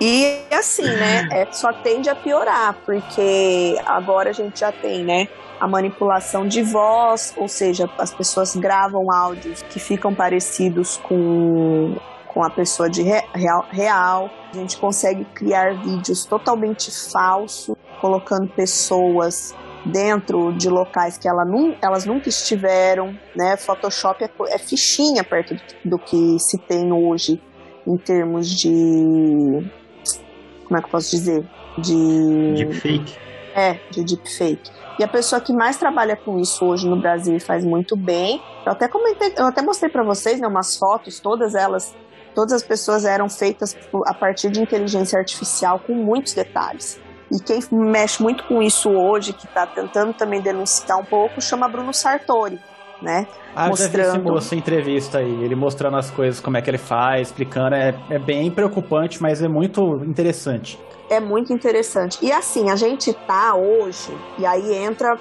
E 0.00 0.42
assim, 0.52 0.82
né? 0.82 1.28
É, 1.30 1.52
só 1.52 1.72
tende 1.72 2.08
a 2.08 2.14
piorar, 2.14 2.76
porque 2.84 3.80
agora 3.86 4.30
a 4.30 4.32
gente 4.32 4.60
já 4.60 4.72
tem, 4.72 5.04
né? 5.04 5.28
A 5.60 5.68
manipulação 5.68 6.46
de 6.46 6.62
voz, 6.62 7.32
ou 7.36 7.48
seja, 7.48 7.88
as 7.96 8.12
pessoas 8.12 8.56
gravam 8.56 9.10
áudios 9.10 9.62
que 9.62 9.78
ficam 9.78 10.12
parecidos 10.12 10.96
com, 10.96 11.96
com 12.26 12.42
a 12.42 12.50
pessoa 12.50 12.90
de 12.90 13.02
real, 13.02 13.64
real. 13.70 14.30
A 14.52 14.56
gente 14.56 14.76
consegue 14.76 15.24
criar 15.26 15.74
vídeos 15.74 16.24
totalmente 16.24 16.90
falsos, 17.10 17.76
colocando 18.00 18.48
pessoas 18.48 19.54
dentro 19.84 20.52
de 20.52 20.68
locais 20.68 21.18
que 21.18 21.28
ela 21.28 21.44
num, 21.44 21.74
elas 21.82 22.04
nunca 22.06 22.28
estiveram, 22.28 23.18
né? 23.36 23.56
Photoshop 23.56 24.24
é, 24.24 24.30
é 24.48 24.58
fichinha 24.58 25.22
perto 25.22 25.54
do, 25.54 25.90
do 25.90 25.98
que 25.98 26.38
se 26.38 26.58
tem 26.58 26.92
hoje 26.92 27.40
em 27.86 27.96
termos 27.96 28.48
de 28.48 29.62
como 30.64 30.78
é 30.78 30.80
que 30.80 30.86
eu 30.86 30.90
posso 30.90 31.10
dizer? 31.10 31.44
De. 31.78 32.54
Deepfake. 32.54 33.18
É, 33.54 33.78
de 33.90 34.04
deepfake. 34.04 34.70
E 34.98 35.04
a 35.04 35.08
pessoa 35.08 35.40
que 35.40 35.52
mais 35.52 35.76
trabalha 35.76 36.16
com 36.16 36.38
isso 36.38 36.64
hoje 36.64 36.88
no 36.88 37.00
Brasil 37.00 37.36
e 37.36 37.40
faz 37.40 37.64
muito 37.64 37.96
bem. 37.96 38.40
Eu 38.64 38.72
até 38.72 38.88
comentei, 38.88 39.32
eu 39.36 39.46
até 39.46 39.62
mostrei 39.62 39.90
para 39.90 40.02
vocês, 40.04 40.40
né, 40.40 40.46
umas 40.46 40.76
fotos, 40.76 41.20
todas 41.20 41.54
elas, 41.54 41.94
todas 42.34 42.52
as 42.52 42.62
pessoas 42.62 43.04
eram 43.04 43.28
feitas 43.28 43.76
a 44.06 44.14
partir 44.14 44.50
de 44.50 44.60
inteligência 44.60 45.18
artificial 45.18 45.80
com 45.80 45.94
muitos 45.94 46.32
detalhes. 46.34 47.00
E 47.34 47.40
quem 47.40 47.58
mexe 47.72 48.22
muito 48.22 48.44
com 48.44 48.62
isso 48.62 48.88
hoje, 48.88 49.32
que 49.32 49.44
está 49.44 49.66
tentando 49.66 50.12
também 50.14 50.40
denunciar 50.40 50.96
um 51.00 51.04
pouco, 51.04 51.40
chama 51.40 51.66
Bruno 51.68 51.92
Sartori, 51.92 52.60
né? 53.02 53.26
Ah, 53.56 53.66
mostrando... 53.66 53.96
já 53.96 54.12
vi 54.12 54.18
esse 54.18 54.18
moço 54.20 54.54
em 54.54 54.58
entrevista 54.58 55.18
aí, 55.18 55.42
ele 55.42 55.56
mostrando 55.56 55.96
as 55.96 56.12
coisas, 56.12 56.38
como 56.38 56.56
é 56.56 56.62
que 56.62 56.70
ele 56.70 56.78
faz, 56.78 57.28
explicando. 57.28 57.74
É, 57.74 57.92
é 58.08 58.20
bem 58.20 58.52
preocupante, 58.52 59.20
mas 59.20 59.42
é 59.42 59.48
muito 59.48 59.82
interessante. 60.04 60.78
É 61.10 61.18
muito 61.18 61.52
interessante. 61.52 62.18
E 62.22 62.30
assim, 62.30 62.70
a 62.70 62.76
gente 62.76 63.12
tá 63.12 63.56
hoje, 63.56 64.16
e 64.38 64.46
aí 64.46 64.72
entra 64.72 65.18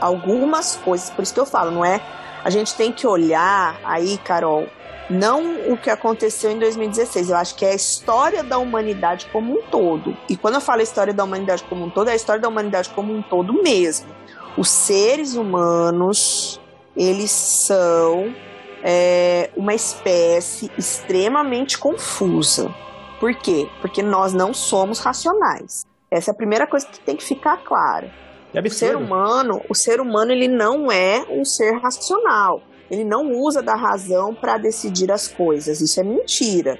algumas 0.00 0.74
coisas, 0.74 1.10
por 1.10 1.22
isso 1.22 1.32
que 1.32 1.38
eu 1.38 1.46
falo, 1.46 1.70
não 1.70 1.84
é? 1.84 2.00
A 2.44 2.50
gente 2.50 2.74
tem 2.74 2.90
que 2.90 3.06
olhar 3.06 3.78
aí, 3.84 4.18
Carol, 4.18 4.66
não 5.10 5.72
o 5.72 5.76
que 5.76 5.90
aconteceu 5.90 6.50
em 6.50 6.58
2016, 6.58 7.30
eu 7.30 7.36
acho 7.36 7.54
que 7.54 7.64
é 7.64 7.70
a 7.70 7.74
história 7.74 8.42
da 8.42 8.58
humanidade 8.58 9.26
como 9.32 9.52
um 9.52 9.62
todo. 9.62 10.16
E 10.28 10.36
quando 10.36 10.54
eu 10.54 10.60
falo 10.60 10.82
história 10.82 11.12
da 11.12 11.24
humanidade 11.24 11.64
como 11.64 11.84
um 11.84 11.90
todo, 11.90 12.08
é 12.08 12.12
a 12.12 12.16
história 12.16 12.40
da 12.40 12.48
humanidade 12.48 12.88
como 12.90 13.12
um 13.12 13.22
todo 13.22 13.62
mesmo. 13.62 14.08
Os 14.56 14.68
seres 14.68 15.34
humanos 15.34 16.60
eles 16.96 17.30
são 17.30 18.34
é, 18.82 19.50
uma 19.56 19.74
espécie 19.74 20.70
extremamente 20.76 21.78
confusa. 21.78 22.74
Por 23.18 23.34
quê? 23.34 23.68
Porque 23.80 24.02
nós 24.02 24.32
não 24.32 24.52
somos 24.52 24.98
racionais. 24.98 25.86
Essa 26.10 26.30
é 26.30 26.32
a 26.32 26.36
primeira 26.36 26.66
coisa 26.66 26.86
que 26.86 27.00
tem 27.00 27.16
que 27.16 27.24
ficar 27.24 27.58
clara. 27.58 28.12
É 28.52 28.60
o 28.60 28.70
ser 28.70 28.96
humano, 28.96 29.62
o 29.68 29.74
ser 29.74 29.98
humano 30.00 30.30
ele 30.30 30.48
não 30.48 30.92
é 30.92 31.24
um 31.30 31.42
ser 31.44 31.78
racional. 31.78 32.60
Ele 32.92 33.04
não 33.04 33.32
usa 33.32 33.62
da 33.62 33.74
razão 33.74 34.34
para 34.34 34.58
decidir 34.58 35.10
as 35.10 35.26
coisas. 35.26 35.80
Isso 35.80 35.98
é 35.98 36.04
mentira. 36.04 36.78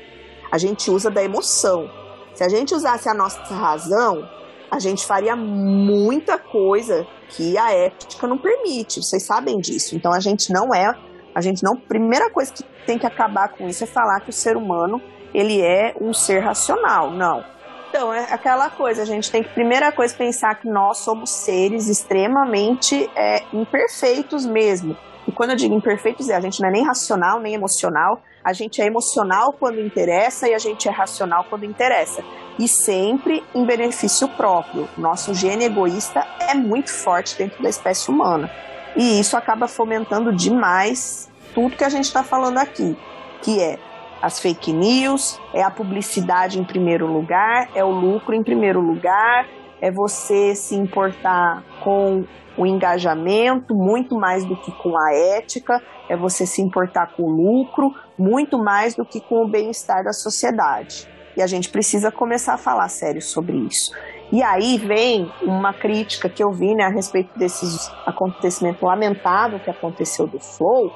A 0.52 0.58
gente 0.58 0.90
usa 0.90 1.10
da 1.10 1.24
emoção. 1.24 1.90
Se 2.34 2.44
a 2.44 2.50
gente 2.50 2.74
usasse 2.74 3.08
a 3.08 3.14
nossa 3.14 3.40
razão, 3.54 4.28
a 4.70 4.78
gente 4.78 5.06
faria 5.06 5.34
muita 5.34 6.38
coisa 6.38 7.06
que 7.30 7.56
a 7.56 7.72
ética 7.72 8.26
não 8.26 8.36
permite. 8.36 9.02
Vocês 9.02 9.22
sabem 9.22 9.58
disso. 9.58 9.96
Então 9.96 10.12
a 10.12 10.20
gente 10.20 10.52
não 10.52 10.74
é, 10.74 10.94
a 11.34 11.40
gente 11.40 11.64
não. 11.64 11.74
Primeira 11.76 12.30
coisa 12.30 12.52
que 12.52 12.62
tem 12.84 12.98
que 12.98 13.06
acabar 13.06 13.48
com 13.48 13.66
isso 13.66 13.82
é 13.82 13.86
falar 13.86 14.20
que 14.20 14.28
o 14.28 14.34
ser 14.34 14.54
humano 14.54 15.00
ele 15.32 15.62
é 15.62 15.94
um 15.98 16.12
ser 16.12 16.40
racional. 16.40 17.10
Não. 17.10 17.42
Então 17.88 18.12
é 18.12 18.30
aquela 18.30 18.68
coisa. 18.68 19.00
A 19.00 19.06
gente 19.06 19.32
tem 19.32 19.42
que 19.42 19.48
primeira 19.54 19.90
coisa 19.90 20.14
pensar 20.14 20.56
que 20.56 20.68
nós 20.68 20.98
somos 20.98 21.30
seres 21.30 21.88
extremamente 21.88 23.10
é, 23.16 23.44
imperfeitos 23.50 24.44
mesmo. 24.44 24.94
E 25.27 25.33
quando 25.33 25.51
eu 25.51 25.57
digo 25.57 25.75
imperfeitos, 25.75 26.29
é 26.29 26.37
a 26.37 26.41
gente 26.41 26.61
não 26.61 26.68
é 26.68 26.73
nem 26.73 26.85
racional 26.85 27.41
nem 27.41 27.55
emocional. 27.55 28.23
A 28.45 28.53
gente 28.53 28.81
é 28.83 28.87
emocional 28.87 29.53
quando 29.53 29.81
interessa 29.81 30.49
e 30.49 30.55
a 30.55 30.59
gente 30.59 30.89
é 30.89 30.91
racional 30.91 31.47
quando 31.49 31.64
interessa 31.64 32.25
e 32.59 32.66
sempre 32.68 33.43
em 33.55 33.64
benefício 33.64 34.29
próprio. 34.29 34.89
Nosso 34.99 35.33
gene 35.35 35.64
egoísta 35.64 36.27
é 36.41 36.55
muito 36.55 36.91
forte 36.91 37.37
dentro 37.37 37.62
da 37.62 37.68
espécie 37.68 38.11
humana. 38.11 38.51
E 38.97 39.20
isso 39.20 39.37
acaba 39.37 39.68
fomentando 39.68 40.33
demais 40.33 41.31
tudo 41.55 41.77
que 41.77 41.85
a 41.85 41.89
gente 41.89 42.05
está 42.05 42.23
falando 42.23 42.59
aqui, 42.59 42.97
que 43.43 43.61
é 43.61 43.79
as 44.20 44.39
fake 44.39 44.73
news, 44.73 45.41
é 45.53 45.62
a 45.62 45.70
publicidade 45.70 46.59
em 46.59 46.64
primeiro 46.64 47.07
lugar, 47.07 47.68
é 47.75 47.83
o 47.83 47.91
lucro 47.91 48.35
em 48.35 48.43
primeiro 48.43 48.81
lugar, 48.81 49.47
é 49.83 49.91
você 49.91 50.55
se 50.55 50.76
importar 50.76 51.64
com 51.83 52.24
o 52.57 52.64
engajamento 52.64 53.74
muito 53.74 54.14
mais 54.14 54.45
do 54.45 54.57
que 54.57 54.70
com 54.70 54.97
a 54.97 55.12
ética, 55.12 55.83
é 56.09 56.16
você 56.16 56.47
se 56.47 56.62
importar 56.62 57.16
com 57.16 57.24
o 57.24 57.30
lucro 57.30 57.93
muito 58.16 58.59
mais 58.59 58.95
do 58.95 59.05
que 59.05 59.20
com 59.20 59.45
o 59.45 59.49
bem-estar 59.49 60.05
da 60.05 60.12
sociedade. 60.12 61.09
E 61.37 61.43
a 61.43 61.47
gente 61.49 61.68
precisa 61.68 62.12
começar 62.12 62.55
a 62.55 62.59
falar 62.59 62.89
sério 62.89 63.20
sobre 63.20 63.57
isso. 63.57 63.93
E 64.30 64.43
aí 64.43 64.78
vem 64.78 65.30
uma 65.43 65.74
crítica 65.74 66.28
que 66.28 66.43
eu 66.43 66.53
vi 66.53 66.74
né, 66.74 66.85
a 66.85 66.89
respeito 66.89 67.37
desses 67.37 67.91
acontecimento 68.07 68.85
lamentável 68.85 69.59
que 69.59 69.70
aconteceu 69.70 70.26
do 70.28 70.39
Flow, 70.39 70.93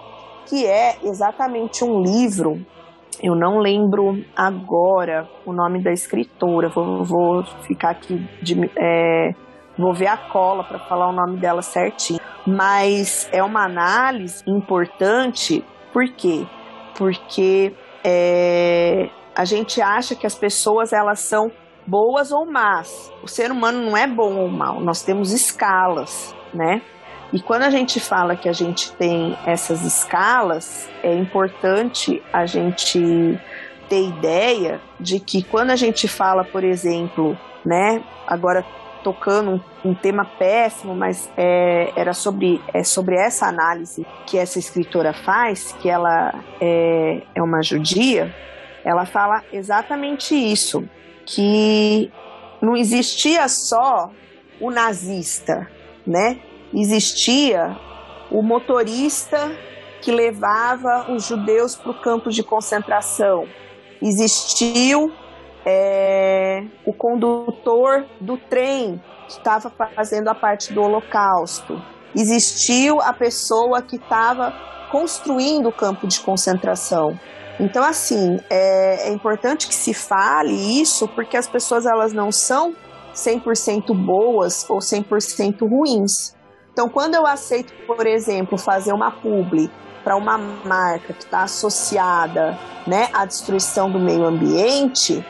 que 0.46 0.64
é 0.64 0.96
exatamente 1.02 1.82
um 1.82 2.02
livro. 2.02 2.64
Eu 3.22 3.34
não 3.34 3.58
lembro 3.58 4.22
agora 4.36 5.28
o 5.46 5.52
nome 5.52 5.82
da 5.82 5.90
escritora, 5.90 6.68
vou, 6.68 7.02
vou 7.02 7.44
ficar 7.62 7.90
aqui 7.90 8.28
de, 8.42 8.70
é, 8.76 9.34
vou 9.78 9.94
ver 9.94 10.08
a 10.08 10.16
cola 10.16 10.64
para 10.64 10.78
falar 10.78 11.08
o 11.08 11.12
nome 11.12 11.38
dela 11.38 11.62
certinho. 11.62 12.20
Mas 12.46 13.28
é 13.32 13.42
uma 13.42 13.64
análise 13.64 14.42
importante, 14.46 15.64
por 15.92 16.06
quê? 16.08 16.46
Porque 16.96 17.74
é, 18.04 19.08
a 19.34 19.44
gente 19.44 19.80
acha 19.80 20.14
que 20.14 20.26
as 20.26 20.34
pessoas 20.34 20.92
elas 20.92 21.20
são 21.20 21.50
boas 21.86 22.32
ou 22.32 22.44
más. 22.44 23.12
O 23.22 23.28
ser 23.28 23.50
humano 23.50 23.80
não 23.82 23.96
é 23.96 24.06
bom 24.06 24.36
ou 24.36 24.48
mal, 24.48 24.80
nós 24.80 25.02
temos 25.02 25.32
escalas, 25.32 26.34
né? 26.52 26.82
E 27.32 27.40
quando 27.40 27.62
a 27.62 27.70
gente 27.70 27.98
fala 27.98 28.36
que 28.36 28.48
a 28.48 28.52
gente 28.52 28.92
tem 28.92 29.36
essas 29.44 29.82
escalas, 29.82 30.88
é 31.02 31.14
importante 31.14 32.22
a 32.32 32.46
gente 32.46 33.38
ter 33.88 34.08
ideia 34.08 34.80
de 34.98 35.20
que 35.20 35.42
quando 35.42 35.70
a 35.70 35.76
gente 35.76 36.08
fala, 36.08 36.44
por 36.44 36.64
exemplo, 36.64 37.38
né, 37.64 38.02
agora 38.26 38.64
tocando 39.02 39.62
um, 39.84 39.90
um 39.90 39.94
tema 39.94 40.24
péssimo, 40.24 40.94
mas 40.94 41.30
é, 41.36 41.92
era 41.94 42.12
sobre, 42.12 42.60
é 42.74 42.82
sobre 42.82 43.14
essa 43.14 43.46
análise 43.46 44.04
que 44.26 44.36
essa 44.36 44.58
escritora 44.58 45.12
faz, 45.12 45.72
que 45.80 45.88
ela 45.88 46.34
é, 46.60 47.22
é 47.34 47.42
uma 47.42 47.62
judia, 47.62 48.34
ela 48.84 49.06
fala 49.06 49.44
exatamente 49.52 50.34
isso, 50.34 50.88
que 51.24 52.10
não 52.60 52.76
existia 52.76 53.48
só 53.48 54.10
o 54.60 54.70
nazista, 54.70 55.68
né? 56.06 56.40
Existia 56.74 57.76
o 58.30 58.42
motorista 58.42 59.56
que 60.00 60.10
levava 60.10 61.10
os 61.10 61.24
judeus 61.26 61.74
para 61.74 61.90
o 61.90 62.00
campo 62.00 62.30
de 62.30 62.42
concentração. 62.42 63.46
Existiu 64.00 65.12
é, 65.64 66.64
o 66.84 66.92
condutor 66.92 68.06
do 68.20 68.36
trem 68.36 69.02
que 69.26 69.32
estava 69.32 69.70
fazendo 69.94 70.28
a 70.28 70.34
parte 70.34 70.72
do 70.72 70.82
Holocausto. 70.82 71.82
Existiu 72.14 73.00
a 73.00 73.12
pessoa 73.12 73.82
que 73.82 73.96
estava 73.96 74.52
construindo 74.90 75.68
o 75.68 75.72
campo 75.72 76.06
de 76.06 76.20
concentração. 76.20 77.18
Então, 77.58 77.82
assim, 77.82 78.38
é, 78.50 79.08
é 79.08 79.12
importante 79.12 79.66
que 79.66 79.74
se 79.74 79.92
fale 79.92 80.52
isso, 80.80 81.08
porque 81.08 81.36
as 81.36 81.48
pessoas 81.48 81.86
elas 81.86 82.12
não 82.12 82.30
são 82.30 82.74
100% 83.14 83.94
boas 83.94 84.68
ou 84.68 84.78
100% 84.78 85.68
ruins. 85.68 86.35
Então, 86.76 86.90
quando 86.90 87.14
eu 87.14 87.26
aceito, 87.26 87.72
por 87.86 88.06
exemplo, 88.06 88.58
fazer 88.58 88.92
uma 88.92 89.10
publi 89.10 89.70
para 90.04 90.14
uma 90.14 90.36
marca 90.36 91.14
que 91.14 91.24
está 91.24 91.44
associada 91.44 92.58
né, 92.86 93.08
à 93.14 93.24
destruição 93.24 93.90
do 93.90 93.98
meio 93.98 94.26
ambiente, 94.26 95.24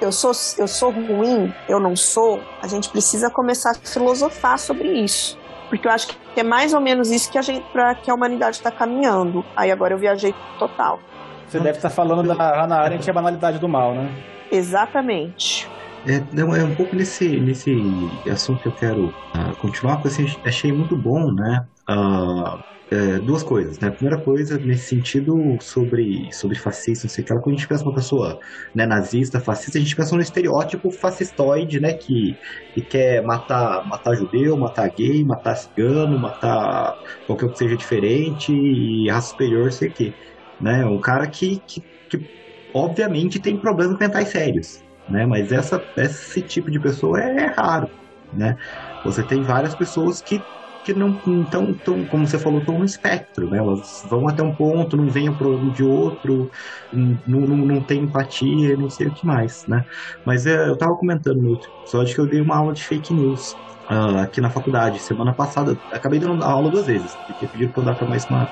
eu 0.00 0.12
sou, 0.12 0.30
eu 0.58 0.68
sou 0.68 0.92
ruim, 0.92 1.52
eu 1.68 1.80
não 1.80 1.96
sou, 1.96 2.40
a 2.62 2.68
gente 2.68 2.88
precisa 2.88 3.28
começar 3.28 3.72
a 3.72 3.74
filosofar 3.74 4.60
sobre 4.60 4.92
isso. 4.92 5.36
Porque 5.68 5.88
eu 5.88 5.90
acho 5.90 6.06
que 6.06 6.38
é 6.38 6.44
mais 6.44 6.72
ou 6.72 6.80
menos 6.80 7.10
isso 7.10 7.32
que 7.32 7.36
a, 7.36 7.42
gente, 7.42 7.66
pra, 7.72 7.96
que 7.96 8.08
a 8.08 8.14
humanidade 8.14 8.58
está 8.58 8.70
caminhando. 8.70 9.44
Aí 9.56 9.72
agora 9.72 9.94
eu 9.94 9.98
viajei 9.98 10.32
total. 10.56 11.00
Você 11.48 11.58
deve 11.58 11.78
estar 11.78 11.90
falando 11.90 12.22
da 12.28 12.34
Hannah 12.34 12.78
Arendt 12.78 13.04
e 13.04 13.10
a 13.10 13.12
banalidade 13.12 13.58
do 13.58 13.68
mal, 13.68 13.92
né? 13.92 14.08
Exatamente. 14.52 15.68
É, 16.04 16.20
não, 16.32 16.54
é 16.54 16.64
um 16.64 16.74
pouco 16.74 16.96
nesse, 16.96 17.40
nesse 17.40 18.22
assunto 18.30 18.60
que 18.60 18.68
eu 18.68 18.72
quero 18.72 19.08
uh, 19.36 19.56
continuar, 19.58 19.96
porque 19.96 20.08
assim, 20.08 20.24
achei 20.44 20.72
muito 20.72 20.96
bom, 20.96 21.32
né? 21.34 21.68
Uh, 21.88 22.62
é, 22.92 23.20
duas 23.20 23.42
coisas, 23.44 23.78
né? 23.78 23.88
A 23.88 23.92
primeira 23.92 24.20
coisa, 24.20 24.58
nesse 24.58 24.86
sentido, 24.88 25.56
sobre, 25.60 26.28
sobre 26.32 26.58
fascista, 26.58 27.06
não 27.06 27.10
sei 27.12 27.22
o 27.22 27.26
que, 27.26 27.34
quando 27.34 27.54
a 27.54 27.58
gente 27.58 27.68
pensa 27.68 27.84
uma 27.84 27.94
pessoa 27.94 28.36
né, 28.74 28.84
nazista, 28.86 29.38
fascista, 29.40 29.78
a 29.78 29.80
gente 29.80 29.94
pensa 29.94 30.16
no 30.16 30.22
estereótipo 30.22 30.90
fascistoide, 30.90 31.78
né? 31.80 31.92
Que, 31.94 32.38
que 32.72 32.82
quer 32.82 33.22
matar, 33.22 33.86
matar 33.86 34.16
judeu, 34.16 34.56
matar 34.58 34.88
gay, 34.90 35.22
matar 35.24 35.54
cigano, 35.56 36.18
matar 36.18 36.96
qualquer 37.26 37.50
que 37.50 37.58
seja 37.58 37.76
diferente 37.76 38.52
e 38.52 39.08
raça 39.10 39.28
superior, 39.28 39.70
sei 39.72 39.88
o 39.90 39.92
que. 39.92 40.16
Né? 40.58 40.84
Um 40.86 40.98
cara 41.00 41.28
que, 41.28 41.60
que, 41.60 41.86
que 42.08 42.26
obviamente 42.72 43.40
tem 43.40 43.60
problemas 43.60 43.98
mentais 43.98 44.28
sérios, 44.30 44.84
né? 45.10 45.26
Mas 45.26 45.52
essa, 45.52 45.84
esse 45.96 46.42
tipo 46.44 46.70
de 46.70 46.80
pessoa 46.80 47.20
é, 47.20 47.44
é 47.44 47.46
raro, 47.46 47.90
né? 48.32 48.56
Você 49.02 49.24
tem 49.26 49.42
várias 49.42 49.74
pessoas 49.74 50.20
que 50.22 50.46
que 50.82 50.94
não 50.94 51.10
estão, 51.44 51.74
tão, 51.78 52.06
como 52.06 52.26
você 52.26 52.38
falou, 52.38 52.60
estão 52.60 52.78
no 52.78 52.86
espectro, 52.86 53.50
né? 53.50 53.58
Elas 53.58 54.00
vão 54.08 54.26
até 54.26 54.42
um 54.42 54.56
ponto, 54.56 54.96
não 54.96 55.10
veem 55.10 55.28
o 55.28 55.36
problema 55.36 55.70
de 55.70 55.84
outro, 55.84 56.48
não, 56.90 57.18
não, 57.26 57.56
não 57.66 57.84
tem 57.84 58.04
empatia, 58.04 58.76
não 58.78 58.88
sei 58.88 59.08
o 59.08 59.12
que 59.12 59.26
mais, 59.26 59.62
né? 59.68 59.84
Mas 60.24 60.46
é, 60.46 60.68
eu 60.68 60.72
estava 60.74 60.96
comentando 60.96 61.40
no 61.42 61.50
outro 61.50 61.68
episódio 61.82 62.14
que 62.14 62.20
eu 62.20 62.26
dei 62.26 62.40
uma 62.40 62.56
aula 62.56 62.72
de 62.72 62.82
fake 62.82 63.12
news 63.14 63.56
uh, 63.90 64.18
aqui 64.18 64.40
na 64.40 64.50
faculdade. 64.50 65.00
Semana 65.00 65.34
passada, 65.34 65.78
acabei 65.92 66.18
dando 66.18 66.42
aula 66.44 66.70
duas 66.70 66.86
vezes, 66.86 67.16
porque 67.26 67.46
pediram 67.48 67.72
para 67.72 67.82
eu 67.82 67.84
dar 67.84 67.94
para 67.94 68.06
mais, 68.08 68.24
uma, 68.26 68.50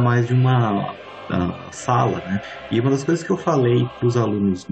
mais 0.00 0.26
de 0.26 0.34
uma 0.34 0.96
uh, 1.30 1.70
sala, 1.72 2.20
né? 2.24 2.38
E 2.70 2.80
uma 2.80 2.90
das 2.90 3.04
coisas 3.04 3.24
que 3.24 3.32
eu 3.32 3.38
falei 3.38 3.90
para 3.98 4.06
os 4.06 4.16
alunos 4.16 4.66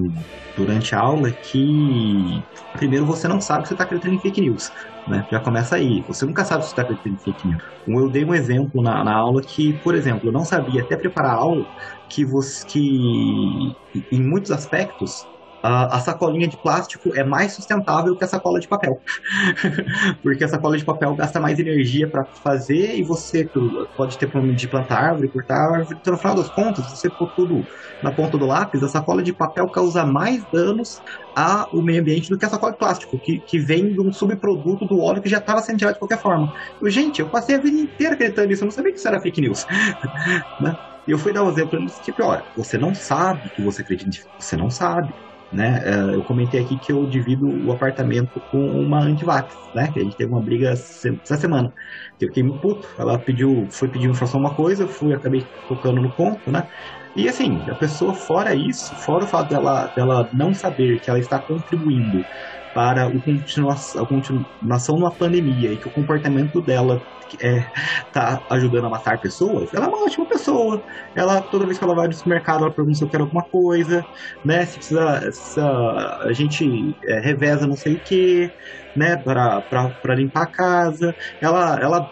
durante 0.55 0.95
a 0.95 1.01
aula 1.01 1.29
é 1.29 1.33
que, 1.43 2.45
primeiro, 2.73 3.05
você 3.07 3.27
não 3.29 3.41
sabe 3.41 3.63
que 3.63 3.69
você 3.69 3.75
está 3.75 3.85
acreditando 3.85 4.15
em 4.15 4.21
fake 4.21 4.41
news. 4.41 4.71
Né? 5.07 5.25
Já 5.31 5.41
começa 5.41 5.77
aí. 5.77 6.03
Você 6.07 6.25
nunca 6.25 6.45
sabe 6.45 6.63
se 6.63 6.69
está 6.69 6.83
acreditando 6.83 7.17
em 7.17 7.19
fake 7.19 7.47
news. 7.49 7.63
Eu 7.87 8.11
dei 8.11 8.25
um 8.25 8.35
exemplo 8.35 8.83
na, 8.83 9.05
na, 9.05 9.15
aula 9.15 9.43
que, 9.47 9.79
por 9.83 9.95
exemplo, 9.95 10.29
eu 10.29 10.33
não 10.33 10.45
sabia 10.45 10.83
até 10.83 10.97
preparar 10.97 11.33
a 11.33 11.41
aula 11.41 11.67
que, 12.09 12.25
você, 12.25 12.65
que 12.67 13.77
em 14.11 14.23
muitos 14.23 14.51
aspectos 14.51 15.27
a, 15.67 16.01
sacolinha 16.01 16.47
de 16.47 16.59
plástico 16.59 17.15
é 17.15 17.25
mais 17.25 17.55
sustentável 17.55 18.15
que 18.17 18.25
a 18.25 18.29
sacola 18.29 18.61
de 18.61 18.69
papel. 18.69 19.01
Porque 20.23 20.45
a 20.45 20.49
sacola 20.49 20.77
de 20.77 20.85
papel 20.85 21.15
gasta 21.15 21.41
mais 21.41 21.59
energia 21.59 22.11
para 22.11 22.27
fazer 22.43 22.97
e 22.97 23.03
você 23.03 23.49
pode 23.97 24.19
ter 24.19 24.27
problema 24.27 24.55
de 24.55 24.69
plantar 24.69 25.03
árvore, 25.03 25.31
cortar 25.31 25.57
árvore. 25.57 25.97
Então, 25.99 26.13
no 26.13 26.19
final 26.19 26.35
das 26.35 26.51
contas, 26.51 26.91
você 26.91 27.09
pôr 27.11 27.33
tudo 27.35 27.65
na 28.03 28.13
ponta 28.13 28.37
do 28.37 28.45
lápis, 28.45 28.83
a 28.83 28.89
sacola 28.89 29.23
de 29.23 29.35
papel 29.35 29.69
causa 29.71 30.05
mais 30.05 30.45
danos 30.53 31.01
ao 31.35 31.83
meio 31.83 32.01
ambiente 32.03 32.29
do 32.29 32.39
que 32.39 32.45
a 32.45 32.51
sacola 32.51 32.73
de 32.73 32.79
plástico, 32.79 33.19
que, 33.19 33.41
que 33.41 33.59
vem 33.59 33.91
de 33.93 34.01
um 34.01 34.13
subproduto 34.13 34.87
do 34.87 34.99
óleo 35.01 35.23
que 35.23 35.29
já 35.31 35.39
estava 35.39 35.63
sendo 35.63 35.79
tirado 35.79 35.95
de 35.95 35.99
qualquer 35.99 36.21
forma. 36.21 36.51
Eu, 36.81 36.91
gente, 36.91 37.21
eu 37.21 37.31
passei 37.31 37.57
a 37.57 37.61
vida 37.61 37.77
inteira 37.79 38.15
acreditando 38.15 38.49
nisso, 38.49 38.63
eu 38.63 38.67
não 38.67 38.73
sabia 38.73 38.93
que 38.93 38.99
isso 38.99 39.09
era 39.09 39.21
fake 39.21 39.41
news. 39.41 39.65
né? 40.61 40.77
E 41.07 41.11
eu 41.11 41.19
fui 41.19 41.33
dar 41.33 41.45
um 41.45 41.51
exemplo 41.51 41.79
nesse 41.81 42.01
tipo, 42.01 42.23
olha, 42.25 42.45
você 42.55 42.79
não 42.79 42.95
sabe 42.95 43.51
que 43.51 43.63
você 43.63 43.83
acredita, 43.83 44.19
você 44.39 44.57
não 44.57 44.71
sabe. 44.71 45.15
Né? 45.55 45.81
É, 45.85 46.17
eu 46.17 46.25
comentei 46.25 46.61
aqui 46.61 46.77
que 46.79 46.91
eu 46.93 47.07
divido 47.07 47.47
o 47.49 47.71
apartamento 47.73 48.43
com 48.51 48.59
uma 48.59 49.01
antivax, 49.05 49.55
né? 49.73 49.89
Que 49.93 50.01
a 50.01 50.03
gente 50.03 50.17
teve 50.17 50.33
uma 50.33 50.43
briga 50.43 50.71
essa 50.71 51.37
semana. 51.37 51.73
Eu 52.21 52.27
fiquei 52.29 52.43
muito 52.43 52.59
puto. 52.59 52.89
Ela 52.99 53.23
pediu, 53.23 53.69
foi 53.73 53.89
pedir 53.89 54.09
informação 54.11 54.41
uma 54.41 54.55
coisa, 54.57 54.89
fui, 54.89 55.15
acabei 55.15 55.49
tocando 55.69 56.03
no 56.03 56.13
ponto, 56.13 56.51
né? 56.51 56.67
E 57.15 57.29
assim, 57.29 57.65
a 57.71 57.77
pessoa, 57.77 58.13
fora 58.15 58.55
isso, 58.57 58.97
fora 59.05 59.25
o 59.25 59.29
fato 59.29 59.49
dela, 59.51 59.87
dela 59.97 60.29
não 60.33 60.53
saber 60.53 60.99
que 61.01 61.09
ela 61.09 61.21
está 61.21 61.41
contribuindo 61.41 62.27
para 62.73 63.09
o 63.09 63.23
continuação, 63.23 64.03
a 64.03 64.09
continuação 64.09 64.97
numa 64.97 65.17
pandemia 65.17 65.73
e 65.73 65.79
que 65.79 65.87
o 65.89 65.93
comportamento 65.93 66.61
dela 66.63 67.01
é, 67.41 67.69
tá 68.13 68.43
ajudando 68.51 68.87
a 68.87 68.91
matar 68.91 69.19
pessoas, 69.21 69.73
ela 69.75 69.87
é 69.87 69.89
uma 69.89 70.05
ótima 70.05 70.27
pessoa. 70.27 70.83
Ela, 71.15 71.43
toda 71.43 71.67
vez 71.67 71.79
que 71.79 71.85
ela 71.85 71.95
vai 71.95 72.07
no 72.09 72.15
supermercado, 72.15 72.65
ela 72.65 72.75
pergunta 72.75 72.97
se 72.99 73.05
eu 73.05 73.09
quero 73.09 73.25
alguma 73.25 73.45
coisa, 73.45 74.07
né? 74.45 74.65
Se 74.67 74.79
precisa, 74.79 75.33
se 75.33 75.61
a, 75.61 76.33
gente 76.33 76.97
é, 77.05 77.21
reveza 77.21 77.67
não 77.67 77.77
sei 77.77 77.95
o 77.95 78.01
que, 78.01 78.53
né? 78.95 79.17
Para 79.17 80.15
limpar 80.17 80.43
a 80.45 80.51
casa. 80.51 81.15
Ela, 81.41 81.79
ela, 81.81 82.09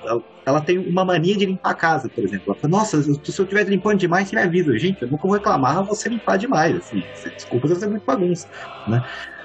ela 0.47 0.64
tem 0.64 0.79
uma 0.79 1.05
mania 1.05 1.37
de 1.37 1.47
limpar 1.47 1.70
a 1.70 1.75
casa, 1.77 2.11
por 2.14 2.25
exemplo. 2.25 2.45
Ela 2.49 2.59
fala, 2.59 2.70
nossa, 2.70 3.03
se 3.03 3.11
eu 3.11 3.45
estiver 3.45 3.64
limpando 3.68 3.99
demais, 3.99 4.29
você 4.29 4.37
me 4.37 4.43
avisa. 4.43 4.77
Gente, 4.79 5.03
eu 5.03 5.09
nunca 5.09 5.27
vou 5.27 5.35
reclamar 5.37 5.85
você 5.85 6.09
limpar 6.09 6.37
demais. 6.39 6.77
Assim, 6.77 7.03
desculpa 7.37 7.68
se 7.68 7.75
você 7.77 7.85
é 7.87 7.89
muito 7.89 8.05
bagunça, 8.05 8.47
né? 8.87 9.01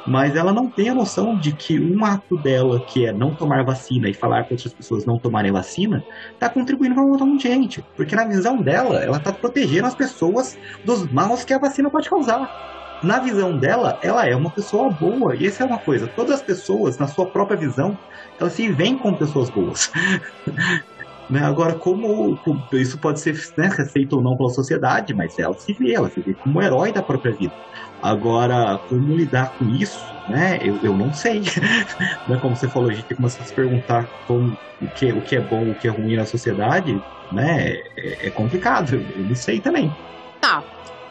Mas 0.07 0.35
ela 0.35 0.53
não 0.53 0.69
tem 0.69 0.89
a 0.89 0.95
noção 0.95 1.37
de 1.37 1.51
que 1.51 1.79
um 1.79 2.03
ato 2.05 2.37
dela, 2.37 2.79
que 2.79 3.05
é 3.05 3.11
não 3.11 3.35
tomar 3.35 3.63
vacina 3.65 4.09
e 4.09 4.13
falar 4.13 4.45
para 4.45 4.53
outras 4.53 4.73
pessoas 4.73 5.05
não 5.05 5.19
tomarem 5.19 5.51
vacina, 5.51 6.03
está 6.33 6.49
contribuindo 6.49 6.95
para 6.95 7.05
matar 7.05 7.25
muita 7.25 7.49
gente. 7.49 7.83
Porque 7.95 8.15
na 8.15 8.25
visão 8.25 8.61
dela, 8.61 9.03
ela 9.03 9.17
está 9.17 9.33
protegendo 9.33 9.87
as 9.87 9.95
pessoas 9.95 10.57
dos 10.85 11.05
maus 11.11 11.43
que 11.43 11.53
a 11.53 11.59
vacina 11.59 11.89
pode 11.89 12.09
causar. 12.09 12.99
Na 13.03 13.19
visão 13.19 13.57
dela, 13.57 13.99
ela 14.01 14.25
é 14.25 14.35
uma 14.35 14.49
pessoa 14.49 14.89
boa. 14.89 15.35
E 15.35 15.45
essa 15.45 15.63
é 15.63 15.67
uma 15.67 15.77
coisa, 15.77 16.07
todas 16.07 16.35
as 16.35 16.41
pessoas, 16.41 16.97
na 16.97 17.07
sua 17.07 17.27
própria 17.27 17.57
visão, 17.57 17.97
elas 18.39 18.53
se 18.53 18.71
veem 18.71 18.97
como 18.97 19.17
pessoas 19.17 19.49
boas. 19.49 19.91
Né? 21.29 21.43
Agora, 21.43 21.73
como, 21.73 22.37
como, 22.37 22.63
isso 22.73 22.97
pode 22.97 23.19
ser 23.19 23.35
né, 23.57 23.69
receito 23.75 24.15
ou 24.15 24.21
não 24.21 24.37
pela 24.37 24.49
sociedade, 24.49 25.13
mas 25.13 25.37
ela 25.37 25.53
se 25.53 25.73
vê, 25.73 25.93
ela 25.93 26.09
se 26.09 26.21
vê 26.21 26.33
como 26.33 26.61
herói 26.61 26.91
da 26.91 27.01
própria 27.01 27.33
vida. 27.33 27.53
Agora, 28.01 28.79
como 28.87 29.15
lidar 29.15 29.51
com 29.57 29.65
isso, 29.65 30.05
né? 30.29 30.59
Eu, 30.61 30.79
eu 30.83 30.95
não 30.95 31.11
sei. 31.11 31.41
né? 32.27 32.37
Como 32.41 32.55
você 32.55 32.69
falou, 32.69 32.89
a 32.89 32.93
gente 32.93 33.13
começar 33.13 33.43
a 33.43 33.45
se 33.45 33.53
perguntar 33.53 34.07
como, 34.25 34.57
o, 34.81 34.87
que, 34.87 35.11
o 35.11 35.21
que 35.21 35.35
é 35.35 35.41
bom, 35.41 35.71
o 35.71 35.75
que 35.75 35.87
é 35.87 35.91
ruim 35.91 36.15
na 36.15 36.25
sociedade, 36.25 37.01
né? 37.31 37.73
É, 37.97 38.27
é 38.27 38.29
complicado, 38.29 38.95
eu 38.95 39.23
não 39.25 39.35
sei 39.35 39.59
também. 39.59 39.93
Tá. 40.39 40.63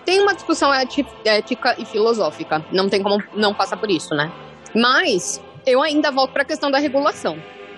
Tem 0.04 0.20
uma 0.20 0.34
discussão 0.34 0.72
ética 0.72 1.74
e 1.76 1.84
filosófica. 1.84 2.64
Não 2.70 2.88
tem 2.88 3.02
como 3.02 3.22
não 3.34 3.52
passar 3.52 3.76
por 3.76 3.90
isso, 3.90 4.14
né? 4.14 4.30
Mas 4.74 5.42
eu 5.66 5.82
ainda 5.82 6.12
volto 6.12 6.32
para 6.32 6.42
a 6.42 6.46
questão 6.46 6.70
da 6.70 6.78
regulação 6.78 7.36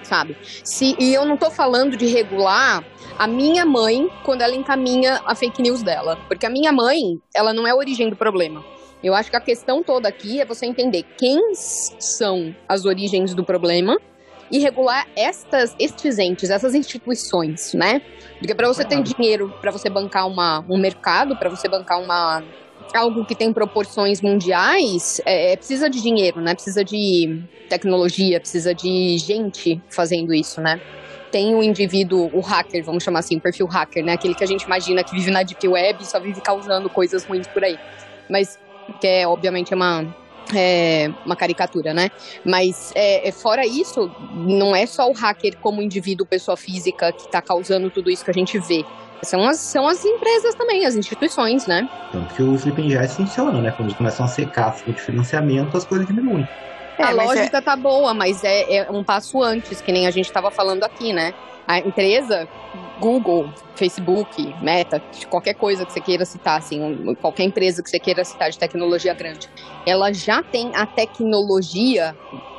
sabe? 0.08 0.36
Se, 0.64 0.96
e 0.98 1.12
eu 1.12 1.24
não 1.26 1.36
tô 1.36 1.50
falando 1.50 1.96
de 1.96 2.06
regular 2.06 2.82
a 3.18 3.26
minha 3.26 3.66
mãe 3.66 4.08
quando 4.24 4.42
ela 4.42 4.54
encaminha 4.54 5.20
a 5.26 5.34
fake 5.34 5.60
news 5.60 5.82
dela. 5.82 6.16
Porque 6.28 6.46
a 6.46 6.50
minha 6.50 6.72
mãe, 6.72 7.20
ela 7.34 7.52
não 7.52 7.66
é 7.66 7.70
a 7.70 7.76
origem 7.76 8.08
do 8.08 8.16
problema. 8.16 8.64
Eu 9.02 9.14
acho 9.14 9.30
que 9.30 9.36
a 9.36 9.40
questão 9.40 9.82
toda 9.82 10.08
aqui 10.08 10.40
é 10.40 10.44
você 10.44 10.66
entender 10.66 11.04
quem 11.16 11.54
são 11.54 12.54
as 12.68 12.84
origens 12.84 13.34
do 13.34 13.44
problema 13.44 13.96
e 14.50 14.58
regular 14.58 15.06
estas, 15.14 15.76
estes 15.78 16.18
entes, 16.18 16.50
essas 16.50 16.74
instituições, 16.74 17.74
né? 17.74 18.00
Porque 18.38 18.54
para 18.54 18.66
você 18.66 18.84
ter 18.84 19.00
dinheiro, 19.02 19.52
para 19.60 19.70
você 19.70 19.90
bancar 19.90 20.26
uma, 20.26 20.64
um 20.68 20.78
mercado, 20.78 21.36
para 21.36 21.50
você 21.50 21.68
bancar 21.68 22.00
uma 22.00 22.42
algo 22.96 23.24
que 23.24 23.34
tem 23.34 23.52
proporções 23.52 24.20
mundiais, 24.20 25.20
é, 25.24 25.52
é, 25.52 25.56
precisa 25.56 25.90
de 25.90 26.00
dinheiro, 26.00 26.40
né? 26.40 26.54
Precisa 26.54 26.84
de 26.84 27.42
tecnologia, 27.68 28.40
precisa 28.40 28.74
de 28.74 29.18
gente 29.18 29.80
fazendo 29.90 30.32
isso, 30.32 30.60
né? 30.60 30.80
Tem 31.30 31.54
o 31.54 31.62
indivíduo, 31.62 32.30
o 32.32 32.40
hacker, 32.40 32.82
vamos 32.82 33.04
chamar 33.04 33.18
assim, 33.18 33.36
o 33.36 33.40
perfil 33.40 33.66
hacker, 33.66 34.04
né? 34.04 34.12
Aquele 34.12 34.34
que 34.34 34.44
a 34.44 34.46
gente 34.46 34.62
imagina 34.62 35.04
que 35.04 35.14
vive 35.14 35.30
na 35.30 35.42
deep 35.42 35.68
web 35.68 36.02
e 36.02 36.06
só 36.06 36.18
vive 36.18 36.40
causando 36.40 36.88
coisas 36.88 37.24
ruins 37.24 37.46
por 37.46 37.62
aí. 37.62 37.78
Mas 38.30 38.58
que 39.00 39.06
é, 39.06 39.26
obviamente, 39.28 39.72
é 39.72 39.76
uma, 39.76 40.16
é, 40.54 41.10
uma 41.24 41.36
caricatura, 41.36 41.92
né? 41.92 42.10
Mas 42.44 42.92
é, 42.94 43.28
é, 43.28 43.32
fora 43.32 43.66
isso, 43.66 44.10
não 44.34 44.74
é 44.74 44.86
só 44.86 45.08
o 45.08 45.12
hacker 45.12 45.56
como 45.58 45.82
indivíduo, 45.82 46.26
pessoa 46.26 46.56
física, 46.56 47.12
que 47.12 47.26
está 47.26 47.42
causando 47.42 47.90
tudo 47.90 48.10
isso 48.10 48.24
que 48.24 48.30
a 48.30 48.34
gente 48.34 48.58
vê. 48.58 48.84
São 49.22 49.46
as, 49.46 49.58
são 49.58 49.86
as 49.86 50.04
empresas 50.04 50.54
também, 50.54 50.86
as 50.86 50.94
instituições, 50.94 51.66
né? 51.66 51.88
Tanto 52.12 52.34
que 52.34 52.42
o 52.42 52.54
Sleeping 52.54 52.88
Giants 52.90 53.16
funciona, 53.16 53.60
né? 53.60 53.70
Quando 53.72 53.88
eles 53.88 53.96
começam 53.96 54.24
a 54.24 54.28
secar 54.28 54.68
a 54.68 54.90
de 54.90 55.00
financiamento, 55.00 55.76
as 55.76 55.84
coisas 55.84 56.06
diminuem. 56.06 56.48
É, 56.98 57.04
a 57.04 57.10
lógica 57.10 57.58
é... 57.58 57.60
tá 57.60 57.76
boa, 57.76 58.12
mas 58.12 58.42
é, 58.42 58.76
é, 58.76 58.90
um 58.90 59.04
passo 59.04 59.42
antes, 59.42 59.80
que 59.80 59.92
nem 59.92 60.06
a 60.06 60.10
gente 60.10 60.26
estava 60.26 60.50
falando 60.50 60.84
aqui, 60.84 61.12
né? 61.12 61.32
A 61.66 61.78
empresa, 61.78 62.48
Google, 62.98 63.52
Facebook, 63.76 64.54
Meta, 64.62 65.02
qualquer 65.28 65.54
coisa 65.54 65.84
que 65.84 65.92
você 65.92 66.00
queira 66.00 66.24
citar, 66.24 66.58
assim, 66.58 67.14
qualquer 67.20 67.44
empresa 67.44 67.82
que 67.82 67.90
você 67.90 67.98
queira 67.98 68.24
citar 68.24 68.50
de 68.50 68.58
tecnologia 68.58 69.12
grande, 69.14 69.48
ela 69.86 70.12
já 70.12 70.42
tem 70.42 70.74
a 70.74 70.86
tecnologia 70.86 72.16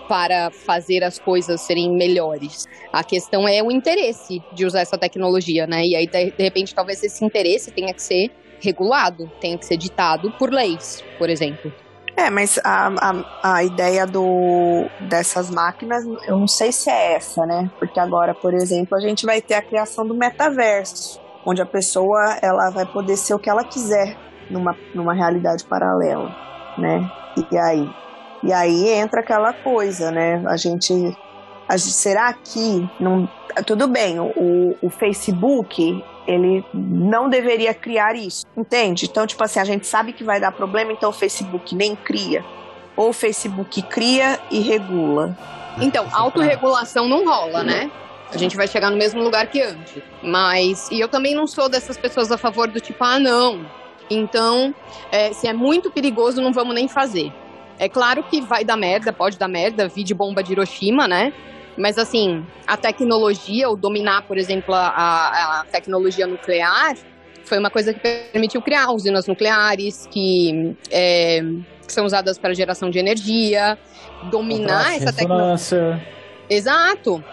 para 0.09 0.49
fazer 0.49 1.03
as 1.03 1.19
coisas 1.19 1.61
serem 1.61 1.95
melhores. 1.95 2.65
A 2.91 3.03
questão 3.03 3.47
é 3.47 3.61
o 3.61 3.71
interesse 3.71 4.43
de 4.53 4.65
usar 4.65 4.81
essa 4.81 4.97
tecnologia, 4.97 5.67
né? 5.67 5.85
E 5.85 5.95
aí, 5.95 6.07
de, 6.07 6.33
repente, 6.43 6.73
talvez 6.73 7.03
esse 7.03 7.23
interesse 7.23 7.69
tenha 7.69 7.93
que 7.93 8.01
ser 8.01 8.31
regulado, 8.59 9.31
tenha 9.39 9.55
que 9.55 9.65
ser 9.67 9.77
ditado 9.77 10.31
por 10.31 10.51
leis, 10.51 11.03
por 11.19 11.29
exemplo. 11.29 11.71
É, 12.17 12.29
mas 12.31 12.59
a, 12.65 12.87
a, 12.87 13.55
a 13.55 13.63
ideia 13.63 14.07
do, 14.07 14.87
dessas 15.07 15.51
máquinas, 15.51 16.03
eu 16.27 16.37
não 16.37 16.47
sei 16.47 16.71
se 16.71 16.89
é 16.89 17.13
essa, 17.13 17.45
né? 17.45 17.69
Porque 17.77 17.99
agora, 17.99 18.33
por 18.33 18.53
exemplo, 18.55 18.97
a 18.97 18.99
gente 18.99 19.27
vai 19.27 19.39
ter 19.41 19.53
a 19.53 19.61
criação 19.61 20.05
do 20.07 20.15
metaverso, 20.15 21.21
onde 21.45 21.61
a 21.61 21.67
pessoa 21.67 22.39
ela 22.41 22.71
vai 22.71 22.85
poder 22.85 23.15
ser 23.15 23.35
o 23.35 23.39
que 23.39 23.49
ela 23.49 23.63
quiser 23.63 24.17
numa, 24.49 24.75
numa 24.93 25.13
realidade 25.13 25.63
paralela, 25.63 26.35
né? 26.79 27.09
E 27.51 27.57
aí, 27.57 27.89
E 28.43 28.53
aí 28.53 28.89
entra 28.89 29.21
aquela 29.21 29.53
coisa, 29.53 30.11
né? 30.11 30.41
A 30.47 30.57
gente. 30.57 30.93
A 31.67 31.77
gente 31.77 31.91
será 31.91 32.33
que 32.33 32.89
não. 32.99 33.29
Tudo 33.65 33.87
bem, 33.87 34.19
o, 34.19 34.75
o 34.81 34.89
Facebook 34.89 36.03
ele 36.27 36.63
não 36.73 37.27
deveria 37.27 37.73
criar 37.73 38.15
isso, 38.15 38.45
entende? 38.55 39.05
Então, 39.05 39.25
tipo 39.25 39.43
assim, 39.43 39.59
a 39.59 39.65
gente 39.65 39.87
sabe 39.87 40.13
que 40.13 40.23
vai 40.23 40.39
dar 40.39 40.51
problema, 40.51 40.91
então 40.91 41.09
o 41.09 41.13
Facebook 41.13 41.75
nem 41.75 41.95
cria. 41.95 42.45
Ou 42.95 43.09
o 43.09 43.13
Facebook 43.13 43.81
cria 43.83 44.39
e 44.51 44.59
regula. 44.59 45.35
Então, 45.81 46.07
autorregulação 46.11 47.07
não 47.07 47.25
rola, 47.25 47.63
né? 47.63 47.89
A 48.31 48.37
gente 48.37 48.55
vai 48.55 48.67
chegar 48.67 48.91
no 48.91 48.97
mesmo 48.97 49.23
lugar 49.23 49.47
que 49.47 49.59
antes. 49.61 50.03
Mas, 50.21 50.89
e 50.91 50.99
eu 50.99 51.07
também 51.07 51.33
não 51.33 51.47
sou 51.47 51.67
dessas 51.67 51.97
pessoas 51.97 52.31
a 52.31 52.37
favor 52.37 52.67
do 52.67 52.79
tipo, 52.79 53.03
ah, 53.03 53.17
não. 53.17 53.65
Então, 54.09 54.73
é, 55.11 55.33
se 55.33 55.47
é 55.47 55.53
muito 55.53 55.89
perigoso, 55.89 56.41
não 56.41 56.53
vamos 56.53 56.75
nem 56.75 56.87
fazer. 56.87 57.33
É 57.79 57.87
claro 57.87 58.21
que 58.23 58.41
vai 58.41 58.65
dar 58.65 58.75
merda, 58.75 59.13
pode 59.13 59.39
dar 59.39 59.47
merda, 59.47 59.87
vi 59.87 60.03
de 60.03 60.13
bomba 60.13 60.43
de 60.43 60.51
Hiroshima, 60.51 61.07
né? 61.07 61.33
Mas 61.77 61.97
assim, 61.97 62.45
a 62.67 62.75
tecnologia, 62.75 63.69
o 63.69 63.75
dominar, 63.77 64.23
por 64.23 64.37
exemplo, 64.37 64.75
a, 64.75 65.61
a 65.61 65.65
tecnologia 65.71 66.27
nuclear, 66.27 66.95
foi 67.45 67.57
uma 67.57 67.69
coisa 67.69 67.93
que 67.93 67.99
permitiu 67.99 68.61
criar 68.61 68.91
usinas 68.91 69.25
nucleares 69.27 70.05
que, 70.11 70.75
é, 70.91 71.41
que 71.87 71.93
são 71.93 72.05
usadas 72.05 72.37
para 72.37 72.53
geração 72.53 72.89
de 72.89 72.99
energia, 72.99 73.77
dominar 74.29 74.97
essa 74.97 75.13
tecnologia. 75.13 76.05
Exato. 76.49 77.23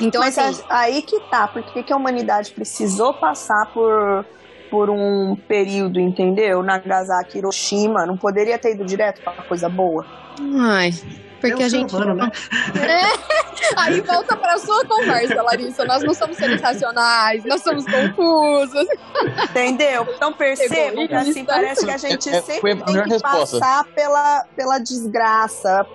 Então, 0.00 0.20
Mas 0.20 0.36
assim, 0.36 0.62
aí 0.68 1.00
que 1.00 1.18
tá, 1.30 1.48
porque 1.48 1.82
que 1.82 1.92
a 1.92 1.96
humanidade 1.96 2.50
precisou 2.52 3.14
passar 3.14 3.72
por, 3.72 4.26
por 4.70 4.90
um 4.90 5.36
período, 5.48 6.00
entendeu? 6.00 6.62
Nagasaki, 6.62 7.38
Hiroshima, 7.38 8.06
não 8.06 8.16
poderia 8.16 8.58
ter 8.58 8.74
ido 8.74 8.84
direto 8.84 9.22
para 9.22 9.42
coisa 9.42 9.68
boa. 9.68 10.04
Ai, 10.58 10.92
porque 11.40 11.62
é 11.62 11.66
a 11.66 11.68
gente. 11.68 11.94
Humano, 11.94 12.14
né? 12.14 12.30
É. 12.76 13.34
Aí 13.76 14.00
volta 14.00 14.36
pra 14.36 14.58
sua 14.58 14.84
conversa, 14.84 15.42
Larissa. 15.42 15.84
Nós 15.84 16.02
não 16.02 16.14
somos 16.14 16.36
seres 16.36 16.60
racionais, 16.60 17.44
nós 17.44 17.62
somos 17.62 17.84
confusos. 17.84 18.86
Entendeu? 19.50 20.06
Então 20.16 20.32
perceba 20.32 21.06
que 21.06 21.14
assim 21.14 21.44
parece 21.44 21.84
que 21.84 21.90
a 21.90 21.96
gente 21.96 22.28
é, 22.28 22.42
sempre 22.42 22.76
tem 22.76 23.02
que 23.02 23.08
resposta. 23.10 23.58
passar 23.58 23.84
pela, 23.94 24.44
pela 24.56 24.78
desgraça, 24.78 25.86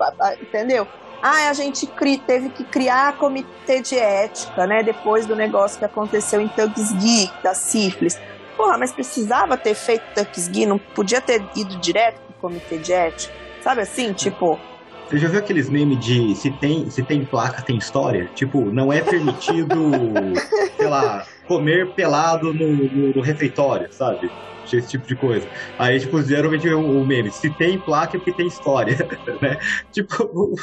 entendeu? 0.41 0.88
Ah, 1.22 1.49
a 1.49 1.53
gente 1.53 1.86
cri, 1.86 2.17
teve 2.17 2.49
que 2.49 2.63
criar 2.63 3.17
comitê 3.17 3.82
de 3.82 3.97
ética, 3.97 4.65
né? 4.65 4.84
Depois 4.84 5.26
do 5.26 5.36
negócio 5.36 5.78
que 5.78 5.86
aconteceu 5.86 6.39
em 6.39 6.47
Tuskegee, 6.47 7.30
da 7.43 7.53
sífilis. 7.53 8.20
Porra, 8.60 8.78
mas 8.78 8.91
precisava 8.91 9.55
ter 9.55 9.74
feito 9.74 10.03
Tuskegee, 10.34 10.66
não 10.66 10.78
podia 10.78 11.22
ter 11.22 11.41
ido 11.55 11.80
direto 11.80 12.20
pro 12.24 12.34
comitê 12.41 12.78
de 12.78 12.91
ética. 12.91 13.34
Sabe 13.62 13.80
assim, 13.80 14.12
tipo, 14.12 14.60
você 15.07 15.18
já 15.18 15.30
viu 15.30 15.39
aqueles 15.39 15.70
memes 15.70 15.97
de 16.05 16.36
se 16.36 16.51
tem, 16.51 16.89
se 16.89 17.01
tem 17.01 17.24
placa, 17.24 17.62
tem 17.62 17.78
história? 17.78 18.30
Tipo, 18.36 18.66
não 18.66 18.91
é 18.91 18.99
permitido, 18.99 19.93
sei 20.76 20.89
lá, 20.89 21.26
comer 21.47 21.93
pelado 21.93 22.53
no, 22.53 22.74
no, 22.74 23.14
no, 23.16 23.22
refeitório, 23.22 23.88
sabe? 23.93 24.30
Esse 24.66 24.89
tipo 24.89 25.07
de 25.07 25.16
coisa. 25.16 25.47
Aí, 25.80 25.97
tipo, 25.97 26.22
geralmente 26.22 26.68
o, 26.68 27.01
o 27.01 27.07
meme, 27.07 27.32
se 27.32 27.49
tem 27.55 27.80
placa 27.80 28.18
é 28.18 28.20
porque 28.20 28.34
tem 28.34 28.47
história, 28.47 28.97
né? 29.41 29.57
Tipo, 29.89 30.53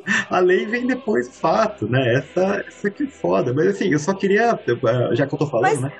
a 0.30 0.38
lei 0.38 0.64
vem 0.64 0.86
depois 0.86 1.28
do 1.28 1.34
fato, 1.34 1.86
né? 1.86 2.14
Essa, 2.14 2.64
essa 2.66 2.88
aqui 2.88 3.04
é 3.04 3.20
foda. 3.20 3.52
Mas 3.52 3.66
assim, 3.68 3.88
eu 3.92 3.98
só 3.98 4.14
queria, 4.14 4.58
já 5.12 5.26
que 5.26 5.34
eu 5.34 5.38
tô 5.38 5.46
falando, 5.46 5.70
Mas... 5.70 5.82
né? 5.82 5.92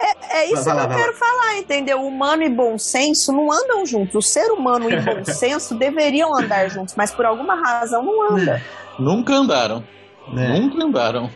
É, 0.00 0.38
é 0.38 0.52
isso 0.52 0.64
vai, 0.64 0.86
que 0.86 0.94
eu 0.94 0.96
quero 0.96 1.12
falar, 1.14 1.56
entendeu? 1.56 2.04
Humano 2.04 2.42
e 2.42 2.48
bom 2.48 2.78
senso 2.78 3.32
não 3.32 3.52
andam 3.52 3.84
juntos. 3.84 4.14
O 4.14 4.22
ser 4.22 4.50
humano 4.52 4.90
e 4.90 5.00
bom 5.00 5.24
senso 5.26 5.74
deveriam 5.74 6.36
andar 6.36 6.68
juntos, 6.68 6.94
mas 6.96 7.10
por 7.10 7.26
alguma 7.26 7.54
razão 7.56 8.02
não 8.04 8.30
anda. 8.30 8.62
Nunca 8.98 9.34
andaram. 9.34 9.84
É. 10.36 10.60
Nunca 10.60 10.84
andaram. 10.84 11.30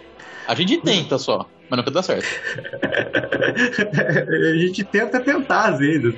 A 0.47 0.55
gente 0.55 0.79
tenta 0.79 1.19
só 1.19 1.47
mas 1.73 1.79
nunca 1.79 1.91
dá 1.91 2.03
certo. 2.03 2.27
a 4.53 4.59
gente 4.59 4.85
tenta 4.85 5.25
tentar 5.25 5.71
às 5.71 5.79
vezes. 5.79 6.15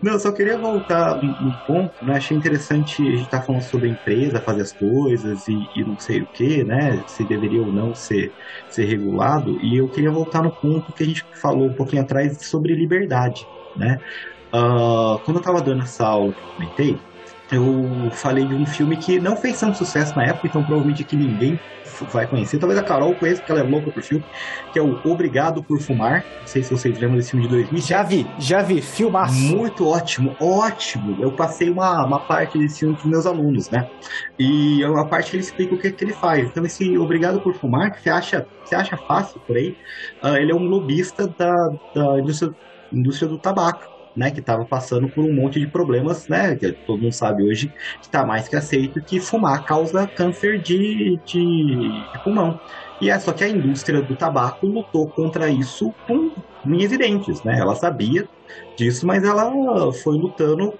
Não, 0.00 0.16
só 0.20 0.30
queria 0.30 0.56
voltar 0.56 1.16
um, 1.16 1.52
ponto, 1.66 1.92
né? 2.00 2.16
Achei 2.16 2.36
interessante 2.36 3.02
a 3.02 3.16
gente 3.16 3.28
tá 3.28 3.42
falando 3.42 3.62
sobre 3.62 3.88
a 3.88 3.90
empresa, 3.90 4.40
fazer 4.40 4.62
as 4.62 4.72
coisas 4.72 5.48
e, 5.48 5.68
e, 5.74 5.84
não 5.84 5.98
sei 5.98 6.22
o 6.22 6.28
que, 6.28 6.62
né? 6.62 7.02
Se 7.08 7.24
deveria 7.24 7.60
ou 7.60 7.72
não 7.72 7.92
ser, 7.92 8.32
ser 8.68 8.84
regulado. 8.84 9.58
E 9.60 9.76
eu 9.76 9.88
queria 9.88 10.12
voltar 10.12 10.44
no 10.44 10.54
ponto 10.54 10.92
que 10.92 11.02
a 11.02 11.06
gente 11.06 11.26
falou 11.42 11.68
um 11.68 11.74
pouquinho 11.74 12.02
atrás 12.02 12.46
sobre 12.46 12.72
liberdade, 12.72 13.48
né? 13.74 13.98
Uh, 14.54 15.18
quando 15.24 15.38
eu 15.38 15.40
estava 15.40 15.60
dando 15.60 15.82
essa 15.82 16.06
aula 16.06 16.32
que 16.32 16.38
eu 16.38 16.44
comentei, 16.54 17.02
eu 17.50 18.10
falei 18.12 18.46
de 18.46 18.54
um 18.54 18.64
filme 18.64 18.96
que 18.96 19.20
não 19.20 19.36
fez 19.36 19.58
tanto 19.58 19.76
sucesso 19.76 20.14
na 20.16 20.24
época, 20.24 20.46
então 20.46 20.64
provavelmente 20.64 21.04
que 21.04 21.16
ninguém 21.16 21.60
vai 22.04 22.26
conhecer. 22.26 22.58
Talvez 22.58 22.78
a 22.78 22.82
Carol 22.82 23.14
conheça, 23.14 23.40
porque 23.40 23.52
ela 23.52 23.60
é 23.60 23.64
louca 23.64 23.90
por 23.90 24.02
filme, 24.02 24.24
que 24.72 24.78
é 24.78 24.82
o 24.82 25.00
Obrigado 25.04 25.62
por 25.62 25.80
Fumar. 25.80 26.24
Não 26.40 26.46
sei 26.46 26.62
se 26.62 26.70
vocês 26.70 26.98
lembram 26.98 27.16
desse 27.16 27.30
filme 27.30 27.46
de 27.46 27.52
2000. 27.52 27.82
Já 27.82 28.02
vi, 28.02 28.26
já 28.38 28.62
vi, 28.62 28.80
filmaço. 28.80 29.34
Muito 29.34 29.86
ótimo, 29.86 30.36
ótimo. 30.40 31.16
Eu 31.20 31.32
passei 31.32 31.70
uma, 31.70 32.04
uma 32.04 32.20
parte 32.20 32.58
desse 32.58 32.80
filme 32.80 32.96
para 32.96 33.08
meus 33.08 33.26
alunos, 33.26 33.70
né? 33.70 33.88
E 34.38 34.82
é 34.82 34.88
uma 34.88 35.06
parte 35.06 35.30
que 35.30 35.36
ele 35.36 35.42
explica 35.44 35.74
o 35.74 35.78
que, 35.78 35.90
que 35.90 36.04
ele 36.04 36.12
faz. 36.12 36.46
Então, 36.46 36.64
esse 36.64 36.96
Obrigado 36.98 37.40
por 37.40 37.54
Fumar, 37.54 37.92
que 37.92 38.02
você 38.02 38.10
acha, 38.10 38.46
você 38.64 38.74
acha 38.74 38.96
fácil 38.96 39.40
por 39.40 39.56
aí, 39.56 39.76
uh, 40.22 40.36
ele 40.36 40.52
é 40.52 40.54
um 40.54 40.64
lobista 40.64 41.26
da, 41.26 41.52
da 41.94 42.18
indústria, 42.18 42.54
indústria 42.92 43.28
do 43.28 43.38
tabaco 43.38 43.95
né, 44.16 44.30
que 44.30 44.40
estava 44.40 44.64
passando 44.66 45.10
por 45.10 45.24
um 45.24 45.34
monte 45.34 45.60
de 45.60 45.70
problemas, 45.70 46.26
né, 46.28 46.56
que 46.56 46.72
todo 46.86 47.02
mundo 47.02 47.12
sabe 47.14 47.44
hoje 47.44 47.68
que 47.70 47.74
está 48.06 48.24
mais 48.26 48.48
que 48.48 48.56
aceito 48.56 49.02
que 49.04 49.20
fumar 49.20 49.64
causa 49.64 50.08
câncer 50.14 50.60
de, 50.62 51.20
de, 51.24 52.08
de 52.12 52.20
pulmão. 52.22 52.60
E 53.00 53.10
é 53.10 53.18
só 53.18 53.32
que 53.32 53.44
a 53.44 53.48
indústria 53.48 54.02
do 54.02 54.16
tabaco 54.16 54.66
lutou 54.66 55.10
contra 55.12 55.50
isso 55.50 55.94
com 56.06 56.32
unhas 56.64 56.92
e 56.92 56.98
dentes, 56.98 57.42
né? 57.44 57.58
Ela 57.58 57.74
sabia 57.76 58.28
disso, 58.76 59.06
mas 59.06 59.22
ela 59.24 59.50
foi 60.02 60.16
lutando 60.16 60.78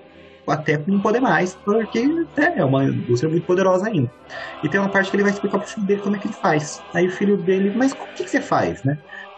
até 0.49 0.79
não 0.87 1.01
poder 1.01 1.21
mais, 1.21 1.57
porque 1.65 2.07
né, 2.37 2.55
é 2.57 2.65
uma 2.65 2.85
indústria 2.85 3.29
muito 3.31 3.45
poderosa 3.45 3.87
ainda. 3.89 4.11
E 4.63 4.69
tem 4.69 4.81
uma 4.81 4.91
parte 4.91 5.11
que 5.11 5.17
ele 5.17 5.23
vai 5.25 5.33
explicar 5.33 5.59
pro 5.59 5.69
filho 5.69 5.87
dele 5.87 6.01
como 6.01 6.17
é 6.17 6.19
que 6.21 6.29
ele 6.29 6.37
faz. 6.41 6.85
Aí 6.95 7.07
o 7.07 7.11
filho 7.11 7.37
dele, 7.43 7.73
mas 7.75 7.93
o 7.93 7.97
que, 8.15 8.25
que 8.25 8.31
você 8.31 8.41
faz, 8.41 8.83
né? 8.85 8.97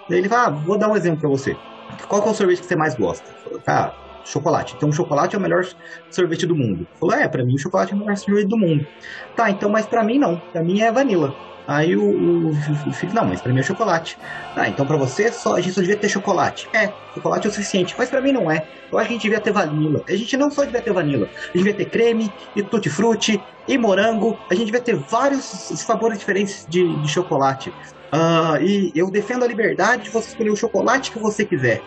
Daí 0.09 0.19
ele 0.19 0.29
vai, 0.29 0.39
ah, 0.47 0.51
vou 0.51 0.79
dar 0.79 0.91
um 0.91 0.97
exemplo 0.97 1.21
para 1.21 1.31
você. 1.31 1.61
Qual 2.07 2.23
é 2.27 2.31
o 2.31 2.35
sorvete 2.35 2.61
que 2.61 2.67
você 2.67 2.77
mais 2.77 2.95
gosta? 2.97 3.33
Ah, 3.67 3.93
chocolate. 4.25 4.75
Então, 4.77 4.93
chocolate 4.93 5.35
é 5.35 5.39
o 5.39 5.43
melhor 5.43 5.63
sorvete 6.11 6.47
do 6.47 6.57
mundo. 6.57 6.87
Falou, 6.99 7.15
é, 7.17 7.29
pra 7.29 7.45
mim 7.45 7.55
o 7.55 7.59
chocolate 7.59 7.93
é 7.93 7.97
o 7.97 7.99
melhor 7.99 8.17
sorvete 8.17 8.49
do 8.49 8.59
mundo. 8.59 8.87
Tá, 9.35 9.51
então, 9.51 9.71
mas 9.71 9.87
pra 9.87 10.05
mim 10.05 10.19
não. 10.19 10.41
Pra 10.53 10.63
mim 10.63 10.81
é 10.81 10.93
vanilla. 10.93 11.35
Aí 11.67 11.95
o, 11.97 12.03
o, 12.03 12.51
o 12.87 12.93
filho, 12.93 13.13
não, 13.13 13.27
mas 13.27 13.43
pra 13.43 13.53
mim 13.53 13.61
é 13.61 13.63
chocolate. 13.63 14.17
Ah, 14.57 14.69
então 14.69 14.87
pra 14.87 14.97
você 14.97 15.31
só, 15.31 15.55
a 15.55 15.61
gente 15.61 15.75
só 15.75 15.83
devia 15.83 15.99
ter 16.01 16.09
chocolate. 16.09 16.67
É, 16.75 16.95
chocolate 17.15 17.47
é 17.47 17.51
o 17.51 17.53
suficiente, 17.53 17.95
mas 17.99 18.09
pra 18.09 18.23
mim 18.23 18.33
não 18.33 18.51
é. 18.51 18.63
Eu 18.91 18.99
acho 18.99 19.09
que 19.09 19.13
a 19.15 19.17
gente 19.17 19.23
devia 19.25 19.41
ter 19.41 19.53
vanilla. 19.53 20.03
A 20.09 20.17
gente 20.17 20.35
não 20.39 20.51
só 20.51 20.65
devia 20.65 20.83
ter 20.83 20.95
vanilla, 20.95 21.27
a 21.27 21.59
gente 21.59 21.65
devia 21.67 21.77
ter 21.77 21.91
creme, 21.91 22.33
e 22.55 22.63
tutti-frutti, 22.63 23.45
e 23.67 23.77
morango. 23.77 24.41
A 24.51 24.55
gente 24.55 24.67
devia 24.67 24.83
ter 24.83 24.97
vários 25.11 25.45
sabores 25.85 26.19
diferentes 26.19 26.65
de, 26.67 26.99
de 26.99 27.09
chocolate. 27.09 27.75
Uh, 28.15 28.63
e 28.63 28.93
eu 28.95 29.11
defendo 29.11 29.45
a 29.45 29.49
liberdade 29.49 30.05
de 30.05 30.11
você 30.11 30.29
escolher 30.29 30.51
o 30.51 30.57
chocolate 30.57 31.11
que 31.11 31.19
você 31.19 31.45
quiser. 31.45 31.83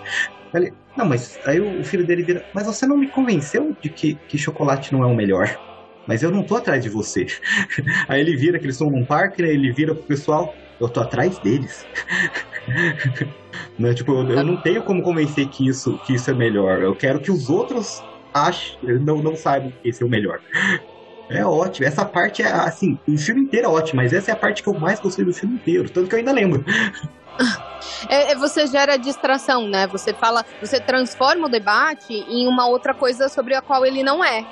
Falei, 0.52 0.74
não, 0.96 1.06
mas 1.06 1.40
aí 1.46 1.60
o 1.62 1.84
filho 1.84 2.06
dele 2.06 2.24
vira, 2.24 2.46
mas 2.54 2.68
você 2.68 2.86
não 2.86 2.98
me 2.98 3.10
convenceu 3.10 3.76
de 3.82 3.90
que, 3.90 4.20
que 4.28 4.38
chocolate 4.38 4.92
não 4.92 5.04
é 5.04 5.08
o 5.08 5.16
melhor. 5.16 5.58
Mas 6.06 6.24
eu 6.24 6.32
não 6.32 6.46
tô 6.46 6.56
atrás 6.56 6.84
de 6.84 6.90
você. 6.90 7.26
Aí 8.10 8.20
ele 8.20 8.36
vira 8.36 8.58
que 8.58 8.66
eles 8.66 8.76
estão 8.76 8.90
num 8.90 9.06
parque, 9.06 9.42
né? 9.42 9.50
Ele 9.50 9.72
vira 9.72 9.94
pro 9.94 10.04
pessoal, 10.04 10.54
eu 10.80 10.90
tô 10.90 11.00
atrás 11.00 11.40
deles. 11.40 11.88
né? 13.78 13.94
Tipo, 13.94 14.12
eu, 14.14 14.30
eu, 14.32 14.44
não 14.44 14.60
tenho 14.60 14.84
como 14.84 15.04
convencer 15.04 15.48
que 15.48 15.68
isso, 15.68 16.00
que 16.00 16.14
isso 16.14 16.30
é 16.30 16.34
melhor. 16.34 16.82
Eu 16.82 16.96
quero 16.96 17.22
que 17.22 17.32
os 17.32 17.50
outros 17.50 18.04
achem, 18.34 18.78
não, 19.00 19.22
não 19.22 19.36
saibam 19.36 19.72
que 19.72 19.90
esse 19.90 20.02
é 20.02 20.06
o 20.06 20.10
melhor. 20.10 20.40
É 21.32 21.46
ótimo. 21.46 21.88
Essa 21.88 22.06
parte 22.06 22.44
é 22.44 22.52
assim, 22.52 22.98
o 23.08 23.18
filme 23.18 23.42
inteiro 23.42 23.68
é 23.68 23.70
ótimo, 23.70 24.02
mas 24.02 24.14
essa 24.14 24.32
é 24.32 24.34
a 24.34 24.38
parte 24.38 24.62
que 24.62 24.70
eu 24.70 24.74
mais 24.74 25.00
gostei 25.00 25.24
do 25.24 25.34
filme 25.34 25.56
inteiro, 25.56 25.90
tanto 25.90 26.10
que 26.10 26.16
eu 26.16 26.20
ainda 26.20 26.32
lembro. 26.32 26.64
É, 28.10 28.32
é, 28.32 28.36
você 28.36 28.68
gera 28.68 28.98
distração, 28.98 29.68
né? 29.68 29.88
Você 29.88 30.14
fala, 30.14 30.46
você 30.60 30.80
transforma 30.80 31.48
o 31.48 31.50
debate 31.50 32.14
em 32.14 32.48
uma 32.48 32.68
outra 32.68 32.94
coisa 32.94 33.30
sobre 33.30 33.56
a 33.56 33.62
qual 33.62 33.86
ele 33.86 34.04
não 34.04 34.24
é. 34.24 34.46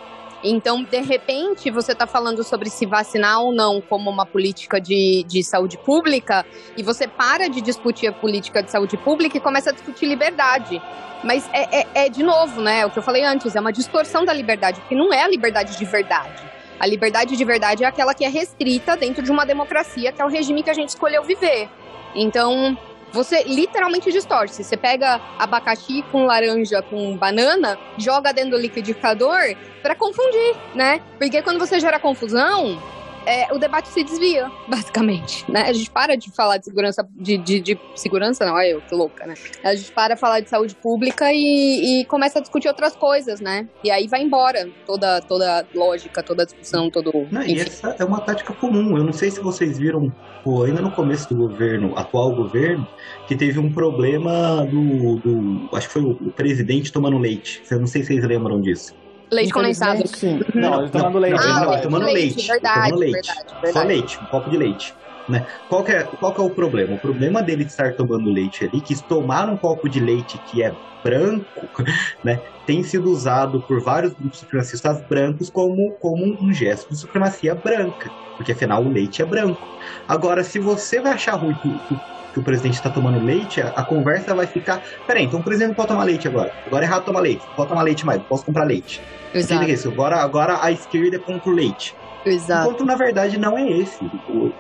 Então, 0.44 0.84
de 0.84 1.02
repente, 1.02 1.70
você 1.70 1.92
está 1.92 2.08
falando 2.08 2.44
sobre 2.44 2.70
se 2.70 2.86
vacinar 2.86 3.42
ou 3.42 3.54
não 3.54 3.82
como 3.82 4.10
uma 4.10 4.26
política 4.26 4.80
de, 4.80 5.26
de 5.28 5.44
saúde 5.44 5.78
pública, 5.78 6.46
e 6.78 6.84
você 6.84 7.08
para 7.08 7.50
de 7.50 7.60
discutir 7.60 8.08
a 8.08 8.14
política 8.14 8.64
de 8.64 8.72
saúde 8.72 8.96
pública 8.96 9.38
e 9.38 9.42
começa 9.42 9.72
a 9.72 9.74
discutir 9.74 10.06
liberdade. 10.06 10.82
Mas 11.24 11.50
é, 11.52 11.82
é, 11.82 11.88
é 12.06 12.10
de 12.10 12.24
novo, 12.24 12.62
né? 12.62 12.86
O 12.86 12.90
que 12.90 12.98
eu 12.98 13.04
falei 13.04 13.26
antes, 13.26 13.54
é 13.56 13.60
uma 13.60 13.74
distorção 13.74 14.24
da 14.24 14.32
liberdade, 14.32 14.80
porque 14.80 14.96
não 14.96 15.12
é 15.12 15.24
a 15.24 15.28
liberdade 15.28 15.78
de 15.78 15.84
verdade. 15.84 16.49
A 16.80 16.88
liberdade 16.88 17.36
de 17.36 17.46
verdade 17.46 17.84
é 17.84 17.88
aquela 17.88 18.14
que 18.14 18.24
é 18.24 18.30
restrita 18.30 18.96
dentro 18.96 19.22
de 19.22 19.32
uma 19.32 19.46
democracia, 19.46 20.12
que 20.12 20.22
é 20.22 20.26
o 20.26 20.30
regime 20.30 20.64
que 20.64 20.70
a 20.70 20.74
gente 20.74 20.90
escolheu 20.90 21.24
viver. 21.24 21.70
Então, 22.16 22.78
você 23.12 23.44
literalmente 23.44 24.12
distorce. 24.12 24.64
Você 24.64 24.78
pega 24.78 25.20
abacaxi 25.38 26.04
com 26.12 26.26
laranja, 26.26 26.82
com 26.82 27.18
banana, 27.18 27.78
joga 27.98 28.32
dentro 28.32 28.52
do 28.52 28.58
liquidificador 28.58 29.56
para 29.82 29.96
confundir, 29.96 30.56
né? 30.74 31.02
Porque 31.18 31.42
quando 31.42 31.60
você 31.60 31.80
gera 31.80 32.00
confusão, 32.00 32.82
é, 33.26 33.54
o 33.54 33.58
debate 33.58 33.90
se 33.90 34.04
desvia, 34.04 34.52
basicamente, 34.68 35.50
né? 35.52 35.64
A 35.64 35.74
gente 35.74 35.90
para 35.90 36.16
de 36.16 36.32
falar 36.32 36.58
de 36.58 36.66
segurança, 36.66 37.08
de, 37.16 37.38
de, 37.38 37.60
de 37.60 37.80
segurança, 37.96 38.46
não, 38.46 38.58
é 38.58 38.74
eu, 38.74 38.82
que 38.82 38.94
louca, 38.94 39.26
né? 39.26 39.34
A 39.64 39.76
gente 39.76 39.92
para 39.92 40.16
de 40.16 40.20
falar 40.20 40.40
de 40.40 40.50
saúde 40.50 40.76
pública 40.76 41.32
e, 41.32 42.02
e, 42.02 42.06
começa 42.06 42.40
a 42.40 42.42
discutir 42.42 42.68
outras 42.68 42.96
coisas, 42.96 43.40
né? 43.40 43.68
E 43.84 43.92
aí 43.92 44.08
vai 44.08 44.22
embora 44.22 44.70
toda, 44.86 45.22
toda 45.22 45.66
lógica, 45.74 46.24
toda 46.24 46.46
discussão, 46.46 46.90
todo... 46.90 47.12
Não, 47.32 47.44
e 47.44 47.60
essa 47.60 47.96
é 48.00 48.04
uma 48.04 48.22
tática 48.22 48.54
comum, 48.54 48.98
eu 48.98 49.04
não 49.04 49.14
sei 49.14 49.32
se 49.32 49.40
vocês 49.40 49.78
viram, 49.78 50.12
pô, 50.44 50.64
ainda 50.64 50.82
no 50.82 50.92
começo 50.92 51.30
do 51.30 51.36
governo, 51.36 51.94
atual 51.98 52.36
governo, 52.36 52.88
que 53.28 53.36
teve 53.36 53.60
um 53.60 53.72
problema 53.72 54.66
do, 54.66 55.18
do 55.18 55.76
acho 55.76 55.88
que 55.88 55.94
foi 55.94 56.04
o 56.04 56.32
presidente 56.32 56.92
tomando 56.92 57.18
leite, 57.18 57.62
eu 57.70 57.80
não 57.80 57.88
sei 57.88 58.02
se 58.02 58.08
vocês 58.08 58.26
lembram 58.26 58.60
disso. 58.62 58.94
Leite 59.32 59.54
condensado. 59.54 60.08
Sim. 60.08 60.40
Não, 60.54 60.82
ele 60.82 60.90
tomando 60.90 61.20
leite. 61.20 61.46
Não, 61.46 61.60
não, 61.66 61.74
ele 61.74 61.82
tomando 61.82 62.06
leite. 62.06 62.36
leite. 62.36 62.48
Verdade, 62.48 62.90
tomando 62.90 63.00
leite. 63.00 63.14
Verdade, 63.14 63.54
verdade. 63.62 63.74
Só 63.74 63.84
leite, 63.84 64.24
um 64.24 64.28
copo 64.28 64.50
de 64.50 64.58
leite. 64.58 64.94
Né? 65.28 65.46
Qual, 65.68 65.88
é, 65.88 66.04
qual 66.04 66.36
é 66.36 66.42
o 66.42 66.50
problema? 66.50 66.96
O 66.96 67.00
problema 67.00 67.44
dele 67.44 67.64
estar 67.64 67.96
tomando 67.96 68.32
leite 68.32 68.64
ali, 68.66 68.82
que 68.82 68.96
tomar 69.08 69.48
um 69.48 69.58
copo 69.58 69.88
de 69.88 70.00
leite 70.00 70.40
que 70.50 70.64
é 70.64 70.74
branco, 71.04 71.46
né, 72.24 72.40
tem 72.66 72.84
sido 72.84 73.10
usado 73.10 73.62
por 73.62 73.82
vários 73.84 74.14
grupos 74.14 74.40
supremacistas 74.40 75.02
brancos 75.08 75.50
como, 75.50 75.98
como 76.00 76.36
um 76.42 76.52
gesto 76.52 76.90
de 76.90 77.00
supremacia 77.00 77.56
branca, 77.56 78.10
porque 78.36 78.52
afinal 78.52 78.84
o 78.84 78.90
leite 78.90 79.22
é 79.22 79.26
branco. 79.26 79.68
Agora, 80.08 80.44
se 80.44 80.60
você 80.60 81.00
vai 81.00 81.14
achar 81.14 81.36
ruim 81.36 81.56
que, 81.56 81.70
que, 81.88 81.96
que 82.34 82.40
o 82.40 82.44
presidente 82.44 82.76
está 82.76 82.90
tomando 82.90 83.24
leite, 83.24 83.62
a, 83.62 83.70
a, 83.70 83.84
conversa 83.84 84.36
vai 84.36 84.46
ficar. 84.46 84.82
Peraí, 85.08 85.26
então 85.26 85.40
o 85.40 85.44
presidente 85.44 85.70
não 85.70 85.76
pode 85.76 85.88
tomar 85.90 86.04
leite 86.04 86.28
agora. 86.28 86.54
Agora 86.66 86.86
é 86.86 86.88
errado 86.88 87.06
tomar 87.06 87.20
leite, 87.22 87.46
não 87.48 87.56
pode 87.56 87.70
tomar 87.70 87.82
leite 87.84 88.06
mais, 88.06 88.20
não 88.20 88.26
posso 88.26 88.46
comprar 88.46 88.64
leite. 88.64 89.02
Exato. 89.34 89.66
Que 89.66 89.72
isso? 89.72 89.90
Agora, 89.90 90.18
agora 90.18 90.60
a 90.62 90.72
esquerda 90.72 91.16
é 91.16 91.20
contra 91.20 91.50
o 91.50 91.54
leite. 91.54 91.96
Exato. 92.26 92.68
Enquanto 92.70 92.86
na 92.86 92.96
verdade 92.96 93.38
não 93.38 93.58
é 93.58 93.70
esse. 93.70 94.04
O 94.04 94.52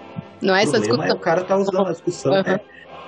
não 0.42 0.56
é 0.56 0.64
essa 0.64 0.80
discussão. 0.80 1.06
É 1.06 1.14
o 1.14 1.20
cara 1.20 1.44
tá 1.44 1.58
usando 1.58 1.88
a 1.88 1.92
discussão. 1.92 2.34
Uhum. 2.34 2.40
É. 2.40 2.60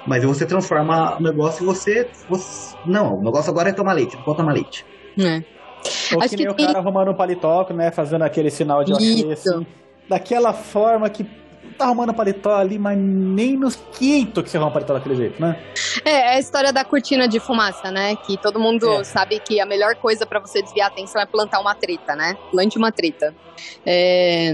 Mas 0.06 0.24
você 0.24 0.46
transforma 0.46 1.18
o 1.18 1.22
negócio 1.22 1.64
e 1.64 1.66
você, 1.66 2.10
você. 2.28 2.76
Não, 2.86 3.16
o 3.16 3.24
negócio 3.24 3.52
agora 3.52 3.70
é 3.70 3.74
tomar 3.74 3.94
leite, 3.94 4.16
não 4.16 4.24
pode 4.24 4.38
tomar 4.38 4.54
leite. 4.54 4.86
É. 5.18 5.44
Ou 6.14 6.22
que 6.22 6.36
nem 6.36 6.48
que 6.48 6.52
o 6.52 6.56
cara 6.56 6.80
arrumando 6.80 7.12
um 7.12 7.14
paletó, 7.14 7.68
né? 7.74 7.92
Fazendo 7.92 8.24
aquele 8.24 8.50
sinal 8.50 8.84
de 8.84 8.94
ok, 8.94 9.32
assim. 9.32 9.66
Daquela 10.10 10.54
forma 10.54 11.10
que 11.10 11.24
tá 11.78 11.86
arrumando 11.86 12.14
paletó 12.14 12.56
ali, 12.56 12.78
mas 12.78 12.98
nem 12.98 13.58
nos 13.58 13.76
quinto 13.76 14.44
que 14.44 14.50
você 14.50 14.58
arruma 14.58 14.72
paletó 14.72 14.94
daquele 14.94 15.16
jeito, 15.16 15.42
né? 15.42 15.58
É, 16.04 16.12
é 16.12 16.36
a 16.36 16.40
história 16.40 16.72
da 16.72 16.84
cortina 16.84 17.28
de 17.28 17.40
fumaça, 17.40 17.92
né? 17.92 18.16
Que 18.16 18.38
todo 18.38 18.60
mundo 18.60 19.02
é. 19.02 19.04
sabe 19.04 19.40
que 19.40 19.60
a 19.60 19.66
melhor 19.66 19.96
coisa 19.96 20.26
para 20.26 20.40
você 20.40 20.62
desviar 20.62 20.90
a 20.90 20.92
atenção 20.92 21.22
é 21.22 21.26
plantar 21.26 21.60
uma 21.60 21.76
treta, 21.76 22.16
né? 22.16 22.38
Plante 22.52 22.78
uma 22.78 22.92
treta. 22.92 23.36
É, 23.86 24.54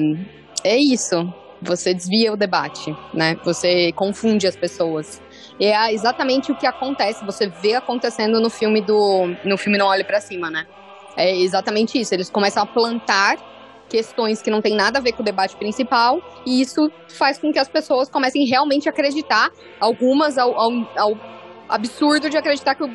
é 0.63 0.77
isso. 0.77 1.33
Você 1.61 1.93
desvia 1.93 2.31
o 2.31 2.37
debate, 2.37 2.95
né? 3.13 3.35
Você 3.43 3.91
confunde 3.93 4.47
as 4.47 4.55
pessoas. 4.55 5.21
E 5.59 5.65
é 5.65 5.93
exatamente 5.93 6.51
o 6.51 6.55
que 6.55 6.67
acontece, 6.67 7.25
você 7.25 7.47
vê 7.47 7.73
acontecendo 7.73 8.39
no 8.39 8.49
filme 8.49 8.81
do. 8.81 9.27
No 9.43 9.57
filme 9.57 9.77
Não 9.77 9.87
Olhe 9.87 10.03
para 10.03 10.21
Cima, 10.21 10.51
né? 10.51 10.67
É 11.15 11.35
exatamente 11.35 11.99
isso. 11.99 12.13
Eles 12.13 12.29
começam 12.29 12.61
a 12.61 12.65
plantar 12.65 13.37
questões 13.87 14.41
que 14.41 14.49
não 14.49 14.61
tem 14.61 14.75
nada 14.75 14.99
a 14.99 15.01
ver 15.01 15.13
com 15.13 15.21
o 15.21 15.25
debate 15.25 15.55
principal, 15.55 16.21
e 16.45 16.61
isso 16.61 16.91
faz 17.07 17.37
com 17.37 17.51
que 17.51 17.59
as 17.59 17.67
pessoas 17.67 18.09
comecem 18.09 18.45
realmente 18.45 18.87
a 18.87 18.91
acreditar, 18.91 19.49
algumas 19.79 20.37
ao, 20.37 20.53
ao, 20.57 20.71
ao 20.97 21.17
absurdo 21.69 22.29
de 22.29 22.37
acreditar 22.37 22.75
que 22.75 22.83
o, 22.83 22.89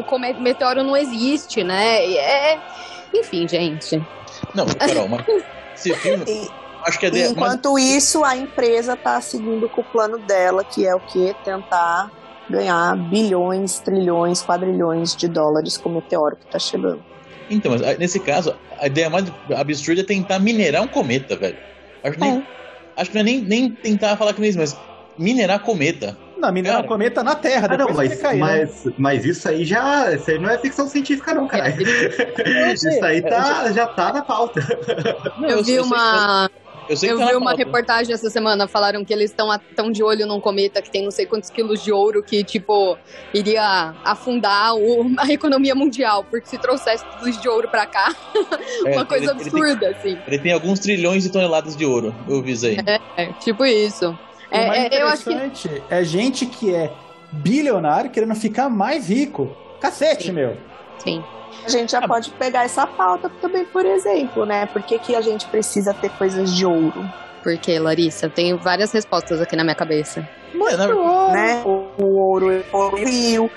o, 0.00 0.18
meteoro 0.40 0.82
não 0.82 0.96
existe, 0.96 1.64
né? 1.64 2.04
É, 2.14 2.60
enfim, 3.14 3.46
gente. 3.48 4.02
Não, 4.54 4.66
Carol, 4.66 5.08
mas 5.08 5.24
filme. 5.98 6.50
acho 6.84 6.98
que 6.98 7.06
é 7.06 7.10
de, 7.10 7.22
enquanto 7.24 7.72
mas... 7.72 7.84
isso, 7.84 8.24
a 8.24 8.36
empresa 8.36 8.94
está 8.94 9.20
seguindo 9.20 9.68
com 9.68 9.80
o 9.80 9.84
plano 9.84 10.18
dela, 10.18 10.64
que 10.64 10.86
é 10.86 10.94
o 10.94 11.00
que? 11.00 11.34
Tentar 11.44 12.10
ganhar 12.48 12.96
bilhões, 12.96 13.78
trilhões, 13.80 14.42
quadrilhões 14.42 15.14
de 15.14 15.28
dólares 15.28 15.76
com 15.76 15.90
o 15.90 15.94
meteoro 15.94 16.36
que 16.36 16.46
está 16.46 16.58
chegando. 16.58 17.07
Então, 17.50 17.72
mas 17.72 17.82
ah, 17.82 17.96
nesse 17.98 18.20
caso, 18.20 18.54
a 18.78 18.86
ideia 18.86 19.08
mais 19.08 19.24
absurda 19.56 20.02
é 20.02 20.04
tentar 20.04 20.38
minerar 20.38 20.82
um 20.82 20.88
cometa, 20.88 21.36
velho. 21.36 21.56
Acho, 22.04 22.20
nem, 22.20 22.38
é. 22.38 22.42
acho 22.96 23.10
que 23.10 23.14
não 23.16 23.20
é 23.22 23.24
nem, 23.24 23.40
nem 23.40 23.70
tentar 23.70 24.16
falar 24.16 24.34
nem 24.38 24.50
isso, 24.50 24.58
mas 24.58 24.76
minerar 25.18 25.60
cometa. 25.60 26.16
Não, 26.38 26.52
minerar 26.52 26.84
um 26.84 26.86
cometa 26.86 27.22
na 27.24 27.34
Terra, 27.34 27.68
ah, 27.72 27.76
não, 27.76 27.92
mas, 27.92 28.20
cair, 28.20 28.38
mas, 28.38 28.84
né? 28.84 28.92
mas 28.96 29.24
isso 29.24 29.48
aí 29.48 29.64
já. 29.64 30.12
Isso 30.14 30.30
aí 30.30 30.38
não 30.38 30.48
é 30.48 30.56
ficção 30.58 30.86
científica, 30.86 31.34
não, 31.34 31.48
cara. 31.48 31.70
isso 32.72 33.04
aí 33.04 33.20
tá, 33.22 33.72
já 33.72 33.88
tá 33.88 34.12
na 34.12 34.22
pauta. 34.22 34.60
Não, 35.36 35.48
eu, 35.48 35.58
eu 35.58 35.64
vi 35.64 35.80
uma. 35.80 36.48
Eu 36.88 37.18
vi 37.18 37.34
uma 37.34 37.54
reportagem 37.54 38.12
essa 38.14 38.30
semana, 38.30 38.66
falaram 38.66 39.04
que 39.04 39.12
eles 39.12 39.30
estão 39.30 39.48
tão 39.76 39.90
de 39.90 40.02
olho 40.02 40.26
num 40.26 40.40
cometa 40.40 40.80
que 40.80 40.90
tem 40.90 41.02
não 41.02 41.10
sei 41.10 41.26
quantos 41.26 41.50
quilos 41.50 41.82
de 41.82 41.92
ouro 41.92 42.22
que, 42.22 42.42
tipo, 42.42 42.96
iria 43.32 43.94
afundar 44.04 44.74
o, 44.74 45.12
a 45.18 45.30
economia 45.32 45.74
mundial, 45.74 46.24
porque 46.24 46.48
se 46.48 46.58
trouxesse 46.58 47.04
tudo 47.18 47.30
de 47.30 47.48
ouro 47.48 47.68
pra 47.68 47.86
cá, 47.86 48.14
é, 48.86 48.92
uma 48.92 49.04
coisa 49.04 49.32
ele, 49.32 49.42
absurda, 49.42 49.86
ele 49.86 49.94
tem, 49.94 50.12
assim. 50.12 50.22
Ele 50.26 50.38
tem 50.38 50.52
alguns 50.52 50.80
trilhões 50.80 51.22
de 51.22 51.30
toneladas 51.30 51.76
de 51.76 51.84
ouro, 51.84 52.14
eu 52.28 52.42
visei. 52.42 52.78
É, 52.86 53.00
é 53.16 53.32
tipo 53.34 53.64
isso. 53.64 54.18
É, 54.50 54.64
o 54.64 54.66
mais 54.68 54.84
é, 54.84 55.02
eu 55.02 55.08
acho 55.08 55.24
que... 55.24 55.82
é 55.90 56.04
gente 56.04 56.46
que 56.46 56.74
é 56.74 56.90
bilionário 57.30 58.10
querendo 58.10 58.34
ficar 58.34 58.68
mais 58.68 59.08
rico. 59.08 59.54
Cacete, 59.80 60.26
Sim. 60.26 60.32
meu. 60.32 60.56
Sim. 60.98 61.22
A 61.64 61.68
gente 61.68 61.92
já 61.92 62.06
pode 62.06 62.30
pegar 62.30 62.64
essa 62.64 62.86
pauta 62.86 63.30
também, 63.40 63.64
por 63.64 63.84
exemplo, 63.84 64.46
né? 64.46 64.66
Por 64.66 64.82
que, 64.82 64.98
que 64.98 65.14
a 65.14 65.20
gente 65.20 65.46
precisa 65.46 65.92
ter 65.92 66.10
coisas 66.10 66.54
de 66.54 66.64
ouro? 66.64 67.08
Por 67.42 67.56
que, 67.58 67.78
Larissa? 67.78 68.26
Eu 68.26 68.30
tenho 68.30 68.58
várias 68.58 68.92
respostas 68.92 69.40
aqui 69.40 69.56
na 69.56 69.64
minha 69.64 69.74
cabeça. 69.74 70.28
Muito 70.54 70.80
é, 70.80 70.94
ouro, 70.94 71.32
né? 71.32 71.62
O, 71.64 71.88
o 72.02 72.16
ouro 72.16 72.64
poluiu. 72.70 73.50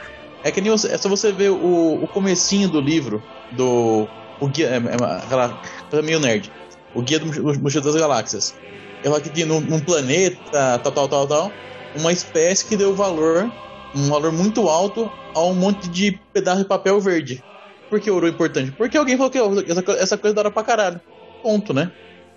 É 0.44 0.52
que 0.52 0.62
nem 0.62 0.72
você, 0.72 0.92
é 0.92 0.98
só 0.98 1.08
você 1.08 1.32
ver 1.32 1.50
o, 1.50 2.04
o 2.04 2.08
comecinho 2.08 2.68
do 2.68 2.82
livro 2.82 3.22
do 3.52 4.08
o 4.40 4.48
guia, 4.48 4.70
é, 4.70 4.76
é 4.78 5.24
aquela 5.24 5.62
coisa 5.90 6.06
meio 6.06 6.20
nerd. 6.20 6.52
O 6.94 7.02
guia 7.02 7.20
do 7.20 7.28
Mochila 7.60 7.84
das 7.84 7.96
Galáxias. 7.96 8.56
Ela 9.04 9.22
que 9.22 9.30
tinha 9.30 9.46
num, 9.46 9.62
num 9.62 9.80
planeta, 9.80 10.80
tal, 10.80 10.92
tal, 10.92 11.08
tal, 11.08 11.28
tal, 11.28 11.52
uma 11.96 12.12
espécie 12.12 12.66
que 12.66 12.76
deu 12.76 12.96
valor, 12.96 13.52
um 13.96 14.10
valor 14.10 14.32
muito 14.32 14.68
alto 14.68 15.12
a 15.36 15.42
um 15.44 15.54
monte 15.54 15.90
de 15.90 16.20
pedaço 16.34 16.62
de 16.62 16.68
papel 16.68 17.00
verde. 17.00 17.44
Por 17.90 18.00
que 18.00 18.10
ouro 18.10 18.28
é 18.28 18.30
importante? 18.30 18.72
Porque 18.72 18.98
alguém 18.98 19.18
falou 19.18 19.30
que 19.30 19.38
essa, 19.70 19.84
essa 19.94 20.18
coisa 20.18 20.34
dá 20.36 20.50
pra 20.50 20.64
caralho. 20.64 21.02
Ponto, 21.44 21.74
né? 21.74 21.92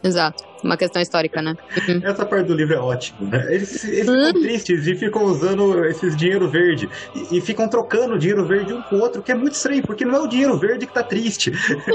Exato. 0.05 0.45
Uma 0.63 0.77
questão 0.77 1.01
histórica, 1.01 1.41
né? 1.41 1.57
Uhum. 1.89 2.01
Essa 2.05 2.27
parte 2.27 2.47
do 2.47 2.55
livro 2.55 2.75
é 2.75 2.79
ótima, 2.79 3.27
né? 3.27 3.55
Eles, 3.55 3.85
eles 3.85 4.01
ficam 4.01 4.15
uhum. 4.15 4.33
tristes 4.43 4.87
e 4.87 4.95
ficam 4.95 5.25
usando 5.25 5.83
esses 5.87 6.15
dinheiro 6.15 6.49
verde. 6.49 6.91
E, 7.15 7.39
e, 7.39 7.41
ficam 7.41 7.67
trocando 7.69 8.19
dinheiro 8.19 8.45
verde 8.45 8.75
um 8.75 8.83
com 8.83 8.97
o 8.97 9.01
outro, 9.01 9.23
que 9.23 9.33
é 9.33 9.35
muito 9.35 9.55
estranho, 9.55 9.83
porque 9.83 10.05
não 10.05 10.17
é 10.17 10.21
o 10.21 10.27
dinheiro 10.27 10.59
verde 10.59 10.87
que 10.87 10.93
tá 10.93 11.03
triste. 11.03 11.53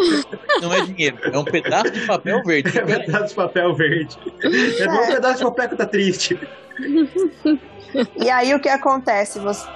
Não 0.62 0.74
é 0.74 0.82
dinheiro, 0.82 1.18
é 1.24 1.38
um 1.38 1.44
pedaço 1.44 1.92
de 1.92 2.06
papel 2.06 2.44
verde. 2.44 2.72
É 2.80 2.84
um 2.84 3.06
pedaço 3.06 3.28
de 3.28 3.36
papel 3.36 3.76
verde. 3.76 4.18
É, 4.42 4.84
é. 4.84 4.92
um 4.92 5.08
pedaço 5.08 5.38
de 5.38 5.44
papel 5.46 5.70
que 5.70 5.76
tá 5.76 5.86
triste. 5.86 6.40
E 8.18 8.30
aí 8.30 8.54
o 8.54 8.60
que 8.60 8.70
acontece? 8.70 9.40
Você 9.40 9.68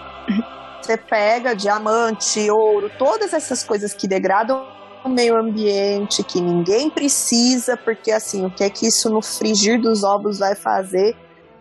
você 0.84 0.98
pega 0.98 1.56
diamante, 1.56 2.52
ouro, 2.52 2.92
todas 3.00 3.34
essas 3.34 3.64
coisas 3.64 3.94
que 3.94 4.06
degradam 4.06 4.68
o 5.04 5.10
meio 5.10 5.38
ambiente, 5.38 6.24
que 6.24 6.42
ninguém 6.42 6.90
precisa, 6.90 7.78
porque 7.78 8.12
assim, 8.12 8.46
o 8.46 8.50
que 8.50 8.64
é 8.64 8.70
que 8.70 8.88
isso 8.88 9.10
no 9.10 9.22
frigir 9.22 9.80
dos 9.80 10.04
ovos 10.04 10.40
vai 10.40 10.56
fazer 10.56 11.16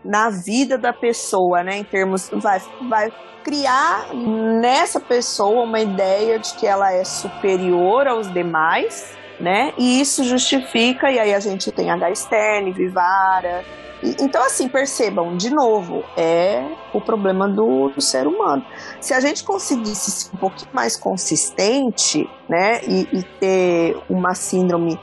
na 0.04 0.28
vida 0.28 0.76
da 0.76 0.92
pessoa, 0.92 1.62
né? 1.62 1.78
Em 1.78 1.84
termos. 1.84 2.30
Vai, 2.30 2.60
vai 2.88 3.12
criar 3.44 4.12
nessa 4.60 5.00
pessoa 5.00 5.64
uma 5.64 5.80
ideia 5.80 6.38
de 6.38 6.54
que 6.54 6.66
ela 6.66 6.92
é 6.92 7.04
superior 7.04 8.08
aos 8.08 8.32
demais, 8.32 9.16
né? 9.38 9.72
E 9.78 10.00
isso 10.00 10.24
justifica, 10.24 11.10
e 11.10 11.18
aí 11.18 11.32
a 11.32 11.40
gente 11.40 11.70
tem 11.70 11.90
H. 11.90 12.14
Stern, 12.14 12.72
Vivara, 12.72 13.64
então, 14.02 14.42
assim, 14.42 14.68
percebam, 14.68 15.36
de 15.36 15.48
novo, 15.48 16.02
é 16.16 16.64
o 16.92 17.00
problema 17.00 17.48
do, 17.48 17.88
do, 17.90 18.00
ser 18.00 18.26
humano. 18.26 18.64
Se 19.00 19.14
a 19.14 19.20
gente 19.20 19.44
conseguisse 19.44 20.10
ser 20.10 20.34
um 20.34 20.38
pouquinho 20.38 20.70
mais 20.72 20.96
consistente, 20.96 22.28
né, 22.48 22.80
e, 22.82 23.08
e 23.12 23.22
ter 23.38 23.96
uma 24.10 24.34
síndrome 24.34 24.98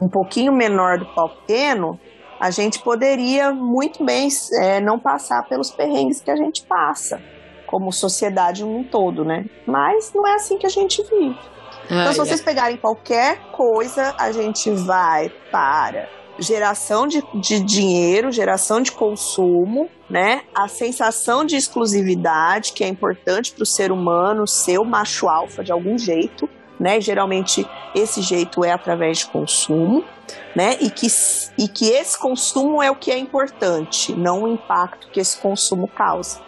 um 0.00 0.08
pouquinho 0.08 0.52
menor 0.52 0.98
do 0.98 1.06
pau 1.14 1.30
pequeno, 1.30 1.98
a 2.38 2.50
gente 2.50 2.80
poderia 2.80 3.52
muito 3.52 4.04
bem 4.04 4.28
é, 4.60 4.80
não 4.80 4.98
passar 4.98 5.48
pelos 5.48 5.70
perrengues 5.70 6.20
que 6.20 6.30
a 6.30 6.36
gente 6.36 6.62
passa, 6.64 7.22
como 7.66 7.90
sociedade 7.90 8.64
um 8.64 8.84
todo, 8.84 9.24
né? 9.24 9.46
Mas 9.66 10.12
não 10.12 10.26
é 10.26 10.34
assim 10.34 10.58
que 10.58 10.66
a 10.66 10.68
gente 10.68 11.02
vive. 11.04 11.38
então, 11.86 12.12
se 12.12 12.18
vocês 12.18 12.42
pegarem 12.42 12.76
qualquer 12.76 13.38
coisa, 13.52 14.14
a 14.18 14.30
gente 14.32 14.70
vai 14.70 15.30
para 15.50 16.08
geração 16.42 17.06
de, 17.06 17.22
de 17.34 17.60
dinheiro, 17.60 18.32
geração 18.32 18.80
de 18.80 18.92
consumo, 18.92 19.88
né? 20.08 20.42
A 20.54 20.68
sensação 20.68 21.44
de 21.44 21.56
exclusividade, 21.56 22.72
que 22.72 22.84
é 22.84 22.88
importante 22.88 23.52
para 23.52 23.62
o 23.62 23.66
ser 23.66 23.90
humano 23.90 24.46
ser 24.46 24.78
o 24.78 24.84
macho 24.84 25.28
alfa 25.28 25.64
de 25.64 25.72
algum 25.72 25.96
jeito, 25.96 26.48
né? 26.78 27.00
Geralmente 27.00 27.66
esse 27.94 28.20
jeito 28.20 28.64
é 28.64 28.72
através 28.72 29.18
de 29.18 29.26
consumo, 29.26 30.04
né? 30.54 30.76
E 30.80 30.90
que, 30.90 31.06
e 31.56 31.68
que 31.68 31.88
esse 31.88 32.18
consumo 32.18 32.82
é 32.82 32.90
o 32.90 32.96
que 32.96 33.10
é 33.10 33.18
importante, 33.18 34.12
não 34.12 34.42
o 34.42 34.48
impacto 34.48 35.08
que 35.08 35.20
esse 35.20 35.36
consumo 35.36 35.88
causa. 35.88 36.40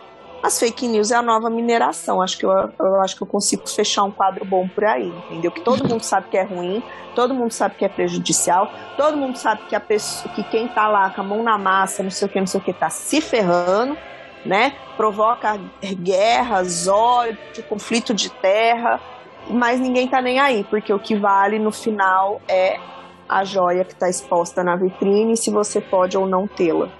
As 0.44 0.60
fake 0.60 0.86
news 0.86 1.10
é 1.10 1.16
a 1.16 1.22
nova 1.22 1.48
mineração. 1.48 2.20
Acho 2.20 2.36
que 2.36 2.44
eu, 2.44 2.50
eu 2.78 3.00
acho 3.00 3.16
que 3.16 3.22
eu 3.22 3.26
consigo 3.26 3.66
fechar 3.66 4.02
um 4.02 4.10
quadro 4.10 4.44
bom 4.44 4.68
por 4.68 4.84
aí, 4.84 5.08
entendeu? 5.30 5.50
Que 5.50 5.62
todo 5.62 5.88
mundo 5.88 6.02
sabe 6.02 6.28
que 6.28 6.36
é 6.36 6.42
ruim, 6.42 6.82
todo 7.14 7.32
mundo 7.32 7.50
sabe 7.50 7.76
que 7.76 7.84
é 7.86 7.88
prejudicial, 7.88 8.70
todo 8.94 9.16
mundo 9.16 9.38
sabe 9.38 9.62
que 9.70 9.74
a 9.74 9.80
pessoa, 9.80 10.34
que 10.34 10.42
quem 10.42 10.68
tá 10.68 10.86
lá 10.86 11.08
com 11.08 11.22
a 11.22 11.24
mão 11.24 11.42
na 11.42 11.56
massa, 11.56 12.02
não 12.02 12.10
sei 12.10 12.28
o 12.28 12.30
que, 12.30 12.38
não 12.38 12.46
sei 12.46 12.60
o 12.60 12.62
que, 12.62 12.74
tá 12.74 12.90
se 12.90 13.22
ferrando, 13.22 13.96
né? 14.44 14.74
Provoca 14.98 15.58
guerras, 15.82 16.88
ódio, 16.88 17.38
conflito 17.66 18.12
de 18.12 18.28
terra, 18.28 19.00
mas 19.48 19.80
ninguém 19.80 20.06
tá 20.06 20.20
nem 20.20 20.38
aí, 20.38 20.62
porque 20.64 20.92
o 20.92 20.98
que 20.98 21.16
vale 21.16 21.58
no 21.58 21.72
final 21.72 22.42
é 22.46 22.78
a 23.26 23.44
joia 23.44 23.82
que 23.82 23.94
está 23.94 24.10
exposta 24.10 24.62
na 24.62 24.76
vitrine, 24.76 25.38
se 25.38 25.50
você 25.50 25.80
pode 25.80 26.18
ou 26.18 26.26
não 26.26 26.46
tê-la. 26.46 26.90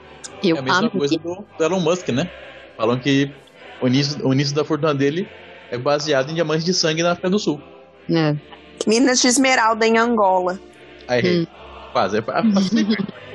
É 0.42 0.58
a 0.58 0.62
mesma 0.62 0.88
coisa 0.88 1.18
do 1.18 1.44
Elon 1.62 1.80
Musk, 1.80 2.08
né? 2.08 2.30
Falam 2.76 2.98
que 2.98 3.30
o 3.80 3.86
início, 3.86 4.26
o 4.26 4.32
início 4.32 4.54
da 4.54 4.64
fortuna 4.64 4.94
dele 4.94 5.28
é 5.70 5.78
baseado 5.78 6.30
em 6.30 6.34
diamantes 6.34 6.64
de 6.64 6.74
sangue 6.74 7.02
na 7.02 7.12
África 7.12 7.30
do 7.30 7.38
Sul. 7.38 7.60
É. 8.10 8.34
Minas 8.86 9.20
de 9.20 9.28
Esmeralda 9.28 9.86
em 9.86 9.98
Angola. 9.98 10.58
Aí, 11.08 11.42
hum. 11.42 11.46
quase. 11.92 12.18
É 12.18 12.22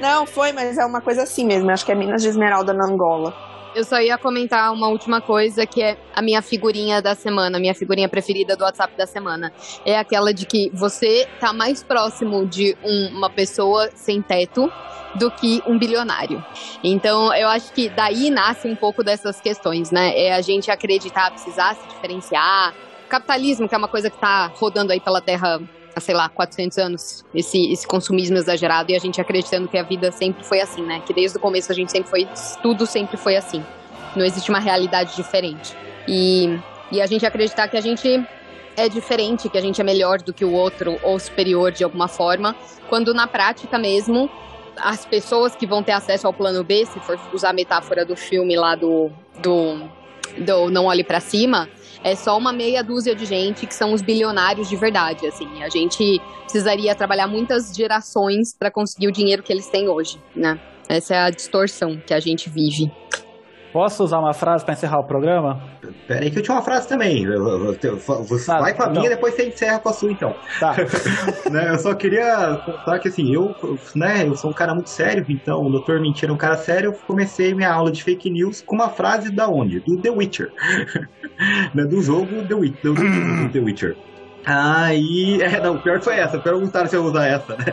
Não, 0.02 0.26
foi, 0.26 0.52
mas 0.52 0.78
é 0.78 0.86
uma 0.86 1.02
coisa 1.02 1.24
assim 1.24 1.46
mesmo. 1.46 1.70
Acho 1.72 1.86
que 1.86 1.92
é 1.92 1.96
Minas 1.96 2.22
de 2.22 2.30
Esmeralda 2.30 2.74
na 2.74 2.86
Angola. 2.86 3.49
Eu 3.76 3.84
só 3.84 4.02
ia 4.02 4.18
comentar 4.18 4.74
uma 4.74 4.88
última 4.88 5.22
coisa 5.22 5.66
que 5.66 5.82
é 5.82 5.96
a 6.16 6.22
minha 6.22 6.42
figurinha 6.42 7.02
da 7.02 7.14
semana, 7.14 7.60
minha 7.60 7.76
figurinha 7.76 8.10
preferida 8.10 8.56
do 8.56 8.64
WhatsApp 8.64 8.98
da 8.98 9.06
semana. 9.06 9.54
É 9.86 9.98
aquela 9.98 10.34
de 10.34 10.46
que 10.46 10.72
você 10.74 11.28
tá 11.40 11.54
mais 11.54 11.84
próximo 11.84 12.48
de 12.48 12.76
um, 12.84 13.18
uma 13.18 13.30
pessoa 13.30 13.90
sem 13.94 14.22
teto 14.22 14.72
do 15.16 15.30
que 15.30 15.62
um 15.68 15.78
bilionário. 15.78 16.44
Então, 16.84 17.34
eu 17.34 17.48
acho 17.48 17.72
que 17.74 17.90
daí 17.90 18.30
nasce 18.30 18.68
um 18.68 18.76
pouco 18.76 19.04
dessas 19.04 19.40
questões, 19.40 19.92
né? 19.92 20.18
É 20.18 20.34
a 20.34 20.42
gente 20.42 20.70
acreditar, 20.72 21.32
precisar 21.32 21.76
se 21.76 21.88
diferenciar. 21.88 22.74
Capitalismo, 23.08 23.68
que 23.68 23.76
é 23.76 23.78
uma 23.78 23.88
coisa 23.88 24.10
que 24.10 24.18
está 24.18 24.48
rodando 24.48 24.92
aí 24.92 25.00
pela 25.00 25.22
Terra 25.22 25.60
sei 26.00 26.16
lá, 26.16 26.30
400 26.30 26.78
anos, 26.78 27.26
esse, 27.34 27.72
esse 27.72 27.88
consumismo 27.88 28.38
exagerado 28.38 28.92
e 28.92 28.96
a 28.96 29.00
gente 29.00 29.20
acreditando 29.20 29.68
que 29.68 29.78
a 29.78 29.84
vida 29.84 30.12
sempre 30.12 30.44
foi 30.44 30.62
assim, 30.62 30.82
né? 30.84 31.02
Que 31.06 31.14
desde 31.14 31.38
o 31.38 31.42
começo 31.42 31.72
a 31.72 31.76
gente 31.76 31.92
sempre 31.92 32.10
foi, 32.10 32.28
tudo 32.62 32.86
sempre 32.86 33.18
foi 33.18 33.36
assim. 33.36 33.64
Não 34.16 34.26
existe 34.26 34.50
uma 34.50 34.60
realidade 34.60 35.16
diferente. 35.16 35.76
E, 36.08 36.60
e 36.92 37.02
a 37.02 37.06
gente 37.06 37.26
acreditar 37.26 37.68
que 37.68 37.78
a 37.78 37.82
gente 37.82 38.26
é 38.76 38.88
diferente, 38.88 39.50
que 39.50 39.58
a 39.58 39.62
gente 39.62 39.80
é 39.82 39.84
melhor 39.84 40.22
do 40.22 40.34
que 40.34 40.46
o 40.46 40.54
outro 40.54 40.98
ou 41.04 41.20
superior 41.20 41.72
de 41.72 41.84
alguma 41.84 42.08
forma, 42.08 42.56
quando 42.88 43.14
na 43.14 43.28
prática 43.28 43.78
mesmo 43.78 44.30
as 44.78 45.06
pessoas 45.06 45.56
que 45.56 45.68
vão 45.68 45.84
ter 45.84 45.92
acesso 45.92 46.26
ao 46.26 46.34
plano 46.34 46.64
B, 46.64 46.86
se 46.86 47.00
for 47.02 47.20
usar 47.34 47.50
a 47.50 47.54
metáfora 47.54 48.06
do 48.06 48.16
filme 48.16 48.56
lá 48.56 48.76
do, 48.76 49.12
do, 49.42 49.82
do 50.38 50.70
Não 50.70 50.86
Olhe 50.86 51.04
para 51.04 51.20
Cima, 51.20 51.68
é 52.04 52.16
só 52.16 52.38
uma 52.38 52.54
meia 52.54 52.84
dúzia 52.84 53.16
de 53.16 53.26
gente 53.26 53.68
que 53.68 53.74
são 53.74 53.94
os 53.94 54.02
bilionários 54.02 54.70
de 54.70 54.76
verdade, 54.76 55.28
assim. 55.28 55.62
A 55.64 55.70
gente 55.70 56.22
precisaria 56.44 56.96
trabalhar 56.96 57.28
muitas 57.28 57.76
gerações 57.76 58.54
para 58.54 58.72
conseguir 58.72 59.08
o 59.08 59.12
dinheiro 59.12 59.44
que 59.44 59.52
eles 59.52 59.68
têm 59.68 59.90
hoje, 59.90 60.22
né? 60.36 60.60
Essa 60.88 61.16
é 61.16 61.20
a 61.20 61.30
distorção 61.30 61.98
que 61.98 62.14
a 62.14 62.20
gente 62.20 62.50
vive. 62.50 62.92
Posso 63.72 64.04
usar 64.04 64.20
uma 64.20 64.34
frase 64.34 64.66
para 64.66 64.74
encerrar 64.74 65.00
o 65.00 65.06
programa? 65.06 65.62
Pera 66.08 66.24
aí 66.24 66.32
que 66.32 66.40
eu 66.40 66.44
tinha 66.44 66.56
uma 66.56 66.64
frase 66.64 66.88
também. 66.88 67.26
Você 67.26 68.46
tá, 68.46 68.60
vai 68.60 68.74
com 68.74 68.84
a 68.84 68.90
minha 68.90 69.06
e 69.06 69.10
depois 69.10 69.36
você 69.36 69.48
encerra 69.48 69.80
com 69.80 69.90
a 69.90 69.94
sua, 69.94 70.12
então. 70.12 70.34
Tá. 70.60 70.76
né, 71.52 71.70
eu 71.70 71.78
só 71.78 71.94
queria 71.94 72.62
contar 72.66 73.00
que, 73.00 73.10
assim, 73.10 73.34
eu, 73.34 73.56
né, 73.96 74.26
eu 74.26 74.36
sou 74.36 74.50
um 74.50 74.54
cara 74.54 74.74
muito 74.74 74.90
sério, 74.90 75.24
então 75.30 75.62
o 75.62 75.70
Doutor 75.70 76.02
Mentira 76.02 76.32
é 76.32 76.36
um 76.36 76.38
cara 76.38 76.58
sério. 76.58 76.92
Eu 76.92 76.94
comecei 77.06 77.54
minha 77.54 77.72
aula 77.72 77.92
de 77.92 78.04
fake 78.04 78.30
news 78.30 78.62
com 78.62 78.76
uma 78.76 78.90
frase 78.90 79.32
da 79.32 79.48
onde? 79.48 79.80
Do 79.82 80.02
The 80.02 80.10
Witcher. 80.10 80.52
né, 81.74 81.86
do 81.86 82.02
jogo 82.02 82.48
The 82.48 83.60
Witcher. 83.60 83.96
Aí, 84.46 85.42
é, 85.42 85.60
não, 85.60 85.76
o 85.76 85.82
pior 85.82 86.02
foi 86.02 86.16
essa. 86.18 86.40
Perguntaram 86.40 86.88
se 86.88 86.96
eu 86.96 87.04
usar 87.04 87.28
essa, 87.28 87.56
né? 87.58 87.66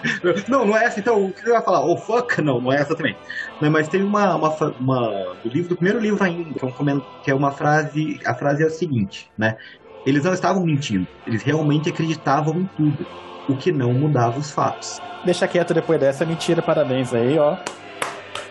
Não, 0.48 0.64
não 0.64 0.76
é 0.76 0.84
essa, 0.84 0.98
então 0.98 1.26
o 1.26 1.32
que 1.32 1.40
você 1.40 1.50
vai 1.50 1.62
falar? 1.62 1.84
Oh, 1.84 1.96
fuck? 1.96 2.40
Não, 2.40 2.60
não 2.60 2.72
é 2.72 2.76
essa 2.80 2.96
também. 2.96 3.16
Né, 3.60 3.68
mas 3.68 3.88
tem 3.88 4.02
uma, 4.02 4.34
uma, 4.34 4.48
uma. 4.80 5.36
Do 5.42 5.48
livro, 5.48 5.68
do 5.70 5.76
primeiro 5.76 6.00
livro 6.00 6.24
ainda, 6.24 6.58
que 6.58 6.64
é, 6.64 6.68
um, 6.68 7.00
que 7.22 7.30
é 7.30 7.34
uma 7.34 7.52
frase. 7.52 8.18
A 8.24 8.34
frase 8.34 8.62
é 8.62 8.66
a 8.66 8.70
seguinte, 8.70 9.30
né? 9.36 9.56
Eles 10.06 10.24
não 10.24 10.32
estavam 10.32 10.64
mentindo, 10.64 11.06
eles 11.26 11.42
realmente 11.42 11.88
acreditavam 11.88 12.60
em 12.60 12.66
tudo, 12.66 13.06
o 13.48 13.56
que 13.56 13.72
não 13.72 13.92
mudava 13.94 14.38
os 14.38 14.50
fatos. 14.50 15.00
Deixa 15.24 15.48
quieto 15.48 15.72
depois 15.72 15.98
dessa, 15.98 16.26
mentira, 16.26 16.60
parabéns 16.62 17.14
aí, 17.14 17.38
ó. 17.38 17.56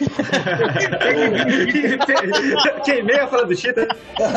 Queimei 2.84 3.20
a 3.20 3.28
fala 3.28 3.46
do 3.46 3.56
Chita. 3.56 3.88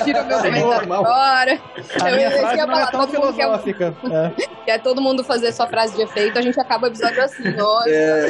Tira 0.04 0.22
o 0.22 0.26
meu 0.26 0.38
comentário 0.38 0.92
agora. 0.92 1.58
A 2.00 2.10
minha 2.10 2.30
frase 2.30 2.66
não 2.66 2.78
é 2.78 2.90
tão 2.90 3.08
filosófica. 3.08 3.94
Quer, 4.00 4.12
é. 4.12 4.30
quer 4.64 4.82
todo 4.82 5.00
mundo 5.00 5.24
fazer 5.24 5.52
sua 5.52 5.66
frase 5.66 5.96
de 5.96 6.02
efeito, 6.02 6.38
a 6.38 6.42
gente 6.42 6.60
acaba 6.60 6.86
o 6.86 6.88
episódio 6.88 7.22
assim. 7.22 7.50
Nossa. 7.56 7.90
É. 7.90 8.26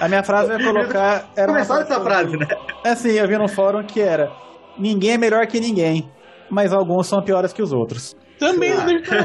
A 0.00 0.08
minha 0.08 0.22
frase 0.22 0.48
vai 0.48 0.62
colocar... 0.62 1.28
Era 1.36 1.48
Começou 1.48 1.80
essa 1.80 2.00
frase, 2.00 2.36
né? 2.36 2.46
É 2.84 2.90
assim, 2.90 3.12
eu 3.12 3.26
vi 3.26 3.36
no 3.36 3.48
fórum 3.48 3.82
que 3.84 4.00
era 4.00 4.30
Ninguém 4.78 5.12
é 5.12 5.18
melhor 5.18 5.44
que 5.46 5.58
ninguém, 5.58 6.08
mas 6.48 6.72
alguns 6.72 7.08
são 7.08 7.20
piores 7.20 7.52
que 7.52 7.60
os 7.60 7.72
outros. 7.72 8.16
Também 8.38 8.72
não 8.72 8.86
deixa 8.86 9.16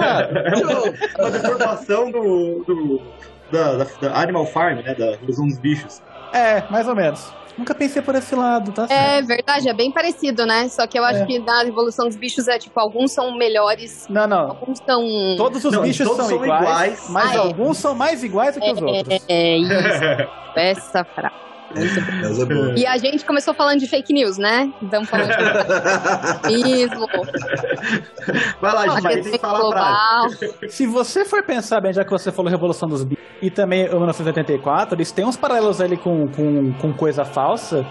Uma 1.20 1.30
deformação 1.30 2.10
do, 2.10 2.64
do, 2.66 3.02
da, 3.52 3.78
da, 3.78 3.84
da 4.02 4.20
Animal 4.20 4.48
Farm, 4.48 4.78
né? 4.78 4.96
Da 4.96 5.16
dos 5.18 5.60
bichos. 5.60 6.02
É, 6.34 6.64
mais 6.70 6.88
ou 6.88 6.96
menos. 6.96 7.32
Nunca 7.58 7.76
pensei 7.76 8.02
por 8.02 8.16
esse 8.16 8.34
lado, 8.34 8.72
tá 8.72 8.88
certo. 8.88 9.00
É 9.00 9.22
verdade, 9.22 9.70
é 9.70 9.74
bem 9.74 9.92
parecido, 9.92 10.44
né? 10.46 10.68
Só 10.70 10.88
que 10.88 10.98
eu 10.98 11.04
acho 11.04 11.22
é. 11.22 11.26
que 11.26 11.38
na 11.38 11.64
evolução 11.64 12.08
dos 12.08 12.16
bichos 12.16 12.48
é 12.48 12.58
tipo, 12.58 12.80
alguns 12.80 13.12
são 13.12 13.38
melhores. 13.38 14.08
Não, 14.10 14.26
não. 14.26 14.50
Alguns 14.50 14.80
são. 14.80 15.04
Todos 15.38 15.64
os 15.64 15.72
não, 15.72 15.84
bichos 15.84 16.08
todos 16.08 16.26
são, 16.26 16.36
são 16.36 16.44
iguais, 16.44 16.64
iguais, 16.64 17.10
mas 17.10 17.36
ah, 17.36 17.40
alguns 17.42 17.78
é. 17.78 17.82
são 17.82 17.94
mais 17.94 18.24
iguais 18.24 18.56
do 18.56 18.62
que 18.62 18.68
é, 18.68 18.74
os 18.74 18.82
outros. 18.82 19.26
É, 19.28 19.58
isso. 19.58 19.74
Essa 20.56 21.04
frase. 21.04 21.53
É 22.74 22.80
e 22.80 22.86
a 22.86 22.98
gente 22.98 23.26
começou 23.26 23.54
falando 23.54 23.80
de 23.80 23.88
fake 23.88 24.14
news, 24.14 24.38
né? 24.38 24.72
Então 24.82 25.04
falando 25.06 25.30
de 26.48 26.64
mesmo. 26.64 27.08
Vai 28.62 28.74
lá, 28.74 29.00
gente, 29.00 29.24
tem 29.24 29.32
que 29.34 29.40
falar 29.40 30.30
Se 30.70 30.86
você 30.86 31.26
for 31.26 31.44
pensar 31.44 31.82
bem, 31.82 31.94
já 31.94 32.04
que 32.04 32.12
você 32.12 32.32
falou 32.32 32.52
Revolução 32.52 32.88
dos 32.88 33.04
Bichos 33.04 33.24
e 33.42 33.50
também 33.50 33.84
1984, 33.90 34.96
eles 34.96 35.12
têm 35.12 35.26
uns 35.26 35.36
paralelos 35.36 35.82
ali 35.82 35.98
com, 35.98 36.28
com, 36.28 36.74
com 36.74 36.94
coisa 36.94 37.26
falsa. 37.26 37.86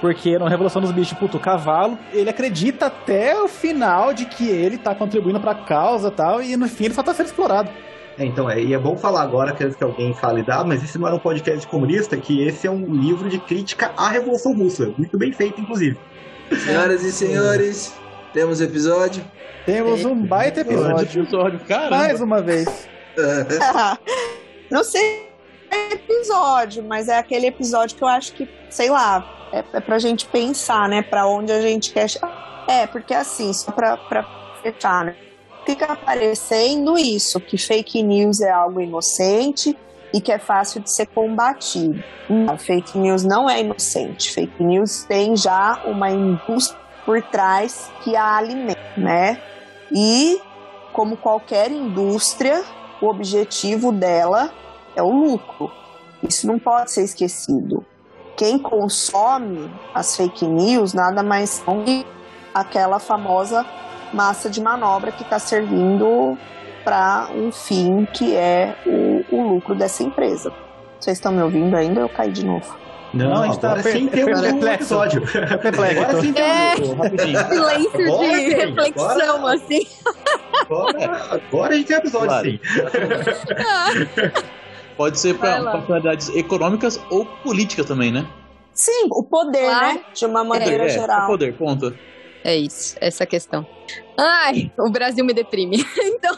Porque 0.00 0.38
na 0.38 0.48
Revolução 0.48 0.82
dos 0.82 0.92
Bichos, 0.92 1.18
puto, 1.18 1.38
o 1.38 1.40
cavalo, 1.40 1.98
ele 2.12 2.28
acredita 2.28 2.86
até 2.86 3.34
o 3.40 3.48
final 3.48 4.12
de 4.12 4.26
que 4.26 4.48
ele 4.48 4.76
tá 4.76 4.94
contribuindo 4.94 5.40
pra 5.40 5.54
causa 5.54 6.08
e 6.08 6.10
tal, 6.10 6.42
e 6.42 6.56
no 6.56 6.68
fim 6.68 6.84
ele 6.86 6.94
só 6.94 7.02
tá 7.02 7.14
sendo 7.14 7.26
explorado. 7.26 7.70
É, 8.18 8.24
então, 8.24 8.48
é, 8.48 8.60
e 8.60 8.72
é 8.72 8.78
bom 8.78 8.96
falar 8.96 9.22
agora, 9.22 9.52
que 9.52 9.84
alguém 9.84 10.14
fale, 10.14 10.44
ah, 10.48 10.64
mas 10.64 10.82
esse 10.82 10.98
não 10.98 11.06
era 11.06 11.16
um 11.16 11.18
podcast 11.18 11.66
comunista, 11.66 12.16
que 12.16 12.42
esse 12.42 12.66
é 12.66 12.70
um 12.70 12.94
livro 12.94 13.28
de 13.28 13.38
crítica 13.38 13.92
à 13.96 14.08
Revolução 14.08 14.54
Russa. 14.54 14.92
Muito 14.96 15.18
bem 15.18 15.32
feito, 15.32 15.60
inclusive. 15.60 15.98
Senhoras 16.64 17.02
e 17.04 17.12
senhores, 17.12 17.94
temos 18.32 18.60
episódio. 18.60 19.24
Temos 19.66 20.04
um 20.04 20.14
baita 20.14 20.60
episódio. 20.60 21.22
episódio 21.22 21.60
Mais 21.90 22.20
uma 22.20 22.40
vez. 22.40 22.88
não 24.70 24.84
sei 24.84 25.26
episódio, 25.92 26.82
mas 26.82 27.08
é 27.08 27.18
aquele 27.18 27.46
episódio 27.46 27.96
que 27.96 28.02
eu 28.02 28.08
acho 28.08 28.32
que, 28.32 28.48
sei 28.70 28.90
lá, 28.90 29.48
é, 29.52 29.64
é 29.72 29.80
pra 29.80 29.98
gente 29.98 30.26
pensar, 30.26 30.88
né, 30.88 31.02
pra 31.02 31.26
onde 31.26 31.52
a 31.52 31.60
gente 31.60 31.92
quer. 31.92 32.06
É, 32.68 32.86
porque 32.86 33.14
assim, 33.14 33.52
só 33.52 33.70
pra, 33.72 33.96
pra 33.96 34.24
fechar, 34.62 35.04
né? 35.04 35.16
Fica 35.66 35.92
aparecendo 35.92 36.96
isso, 36.96 37.40
que 37.40 37.58
fake 37.58 38.00
news 38.02 38.40
é 38.40 38.50
algo 38.50 38.80
inocente 38.80 39.76
e 40.14 40.20
que 40.20 40.30
é 40.30 40.38
fácil 40.38 40.80
de 40.80 40.90
ser 40.90 41.06
combatido. 41.06 42.02
A 42.48 42.56
fake 42.56 42.96
news 42.96 43.24
não 43.24 43.50
é 43.50 43.60
inocente. 43.60 44.32
Fake 44.32 44.62
news 44.62 45.02
tem 45.04 45.36
já 45.36 45.82
uma 45.84 46.08
indústria 46.10 46.80
por 47.04 47.20
trás 47.22 47.90
que 48.02 48.14
a 48.16 48.36
alimenta, 48.36 48.80
né? 48.96 49.42
E 49.92 50.40
como 50.92 51.16
qualquer 51.16 51.70
indústria, 51.70 52.64
o 53.02 53.08
objetivo 53.08 53.92
dela 53.92 54.52
é 54.94 55.02
o 55.02 55.10
lucro. 55.10 55.70
Isso 56.26 56.46
não 56.46 56.58
pode 56.58 56.92
ser 56.92 57.02
esquecido. 57.02 57.84
Quem 58.36 58.58
consome 58.58 59.70
as 59.94 60.16
fake 60.16 60.46
news 60.46 60.94
nada 60.94 61.22
mais 61.22 61.50
são 61.50 61.84
que 61.84 62.06
aquela 62.54 62.98
famosa 62.98 63.66
massa 64.12 64.50
de 64.50 64.60
manobra 64.60 65.10
que 65.12 65.22
está 65.22 65.38
servindo 65.38 66.36
para 66.84 67.28
um 67.34 67.50
fim 67.50 68.06
que 68.12 68.34
é 68.36 68.76
o, 68.86 69.24
o 69.34 69.48
lucro 69.54 69.74
dessa 69.74 70.02
empresa. 70.02 70.52
Vocês 71.00 71.16
estão 71.18 71.32
me 71.32 71.42
ouvindo 71.42 71.74
ainda? 71.76 72.00
Eu 72.00 72.08
caí 72.08 72.30
de 72.30 72.44
novo. 72.44 72.76
Não, 73.14 73.30
Não, 73.30 73.42
a 73.42 73.46
gente 73.46 73.60
tá 73.60 73.78
sim 73.82 74.08
tem 74.08 74.24
um 74.24 74.28
episódio. 74.28 75.22
Perplexo. 75.22 76.00
Agora 76.00 76.20
sim 76.20 76.32
tem 76.32 76.44
É. 76.44 76.74
um 76.82 76.94
rapidinho. 76.94 77.38
Silêncio 77.48 78.14
Agora 78.14 78.38
de 78.38 78.54
reflexão, 78.54 79.36
agora- 79.36 79.54
assim. 79.54 79.86
Agora, 80.60 81.22
agora 81.30 81.74
a 81.74 81.76
gente 81.76 81.86
tem 81.86 81.96
episódio 81.96 82.28
Claro. 82.28 82.50
sim. 82.50 82.60
Pode 84.96 85.18
ser 85.20 85.34
para 85.36 85.82
finalidades 85.82 86.28
econômicas 86.30 87.00
ou 87.10 87.26
políticas 87.26 87.84
também, 87.86 88.10
né? 88.10 88.26
Sim, 88.72 89.06
o 89.10 89.22
poder, 89.22 89.66
Claro. 89.66 89.86
né? 89.94 90.00
De 90.14 90.26
uma 90.26 90.42
maneira 90.44 90.84
é, 90.84 90.88
geral. 90.88 91.26
poder, 91.26 91.52
ponto. 91.54 91.94
É 92.44 92.56
isso, 92.56 92.96
essa 93.00 93.24
é 93.24 93.26
questão. 93.26 93.66
Ai, 94.18 94.72
o 94.78 94.90
Brasil 94.90 95.24
me 95.24 95.34
deprime. 95.34 95.84
Então, 96.16 96.36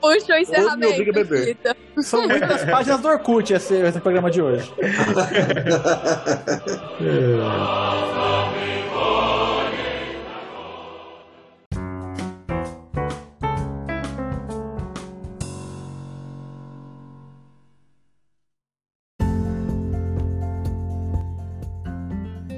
puxa 0.00 0.34
o 0.34 0.38
encerramento. 0.38 1.12
beber. 1.12 1.46
Rita. 1.46 1.76
São 1.98 2.28
muitas 2.28 2.64
páginas 2.64 3.00
do 3.00 3.08
Orkut 3.08 3.52
esse, 3.52 3.74
esse 3.74 4.00
programa 4.00 4.30
de 4.30 4.42
hoje. 4.42 4.72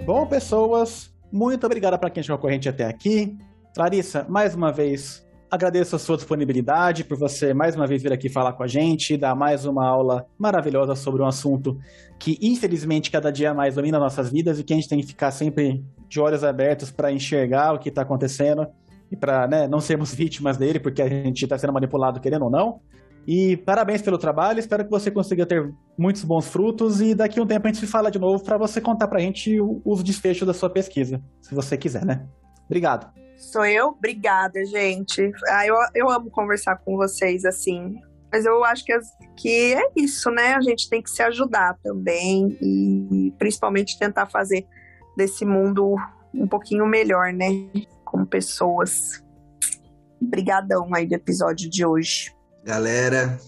Bom, 0.04 0.26
pessoas, 0.26 1.09
muito 1.32 1.64
obrigado 1.64 1.98
para 1.98 2.10
quem 2.10 2.22
chegou 2.22 2.38
com 2.38 2.48
a 2.48 2.52
gente 2.52 2.68
até 2.68 2.84
aqui. 2.84 3.36
Larissa, 3.76 4.26
mais 4.28 4.54
uma 4.54 4.72
vez, 4.72 5.26
agradeço 5.50 5.96
a 5.96 5.98
sua 5.98 6.16
disponibilidade, 6.16 7.04
por 7.04 7.18
você 7.18 7.52
mais 7.52 7.74
uma 7.74 7.86
vez 7.86 8.02
vir 8.02 8.12
aqui 8.12 8.28
falar 8.28 8.52
com 8.52 8.62
a 8.62 8.66
gente, 8.66 9.16
dar 9.16 9.34
mais 9.34 9.64
uma 9.64 9.86
aula 9.86 10.26
maravilhosa 10.38 10.94
sobre 10.94 11.22
um 11.22 11.26
assunto 11.26 11.78
que, 12.18 12.38
infelizmente, 12.40 13.10
cada 13.10 13.30
dia 13.30 13.52
mais 13.54 13.74
domina 13.74 13.98
nossas 13.98 14.30
vidas 14.30 14.58
e 14.58 14.64
que 14.64 14.72
a 14.72 14.76
gente 14.76 14.88
tem 14.88 15.00
que 15.00 15.06
ficar 15.06 15.30
sempre 15.30 15.84
de 16.08 16.20
olhos 16.20 16.44
abertos 16.44 16.90
para 16.90 17.10
enxergar 17.10 17.74
o 17.74 17.78
que 17.78 17.88
está 17.88 18.02
acontecendo 18.02 18.66
e 19.10 19.16
para 19.16 19.48
né, 19.48 19.66
não 19.66 19.80
sermos 19.80 20.14
vítimas 20.14 20.56
dele, 20.56 20.78
porque 20.78 21.02
a 21.02 21.08
gente 21.08 21.42
está 21.42 21.58
sendo 21.58 21.72
manipulado 21.72 22.20
querendo 22.20 22.44
ou 22.44 22.50
não. 22.50 22.80
E 23.26 23.56
parabéns 23.58 24.02
pelo 24.02 24.18
trabalho, 24.18 24.58
espero 24.58 24.84
que 24.84 24.90
você 24.90 25.10
consiga 25.10 25.44
ter 25.46 25.70
muitos 25.96 26.24
bons 26.24 26.48
frutos 26.48 27.00
e 27.00 27.14
daqui 27.14 27.38
a 27.38 27.42
um 27.42 27.46
tempo 27.46 27.66
a 27.66 27.70
gente 27.70 27.80
se 27.80 27.86
fala 27.86 28.10
de 28.10 28.18
novo 28.18 28.42
para 28.42 28.56
você 28.56 28.80
contar 28.80 29.06
pra 29.08 29.20
gente 29.20 29.60
o- 29.60 29.80
os 29.84 30.02
desfechos 30.02 30.46
da 30.46 30.54
sua 30.54 30.70
pesquisa, 30.70 31.22
se 31.40 31.54
você 31.54 31.76
quiser, 31.76 32.04
né? 32.04 32.26
Obrigado. 32.66 33.12
Sou 33.36 33.64
eu? 33.64 33.88
Obrigada, 33.88 34.64
gente. 34.66 35.30
Ah, 35.48 35.66
eu, 35.66 35.74
eu 35.94 36.10
amo 36.10 36.30
conversar 36.30 36.76
com 36.78 36.96
vocês 36.96 37.44
assim. 37.44 37.94
Mas 38.32 38.44
eu 38.46 38.62
acho 38.64 38.84
que, 38.84 38.96
que 39.36 39.74
é 39.74 39.90
isso, 39.96 40.30
né? 40.30 40.54
A 40.54 40.60
gente 40.60 40.88
tem 40.88 41.02
que 41.02 41.10
se 41.10 41.22
ajudar 41.22 41.76
também 41.82 42.56
e 42.62 43.32
principalmente 43.38 43.98
tentar 43.98 44.26
fazer 44.26 44.66
desse 45.16 45.44
mundo 45.44 45.96
um 46.32 46.46
pouquinho 46.46 46.86
melhor, 46.86 47.32
né? 47.32 47.48
Como 48.04 48.24
pessoas. 48.26 49.22
Obrigadão 50.20 50.88
aí 50.94 51.06
do 51.06 51.14
episódio 51.14 51.68
de 51.68 51.84
hoje. 51.84 52.32
Galera, 52.64 53.38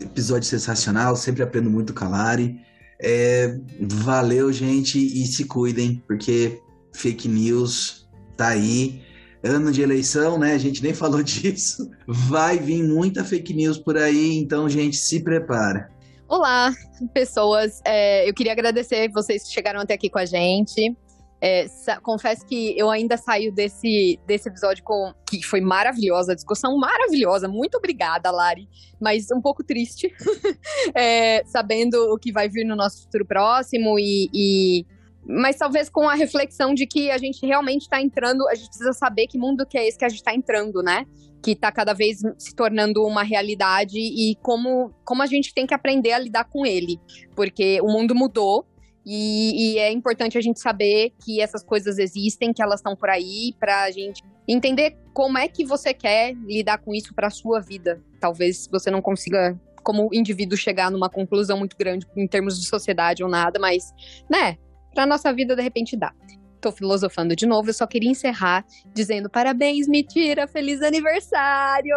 episódio 0.00 0.48
sensacional, 0.48 1.16
sempre 1.16 1.42
aprendo 1.42 1.68
muito 1.68 1.92
com 1.92 2.04
a 2.04 2.08
Lari. 2.08 2.60
É, 3.02 3.58
valeu, 3.80 4.52
gente, 4.52 4.98
e 4.98 5.26
se 5.26 5.44
cuidem, 5.46 6.02
porque 6.06 6.60
fake 6.94 7.26
news 7.26 8.08
tá 8.36 8.48
aí. 8.48 9.02
Ano 9.42 9.72
de 9.72 9.80
eleição, 9.82 10.38
né? 10.38 10.52
A 10.52 10.58
gente 10.58 10.82
nem 10.82 10.92
falou 10.94 11.22
disso. 11.22 11.90
Vai 12.06 12.58
vir 12.58 12.84
muita 12.84 13.24
fake 13.24 13.52
news 13.54 13.78
por 13.78 13.96
aí, 13.96 14.38
então, 14.38 14.68
gente, 14.68 14.96
se 14.96 15.20
prepara. 15.20 15.90
Olá, 16.28 16.72
pessoas. 17.12 17.80
É, 17.84 18.28
eu 18.28 18.32
queria 18.32 18.52
agradecer 18.52 19.10
vocês 19.10 19.42
que 19.42 19.52
chegaram 19.52 19.80
até 19.80 19.94
aqui 19.94 20.08
com 20.08 20.18
a 20.18 20.24
gente. 20.24 20.96
É, 21.42 21.64
confesso 22.02 22.44
que 22.44 22.78
eu 22.78 22.90
ainda 22.90 23.16
saio 23.16 23.50
desse, 23.50 24.20
desse 24.26 24.48
episódio 24.48 24.84
com 24.84 25.14
que 25.28 25.42
foi 25.42 25.60
maravilhosa, 25.60 26.32
a 26.32 26.34
discussão 26.34 26.76
maravilhosa. 26.76 27.48
Muito 27.48 27.76
obrigada, 27.78 28.30
Lari. 28.30 28.68
Mas 29.00 29.30
um 29.30 29.40
pouco 29.40 29.64
triste, 29.64 30.12
É, 30.94 31.42
sabendo 31.46 32.12
o 32.12 32.18
que 32.18 32.32
vai 32.32 32.48
vir 32.48 32.64
no 32.64 32.76
nosso 32.76 33.02
futuro 33.02 33.24
próximo 33.24 33.98
e, 33.98 34.28
e- 34.34 34.86
mas 35.26 35.56
talvez 35.56 35.88
com 35.88 36.08
a 36.08 36.14
reflexão 36.14 36.74
de 36.74 36.86
que 36.86 37.10
a 37.10 37.18
gente 37.18 37.44
realmente 37.46 37.82
está 37.82 38.00
entrando, 38.00 38.46
a 38.48 38.54
gente 38.54 38.68
precisa 38.68 38.92
saber 38.92 39.26
que 39.26 39.38
mundo 39.38 39.66
que 39.66 39.78
é 39.78 39.86
esse 39.86 39.96
que 39.98 40.04
a 40.04 40.08
gente 40.08 40.18
está 40.18 40.34
entrando, 40.34 40.82
né? 40.82 41.04
Que 41.42 41.52
está 41.52 41.70
cada 41.70 41.92
vez 41.92 42.18
se 42.38 42.54
tornando 42.54 43.02
uma 43.04 43.22
realidade 43.22 43.98
e 43.98 44.34
como, 44.42 44.92
como 45.04 45.22
a 45.22 45.26
gente 45.26 45.54
tem 45.54 45.66
que 45.66 45.74
aprender 45.74 46.12
a 46.12 46.18
lidar 46.18 46.44
com 46.44 46.66
ele. 46.66 46.98
Porque 47.36 47.80
o 47.82 47.86
mundo 47.86 48.14
mudou 48.14 48.66
e, 49.12 49.72
e 49.74 49.78
é 49.78 49.90
importante 49.90 50.38
a 50.38 50.40
gente 50.40 50.60
saber 50.60 51.12
que 51.24 51.40
essas 51.40 51.64
coisas 51.64 51.98
existem, 51.98 52.52
que 52.52 52.62
elas 52.62 52.78
estão 52.78 52.94
por 52.94 53.10
aí, 53.10 53.52
pra 53.58 53.90
gente 53.90 54.22
entender 54.46 54.96
como 55.12 55.36
é 55.36 55.48
que 55.48 55.64
você 55.64 55.92
quer 55.92 56.32
lidar 56.46 56.78
com 56.78 56.94
isso 56.94 57.12
pra 57.12 57.28
sua 57.28 57.60
vida. 57.60 58.00
Talvez 58.20 58.68
você 58.70 58.88
não 58.88 59.02
consiga, 59.02 59.60
como 59.82 60.08
indivíduo, 60.12 60.56
chegar 60.56 60.92
numa 60.92 61.10
conclusão 61.10 61.58
muito 61.58 61.76
grande 61.76 62.06
em 62.16 62.28
termos 62.28 62.60
de 62.60 62.68
sociedade 62.68 63.24
ou 63.24 63.28
nada, 63.28 63.58
mas, 63.58 63.92
né, 64.30 64.56
pra 64.94 65.04
nossa 65.06 65.32
vida 65.32 65.56
de 65.56 65.62
repente 65.62 65.96
dá. 65.96 66.14
Tô 66.60 66.70
filosofando 66.70 67.34
de 67.34 67.46
novo, 67.46 67.70
eu 67.70 67.74
só 67.74 67.86
queria 67.86 68.10
encerrar 68.10 68.64
dizendo 68.94 69.30
parabéns, 69.30 69.88
Mentira, 69.88 70.46
feliz 70.46 70.82
aniversário! 70.82 71.96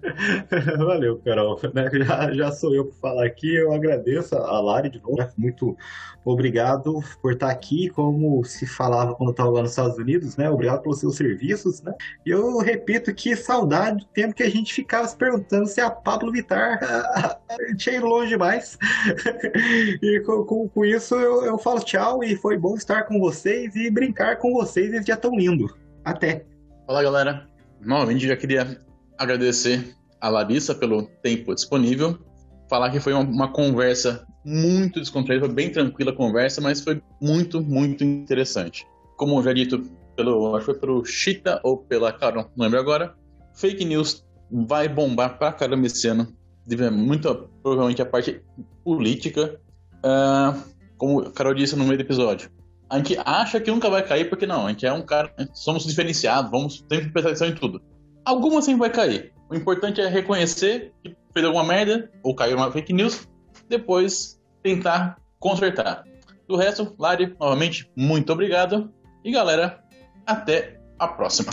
Valeu, 0.78 1.18
Carol. 1.24 1.58
Já, 2.06 2.32
já 2.32 2.52
sou 2.52 2.74
eu 2.74 2.84
por 2.86 2.94
falar 3.00 3.26
aqui. 3.26 3.52
Eu 3.54 3.72
agradeço 3.72 4.36
a 4.36 4.60
Lari 4.60 4.90
de 4.90 5.00
novo. 5.00 5.16
né? 5.16 5.28
Muito 5.36 5.76
obrigado 6.28 7.00
por 7.22 7.32
estar 7.32 7.50
aqui, 7.50 7.88
como 7.90 8.44
se 8.44 8.66
falava 8.66 9.14
quando 9.14 9.30
estava 9.30 9.50
lá 9.50 9.62
nos 9.62 9.70
Estados 9.70 9.96
Unidos, 9.98 10.36
né? 10.36 10.50
Obrigado 10.50 10.82
pelos 10.82 11.00
seus 11.00 11.16
serviços, 11.16 11.80
né? 11.82 11.92
E 12.26 12.30
eu 12.30 12.58
repito 12.58 13.14
que 13.14 13.34
saudade 13.36 13.98
do 13.98 14.04
tempo 14.06 14.34
que 14.34 14.42
a 14.42 14.50
gente 14.50 14.72
ficava 14.72 15.06
se 15.06 15.16
perguntando 15.16 15.66
se 15.66 15.80
a 15.80 15.90
Pablo 15.90 16.30
Vittar 16.32 16.78
tinha 17.76 17.96
ido 17.96 18.06
longe 18.06 18.28
demais. 18.30 18.78
E 20.02 20.20
com, 20.20 20.44
com- 20.44 20.68
com 20.68 20.84
isso 20.84 21.14
eu, 21.14 21.44
eu 21.44 21.58
falo 21.58 21.80
tchau 21.80 22.22
e 22.22 22.36
foi 22.36 22.56
bom 22.56 22.76
estar 22.76 23.04
com 23.04 23.18
vocês 23.18 23.74
e 23.74 23.90
brincar 23.90 24.36
com 24.38 24.52
vocês 24.52 24.92
esse 24.92 25.04
dia 25.04 25.16
tão 25.16 25.34
lindo. 25.34 25.66
Até. 26.04 26.44
Fala 26.86 27.02
galera, 27.02 27.48
novamente 27.80 28.26
já 28.26 28.36
queria 28.36 28.80
agradecer 29.18 29.94
a 30.20 30.28
Larissa 30.28 30.74
pelo 30.74 31.02
tempo 31.22 31.54
disponível, 31.54 32.18
falar 32.68 32.90
que 32.90 33.00
foi 33.00 33.12
uma, 33.12 33.22
uma 33.22 33.52
conversa 33.52 34.26
muito 34.44 35.00
descontraída, 35.00 35.46
foi 35.46 35.54
bem 35.54 35.70
tranquila 35.70 36.12
a 36.12 36.14
conversa, 36.14 36.60
mas 36.60 36.80
foi 36.80 37.02
muito, 37.20 37.60
muito 37.60 38.04
interessante. 38.04 38.86
Como 39.16 39.42
já 39.42 39.52
dito 39.52 39.82
pelo, 40.16 40.56
acho 40.56 40.66
que 40.66 40.72
foi 40.72 40.80
pelo 40.80 41.04
Chita 41.04 41.60
ou 41.62 41.78
pela 41.78 42.12
Carol, 42.12 42.50
não 42.56 42.64
lembro 42.64 42.78
agora, 42.78 43.14
fake 43.54 43.84
news 43.84 44.24
vai 44.50 44.88
bombar 44.88 45.38
pra 45.38 45.52
caramba 45.52 45.86
esse 45.86 46.08
ano, 46.08 46.28
muito 46.92 47.48
provavelmente 47.62 48.02
a 48.02 48.06
parte 48.06 48.42
política, 48.84 49.60
Ah, 50.02 50.54
como 50.96 51.20
a 51.20 51.32
Carol 51.32 51.54
disse 51.54 51.76
no 51.76 51.84
meio 51.84 51.96
do 51.96 52.02
episódio 52.02 52.50
a 52.90 52.96
gente 52.96 53.18
acha 53.24 53.60
que 53.60 53.70
nunca 53.70 53.90
vai 53.90 54.02
cair, 54.02 54.28
porque 54.28 54.46
não, 54.46 54.66
a 54.66 54.70
gente 54.70 54.86
é 54.86 54.92
um 54.92 55.02
cara, 55.02 55.32
somos 55.52 55.84
diferenciados, 55.84 56.50
vamos 56.50 56.84
sempre 56.90 57.10
prestar 57.10 57.30
atenção 57.30 57.48
em 57.48 57.54
tudo. 57.54 57.82
Alguma 58.24 58.62
sempre 58.62 58.80
vai 58.80 58.90
cair. 58.90 59.32
O 59.50 59.54
importante 59.54 60.00
é 60.00 60.08
reconhecer 60.08 60.92
que 61.02 61.14
fez 61.38 61.46
alguma 61.46 61.62
merda, 61.62 62.10
ou 62.20 62.34
caiu 62.34 62.56
uma 62.56 62.72
fake 62.72 62.92
news, 62.92 63.28
depois 63.68 64.40
tentar 64.60 65.22
consertar. 65.38 66.04
Do 66.48 66.56
resto, 66.56 66.96
Lari, 66.98 67.36
novamente, 67.38 67.88
muito 67.96 68.32
obrigado. 68.32 68.92
E 69.24 69.30
galera, 69.30 69.84
até 70.26 70.80
a 70.98 71.06
próxima. 71.06 71.52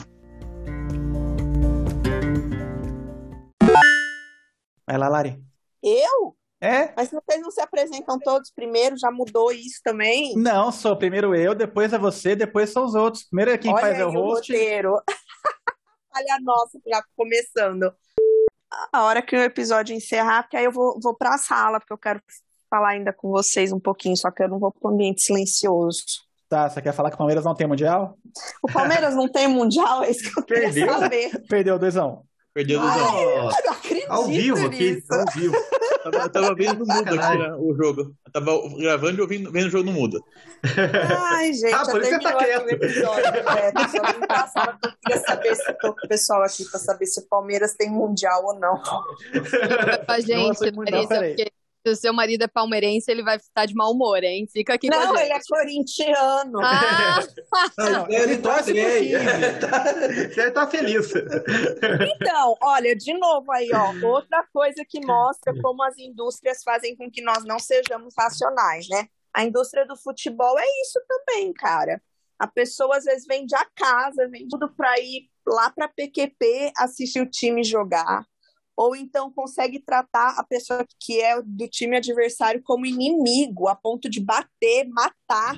Vai 4.87 4.97
lá, 4.97 5.07
Lari. 5.07 5.39
Eu? 5.83 6.35
É? 6.59 6.91
Mas 6.97 7.11
vocês 7.11 7.41
não 7.41 7.51
se 7.51 7.61
apresentam 7.61 8.17
todos 8.17 8.49
primeiro? 8.49 8.97
Já 8.97 9.11
mudou 9.11 9.51
isso 9.51 9.81
também? 9.83 10.35
Não, 10.35 10.71
sou 10.71 10.97
primeiro 10.97 11.35
eu, 11.35 11.53
depois 11.53 11.93
é 11.93 11.99
você, 11.99 12.35
depois 12.35 12.71
são 12.71 12.85
os 12.85 12.95
outros. 12.95 13.25
Primeiro 13.25 13.51
é 13.51 13.57
quem 13.59 13.71
Olha 13.71 13.81
faz 13.81 13.93
é 13.93 14.01
aí 14.01 14.03
o 14.03 14.09
host. 14.09 14.51
roteiro. 14.51 14.95
Olha 16.15 16.35
a 16.35 16.41
nossa, 16.41 16.79
já 16.87 17.03
começando. 17.15 17.93
A 18.91 19.03
hora 19.03 19.21
que 19.21 19.35
o 19.35 19.41
episódio 19.43 19.95
encerrar, 19.95 20.43
porque 20.43 20.57
aí 20.57 20.65
eu 20.65 20.71
vou, 20.71 20.99
vou 21.01 21.15
pra 21.15 21.37
sala, 21.37 21.79
porque 21.79 21.93
eu 21.93 21.97
quero 21.97 22.21
falar 22.69 22.89
ainda 22.89 23.13
com 23.13 23.29
vocês 23.29 23.71
um 23.71 23.79
pouquinho, 23.79 24.17
só 24.17 24.29
que 24.31 24.43
eu 24.43 24.49
não 24.49 24.59
vou 24.59 24.71
pro 24.71 24.89
ambiente 24.91 25.21
silencioso. 25.21 26.03
Tá, 26.49 26.69
você 26.69 26.81
quer 26.81 26.93
falar 26.93 27.09
que 27.09 27.15
o 27.15 27.17
Palmeiras 27.17 27.43
não 27.45 27.55
tem 27.55 27.67
mundial? 27.67 28.17
O 28.61 28.71
Palmeiras 28.71 29.15
não 29.15 29.27
tem 29.27 29.47
mundial, 29.47 30.03
é 30.03 30.11
isso 30.11 30.31
que 30.31 30.39
eu 30.39 30.43
queria 30.43 30.63
Perdeu? 30.71 30.99
saber. 30.99 31.41
Perdeu 31.47 31.79
2x1. 31.79 32.21
Perdeu 32.53 32.79
Ai, 32.81 32.99
dos 32.99 33.57
eu 33.57 33.65
não 33.65 33.73
acredito 33.73 34.11
Ao 34.11 34.23
vivo 34.25 34.65
aqui, 34.67 34.91
nisso. 34.95 35.07
ao 35.13 35.25
vivo. 35.33 35.55
Tava, 36.11 36.23
eu 36.25 36.29
tava 36.29 36.55
vendo 36.55 36.85
no 36.85 36.93
mudo 36.93 37.19
aqui, 37.19 37.37
né, 37.37 37.55
o 37.57 37.75
jogo. 37.75 38.15
Eu 38.25 38.31
tava 38.31 38.51
gravando 38.77 39.17
e 39.17 39.21
ouvindo, 39.21 39.51
vendo 39.51 39.67
o 39.67 39.69
jogo 39.69 39.85
no 39.85 39.91
mudo. 39.93 40.23
Ai, 41.33 41.53
gente, 41.53 41.73
Ah, 41.73 41.85
por 41.85 42.01
isso 42.01 42.11
você 42.11 42.19
tá 42.19 42.33
quieto. 42.35 42.65
o 42.65 42.69
episódio. 42.69 43.25
É, 43.25 43.71
passava, 44.27 44.77
eu 44.83 44.91
queria 45.03 45.23
saber 45.25 45.55
se 45.55 45.73
tô 45.73 45.93
com 45.93 46.05
o 46.05 46.07
pessoal 46.07 46.43
aqui 46.43 46.65
pra 46.65 46.79
saber 46.79 47.05
se 47.05 47.19
o 47.19 47.27
Palmeiras 47.27 47.73
tem 47.75 47.89
mundial 47.89 48.43
ou 48.45 48.59
não. 48.59 48.81
Com 48.81 50.11
a 50.11 50.19
gente, 50.19 50.71
peraí. 51.07 51.35
porque 51.35 51.51
se 51.85 51.91
o 51.91 51.95
seu 51.95 52.11
marido 52.13 52.43
é 52.43 52.47
palmeirense, 52.47 53.11
ele 53.11 53.21
vai 53.21 53.37
estar 53.37 53.65
de 53.67 53.75
mau 53.75 53.91
humor, 53.91 54.23
hein? 54.23 54.47
Fica 54.51 54.73
aqui 54.73 54.89
com 54.89 54.95
a 54.95 55.05
Não, 55.05 55.15
gente. 55.15 55.25
ele 55.25 55.33
é 55.33 55.39
corintiano. 55.47 56.59
Ah, 56.63 57.19
Não, 57.77 58.09
ele 58.09 58.37
torce 58.39 58.73
pro 58.73 58.81
bem. 58.81 59.03
time. 59.09 60.33
Você 60.33 60.51
tá 60.51 60.67
feliz. 60.67 61.13
Então, 62.15 62.55
olha, 62.61 62.95
de 62.95 63.13
novo 63.13 63.51
aí, 63.51 63.69
ó, 63.71 64.07
outra 64.07 64.43
coisa 64.51 64.83
que 64.87 65.05
mostra 65.05 65.53
como 65.61 65.83
as 65.83 65.95
indústrias 65.99 66.63
fazem 66.63 66.95
com 66.95 67.09
que 67.11 67.21
nós 67.21 67.43
não 67.45 67.59
sejamos 67.59 68.13
racionais, 68.17 68.87
né? 68.89 69.07
A 69.33 69.43
indústria 69.43 69.85
do 69.85 69.95
futebol 69.95 70.57
é 70.57 70.65
isso 70.81 70.99
também, 71.07 71.53
cara. 71.53 72.01
A 72.39 72.47
pessoa 72.47 72.97
às 72.97 73.03
vezes 73.03 73.25
vende 73.27 73.53
a 73.55 73.65
casa, 73.75 74.27
vende 74.27 74.47
tudo 74.49 74.73
para 74.75 74.99
ir 74.99 75.29
lá 75.45 75.69
para 75.69 75.87
PQP 75.87 76.71
assistir 76.77 77.21
o 77.21 77.29
time 77.29 77.63
jogar, 77.63 78.25
ou 78.75 78.95
então 78.95 79.31
consegue 79.31 79.79
tratar 79.79 80.35
a 80.37 80.43
pessoa 80.43 80.85
que 80.99 81.21
é 81.21 81.41
do 81.41 81.67
time 81.67 81.95
adversário 81.97 82.61
como 82.63 82.85
inimigo, 82.85 83.67
a 83.67 83.75
ponto 83.75 84.09
de 84.09 84.19
bater, 84.19 84.87
matar. 84.89 85.55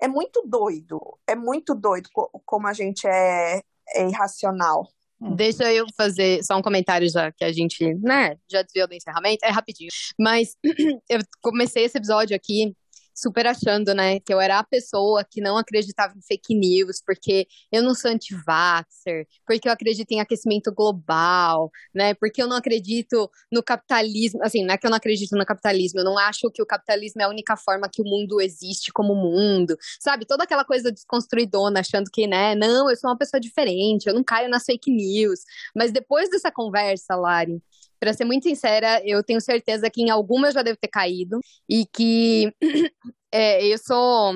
É 0.00 0.08
muito 0.08 0.42
doido, 0.46 1.00
é 1.26 1.34
muito 1.34 1.74
doido 1.74 2.08
co- 2.12 2.30
como 2.44 2.66
a 2.66 2.72
gente 2.72 3.06
é, 3.06 3.62
é 3.94 4.08
irracional. 4.08 4.88
Deixa 5.18 5.72
eu 5.72 5.86
fazer 5.96 6.44
só 6.44 6.58
um 6.58 6.62
comentário 6.62 7.08
já 7.08 7.32
que 7.32 7.42
a 7.42 7.50
gente, 7.50 7.94
né, 7.94 8.36
já 8.50 8.60
desviou 8.60 8.86
do 8.86 8.94
encerramento, 8.94 9.44
é 9.44 9.50
rapidinho. 9.50 9.88
Mas 10.20 10.54
eu 11.08 11.20
comecei 11.40 11.84
esse 11.84 11.96
episódio 11.96 12.36
aqui 12.36 12.74
super 13.16 13.46
achando, 13.46 13.94
né, 13.94 14.20
que 14.20 14.32
eu 14.32 14.40
era 14.40 14.58
a 14.58 14.64
pessoa 14.64 15.24
que 15.24 15.40
não 15.40 15.56
acreditava 15.56 16.14
em 16.16 16.22
fake 16.22 16.54
news, 16.54 17.02
porque 17.04 17.46
eu 17.72 17.82
não 17.82 17.94
sou 17.94 18.10
anti-vaxxer, 18.10 19.26
porque 19.46 19.68
eu 19.68 19.72
acredito 19.72 20.12
em 20.12 20.20
aquecimento 20.20 20.72
global, 20.72 21.70
né, 21.94 22.14
porque 22.14 22.42
eu 22.42 22.46
não 22.46 22.56
acredito 22.56 23.30
no 23.50 23.62
capitalismo, 23.62 24.42
assim, 24.42 24.64
não 24.64 24.74
é 24.74 24.78
que 24.78 24.86
eu 24.86 24.90
não 24.90 24.98
acredito 24.98 25.34
no 25.36 25.46
capitalismo, 25.46 26.00
eu 26.00 26.04
não 26.04 26.18
acho 26.18 26.50
que 26.50 26.62
o 26.62 26.66
capitalismo 26.66 27.22
é 27.22 27.24
a 27.24 27.28
única 27.28 27.56
forma 27.56 27.88
que 27.88 28.02
o 28.02 28.04
mundo 28.04 28.40
existe 28.40 28.92
como 28.92 29.14
mundo, 29.14 29.76
sabe? 29.98 30.26
Toda 30.26 30.44
aquela 30.44 30.64
coisa 30.64 30.92
desconstruidona, 30.92 31.80
achando 31.80 32.10
que, 32.10 32.26
né, 32.26 32.54
não, 32.54 32.90
eu 32.90 32.96
sou 32.96 33.10
uma 33.10 33.16
pessoa 33.16 33.40
diferente, 33.40 34.06
eu 34.06 34.14
não 34.14 34.22
caio 34.22 34.48
nas 34.50 34.64
fake 34.64 34.90
news. 34.90 35.40
Mas 35.74 35.92
depois 35.92 36.28
dessa 36.28 36.50
conversa, 36.50 37.16
Lari, 37.16 37.62
pra 37.98 38.12
ser 38.12 38.24
muito 38.24 38.44
sincera, 38.44 39.00
eu 39.04 39.22
tenho 39.22 39.40
certeza 39.40 39.90
que 39.90 40.02
em 40.02 40.10
alguma 40.10 40.48
eu 40.48 40.52
já 40.52 40.62
devo 40.62 40.78
ter 40.80 40.88
caído 40.88 41.38
e 41.68 41.86
que 41.86 42.52
é, 43.32 43.64
eu 43.66 43.78
sou. 43.78 44.34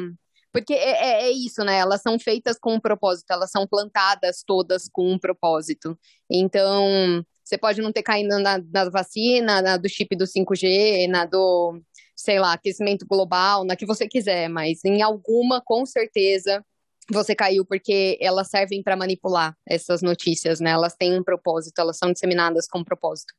Porque 0.53 0.75
é, 0.75 0.91
é- 0.91 1.23
é 1.29 1.31
isso, 1.31 1.63
né? 1.65 1.79
Elas 1.79 2.03
são 2.03 2.19
feitas 2.19 2.59
com 2.59 2.75
um 2.75 2.81
propósito, 2.81 3.31
elas 3.31 3.51
são 3.51 3.67
plantadas 3.67 4.43
todas 4.47 4.89
com 4.93 5.13
um 5.13 5.19
propósito. 5.19 5.97
Então, 6.29 7.25
você 7.45 7.57
pode 7.59 7.81
não 7.81 7.93
ter 7.93 8.03
caído 8.03 8.39
na, 8.41 8.59
na 8.59 8.89
vacina, 8.91 9.63
na 9.63 9.77
do 9.77 9.89
chip 9.89 10.17
do 10.17 10.27
5G, 10.27 11.07
na 11.09 11.25
do, 11.25 11.81
sei 12.17 12.39
lá, 12.41 12.53
aquecimento 12.53 13.07
global, 13.07 13.65
na 13.65 13.77
que 13.77 13.87
você 13.87 14.09
quiser, 14.09 14.49
mas 14.49 14.85
em 14.85 15.03
alguma, 15.03 15.61
com 15.65 15.85
certeza, 15.87 16.65
você 17.11 17.35
caiu 17.35 17.65
porque 17.65 18.17
elas 18.21 18.49
servem 18.49 18.83
para 18.83 18.97
manipular 18.97 19.57
essas 19.67 20.01
notícias, 20.03 20.61
né? 20.61 20.71
Elas 20.71 20.95
têm 20.97 21.19
um 21.19 21.25
propósito, 21.25 21.79
elas 21.81 21.97
são 21.99 22.13
disseminadas 22.13 22.67
com 22.69 22.81
um 22.81 22.85
propósito. 22.85 23.35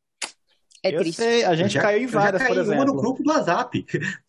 É 0.84 0.94
eu 0.96 1.00
triste. 1.00 1.18
sei, 1.22 1.44
a 1.44 1.54
gente 1.56 1.74
Já- 1.74 1.82
caiu 1.82 2.00
em 2.00 2.04
eu 2.04 2.10
já 2.10 2.20
várias, 2.20 2.42
caí 2.42 2.54
por 2.56 2.58
em 2.58 2.62
uma 2.62 2.76
no 2.76 2.82
exemplo. 2.84 2.96
grupo 3.02 3.24
do 3.24 3.30
WhatsApp 3.32 3.84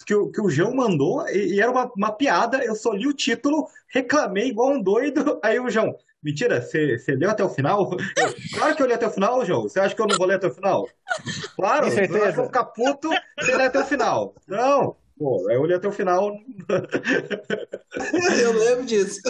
que, 0.06 0.14
o- 0.14 0.30
que 0.30 0.40
o 0.40 0.50
João 0.50 0.74
mandou 0.74 1.26
e, 1.28 1.54
e 1.54 1.60
era 1.60 1.70
uma, 1.70 1.90
uma 1.96 2.12
piada. 2.12 2.62
Eu 2.64 2.74
só 2.74 2.92
li 2.92 3.06
o 3.06 3.12
título, 3.14 3.66
reclamei 3.88 4.48
igual 4.48 4.72
um 4.72 4.82
doido. 4.82 5.38
Aí 5.42 5.58
o 5.58 5.70
João, 5.70 5.96
mentira, 6.22 6.60
você 6.60 6.98
você 6.98 7.12
leu 7.14 7.30
até 7.30 7.42
o 7.42 7.48
final? 7.48 7.90
Eu, 8.16 8.34
claro 8.58 8.76
que 8.76 8.82
eu 8.82 8.86
li 8.86 8.92
até 8.92 9.06
o 9.06 9.10
final, 9.10 9.44
João. 9.46 9.62
Você 9.62 9.80
acha 9.80 9.94
que 9.94 10.00
eu 10.02 10.06
não 10.06 10.16
vou 10.18 10.26
ler 10.26 10.34
até 10.34 10.46
o 10.48 10.54
final? 10.54 10.86
Claro, 11.56 11.86
Tem 11.86 11.94
certeza? 11.94 12.26
eu 12.26 12.32
vou 12.34 12.44
ficar 12.46 12.64
puto 12.66 13.08
se 13.40 13.52
ler 13.54 13.64
até 13.66 13.78
o 13.80 13.84
final. 13.86 14.34
Não, 14.46 14.94
pô, 15.18 15.50
eu 15.50 15.64
li 15.64 15.72
até 15.74 15.88
o 15.88 15.92
final. 15.92 16.32
Eu 18.42 18.52
lembro 18.52 18.84
disso. 18.84 19.20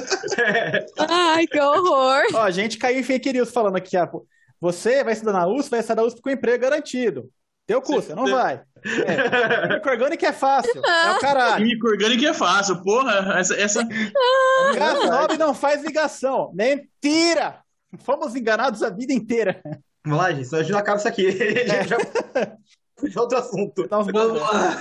Ai, 1.09 1.47
que 1.47 1.61
horror! 1.61 2.23
Ó, 2.35 2.41
a 2.43 2.51
gente 2.51 2.79
caiu 2.79 3.01
em 3.01 3.03
fake 3.03 3.33
news 3.33 3.51
falando 3.51 3.77
aqui, 3.77 3.97
ah, 3.97 4.07
pô, 4.07 4.27
você 4.63 5.03
vai 5.03 5.13
estudar 5.13 5.33
na 5.33 5.49
USP, 5.49 5.71
vai 5.71 5.83
sair 5.83 5.97
da 5.97 6.05
USP 6.05 6.23
com 6.23 6.31
emprego 6.31 6.63
garantido. 6.63 7.29
Teu 7.67 7.83
cu, 7.83 7.95
você 7.95 8.15
não 8.15 8.29
vai. 8.29 8.63
É. 8.85 9.67
Química 9.69 9.91
orgânica 9.91 10.27
é 10.29 10.33
fácil. 10.33 10.81
É 10.87 11.11
o 11.11 11.19
caralho. 11.19 11.67
Química 11.67 11.89
orgânica 11.89 12.29
é 12.29 12.33
fácil, 12.33 12.81
porra. 12.81 13.41
Essa, 13.41 13.57
essa... 13.57 13.83
Gás 13.83 15.05
nobre 15.05 15.37
não 15.37 15.53
faz 15.53 15.83
ligação. 15.83 16.53
Mentira! 16.55 17.59
Fomos 18.05 18.37
enganados 18.37 18.85
a 18.85 18.91
vida 18.91 19.13
inteira. 19.13 19.61
Vamos 20.05 20.21
lá, 20.21 20.31
gente, 20.33 20.45
senão 20.45 20.61
a 20.61 20.63
gente 20.63 20.73
não 20.73 20.79
acaba 20.79 20.99
isso 20.99 21.09
aqui. 21.09 21.33
Gente 21.33 21.89
já 23.11 23.21
outro 23.21 23.39
assunto. 23.39 23.89
Tá 23.89 23.99
uns 23.99 24.07
Vamos 24.13 24.41
lá. 24.41 24.81